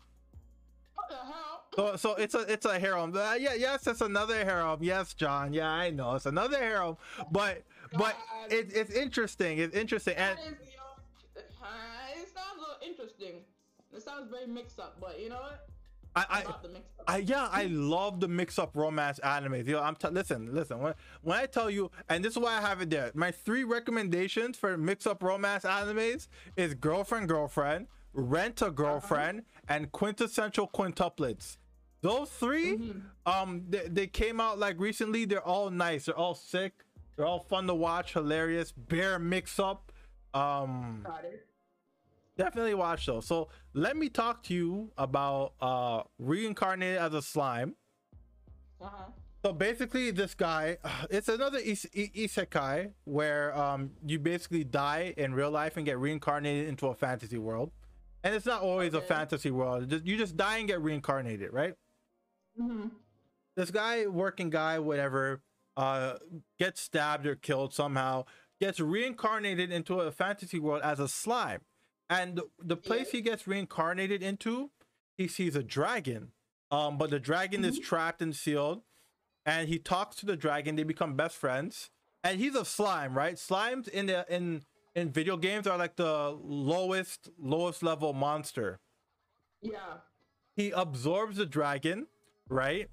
what 0.94 1.08
the 1.08 1.16
hell? 1.16 1.64
So 1.76 1.96
so 1.96 2.14
it's 2.14 2.34
a 2.34 2.40
it's 2.52 2.66
a 2.66 2.78
harem. 2.78 3.16
Uh, 3.16 3.34
yeah, 3.34 3.54
yes, 3.54 3.86
it's 3.86 4.00
another 4.00 4.44
harem. 4.44 4.78
Yes, 4.82 5.14
John. 5.14 5.52
Yeah, 5.52 5.68
I 5.70 5.90
know 5.90 6.14
it's 6.16 6.26
another 6.26 6.58
harem. 6.58 6.96
But 7.30 7.62
but 7.92 8.16
God. 8.16 8.52
it, 8.52 8.72
it's 8.74 8.90
interesting. 8.92 9.58
It's 9.58 9.74
interesting. 9.76 10.14
And 10.16 10.38
interesting. 12.86 13.44
It 13.94 14.02
sounds 14.02 14.30
very 14.30 14.46
mixed 14.46 14.78
up, 14.80 14.98
but 15.00 15.20
you 15.20 15.28
know 15.28 15.36
what? 15.36 15.66
I, 16.14 16.26
I 16.28 16.40
About 16.42 16.62
the 16.62 16.68
mix 16.68 16.84
up. 16.98 17.04
I 17.08 17.16
yeah, 17.18 17.48
I 17.50 17.64
love 17.64 18.20
the 18.20 18.28
mix 18.28 18.58
up 18.58 18.76
romance 18.76 19.18
animes. 19.24 19.66
Yo, 19.66 19.80
I'm 19.80 19.96
t- 19.96 20.08
listen, 20.08 20.54
listen. 20.54 20.78
When 20.80 20.94
when 21.22 21.38
I 21.38 21.46
tell 21.46 21.70
you, 21.70 21.90
and 22.10 22.22
this 22.22 22.32
is 22.32 22.38
why 22.38 22.56
I 22.56 22.60
have 22.60 22.82
it 22.82 22.90
there. 22.90 23.10
My 23.14 23.30
three 23.30 23.64
recommendations 23.64 24.58
for 24.58 24.76
mix 24.76 25.06
up 25.06 25.22
romance 25.22 25.64
animes 25.64 26.28
is 26.56 26.74
girlfriend, 26.74 27.28
girlfriend, 27.30 27.86
rent 28.12 28.60
a 28.60 28.70
girlfriend, 28.70 29.44
and 29.68 29.90
quintessential 29.92 30.68
quintuplets. 30.68 31.56
Those 32.02 32.28
3 32.30 32.78
Mhm. 32.78 33.02
um, 33.26 33.64
they, 33.70 33.86
they 33.88 34.06
came 34.08 34.40
out 34.40 34.58
like 34.58 34.78
recently. 34.80 35.24
They're 35.24 35.40
all 35.46 35.70
nice. 35.70 36.06
They're 36.06 36.18
all 36.18 36.34
sick. 36.34 36.84
They're 37.16 37.26
all 37.26 37.40
fun 37.40 37.66
to 37.68 37.74
watch. 37.74 38.12
Hilarious. 38.14 38.72
Bear 38.72 39.18
mix 39.20 39.58
up. 39.60 39.92
Um, 40.34 41.02
Got 41.04 41.24
it. 41.24 41.46
Definitely 42.36 42.74
watch 42.74 43.06
those. 43.06 43.26
So 43.26 43.48
let 43.74 43.96
me 43.96 44.08
talk 44.08 44.42
to 44.44 44.54
you 44.54 44.92
about 44.96 45.54
uh 45.60 46.02
reincarnated 46.18 46.98
as 46.98 47.14
a 47.14 47.22
slime. 47.22 47.74
Uh-huh. 48.80 49.04
So 49.44 49.52
basically, 49.52 50.12
this 50.12 50.34
guy, 50.34 50.78
it's 51.10 51.28
another 51.28 51.58
is- 51.58 51.88
isekai 51.94 52.92
where 53.04 53.56
um 53.56 53.90
you 54.06 54.18
basically 54.18 54.64
die 54.64 55.14
in 55.16 55.34
real 55.34 55.50
life 55.50 55.76
and 55.76 55.84
get 55.86 55.98
reincarnated 55.98 56.68
into 56.68 56.86
a 56.88 56.94
fantasy 56.94 57.38
world, 57.38 57.72
and 58.24 58.34
it's 58.34 58.46
not 58.46 58.62
always 58.62 58.94
a 58.94 59.00
fantasy 59.00 59.50
world. 59.50 59.88
Just- 59.90 60.06
You 60.06 60.16
just 60.16 60.36
die 60.36 60.58
and 60.58 60.68
get 60.68 60.80
reincarnated, 60.80 61.52
right? 61.52 61.74
Mm-hmm. 62.60 62.88
This 63.56 63.70
guy, 63.70 64.06
working 64.06 64.48
guy, 64.48 64.78
whatever, 64.78 65.42
uh, 65.76 66.14
gets 66.58 66.80
stabbed 66.80 67.26
or 67.26 67.34
killed 67.34 67.74
somehow, 67.74 68.24
gets 68.60 68.80
reincarnated 68.80 69.70
into 69.70 70.00
a 70.00 70.10
fantasy 70.10 70.58
world 70.58 70.80
as 70.82 70.98
a 71.00 71.06
slime, 71.08 71.60
and 72.12 72.40
the, 72.62 72.76
place 72.76 73.10
he 73.10 73.20
gets 73.20 73.46
reincarnated 73.46 74.22
into, 74.22 74.70
he 75.16 75.26
sees 75.28 75.56
a 75.56 75.62
dragon. 75.62 76.32
Um, 76.70 76.98
but 76.98 77.10
the 77.10 77.18
dragon 77.18 77.64
is 77.64 77.78
trapped 77.78 78.22
and 78.22 78.34
sealed, 78.34 78.82
and 79.44 79.68
he 79.68 79.78
talks 79.78 80.16
to 80.16 80.26
the 80.26 80.36
dragon. 80.36 80.76
They 80.76 80.84
become 80.84 81.16
best 81.16 81.36
friends, 81.36 81.90
and 82.24 82.38
he's 82.38 82.54
a 82.54 82.64
slime, 82.64 83.14
right? 83.16 83.36
Slimes 83.36 83.88
in 83.88 84.06
the 84.06 84.24
in 84.28 84.62
in 84.94 85.10
video 85.10 85.36
games 85.36 85.66
are 85.66 85.78
like 85.78 85.96
the 85.96 86.38
lowest 86.42 87.30
lowest 87.38 87.82
level 87.82 88.12
monster 88.12 88.78
Yeah. 89.62 89.98
he 90.56 90.70
absorbs 90.70 91.36
the 91.38 91.46
dragon, 91.46 92.06
right? 92.48 92.88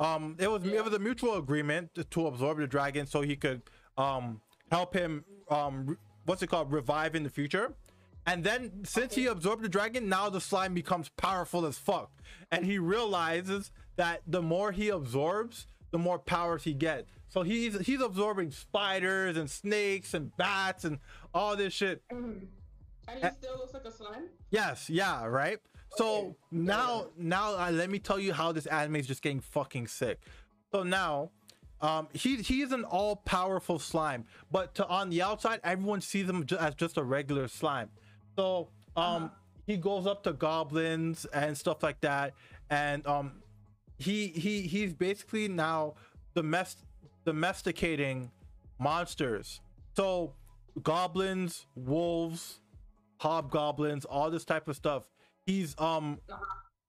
Um, 0.00 0.36
it 0.38 0.48
was 0.50 0.64
Yeah. 0.64 0.78
it 0.78 0.84
was 0.84 0.94
a 0.94 0.98
mutual 0.98 1.36
agreement 1.36 1.94
to, 1.94 2.04
to 2.04 2.26
absorb 2.26 2.58
the 2.58 2.66
dragon 2.66 3.06
so 3.06 3.20
he 3.22 3.36
could 3.36 3.62
um 3.98 4.40
help 4.70 4.94
him 4.94 5.24
um 5.50 5.98
what's 6.24 6.42
it 6.42 6.48
called 6.48 6.72
revive 6.72 7.14
in 7.14 7.22
the 7.22 7.30
future. 7.30 7.74
And 8.26 8.44
then 8.44 8.84
since 8.84 9.14
he 9.14 9.26
absorbed 9.26 9.62
the 9.62 9.68
dragon, 9.68 10.08
now 10.08 10.30
the 10.30 10.40
slime 10.40 10.74
becomes 10.74 11.08
powerful 11.10 11.66
as 11.66 11.76
fuck, 11.78 12.10
and 12.52 12.64
he 12.64 12.78
realizes 12.78 13.72
that 13.96 14.22
the 14.26 14.40
more 14.40 14.70
he 14.72 14.90
absorbs, 14.90 15.66
the 15.90 15.98
more 15.98 16.18
powers 16.18 16.62
he 16.64 16.72
gets. 16.72 17.10
So 17.28 17.42
he's 17.42 17.78
he's 17.80 18.00
absorbing 18.00 18.50
spiders 18.52 19.36
and 19.36 19.50
snakes 19.50 20.14
and 20.14 20.34
bats 20.36 20.84
and 20.84 20.98
all 21.34 21.56
this 21.56 21.72
shit. 21.72 22.02
Mhm. 22.12 22.46
And 23.08 23.24
he 23.24 23.30
still 23.30 23.56
looks 23.58 23.74
like 23.74 23.84
a 23.84 23.90
slime? 23.90 24.28
Yes, 24.50 24.88
yeah, 24.88 25.24
right. 25.24 25.58
So 25.96 26.18
Okay. 26.18 26.36
now, 26.52 27.06
now 27.16 27.54
uh, 27.58 27.70
let 27.72 27.90
me 27.90 27.98
tell 27.98 28.18
you 28.18 28.32
how 28.32 28.52
this 28.52 28.66
anime 28.66 28.96
is 28.96 29.06
just 29.06 29.22
getting 29.22 29.40
fucking 29.40 29.88
sick. 29.88 30.20
So 30.70 30.84
now, 30.84 31.30
um, 31.80 32.08
he 32.12 32.36
he 32.36 32.62
is 32.62 32.70
an 32.72 32.84
all 32.84 33.16
powerful 33.16 33.78
slime, 33.80 34.24
but 34.50 34.74
to 34.76 34.86
on 34.86 35.10
the 35.10 35.20
outside, 35.22 35.60
everyone 35.64 36.00
sees 36.00 36.28
him 36.28 36.46
as 36.58 36.76
just 36.76 36.96
a 36.96 37.02
regular 37.02 37.48
slime. 37.48 37.90
So 38.36 38.68
um, 38.96 39.24
Uh-huh. 39.24 39.28
he 39.66 39.76
goes 39.76 40.06
up 40.06 40.22
to 40.24 40.32
goblins 40.32 41.24
and 41.26 41.56
stuff 41.56 41.82
like 41.82 42.00
that, 42.00 42.34
and 42.70 43.06
um, 43.06 43.42
he 43.98 44.28
he 44.28 44.62
he's 44.62 44.92
basically 44.94 45.48
now 45.48 45.94
domest- 46.34 46.84
domesticating 47.24 48.30
monsters. 48.78 49.60
So 49.96 50.34
goblins, 50.82 51.66
wolves, 51.74 52.60
hobgoblins, 53.20 54.04
all 54.04 54.30
this 54.30 54.44
type 54.44 54.68
of 54.68 54.76
stuff. 54.76 55.04
He's 55.46 55.74
um 55.78 56.20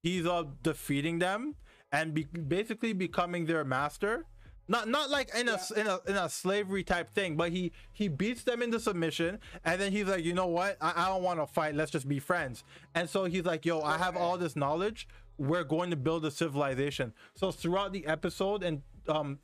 he's 0.02 0.26
uh 0.26 0.44
defeating 0.62 1.20
them 1.20 1.56
and 1.92 2.14
be- 2.14 2.24
basically 2.26 2.94
becoming 2.94 3.46
their 3.46 3.64
master. 3.64 4.26
Not 4.68 4.88
not 4.88 5.10
like 5.10 5.30
in 5.36 5.50
a, 5.50 5.60
in 5.76 5.88
a 5.88 6.00
in 6.08 6.16
a 6.16 6.30
slavery 6.30 6.84
type 6.84 7.14
thing, 7.14 7.36
but 7.36 7.52
he 7.52 7.74
he 7.92 8.08
beats 8.08 8.44
them 8.44 8.62
into 8.62 8.80
submission, 8.80 9.40
and 9.66 9.80
then 9.80 9.92
he's 9.92 10.06
like, 10.06 10.24
you 10.24 10.34
know 10.34 10.48
what? 10.48 10.78
I, 10.80 10.94
I 10.96 11.08
don't 11.10 11.24
want 11.24 11.40
to 11.40 11.48
fight. 11.48 11.76
Let's 11.76 11.92
just 11.92 12.08
be 12.08 12.20
friends. 12.20 12.64
And 12.96 13.10
so 13.10 13.26
he's 13.26 13.44
like, 13.44 13.66
yo, 13.66 13.82
I 13.82 13.98
have 13.98 14.16
all 14.16 14.38
this 14.38 14.56
knowledge. 14.56 15.08
We're 15.38 15.66
going 15.66 15.90
to 15.90 15.98
build 15.98 16.26
a 16.26 16.32
civilization. 16.32 17.14
So 17.36 17.52
throughout 17.52 17.92
the 17.92 18.06
episode 18.06 18.64
and 18.64 18.84
um, 19.10 19.40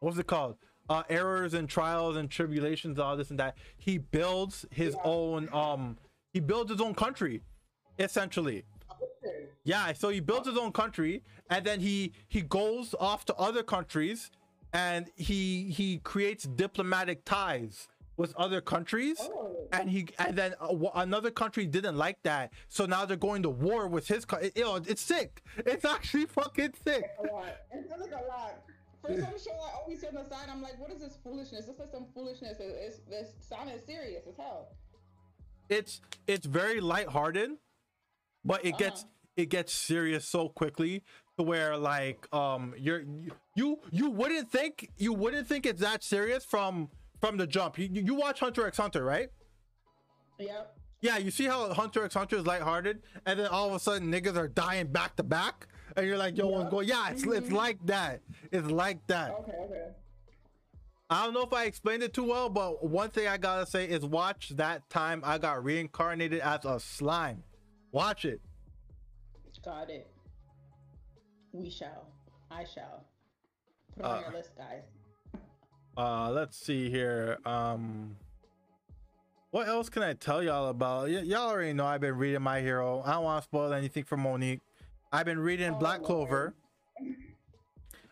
what's 0.00 0.18
it 0.18 0.26
called? 0.26 0.56
Uh, 0.90 1.02
errors 1.08 1.54
and 1.54 1.68
trials 1.68 2.16
and 2.16 2.30
tribulations, 2.30 2.98
all 2.98 3.16
this 3.16 3.30
and 3.30 3.38
that. 3.38 3.56
He 3.76 3.98
builds 3.98 4.66
his 4.70 4.94
own 5.04 5.48
um, 5.52 5.96
he 6.32 6.40
builds 6.40 6.70
his 6.70 6.80
own 6.80 6.94
country, 6.94 7.42
essentially. 7.98 8.64
Yeah, 9.64 9.92
so 9.92 10.08
he 10.08 10.20
builds 10.20 10.48
his 10.48 10.56
own 10.56 10.72
country 10.72 11.22
and 11.50 11.64
then 11.64 11.80
he 11.80 12.12
he 12.28 12.40
goes 12.42 12.94
off 12.98 13.24
to 13.26 13.34
other 13.36 13.62
countries 13.62 14.30
and 14.72 15.06
he 15.16 15.64
he 15.70 15.98
creates 15.98 16.44
diplomatic 16.44 17.24
ties 17.24 17.88
with 18.16 18.34
other 18.36 18.60
countries 18.60 19.18
and 19.72 19.88
he 19.90 20.08
and 20.18 20.36
then 20.36 20.54
uh, 20.60 20.74
another 20.96 21.30
country 21.30 21.66
didn't 21.66 21.96
like 21.96 22.18
that 22.24 22.52
so 22.68 22.84
now 22.86 23.04
they're 23.04 23.16
going 23.16 23.42
to 23.42 23.48
war 23.50 23.86
with 23.88 24.08
his 24.08 24.24
co- 24.24 24.38
it, 24.38 24.56
you 24.56 24.64
know, 24.64 24.76
it's 24.76 25.02
sick 25.02 25.42
it's 25.58 25.84
actually 25.84 26.26
fucking 26.26 26.72
sick 26.84 27.04
a 27.18 27.32
lot. 27.32 27.46
It 27.72 27.86
feels 27.88 28.00
like 28.00 28.12
a 28.12 28.26
lot. 28.26 28.62
For 29.00 29.12
some 29.14 29.38
show, 29.38 29.52
I 29.52 29.70
always 29.80 30.00
the 30.00 30.24
side. 30.28 30.48
I'm 30.50 30.60
like, 30.60 30.78
what 30.80 30.90
is 30.90 31.00
this 31.00 31.16
foolishness? 31.22 31.66
This 31.66 31.78
is 31.78 31.90
some 31.92 32.06
foolishness. 32.12 32.58
It, 32.58 32.74
it's 32.80 32.98
this 33.08 33.28
sounded 33.40 33.84
serious 33.86 34.26
as 34.28 34.36
hell. 34.36 34.68
it's 35.68 36.00
it's 36.26 36.46
very 36.46 36.80
lighthearted 36.80 37.50
but 38.48 38.64
it 38.64 38.76
gets 38.78 39.02
Uh-huh. 39.02 39.42
it 39.42 39.48
gets 39.56 39.72
serious 39.72 40.24
so 40.34 40.48
quickly 40.60 40.94
to 41.36 41.42
where 41.50 41.76
like 41.76 42.20
um 42.34 42.74
you're 42.86 43.02
you 43.54 43.68
you 43.98 44.06
wouldn't 44.10 44.50
think 44.50 44.90
you 44.96 45.12
wouldn't 45.22 45.46
think 45.46 45.62
it's 45.70 45.80
that 45.88 46.02
serious 46.02 46.44
from 46.44 46.88
from 47.20 47.36
the 47.36 47.46
jump 47.46 47.78
you 47.78 47.88
you 48.08 48.14
watch 48.24 48.40
hunter 48.40 48.66
x 48.66 48.76
hunter 48.84 49.04
right 49.04 49.30
Yep. 50.40 50.74
Yeah, 51.00 51.16
you 51.18 51.30
see 51.30 51.44
how 51.46 51.72
Hunter 51.74 52.04
x 52.04 52.14
Hunter 52.14 52.36
is 52.36 52.46
lighthearted, 52.46 53.02
and 53.26 53.38
then 53.38 53.46
all 53.48 53.68
of 53.68 53.74
a 53.74 53.78
sudden 53.80 54.10
niggas 54.14 54.36
are 54.36 54.48
dying 54.48 54.86
back 54.98 55.14
to 55.16 55.22
back, 55.24 55.66
and 55.96 56.06
you're 56.06 56.16
like, 56.16 56.36
yo, 56.36 56.46
Yeah. 56.50 56.68
going? 56.70 56.88
Yeah, 56.88 57.10
it's 57.10 57.24
it's 57.24 57.52
like 57.52 57.78
that. 57.86 58.20
It's 58.52 58.68
like 58.68 59.04
that. 59.08 59.30
Okay. 59.40 59.52
Okay. 59.66 59.86
I 61.10 61.24
don't 61.24 61.34
know 61.34 61.42
if 61.42 61.52
I 61.52 61.64
explained 61.64 62.02
it 62.02 62.12
too 62.14 62.24
well, 62.24 62.48
but 62.48 62.84
one 62.84 63.10
thing 63.10 63.26
I 63.28 63.36
gotta 63.36 63.66
say 63.66 63.84
is 63.88 64.04
watch 64.04 64.50
that 64.50 64.88
time 64.90 65.22
I 65.24 65.38
got 65.38 65.64
reincarnated 65.64 66.40
as 66.40 66.64
a 66.64 66.78
slime. 66.78 67.42
Watch 67.92 68.24
it. 68.24 68.40
Got 69.64 69.90
it. 69.90 70.08
We 71.52 71.68
shall. 71.70 72.08
I 72.50 72.64
shall. 72.64 73.04
Put 73.96 74.04
it 74.04 74.08
on 74.08 74.16
Uh, 74.18 74.20
your 74.20 74.32
list, 74.32 74.50
guys. 74.56 74.82
Uh, 75.96 76.30
let's 76.30 76.56
see 76.56 76.88
here. 76.90 77.38
Um, 77.44 78.16
what 79.50 79.66
else 79.66 79.88
can 79.88 80.02
I 80.04 80.12
tell 80.14 80.42
y'all 80.42 80.68
about? 80.68 81.08
Y- 81.08 81.18
y'all 81.20 81.48
already 81.50 81.72
know 81.72 81.86
I've 81.86 82.00
been 82.00 82.16
reading 82.16 82.42
My 82.42 82.60
Hero. 82.60 83.02
I 83.04 83.12
don't 83.12 83.24
want 83.24 83.42
to 83.42 83.48
spoil 83.48 83.72
anything 83.72 84.04
for 84.04 84.16
Monique. 84.16 84.60
I've 85.12 85.26
been 85.26 85.40
reading 85.40 85.74
Oh, 85.74 85.78
Black. 85.78 86.02
Clover. 86.02 86.54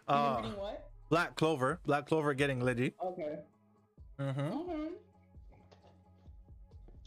Uh, 0.08 0.40
reading 0.42 0.58
what? 0.58 0.90
Black 1.10 1.36
Clover. 1.36 1.78
Black 1.86 2.06
Clover 2.06 2.34
getting 2.34 2.60
litty. 2.60 2.92
Okay. 3.04 3.38
Mm-hmm. 4.18 4.40
Mm-hmm. 4.40 4.86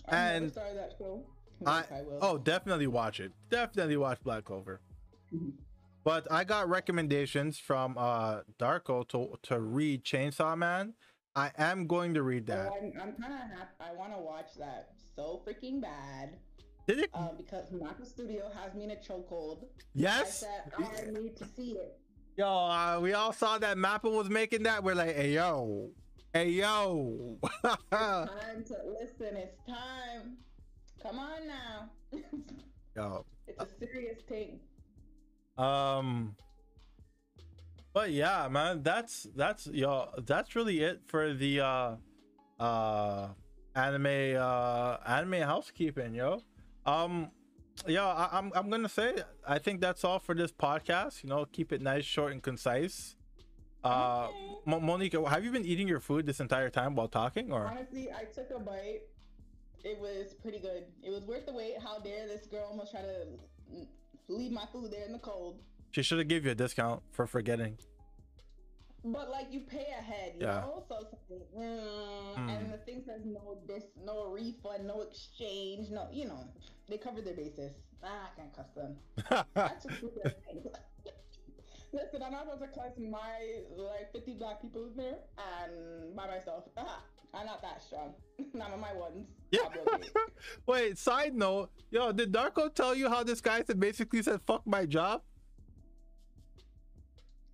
I've 0.07 0.13
And 0.13 0.41
never 0.45 0.51
started 0.53 0.77
that 0.77 0.93
show. 0.97 1.23
I 1.65 1.84
I 1.91 2.02
will. 2.02 2.19
oh 2.22 2.38
definitely 2.38 2.88
watch 2.88 3.19
it. 3.19 3.31
Definitely 3.49 3.98
watch 3.98 4.19
Black 4.23 4.45
Clover. 4.45 4.81
Mhm. 5.34 5.53
But 6.03 6.31
I 6.31 6.44
got 6.44 6.69
recommendations 6.69 7.60
from 7.60 7.98
uh 7.98 8.41
Darko 8.60 9.07
to 9.10 9.38
to 9.44 9.60
read 9.60 10.03
Chainsaw 10.03 10.57
Man. 10.57 10.94
I 11.36 11.52
am 11.57 11.88
going 11.88 12.14
to 12.15 12.23
read 12.23 12.48
that. 12.48 12.69
Oh, 12.72 12.77
I'm, 12.77 12.94
I'm 13.02 13.14
kind 13.14 13.34
of 13.34 13.57
happy. 13.57 13.72
I 13.80 13.94
want 13.94 14.14
to 14.14 14.19
watch 14.19 14.56
that 14.57 14.90
so 15.15 15.41
freaking 15.48 15.80
bad 15.81 16.38
Did 16.88 16.99
it? 16.99 17.10
uh, 17.14 17.30
because 17.38 17.69
Mappa 17.72 18.06
Studio 18.06 18.49
has 18.60 18.73
me 18.73 18.86
in 18.86 18.91
a 18.91 18.95
chokehold. 18.95 19.64
I 19.64 19.68
yes. 19.94 20.40
said 20.40 20.72
I 20.77 21.11
need 21.11 21.38
to 21.38 21.45
see 21.56 21.73
it. 21.73 21.98
Yo, 22.36 22.48
uh, 22.48 22.99
we 23.02 23.14
all 23.14 23.31
saw 23.34 23.57
that 23.60 23.77
Mappa 23.77 24.11
was 24.11 24.30
making 24.30 24.64
that. 24.64 24.84
We're 24.84 24.95
like, 24.95 25.15
hey 25.15 25.34
yo, 25.34 25.91
hey 26.34 26.49
yo. 26.49 27.38
Time 27.91 28.64
to 28.68 28.76
listen. 28.99 29.36
It's 29.38 29.56
time. 29.68 30.38
Come 31.01 31.19
on 31.19 31.47
now. 31.47 31.89
yo. 32.95 33.26
it's 33.47 33.61
a 33.63 33.85
serious 33.85 34.19
thing. 34.27 34.59
Um. 35.57 36.35
But 37.93 38.11
yeah, 38.11 38.47
man, 38.49 38.84
that's 38.84 39.27
that's 39.35 39.67
yo, 39.67 40.09
that's 40.26 40.55
really 40.55 40.80
it 40.81 41.01
for 41.07 41.34
the 41.34 41.61
uh 41.61 41.95
uh 42.59 43.27
anime 43.76 44.38
uh 44.38 44.97
anime 45.07 45.41
housekeeping, 45.41 46.13
yo. 46.13 46.43
Um 46.85 47.31
yeah, 47.88 48.05
I, 48.05 48.30
I'm 48.38 48.51
I'm 48.53 48.69
gonna 48.69 48.89
say 48.89 49.15
I 49.47 49.57
think 49.57 49.81
that's 49.81 50.03
all 50.03 50.19
for 50.19 50.35
this 50.35 50.51
podcast. 50.51 51.23
You 51.23 51.30
know, 51.30 51.45
keep 51.51 51.71
it 51.73 51.81
nice, 51.81 52.05
short, 52.05 52.31
and 52.31 52.43
concise. 52.43 53.15
Uh, 53.84 54.27
Okay. 54.27 54.35
Mo- 54.65 54.80
Monica, 54.81 55.27
have 55.30 55.43
you 55.45 55.51
been 55.51 55.65
eating 55.65 55.88
your 55.88 56.01
food 56.01 56.26
this 56.26 56.39
entire 56.41 56.69
time 56.69 56.95
while 56.95 57.07
talking, 57.07 57.51
or 57.51 57.65
Honestly, 57.65 58.11
I 58.11 58.26
took 58.26 58.49
a 58.55 58.59
bite. 58.59 59.01
It 59.84 59.97
was 59.99 60.34
pretty 60.41 60.60
good. 60.60 60.84
It 61.03 61.10
was 61.10 61.23
worth 61.26 61.45
the 61.45 61.53
wait. 61.53 61.76
How 61.81 61.99
dare 61.99 62.27
this 62.27 62.45
girl 62.47 62.68
almost 62.69 62.91
try 62.91 63.01
to 63.01 63.27
leave 64.27 64.51
my 64.51 64.65
food 64.72 64.91
there 64.91 65.06
in 65.06 65.14
the 65.14 65.19
cold? 65.19 65.61
she 65.91 66.03
should 66.03 66.19
have 66.19 66.27
gave 66.27 66.45
you 66.45 66.51
a 66.51 66.56
discount 66.56 67.01
for 67.11 67.26
forgetting? 67.26 67.76
But 69.03 69.30
like 69.31 69.47
you 69.51 69.61
pay 69.61 69.88
ahead, 69.97 70.34
you 70.38 70.45
Yeah. 70.45 70.61
know. 70.61 70.84
So 70.88 71.07
mm, 71.57 72.35
Hmm. 72.35 72.49
and 72.49 72.73
the 72.73 72.77
thing 72.80 73.01
says 73.06 73.22
no 73.26 73.57
this, 73.65 73.85
no 74.03 74.26
refund, 74.30 74.85
no 74.85 75.01
exchange, 75.01 75.89
no. 75.89 76.07
You 76.11 76.26
know, 76.27 76.43
they 76.89 76.97
cover 76.97 77.22
their 77.22 77.34
bases. 77.34 77.72
Ah, 78.03 78.30
I 78.31 78.39
can't 78.39 78.53
cuss 78.56 78.68
them. 78.76 78.97
That's 79.56 79.85
just 79.85 80.03
what 80.03 80.14
they're 80.22 80.35
saying. 80.45 80.65
Listen, 81.91 82.22
I'm 82.22 82.31
not 82.34 82.43
about 82.43 82.60
to 82.61 82.68
cuss 82.68 82.93
my 82.99 83.64
like 83.76 84.11
50 84.11 84.34
black 84.34 84.61
people 84.61 84.89
there 84.95 85.15
and 85.38 86.15
by 86.15 86.27
myself. 86.27 86.65
Ah, 86.77 87.01
I'm 87.34 87.45
not 87.45 87.61
that 87.61 87.84
strong. 87.84 88.14
not 88.53 88.72
with 88.72 88.80
my 88.80 88.93
ones. 88.93 89.27
Yeah. 89.51 89.61
I'll 89.65 89.72
be 89.72 89.80
okay. 89.80 90.10
Wait, 90.65 90.97
side 90.97 91.35
note, 91.35 91.69
yo, 91.91 92.11
did 92.11 92.31
Darko 92.31 92.73
tell 92.73 92.95
you 92.95 93.10
how 93.10 93.23
this 93.23 93.41
guy 93.41 93.64
said 93.64 93.80
basically 93.80 94.22
said 94.22 94.41
fuck 94.45 94.65
my 94.65 94.85
job? 94.85 95.22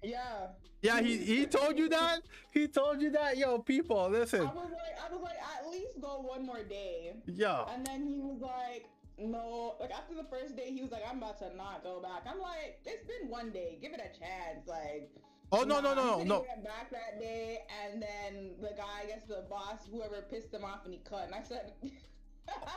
Yeah. 0.03 0.47
Yeah, 0.81 1.01
he 1.01 1.17
he 1.17 1.45
told 1.47 1.79
you 1.79 1.89
that. 1.89 2.19
He 2.51 2.67
told 2.67 3.01
you 3.01 3.09
that. 3.11 3.37
Yo, 3.37 3.57
people, 3.57 4.07
listen. 4.09 4.41
I 4.41 4.53
was 4.53 4.69
like, 4.71 4.97
I 5.03 5.11
was 5.11 5.21
like, 5.23 5.37
at 5.57 5.71
least 5.71 5.99
go 5.99 6.21
one 6.21 6.45
more 6.45 6.63
day. 6.63 7.13
Yo, 7.25 7.65
And 7.73 7.85
then 7.85 8.05
he 8.05 8.19
was 8.19 8.39
like, 8.39 8.85
no. 9.17 9.77
Like 9.79 9.89
after 9.91 10.13
the 10.13 10.25
first 10.29 10.55
day, 10.55 10.71
he 10.71 10.83
was 10.83 10.91
like, 10.91 11.01
I'm 11.09 11.17
about 11.17 11.39
to 11.39 11.55
not 11.55 11.83
go 11.83 12.01
back. 12.01 12.23
I'm 12.31 12.39
like, 12.39 12.79
it's 12.85 13.03
been 13.07 13.29
one 13.29 13.51
day. 13.51 13.79
Give 13.81 13.93
it 13.93 13.99
a 13.99 14.19
chance. 14.19 14.67
Like. 14.67 15.09
Oh 15.51 15.63
no 15.63 15.79
no 15.79 15.93
no 15.93 16.03
no 16.17 16.23
no. 16.23 16.45
Went 16.47 16.63
back 16.63 16.89
that 16.91 17.19
day, 17.19 17.59
and 17.83 18.01
then 18.01 18.51
the 18.61 18.69
guy, 18.77 19.03
I 19.03 19.05
guess 19.07 19.23
the 19.27 19.43
boss, 19.49 19.87
whoever 19.91 20.21
pissed 20.29 20.53
him 20.53 20.63
off, 20.63 20.85
and 20.85 20.93
he 20.93 20.99
cut. 21.09 21.25
And 21.25 21.35
I 21.35 21.41
said. 21.43 21.73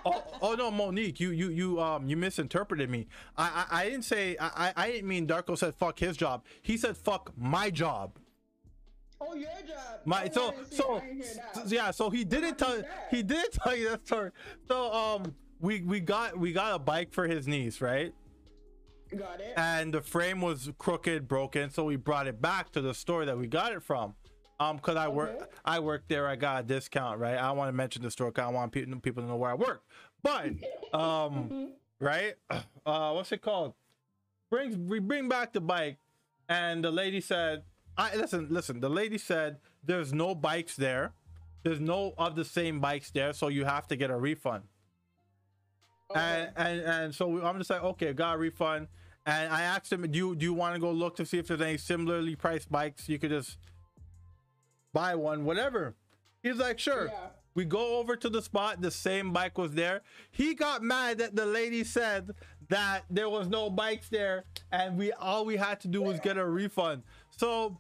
Oh, 0.07 0.25
oh 0.43 0.55
no, 0.55 0.71
Monique, 0.71 1.21
you 1.21 1.31
you 1.31 1.51
you 1.51 1.81
um 1.81 2.09
you 2.09 2.17
misinterpreted 2.17 2.89
me. 2.89 3.07
I 3.37 3.67
I, 3.71 3.81
I 3.81 3.85
didn't 3.85 4.05
say 4.05 4.37
I 4.41 4.73
I- 4.77 4.85
I 4.85 4.91
didn't 4.93 5.09
mean 5.09 5.27
Darko 5.27 5.59
said 5.59 5.75
fuck 5.75 5.99
his 5.99 6.17
job. 6.17 6.45
He 6.63 6.77
said 6.79 6.97
fuck 6.97 7.33
my 7.37 7.71
job. 7.71 8.19
Oh, 9.21 9.35
your 9.35 9.51
job. 9.67 10.01
My 10.05 10.29
so 10.31 10.49
I 10.49 10.51
didn't 10.53 10.71
see- 10.71 10.77
so 10.77 10.97
I 10.97 11.01
didn't 11.01 11.17
hear 11.23 11.35
that. 11.35 11.57
s- 11.67 11.73
yeah. 11.73 11.91
So 11.91 12.09
he 12.09 12.25
didn't 12.25 12.57
tell 12.57 12.83
he 13.11 13.23
didn't 13.23 13.53
tell 13.53 13.77
you 13.77 13.91
that 13.91 14.07
story. 14.07 14.31
So 14.69 14.91
um 14.93 15.35
we 15.61 15.83
we 15.83 16.01
got 16.01 16.39
we 16.39 16.53
got 16.53 16.75
a 16.75 16.79
bike 16.79 17.13
for 17.13 17.27
his 17.29 17.47
niece, 17.47 17.81
right? 17.83 18.15
Got 19.17 19.41
it. 19.41 19.55
and 19.57 19.93
the 19.95 20.01
frame 20.03 20.41
was 20.41 20.71
crooked, 20.79 21.27
broken, 21.29 21.71
so 21.71 21.85
we 21.85 21.97
brought 21.97 22.27
it 22.27 22.41
back 22.43 22.71
to 22.73 22.81
the 22.81 22.93
store 22.95 23.25
that 23.25 23.37
we 23.39 23.47
got 23.47 23.73
it 23.73 23.83
from. 23.83 24.15
Um, 24.61 24.77
because 24.77 24.97
I 24.97 25.07
work, 25.09 25.31
Okay. 25.37 25.45
I 25.65 25.79
work 25.79 26.03
there. 26.09 26.27
I 26.27 26.35
got 26.37 26.61
a 26.65 26.67
discount, 26.67 27.21
right? 27.21 27.37
I 27.37 27.53
want 27.53 27.69
to 27.69 27.73
mention 27.73 28.03
the 28.03 28.11
store. 28.11 28.33
Cause 28.33 28.45
I 28.45 28.49
want 28.51 28.73
people 28.73 28.99
people 29.01 29.23
to 29.23 29.29
know 29.29 29.37
where 29.37 29.51
I 29.51 29.55
work. 29.55 29.83
But 30.23 30.47
um, 30.93 31.49
Mhm. 31.49 31.69
right? 32.01 32.35
Uh, 32.85 33.13
what's 33.13 33.31
it 33.31 33.41
called? 33.41 33.75
Brings 34.51 34.77
we 34.77 34.99
bring 34.99 35.29
back 35.29 35.53
the 35.53 35.61
bike, 35.61 35.99
and 36.49 36.83
the 36.83 36.91
lady 36.91 37.21
said, 37.21 37.63
"I 37.97 38.17
listen, 38.17 38.49
listen." 38.51 38.81
The 38.81 38.89
lady 38.91 39.17
said, 39.19 39.59
"There's 39.85 40.13
no 40.13 40.35
bikes 40.35 40.75
there. 40.75 41.13
There's 41.63 41.81
no 41.81 42.15
of 42.19 42.35
the 42.35 42.45
same 42.45 42.81
bikes 42.81 43.11
there, 43.13 43.33
so 43.33 43.47
you 43.49 43.65
have 43.65 43.87
to 43.89 43.97
get 43.97 44.11
a 44.11 44.17
refund." 44.17 44.65
And 46.15 46.51
and 46.57 46.81
and 46.81 47.15
so 47.15 47.45
I'm 47.45 47.59
just 47.59 47.71
like, 47.71 47.83
okay, 47.83 48.13
got 48.13 48.37
a 48.37 48.39
refund. 48.39 48.89
And 49.27 49.53
I 49.53 49.63
asked 49.63 49.93
him, 49.93 50.11
do 50.11 50.19
you 50.19 50.35
do 50.35 50.47
you 50.47 50.55
want 50.55 50.75
to 50.75 50.81
go 50.81 50.91
look 50.91 51.17
to 51.17 51.27
see 51.27 51.39
if 51.39 51.49
there's 51.49 51.61
any 51.61 51.77
similarly 51.77 52.35
priced 52.35 52.71
bikes 52.71 53.09
you 53.09 53.19
could 53.19 53.31
just 53.31 53.59
buy 54.93 55.15
one, 55.15 55.45
whatever. 55.45 55.95
He's 56.43 56.57
like, 56.57 56.79
sure. 56.79 57.07
Yeah. 57.07 57.29
We 57.55 57.65
go 57.65 57.99
over 57.99 58.15
to 58.17 58.29
the 58.29 58.41
spot. 58.41 58.81
The 58.81 58.91
same 58.91 59.33
bike 59.33 59.59
was 59.59 59.73
there. 59.73 60.03
He 60.31 60.55
got 60.55 60.83
mad 60.83 61.19
that 61.19 61.35
the 61.35 61.45
lady 61.47 61.83
said 61.83 62.31
that 62.69 63.03
there 63.11 63.29
was 63.29 63.49
no 63.49 63.69
bikes 63.69 64.09
there, 64.09 64.45
and 64.71 64.97
we 64.97 65.13
all 65.13 65.45
we 65.45 65.57
had 65.57 65.81
to 65.81 65.89
do 65.89 66.03
was 66.03 66.21
get 66.21 66.37
a 66.37 66.45
refund. 66.47 67.03
So 67.37 67.79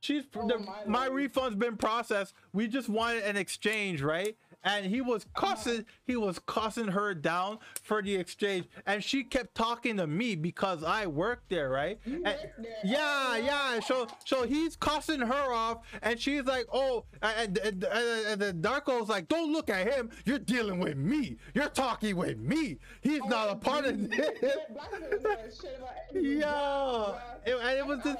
she's 0.00 0.24
Oh, 0.34 0.48
the, 0.48 0.58
my 0.58 0.84
my 0.86 1.06
refund's 1.06 1.56
been 1.56 1.76
processed. 1.76 2.34
We 2.52 2.66
just 2.66 2.88
wanted 2.88 3.22
an 3.22 3.36
exchange, 3.36 4.02
right? 4.02 4.36
And 4.62 4.84
he 4.84 5.00
was 5.00 5.24
cussing, 5.34 5.86
he 6.06 6.16
was 6.16 6.38
cussing 6.40 6.88
her 6.88 7.14
down 7.14 7.58
for 7.82 8.02
the 8.02 8.14
exchange, 8.16 8.66
and 8.86 9.02
she 9.02 9.24
kept 9.24 9.54
talking 9.54 9.96
to 9.96 10.06
me 10.06 10.34
because 10.34 10.84
I 10.84 11.06
worked 11.06 11.48
there, 11.48 11.70
right? 11.70 11.98
And- 12.04 12.24
there. 12.24 12.46
yeah, 12.84 13.26
Oh, 13.30 13.36
yeah. 13.36 13.80
So, 13.80 14.06
so 14.24 14.42
he's 14.46 14.76
cussing 14.76 15.20
her 15.20 15.52
off, 15.52 15.78
and 16.02 16.18
she's 16.20 16.44
like, 16.44 16.66
"Oh," 16.72 17.04
and, 17.22 17.56
and, 17.58 17.84
and, 17.84 18.42
and 18.42 18.62
Darko's 18.64 19.08
like, 19.08 19.28
"Don't 19.28 19.52
look 19.52 19.70
at 19.70 19.90
him. 19.90 20.10
You're 20.24 20.38
dealing 20.38 20.78
with 20.78 20.96
me. 20.96 21.36
You're 21.54 21.68
talking 21.68 22.16
with 22.16 22.38
me. 22.38 22.78
He's 23.00 23.24
not 23.24 23.50
a 23.50 23.56
part 23.56 23.86
of 23.86 24.10
this." 24.10 24.30
Black 24.72 24.90
people 24.92 25.18
know 25.22 25.36
shit 25.50 25.76
about 25.78 25.90
everything. 26.10 26.38
Yeah, 26.40 27.18
it, 27.46 27.54
and 27.62 27.78
it 27.78 27.86
was 27.86 28.02
this, 28.02 28.16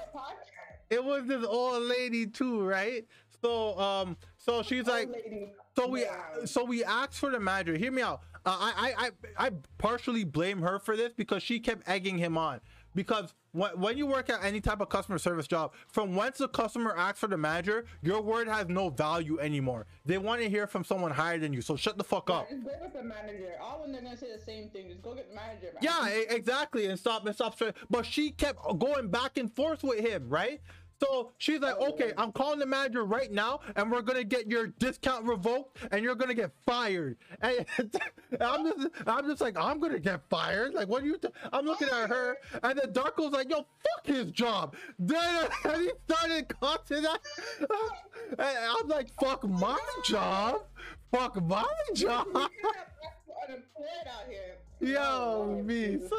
it 0.91 1.05
was 1.05 1.27
this 1.27 1.45
old 1.45 1.83
lady 1.83 2.27
too, 2.27 2.63
right? 2.63 3.05
So, 3.43 3.79
um, 3.79 4.17
so 4.39 4.63
she's 4.63 4.87
like, 4.87 5.09
lady. 5.11 5.53
So 5.83 5.89
we 5.89 6.05
Wow. 6.05 6.45
so 6.45 6.65
we 6.65 6.85
asked 6.85 7.15
for 7.19 7.31
the 7.31 7.41
manager. 7.41 7.77
Hear 7.77 7.93
me 7.93 8.03
out. 8.03 8.21
Uh, 8.47 8.57
I, 8.59 8.73
I 8.77 9.07
I 9.37 9.47
I 9.47 9.51
partially 9.79 10.25
blame 10.25 10.61
her 10.63 10.79
for 10.79 10.97
this 10.97 11.13
because 11.13 11.43
she 11.43 11.61
kept 11.61 11.89
egging 11.89 12.19
him 12.19 12.39
on. 12.39 12.61
Because 12.93 13.35
when, 13.53 13.71
when 13.79 13.97
you 13.97 14.05
work 14.05 14.29
at 14.31 14.43
any 14.43 14.61
type 14.61 14.81
of 14.81 14.89
customer 14.89 15.19
service 15.19 15.47
job, 15.47 15.75
from 15.87 16.17
once 16.17 16.39
the 16.39 16.49
customer 16.49 16.93
asks 16.97 17.21
for 17.21 17.29
the 17.29 17.37
manager, 17.37 17.85
your 18.03 18.21
word 18.21 18.49
has 18.49 18.69
no 18.69 18.89
value 18.89 19.39
anymore. 19.39 19.87
They 20.05 20.19
want 20.19 20.43
to 20.43 20.49
hear 20.51 20.67
from 20.67 20.83
someone 20.83 21.13
higher 21.13 21.39
than 21.39 21.53
you. 21.53 21.63
So 21.63 21.77
shut 21.77 21.99
the 21.99 22.03
fuck 22.03 22.29
up. 22.31 22.49
Just 22.51 22.65
go 22.65 22.71
with 22.83 22.93
the 22.93 23.05
manager. 23.05 23.53
All 23.63 23.83
when 23.83 23.93
they're 23.93 24.03
gonna 24.03 24.17
say 24.17 24.33
the 24.37 24.43
same 24.45 24.71
thing, 24.71 24.89
just 24.89 25.03
go 25.03 25.15
get 25.15 25.29
the 25.29 25.37
manager. 25.37 25.69
Man. 25.73 25.83
Yeah, 25.83 26.35
exactly. 26.35 26.87
And 26.87 26.99
stop 26.99 27.25
and 27.27 27.35
stop. 27.35 27.57
But 27.89 28.07
she 28.07 28.33
kept 28.33 28.59
going 28.81 29.07
back 29.09 29.37
and 29.39 29.55
forth 29.55 29.85
with 29.85 30.01
him, 30.01 30.29
right? 30.29 30.61
So 31.03 31.33
she's 31.39 31.61
like, 31.61 31.79
okay, 31.81 32.13
I'm 32.19 32.31
calling 32.33 32.59
the 32.59 32.67
manager 32.67 33.05
right 33.05 33.33
now, 33.33 33.61
and 33.77 33.91
we're 33.91 34.03
gonna 34.03 34.25
get 34.25 34.51
your 34.51 34.69
discount 34.69 35.25
revoked, 35.25 35.79
and 35.91 36.05
you're 36.05 36.15
gonna 36.15 36.35
get 36.35 36.51
fired. 36.67 37.17
And 37.41 37.65
I'm 38.41 38.65
just, 38.67 38.89
I'm 39.07 39.27
just 39.27 39.41
like, 39.41 39.57
I'm 39.59 39.81
gonna 39.81 39.99
get 39.99 40.21
fired. 40.29 40.75
Like, 40.75 40.89
what 40.89 41.03
are 41.03 41.07
you? 41.07 41.17
T-? 41.17 41.29
I'm 41.53 41.65
looking 41.65 41.89
at 41.89 42.11
her, 42.11 42.37
and 42.63 42.79
then 42.79 42.93
Darko's 42.93 43.33
like, 43.33 43.51
yo, 43.51 43.57
fuck 43.59 44.07
his 44.07 44.31
job. 44.31 44.77
Then 44.99 45.49
and 45.65 45.83
he 45.83 45.91
started 46.07 46.49
cussing 46.61 47.05
I'm 48.39 48.89
like, 48.89 49.09
fuck 49.21 49.49
my 49.49 49.79
job. 50.05 50.63
Fuck 51.11 51.43
my 51.43 51.65
job. 51.95 52.27
Unemployed 52.35 54.07
out 54.07 54.29
here. 54.29 54.57
Yo, 54.81 55.63
me. 55.65 55.99
So, 56.09 56.17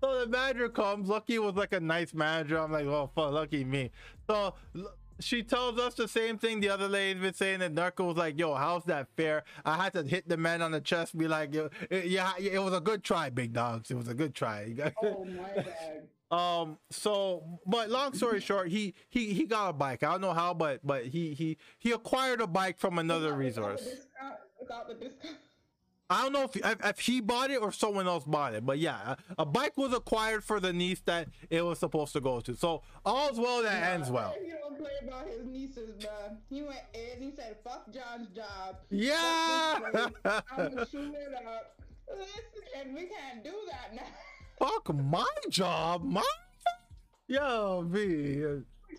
so 0.00 0.20
the 0.20 0.26
manager 0.26 0.68
comes. 0.68 1.08
Lucky 1.08 1.38
was 1.38 1.54
like 1.54 1.72
a 1.72 1.80
nice 1.80 2.14
manager. 2.14 2.58
I'm 2.58 2.72
like, 2.72 2.86
oh 2.86 3.10
fuck, 3.14 3.32
lucky 3.32 3.64
me. 3.64 3.90
So 4.28 4.54
she 5.20 5.42
tells 5.42 5.78
us 5.80 5.94
the 5.94 6.06
same 6.06 6.38
thing 6.38 6.60
the 6.60 6.68
other 6.68 6.86
lady's 6.88 7.20
been 7.22 7.34
saying. 7.34 7.62
And 7.62 7.76
Darko 7.76 8.06
was 8.06 8.16
like, 8.16 8.38
yo, 8.38 8.54
how's 8.54 8.84
that 8.84 9.08
fair? 9.16 9.42
I 9.64 9.76
had 9.76 9.92
to 9.94 10.02
hit 10.04 10.28
the 10.28 10.36
man 10.36 10.62
on 10.62 10.70
the 10.70 10.80
chest, 10.80 11.16
be 11.18 11.26
like, 11.26 11.52
yo, 11.52 11.70
it, 11.90 12.04
yeah, 12.06 12.32
it 12.38 12.62
was 12.62 12.72
a 12.74 12.80
good 12.80 13.02
try, 13.02 13.28
big 13.30 13.52
dogs. 13.52 13.90
It 13.90 13.96
was 13.96 14.08
a 14.08 14.14
good 14.14 14.34
try. 14.34 14.74
Oh 15.02 15.24
my 15.24 15.64
god. 16.30 16.62
um 16.62 16.78
so 16.90 17.42
but 17.66 17.88
long 17.88 18.12
story 18.12 18.38
short 18.38 18.68
he 18.68 18.92
he 19.08 19.32
he 19.32 19.46
got 19.46 19.70
a 19.70 19.72
bike 19.72 20.02
i 20.02 20.10
don't 20.10 20.20
know 20.20 20.34
how 20.34 20.52
but 20.52 20.78
but 20.86 21.06
he 21.06 21.32
he 21.32 21.56
he 21.78 21.92
acquired 21.92 22.42
a 22.42 22.46
bike 22.46 22.78
from 22.78 22.98
another 22.98 23.34
Without- 23.34 23.38
without 23.38 23.78
the 23.78 23.78
resource 23.78 23.80
discount- 23.82 24.36
Without 24.60 24.88
the 24.88 24.94
discount. 24.94 25.36
I 26.10 26.22
don't 26.22 26.32
know 26.32 26.44
if, 26.44 26.56
if 26.84 27.00
he 27.00 27.20
bought 27.20 27.50
it 27.50 27.56
or 27.60 27.70
someone 27.70 28.06
else 28.06 28.24
bought 28.24 28.54
it, 28.54 28.64
but 28.64 28.78
yeah, 28.78 29.16
a, 29.36 29.42
a 29.42 29.44
bike 29.44 29.76
was 29.76 29.92
acquired 29.92 30.42
for 30.42 30.58
the 30.58 30.72
niece 30.72 31.00
that 31.04 31.28
it 31.50 31.62
was 31.62 31.78
supposed 31.78 32.14
to 32.14 32.20
go 32.20 32.40
to. 32.40 32.56
So 32.56 32.82
all's 33.04 33.38
well 33.38 33.62
that 33.62 33.92
ends 33.92 34.10
well. 34.10 34.34
He 34.42 34.50
don't 34.50 34.78
play 34.78 34.90
about 35.06 35.28
his 35.28 35.44
nieces, 35.44 35.90
bruh. 36.02 36.36
He 36.48 36.62
went 36.62 36.80
in, 36.94 37.22
he 37.22 37.30
said, 37.36 37.56
fuck 37.62 37.92
John's 37.92 38.28
job. 38.28 38.76
Yeah, 38.90 39.78
Fuck 39.80 39.92
this 39.92 40.06
place. 40.22 40.42
I'm 40.56 40.68
gonna 40.74 40.86
shoot 40.90 41.14
it 41.14 41.46
up. 41.46 41.74
Listen, 42.10 42.32
and 42.80 42.94
we 42.94 43.02
can't 43.02 43.44
do 43.44 43.52
that 43.70 43.94
now. 43.94 44.66
fuck 44.66 44.94
my 44.94 45.26
job, 45.50 46.02
my 46.04 46.22
yo 47.26 47.82
me. 47.82 48.44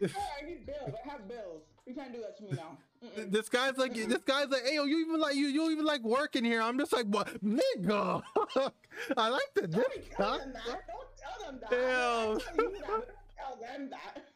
I 0.02 0.46
need 0.46 0.66
bills. 0.68 0.94
I 1.06 1.10
have 1.10 1.28
bills. 1.28 1.64
You 1.88 1.96
can't 1.96 2.14
do 2.14 2.22
that 2.22 2.38
to 2.38 2.44
me 2.44 2.52
now. 2.52 2.78
Mm-mm. 3.04 3.32
This 3.32 3.48
guy's 3.50 3.78
like, 3.78 3.94
this 3.94 4.24
guy's 4.26 4.50
like, 4.50 4.66
hey, 4.66 4.76
yo, 4.76 4.84
you 4.86 5.00
even 5.00 5.20
like 5.20 5.36
you, 5.36 5.48
you 5.48 5.72
even 5.72 5.86
like 5.86 6.02
working 6.04 6.44
here? 6.44 6.62
I'm 6.62 6.78
just 6.78 6.92
like, 6.94 7.06
what, 7.06 7.28
nigga? 7.44 8.22
I 9.18 9.30
like 9.30 9.42
the 9.56 9.68
Don't 9.68 9.94
discount. 9.96 10.18
tell 10.18 10.40
them 10.40 10.54
that. 10.54 10.82
Don't 10.88 11.18
tell 11.18 11.52
them 11.52 11.60
that. 11.62 11.72
Ew. 11.72 11.80
I'm 11.80 12.40
telling 12.58 12.74
you 12.76 12.80
that, 12.82 12.88
but 12.88 12.88
don't 12.88 13.06
tell 13.38 13.58
them 13.78 13.90
that. 13.92 14.24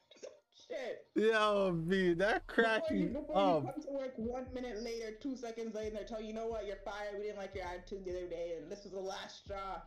Shit. 0.68 1.06
Yo, 1.16 1.72
me, 1.86 2.14
that 2.14 2.48
Before 2.48 2.82
you, 2.92 3.08
before 3.08 3.32
Oh, 3.36 3.60
you 3.60 3.68
come 3.74 3.82
to 3.84 3.92
work 3.92 4.14
one 4.16 4.46
minute 4.54 4.82
later, 4.82 5.12
two 5.22 5.36
seconds 5.36 5.76
later, 5.76 5.98
they 6.00 6.04
tell 6.06 6.22
you, 6.22 6.28
you 6.28 6.34
know 6.34 6.48
what, 6.48 6.66
you're 6.66 6.78
fired. 6.86 7.16
We 7.18 7.24
didn't 7.26 7.38
like 7.38 7.54
your 7.54 7.66
attitude 7.66 8.06
the 8.06 8.12
other 8.12 8.28
day, 8.28 8.54
and 8.60 8.72
this 8.72 8.84
was 8.84 8.94
the 8.94 9.00
last 9.00 9.40
straw. 9.44 9.82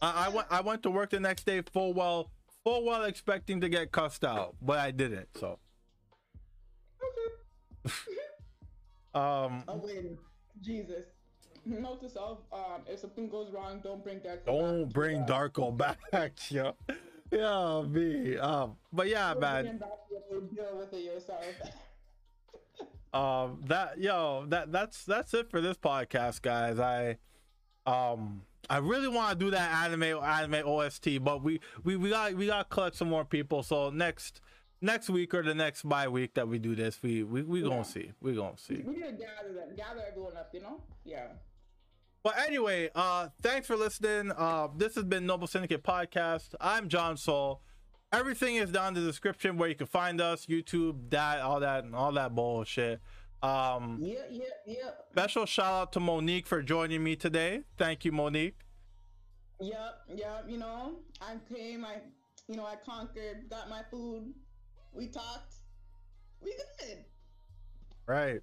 I, 0.00 0.26
I 0.26 0.28
went 0.30 0.46
I 0.50 0.60
went 0.62 0.82
to 0.84 0.90
work 0.90 1.10
the 1.10 1.20
next 1.20 1.44
day 1.44 1.60
full 1.72 1.92
well 1.92 2.30
full 2.64 2.84
well 2.86 3.04
expecting 3.04 3.60
to 3.60 3.68
get 3.68 3.92
cussed 3.92 4.24
out, 4.24 4.56
but 4.62 4.78
I 4.78 4.90
didn't. 4.92 5.28
So 5.36 5.58
um 9.14 9.64
A 9.68 9.76
win. 9.76 10.18
Jesus. 10.60 11.06
Note 11.66 12.00
to 12.02 12.10
self, 12.10 12.40
um, 12.52 12.82
if 12.86 13.00
something 13.00 13.28
goes 13.28 13.50
wrong, 13.50 13.80
don't 13.82 14.02
bring 14.04 14.18
Dark. 14.18 14.44
don't 14.44 14.92
bring 14.92 15.24
Darko 15.24 15.74
back, 15.74 15.98
yo. 16.50 16.74
Yeah, 17.30 17.82
me. 17.88 18.36
Um 18.36 18.76
but 18.92 19.08
yeah, 19.08 19.34
man. 19.34 19.80
Deal 20.54 20.76
with 20.78 20.92
it 20.92 21.04
yourself. 21.04 21.44
Um 23.12 23.60
that 23.66 23.98
yo, 24.00 24.44
that 24.48 24.72
that's 24.72 25.04
that's 25.04 25.32
it 25.34 25.48
for 25.48 25.60
this 25.60 25.76
podcast, 25.76 26.42
guys. 26.42 26.80
I 26.80 27.18
um 27.86 28.42
I 28.68 28.78
really 28.78 29.06
want 29.06 29.38
to 29.38 29.44
do 29.44 29.50
that 29.52 29.84
anime 29.84 30.02
anime 30.02 30.66
OST, 30.66 31.22
but 31.22 31.40
we 31.40 31.60
we 31.84 31.94
we 31.96 32.10
got 32.10 32.34
we 32.34 32.46
got 32.46 32.68
to 32.68 32.74
collect 32.74 32.96
some 32.96 33.08
more 33.08 33.24
people. 33.24 33.62
So 33.62 33.90
next 33.90 34.40
next 34.84 35.08
week 35.10 35.34
or 35.34 35.42
the 35.42 35.54
next 35.54 35.82
bye 35.88 36.08
week 36.08 36.34
that 36.34 36.46
we 36.46 36.58
do 36.58 36.74
this, 36.74 37.02
we 37.02 37.22
we 37.22 37.42
we 37.42 37.62
Yeah. 37.62 37.68
gonna 37.68 37.84
see. 37.84 38.12
We 38.20 38.34
gonna 38.34 38.58
see. 38.58 38.82
we 38.86 38.94
need 38.94 39.02
to 39.04 39.12
gather 39.12 39.52
them, 39.52 39.74
gather 39.76 40.02
everyone 40.06 40.36
up, 40.36 40.50
you 40.52 40.60
know? 40.60 40.80
Yeah. 41.04 41.28
But 42.22 42.38
anyway, 42.38 42.90
uh, 42.94 43.28
thanks 43.42 43.66
for 43.66 43.76
listening. 43.76 44.32
Uh, 44.32 44.68
this 44.76 44.94
has 44.94 45.04
been 45.04 45.26
Noble 45.26 45.46
Syndicate 45.46 45.82
Podcast. 45.82 46.54
I'm 46.60 46.88
John 46.88 47.16
Soul. 47.16 47.60
Everything 48.12 48.56
is 48.56 48.70
down 48.70 48.96
in 48.96 49.02
the 49.02 49.06
description 49.10 49.56
where 49.58 49.68
you 49.68 49.74
can 49.74 49.86
find 49.88 50.20
us, 50.20 50.46
YouTube, 50.46 51.10
that, 51.10 51.40
all 51.40 51.60
that, 51.60 51.84
and 51.84 51.94
all 51.94 52.12
that 52.12 52.34
bullshit. 52.34 53.00
Um, 53.42 53.98
Yeah, 54.00 54.20
yeah, 54.30 54.44
yeah. 54.66 54.90
special 55.10 55.44
shout 55.44 55.72
out 55.74 55.92
to 55.92 56.00
Monique 56.00 56.46
for 56.46 56.62
joining 56.62 57.02
me 57.04 57.14
today. 57.16 57.64
Thank 57.76 58.04
you, 58.06 58.12
Monique. 58.12 58.56
Yep, 59.60 60.00
yep, 60.14 60.44
you 60.48 60.56
know, 60.58 61.00
I 61.20 61.36
came, 61.52 61.84
I, 61.84 61.96
you 62.48 62.56
know, 62.56 62.64
I 62.64 62.76
conquered, 62.76 63.48
got 63.50 63.68
my 63.68 63.82
food, 63.90 64.32
we 64.94 65.08
talked, 65.08 65.54
we 66.40 66.54
good. 66.78 67.04
Right. 68.06 68.40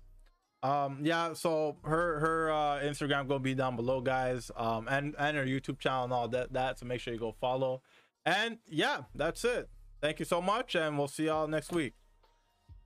Um, 0.63 0.99
yeah, 1.01 1.33
so 1.33 1.77
her 1.83 2.19
her 2.19 2.51
uh 2.51 2.79
Instagram 2.81 3.27
gonna 3.27 3.39
be 3.39 3.55
down 3.55 3.75
below, 3.75 4.01
guys. 4.01 4.51
Um 4.55 4.87
and 4.89 5.15
and 5.17 5.37
her 5.37 5.45
YouTube 5.45 5.79
channel 5.79 6.03
and 6.03 6.13
all 6.13 6.27
that 6.29 6.53
that. 6.53 6.79
So 6.79 6.85
make 6.85 7.01
sure 7.01 7.13
you 7.13 7.19
go 7.19 7.31
follow. 7.31 7.81
And 8.25 8.59
yeah, 8.67 9.01
that's 9.15 9.43
it. 9.43 9.69
Thank 10.01 10.19
you 10.19 10.25
so 10.25 10.41
much, 10.41 10.75
and 10.75 10.97
we'll 10.97 11.07
see 11.07 11.25
y'all 11.25 11.47
next 11.47 11.71
week. 11.71 11.93